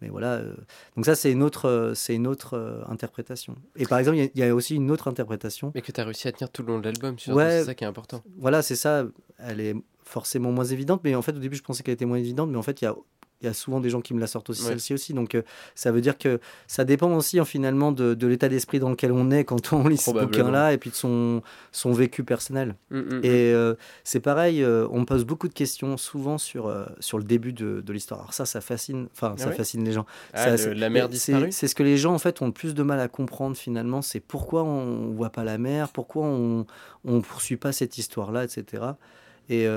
mais 0.01 0.09
voilà, 0.09 0.33
euh, 0.33 0.55
donc 0.95 1.05
ça, 1.05 1.13
c'est 1.13 1.31
une 1.31 1.43
autre, 1.43 1.91
c'est 1.95 2.15
une 2.15 2.25
autre 2.25 2.83
interprétation. 2.87 3.55
Et 3.75 3.85
par 3.85 3.99
exemple, 3.99 4.17
il 4.17 4.21
y 4.21 4.27
a- 4.27 4.29
il 4.33 4.39
y, 4.39 4.43
a 4.43 4.55
aussi 4.55 4.75
une 4.75 4.89
autre 4.89 5.07
interprétation. 5.07 5.71
Mais 5.75 5.81
que 5.83 5.91
tu 5.91 6.01
as 6.01 6.03
réussi 6.05 6.27
à 6.27 6.31
tenir 6.31 6.49
tout 6.49 6.63
le 6.63 6.69
long 6.69 6.79
de 6.79 6.85
l'album, 6.85 7.15
Ouais. 7.27 7.59
c'est 7.59 7.65
ça 7.65 7.75
qui 7.75 7.83
est 7.83 7.87
important. 7.87 8.23
Voilà, 8.39 8.63
c'est 8.63 8.75
ça. 8.75 9.05
Elle 9.37 9.59
est 9.59 9.75
forcément 10.03 10.51
moins 10.51 10.65
évidente, 10.65 11.01
mais 11.03 11.13
en 11.13 11.21
fait, 11.21 11.33
au 11.35 11.39
début, 11.39 11.55
je 11.55 11.61
pensais 11.61 11.83
qu'elle 11.83 11.93
était 11.93 12.05
moins 12.05 12.17
évidente, 12.17 12.49
mais 12.49 12.57
en 12.57 12.63
fait, 12.63 12.81
il 12.81 12.85
y 12.85 12.87
a, 12.87 12.95
il 13.41 13.45
y 13.45 13.49
a 13.49 13.53
souvent 13.53 13.79
des 13.79 13.89
gens 13.89 14.01
qui 14.01 14.13
me 14.13 14.19
la 14.19 14.27
sortent 14.27 14.49
aussi, 14.49 14.61
Ouais. 14.63 14.69
celle-ci 14.69 14.93
aussi. 14.93 15.13
Donc, 15.13 15.35
euh, 15.35 15.41
ça 15.75 15.91
veut 15.91 16.01
dire 16.01 16.17
que 16.17 16.39
ça 16.67 16.83
dépend 16.85 17.11
aussi, 17.15 17.39
en, 17.39 17.45
finalement, 17.45 17.91
de, 17.91 18.13
de 18.13 18.27
l'état 18.27 18.49
d'esprit 18.49 18.79
dans 18.79 18.89
lequel 18.89 19.11
on 19.11 19.31
est 19.31 19.43
quand 19.45 19.73
on 19.73 19.87
lit 19.87 19.97
ce 19.97 20.11
bouquin-là, 20.11 20.73
et 20.73 20.77
puis 20.77 20.89
de 20.91 20.95
son, 20.95 21.41
son 21.71 21.91
vécu 21.91 22.23
personnel. 22.23 22.75
Mm, 22.91 22.97
mm, 22.99 23.01
mm. 23.15 23.19
Et 23.25 23.53
euh, 23.53 23.75
c'est 24.03 24.19
pareil, 24.19 24.63
euh, 24.63 24.87
on 24.91 24.99
me 25.01 25.05
pose 25.05 25.25
beaucoup 25.25 25.47
de 25.47 25.53
questions 25.53 25.97
souvent 25.97 26.37
sur, 26.37 26.71
sur 26.99 27.17
le 27.17 27.23
début 27.23 27.53
de, 27.53 27.81
de 27.81 27.93
l'histoire. 27.93 28.19
Alors 28.21 28.33
ça, 28.33 28.45
ça 28.45 28.61
fascine, 28.61 29.07
enfin, 29.13 29.35
ça 29.37 29.47
ouais 29.49 29.55
fascine 29.55 29.83
les 29.83 29.91
gens. 29.93 30.05
Ah, 30.33 30.57
Ça, 30.57 30.67
le- 30.69 30.73
la 30.73 30.89
c'est- 30.89 31.07
disparue 31.07 31.51
C'est 31.51 31.67
ce 31.67 31.75
que 31.75 31.83
les 31.83 31.97
gens 31.97 32.13
en 32.13 32.19
fait 32.19 32.41
ont 32.41 32.45
le 32.47 32.51
plus 32.51 32.73
de 32.75 32.83
mal 32.83 32.99
à 32.99 33.07
comprendre 33.07 33.55
finalement, 33.57 34.01
c'est 34.01 34.19
pourquoi 34.19 34.63
on 34.63 35.11
voit 35.11 35.29
pas 35.31 35.43
la 35.43 35.57
mer, 35.57 35.89
pourquoi 35.89 36.25
on 36.25 36.65
on 37.03 37.21
poursuit 37.21 37.57
pas 37.57 37.71
cette 37.71 37.97
histoire-là, 37.97 38.43
etc. 38.43 38.83
Et, 39.49 39.67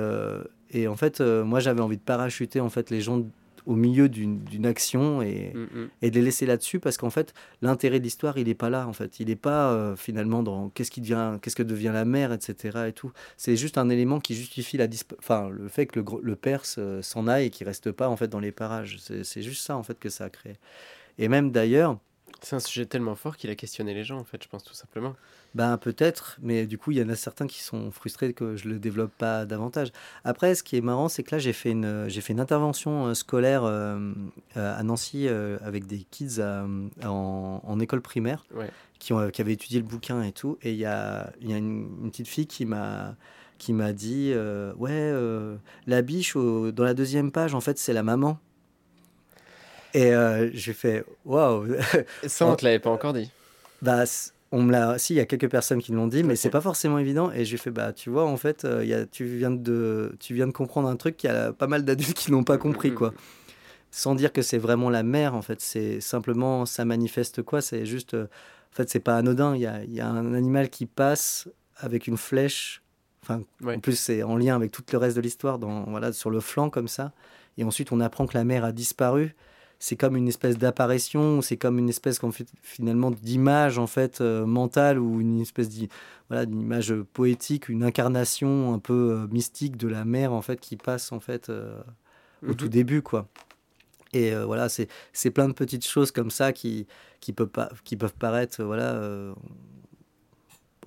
et 0.70 0.88
en 0.88 0.96
fait, 0.96 1.20
moi 1.20 1.60
j'avais 1.60 1.80
envie 1.80 1.96
de 1.96 2.02
parachuter 2.02 2.60
en 2.60 2.68
fait 2.68 2.90
les 2.90 3.00
gens 3.00 3.22
au 3.66 3.74
milieu 3.74 4.08
d'une 4.08 4.66
action 4.66 5.22
et, 5.22 5.52
Mm, 5.54 5.62
mm. 5.62 5.88
et 6.02 6.10
de 6.10 6.18
les 6.18 6.24
laisser 6.24 6.46
là-dessus 6.46 6.80
parce 6.80 6.96
qu'en 6.96 7.10
fait 7.10 7.32
l'intérêt 7.62 7.98
de 7.98 8.04
l'histoire 8.04 8.38
il 8.38 8.46
n'est 8.46 8.54
pas 8.54 8.70
là 8.70 8.86
en 8.86 8.92
fait. 8.92 9.20
Il 9.20 9.28
n'est 9.28 9.36
pas 9.36 9.72
euh, 9.72 9.96
finalement 9.96 10.42
dans 10.42 10.68
qu'est-ce 10.70 10.90
qui 10.90 11.00
devient 11.00 11.38
qu'est-ce 11.40 11.56
que 11.56 11.62
devient 11.62 11.92
la 11.92 12.04
mer 12.04 12.32
etc 12.32 12.86
et 12.88 12.92
tout. 12.92 13.12
C'est 13.36 13.56
juste 13.56 13.78
un 13.78 13.88
élément 13.88 14.20
qui 14.20 14.34
justifie 14.34 14.76
la 14.76 14.86
enfin 15.18 15.48
le 15.48 15.68
fait 15.68 15.86
que 15.86 16.00
le, 16.00 16.06
le 16.22 16.36
Perse 16.36 16.76
euh, 16.78 17.02
s'en 17.02 17.26
aille 17.26 17.46
et 17.46 17.50
qu'il 17.50 17.66
reste 17.66 17.92
pas 17.92 18.08
en 18.08 18.16
fait 18.16 18.28
dans 18.28 18.40
les 18.40 18.52
parages. 18.52 18.98
C'est 19.00 19.24
c'est 19.24 19.42
juste 19.42 19.64
ça 19.64 19.76
en 19.76 19.82
fait 19.82 19.98
que 19.98 20.08
ça 20.08 20.24
a 20.24 20.30
créé. 20.30 20.54
Et 21.18 21.28
même 21.28 21.50
d'ailleurs 21.50 21.98
C'est 22.42 22.56
un 22.56 22.60
sujet 22.60 22.84
tellement 22.86 23.14
fort 23.14 23.36
qu'il 23.36 23.48
a 23.50 23.54
questionné 23.54 23.94
les 23.94 24.04
gens, 24.04 24.18
en 24.18 24.24
fait, 24.24 24.42
je 24.42 24.48
pense, 24.48 24.62
tout 24.64 24.74
simplement. 24.74 25.14
ben 25.54 25.78
peut-être, 25.78 26.36
mais 26.42 26.66
du 26.66 26.76
coup, 26.78 26.90
il 26.90 26.98
y 26.98 27.02
en 27.02 27.08
a 27.08 27.14
certains 27.16 27.46
qui 27.46 27.62
sont 27.62 27.90
frustrés 27.90 28.32
que 28.34 28.56
je 28.56 28.68
le 28.68 28.78
développe 28.78 29.12
pas 29.16 29.44
davantage. 29.46 29.92
Après, 30.24 30.54
ce 30.54 30.62
qui 30.62 30.76
est 30.76 30.80
marrant, 30.80 31.08
c'est 31.08 31.22
que 31.22 31.34
là, 31.34 31.38
j'ai 31.38 31.52
fait 31.52 31.70
une, 31.70 32.06
j'ai 32.08 32.20
fait 32.20 32.32
une 32.32 32.40
intervention 32.40 33.06
euh, 33.06 33.14
scolaire 33.14 33.64
euh, 33.64 34.12
euh, 34.56 34.78
à 34.78 34.82
Nancy 34.82 35.26
euh, 35.28 35.58
avec 35.62 35.86
des 35.86 35.98
kids 36.10 36.40
à- 36.40 36.66
en, 37.08 37.60
en 37.64 37.80
école 37.80 38.00
primaire 38.02 38.44
Ouais. 38.54 38.68
qui, 38.98 39.12
ont, 39.12 39.30
qui 39.30 39.40
avaient 39.40 39.52
étudié 39.54 39.78
le 39.80 39.86
bouquin 39.86 40.22
et 40.22 40.32
tout. 40.32 40.58
Et 40.62 40.72
il 40.72 40.78
y 40.78 40.86
a, 40.86 41.32
y 41.40 41.52
a 41.52 41.56
une, 41.56 41.88
une 42.02 42.10
petite 42.10 42.28
fille 42.28 42.46
qui 42.46 42.64
m'a 42.66 43.16
qui 43.56 43.72
m'a 43.72 43.92
dit 43.92 44.32
euh, 44.34 44.74
ouais 44.74 44.90
euh, 44.92 45.56
la 45.86 46.02
biche 46.02 46.34
au- 46.34 46.72
dans 46.72 46.82
la 46.82 46.92
deuxième 46.92 47.30
page 47.30 47.54
en 47.54 47.60
fait 47.60 47.78
c'est 47.78 47.92
la 47.92 48.02
maman 48.02 48.36
et 49.94 50.12
euh, 50.12 50.50
j'ai 50.52 50.72
fait 50.74 51.04
waouh 51.24 51.66
ça, 52.26 52.46
on 52.46 52.54
te 52.56 52.64
l'avait 52.64 52.78
pas 52.78 52.90
encore 52.90 53.12
dit. 53.14 53.30
bah, 53.80 54.04
on 54.52 54.62
me 54.62 54.70
l'a. 54.70 54.98
Si, 54.98 55.14
il 55.14 55.16
y 55.16 55.20
a 55.20 55.26
quelques 55.26 55.50
personnes 55.50 55.80
qui 55.82 55.90
l'ont 55.92 56.06
dit, 56.06 56.22
mais 56.22 56.34
Ok. 56.34 56.38
c'est 56.38 56.50
pas 56.50 56.60
forcément 56.60 56.98
évident. 56.98 57.32
Et 57.32 57.44
j'ai 57.44 57.56
fait, 57.56 57.70
bah, 57.72 57.92
tu 57.92 58.08
vois, 58.10 58.24
en 58.24 58.36
fait, 58.36 58.64
euh, 58.64 58.84
il 58.84 58.88
y 58.88 58.94
a, 58.94 59.04
tu, 59.06 59.24
viens 59.24 59.50
de, 59.50 60.14
tu 60.20 60.32
viens 60.34 60.46
de 60.46 60.52
comprendre 60.52 60.88
un 60.88 60.94
truc 60.96 61.16
qu'il 61.16 61.28
y 61.28 61.32
a 61.32 61.52
pas 61.52 61.66
mal 61.66 61.84
d'adultes 61.84 62.14
qui 62.16 62.30
n'ont 62.30 62.44
pas 62.44 62.56
compris, 62.58 62.90
Mm, 62.92 62.94
quoi. 62.94 63.14
Sans 63.90 64.14
dire 64.14 64.32
que 64.32 64.42
c'est 64.42 64.58
vraiment 64.58 64.90
la 64.90 65.02
mère, 65.02 65.34
en 65.34 65.42
fait. 65.42 65.60
C'est 65.60 66.00
simplement, 66.00 66.66
ça 66.66 66.84
manifeste 66.84 67.42
quoi? 67.42 67.60
C'est 67.62 67.84
juste. 67.86 68.14
euh, 68.14 68.24
en 68.72 68.76
fait, 68.76 68.90
c'est 68.90 69.00
pas 69.00 69.16
anodin. 69.16 69.54
Il 69.56 69.62
y 69.62 69.66
a, 69.66 69.82
il 69.84 69.92
y 69.92 70.00
a 70.00 70.08
un 70.08 70.34
animal 70.34 70.68
qui 70.70 70.86
passe 70.86 71.48
avec 71.76 72.06
une 72.06 72.16
flèche. 72.16 72.82
Enfin, 73.22 73.42
Ouais. 73.62 73.76
en 73.76 73.80
plus, 73.80 73.98
c'est 73.98 74.22
en 74.22 74.36
lien 74.36 74.54
avec 74.56 74.70
tout 74.70 74.82
le 74.92 74.98
reste 74.98 75.16
de 75.16 75.20
l'histoire, 75.22 75.58
dans, 75.58 75.84
voilà, 75.84 76.12
sur 76.12 76.30
le 76.30 76.40
flanc, 76.40 76.70
comme 76.70 76.88
ça. 76.88 77.12
Et 77.58 77.64
ensuite, 77.64 77.90
on 77.92 78.00
apprend 78.00 78.26
que 78.26 78.36
la 78.36 78.44
mère 78.44 78.64
a 78.64 78.72
disparu 78.72 79.34
c'est 79.78 79.96
comme 79.96 80.16
une 80.16 80.28
espèce 80.28 80.56
d'apparition, 80.58 81.42
c'est 81.42 81.56
comme 81.56 81.78
une 81.78 81.88
espèce 81.88 82.18
fait, 82.32 82.48
finalement 82.62 83.10
d'image 83.10 83.78
en 83.78 83.86
fait 83.86 84.20
euh, 84.20 84.46
mentale 84.46 84.98
ou 84.98 85.20
une 85.20 85.40
espèce 85.40 85.68
d'i- 85.68 85.88
voilà, 86.28 86.46
d'image 86.46 86.94
poétique, 87.12 87.68
une 87.68 87.82
incarnation 87.84 88.72
un 88.72 88.78
peu 88.78 88.94
euh, 89.24 89.26
mystique 89.28 89.76
de 89.76 89.88
la 89.88 90.04
mère 90.04 90.32
en 90.32 90.42
fait 90.42 90.58
qui 90.60 90.76
passe 90.76 91.12
en 91.12 91.20
fait 91.20 91.48
euh, 91.50 91.76
au 92.48 92.52
Mhm. 92.52 92.54
tout 92.54 92.68
début 92.68 93.02
quoi. 93.02 93.28
Et 94.12 94.32
euh, 94.34 94.46
voilà, 94.46 94.68
c'est 94.68 95.30
plein 95.30 95.48
de 95.48 95.54
petites 95.54 95.86
choses 95.86 96.10
comme 96.12 96.30
ça 96.30 96.52
qui 96.52 96.86
qui 97.20 97.32
peuvent 97.32 97.48
pas 97.48 97.70
qui 97.84 97.96
peuvent 97.96 98.14
paraître 98.14 98.60
euh, 98.60 98.64
voilà 98.66 98.94
euh, 98.94 99.34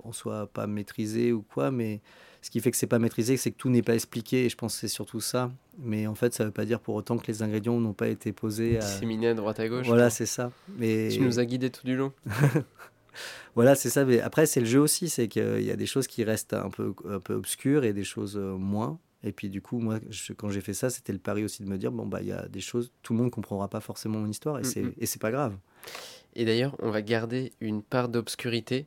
en 0.04 0.12
soi 0.12 0.46
pas 0.46 0.66
maîtrisées 0.66 1.32
ou 1.32 1.42
quoi, 1.42 1.70
mais 1.70 2.00
ce 2.42 2.50
qui 2.50 2.60
fait 2.60 2.70
que 2.70 2.76
c'est 2.76 2.86
pas 2.86 2.98
maîtrisé, 2.98 3.36
c'est 3.36 3.50
que 3.50 3.56
tout 3.56 3.68
n'est 3.70 3.82
pas 3.82 3.94
expliqué. 3.94 4.44
Et 4.44 4.48
je 4.48 4.56
pense 4.56 4.74
que 4.74 4.80
c'est 4.80 4.88
surtout 4.88 5.20
ça. 5.20 5.50
Mais 5.78 6.06
en 6.06 6.14
fait, 6.14 6.34
ça 6.34 6.44
veut 6.44 6.50
pas 6.50 6.64
dire 6.64 6.80
pour 6.80 6.94
autant 6.94 7.18
que 7.18 7.26
les 7.28 7.42
ingrédients 7.42 7.78
n'ont 7.80 7.92
pas 7.92 8.08
été 8.08 8.32
posés. 8.32 8.76
À... 8.76 8.80
Disséminé 8.80 9.28
à 9.28 9.34
droite 9.34 9.60
à 9.60 9.68
gauche. 9.68 9.86
Voilà, 9.86 10.10
c'est 10.10 10.26
ça. 10.26 10.50
Mais 10.76 11.08
Tu 11.12 11.20
nous 11.20 11.38
as 11.38 11.44
guidés 11.44 11.70
tout 11.70 11.84
du 11.86 11.96
long. 11.96 12.12
voilà, 13.54 13.74
c'est 13.74 13.90
ça. 13.90 14.04
Mais 14.04 14.20
après, 14.20 14.46
c'est 14.46 14.60
le 14.60 14.66
jeu 14.66 14.80
aussi, 14.80 15.08
c'est 15.08 15.28
qu'il 15.28 15.62
y 15.62 15.70
a 15.70 15.76
des 15.76 15.86
choses 15.86 16.06
qui 16.06 16.24
restent 16.24 16.54
un 16.54 16.70
peu, 16.70 16.94
un 17.08 17.20
peu 17.20 17.34
obscures 17.34 17.84
et 17.84 17.92
des 17.92 18.04
choses 18.04 18.36
euh, 18.36 18.56
moins. 18.56 18.98
Et 19.24 19.32
puis 19.32 19.50
du 19.50 19.60
coup, 19.60 19.80
moi, 19.80 19.98
je- 20.10 20.32
quand 20.32 20.48
j'ai 20.48 20.60
fait 20.60 20.74
ça, 20.74 20.90
c'était 20.90 21.12
le 21.12 21.18
pari 21.18 21.42
aussi 21.44 21.64
de 21.64 21.68
me 21.68 21.76
dire 21.76 21.90
bon 21.90 22.06
bah 22.06 22.20
il 22.20 22.28
y 22.28 22.32
a 22.32 22.46
des 22.46 22.60
choses, 22.60 22.92
tout 23.02 23.14
le 23.14 23.18
monde 23.18 23.32
comprendra 23.32 23.66
pas 23.66 23.80
forcément 23.80 24.20
mon 24.20 24.28
histoire 24.28 24.60
et 24.60 24.62
Mhm. 24.62 24.92
et 24.96 25.06
c'est 25.06 25.20
pas 25.20 25.32
grave. 25.32 25.56
Et 26.36 26.44
d'ailleurs, 26.44 26.76
on 26.78 26.90
va 26.92 27.02
garder 27.02 27.52
une 27.60 27.82
part 27.82 28.08
d'obscurité 28.08 28.86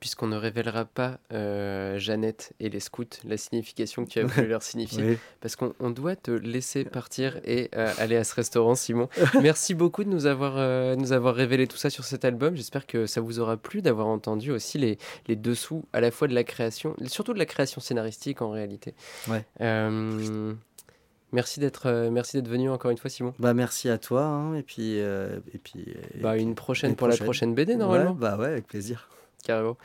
puisqu'on 0.00 0.26
ne 0.28 0.36
révélera 0.36 0.84
pas 0.84 1.18
euh, 1.32 1.98
Jeannette 1.98 2.52
et 2.60 2.68
les 2.68 2.80
scouts, 2.80 3.04
la 3.24 3.36
signification 3.36 4.04
que 4.04 4.10
tu 4.10 4.18
as 4.20 4.24
voulu 4.24 4.46
leur 4.46 4.62
signifier, 4.62 5.18
parce 5.40 5.56
qu'on 5.56 5.90
doit 5.90 6.16
te 6.16 6.30
laisser 6.30 6.84
partir 6.84 7.40
et 7.44 7.70
euh, 7.76 7.92
aller 7.98 8.16
à 8.16 8.24
ce 8.24 8.34
restaurant, 8.34 8.74
Simon. 8.74 9.08
Merci 9.42 9.74
beaucoup 9.74 10.04
de 10.04 10.08
nous 10.08 10.26
avoir, 10.26 10.54
euh, 10.56 10.96
nous 10.96 11.12
avoir 11.12 11.34
révélé 11.34 11.66
tout 11.66 11.76
ça 11.76 11.90
sur 11.90 12.04
cet 12.04 12.24
album. 12.24 12.56
J'espère 12.56 12.86
que 12.86 13.06
ça 13.06 13.20
vous 13.20 13.40
aura 13.40 13.56
plu 13.56 13.82
d'avoir 13.82 14.06
entendu 14.06 14.52
aussi 14.52 14.78
les, 14.78 14.98
les 15.26 15.36
dessous 15.36 15.84
à 15.92 16.00
la 16.00 16.10
fois 16.10 16.28
de 16.28 16.34
la 16.34 16.44
création, 16.44 16.94
surtout 17.06 17.34
de 17.34 17.38
la 17.38 17.46
création 17.46 17.80
scénaristique 17.80 18.42
en 18.42 18.50
réalité. 18.50 18.94
Ouais. 19.28 19.44
Merci 21.30 21.60
d'être 21.60 22.08
merci 22.10 22.38
d'être 22.38 22.48
venu 22.48 22.70
encore 22.70 22.90
une 22.90 22.96
fois 22.96 23.10
Simon. 23.10 23.34
Bah 23.38 23.52
merci 23.52 23.90
à 23.90 23.98
toi 23.98 24.22
hein, 24.22 24.54
et 24.54 24.62
puis 24.62 24.96
et 24.96 25.58
puis 25.62 25.94
bah, 26.22 26.38
une 26.38 26.54
prochaine 26.54 26.96
pour 26.96 27.06
la 27.06 27.18
prochaine 27.18 27.54
BD 27.54 27.76
normalement. 27.76 28.14
bah 28.14 28.38
ouais 28.38 28.46
avec 28.46 28.66
plaisir 28.66 29.10
carrément. 29.44 29.76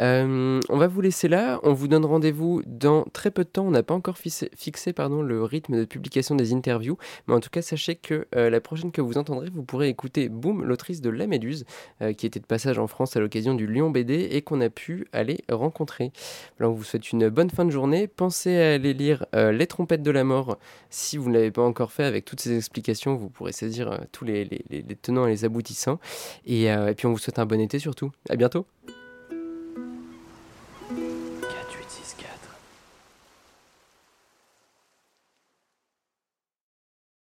Euh, 0.00 0.60
on 0.68 0.76
va 0.76 0.86
vous 0.86 1.00
laisser 1.00 1.28
là. 1.28 1.60
On 1.62 1.72
vous 1.72 1.88
donne 1.88 2.04
rendez-vous 2.04 2.62
dans 2.66 3.04
très 3.12 3.30
peu 3.30 3.44
de 3.44 3.48
temps. 3.48 3.66
On 3.66 3.70
n'a 3.70 3.82
pas 3.82 3.94
encore 3.94 4.18
fixé, 4.18 4.50
le 4.56 5.42
rythme 5.42 5.78
de 5.78 5.84
publication 5.84 6.34
des 6.34 6.52
interviews. 6.52 6.96
Mais 7.26 7.34
en 7.34 7.40
tout 7.40 7.50
cas, 7.50 7.62
sachez 7.62 7.96
que 7.96 8.26
euh, 8.34 8.50
la 8.50 8.60
prochaine 8.60 8.92
que 8.92 9.00
vous 9.00 9.18
entendrez, 9.18 9.48
vous 9.50 9.62
pourrez 9.62 9.88
écouter 9.88 10.28
Boom, 10.28 10.64
l'autrice 10.64 11.00
de 11.00 11.10
La 11.10 11.26
Méduse, 11.26 11.64
euh, 12.02 12.12
qui 12.12 12.26
était 12.26 12.40
de 12.40 12.46
passage 12.46 12.78
en 12.78 12.86
France 12.86 13.16
à 13.16 13.20
l'occasion 13.20 13.54
du 13.54 13.66
Lyon 13.66 13.90
BD 13.90 14.28
et 14.30 14.42
qu'on 14.42 14.60
a 14.60 14.70
pu 14.70 15.06
aller 15.12 15.38
rencontrer. 15.50 16.12
Alors, 16.58 16.72
on 16.72 16.74
vous 16.74 16.84
souhaite 16.84 17.12
une 17.12 17.28
bonne 17.28 17.50
fin 17.50 17.64
de 17.64 17.70
journée. 17.70 18.06
Pensez 18.08 18.56
à 18.58 18.74
aller 18.74 18.94
lire 18.94 19.26
Les 19.32 19.66
trompettes 19.66 20.02
de 20.02 20.10
la 20.10 20.24
mort. 20.24 20.58
Si 20.90 21.16
vous 21.16 21.28
ne 21.28 21.34
l'avez 21.34 21.50
pas 21.50 21.62
encore 21.62 21.92
fait, 21.92 22.04
avec 22.04 22.24
toutes 22.24 22.40
ces 22.40 22.56
explications, 22.56 23.14
vous 23.16 23.28
pourrez 23.28 23.52
saisir 23.52 24.00
tous 24.12 24.24
les, 24.24 24.48
tenants 25.02 25.26
et 25.26 25.30
les 25.30 25.44
aboutissants. 25.44 25.98
Et, 26.46 26.64
et 26.64 26.94
puis, 26.96 27.06
on 27.06 27.12
vous 27.12 27.18
souhaite 27.18 27.38
un 27.38 27.46
bon 27.46 27.60
été 27.60 27.78
surtout. 27.78 28.10
À 28.28 28.36
bientôt. 28.36 28.66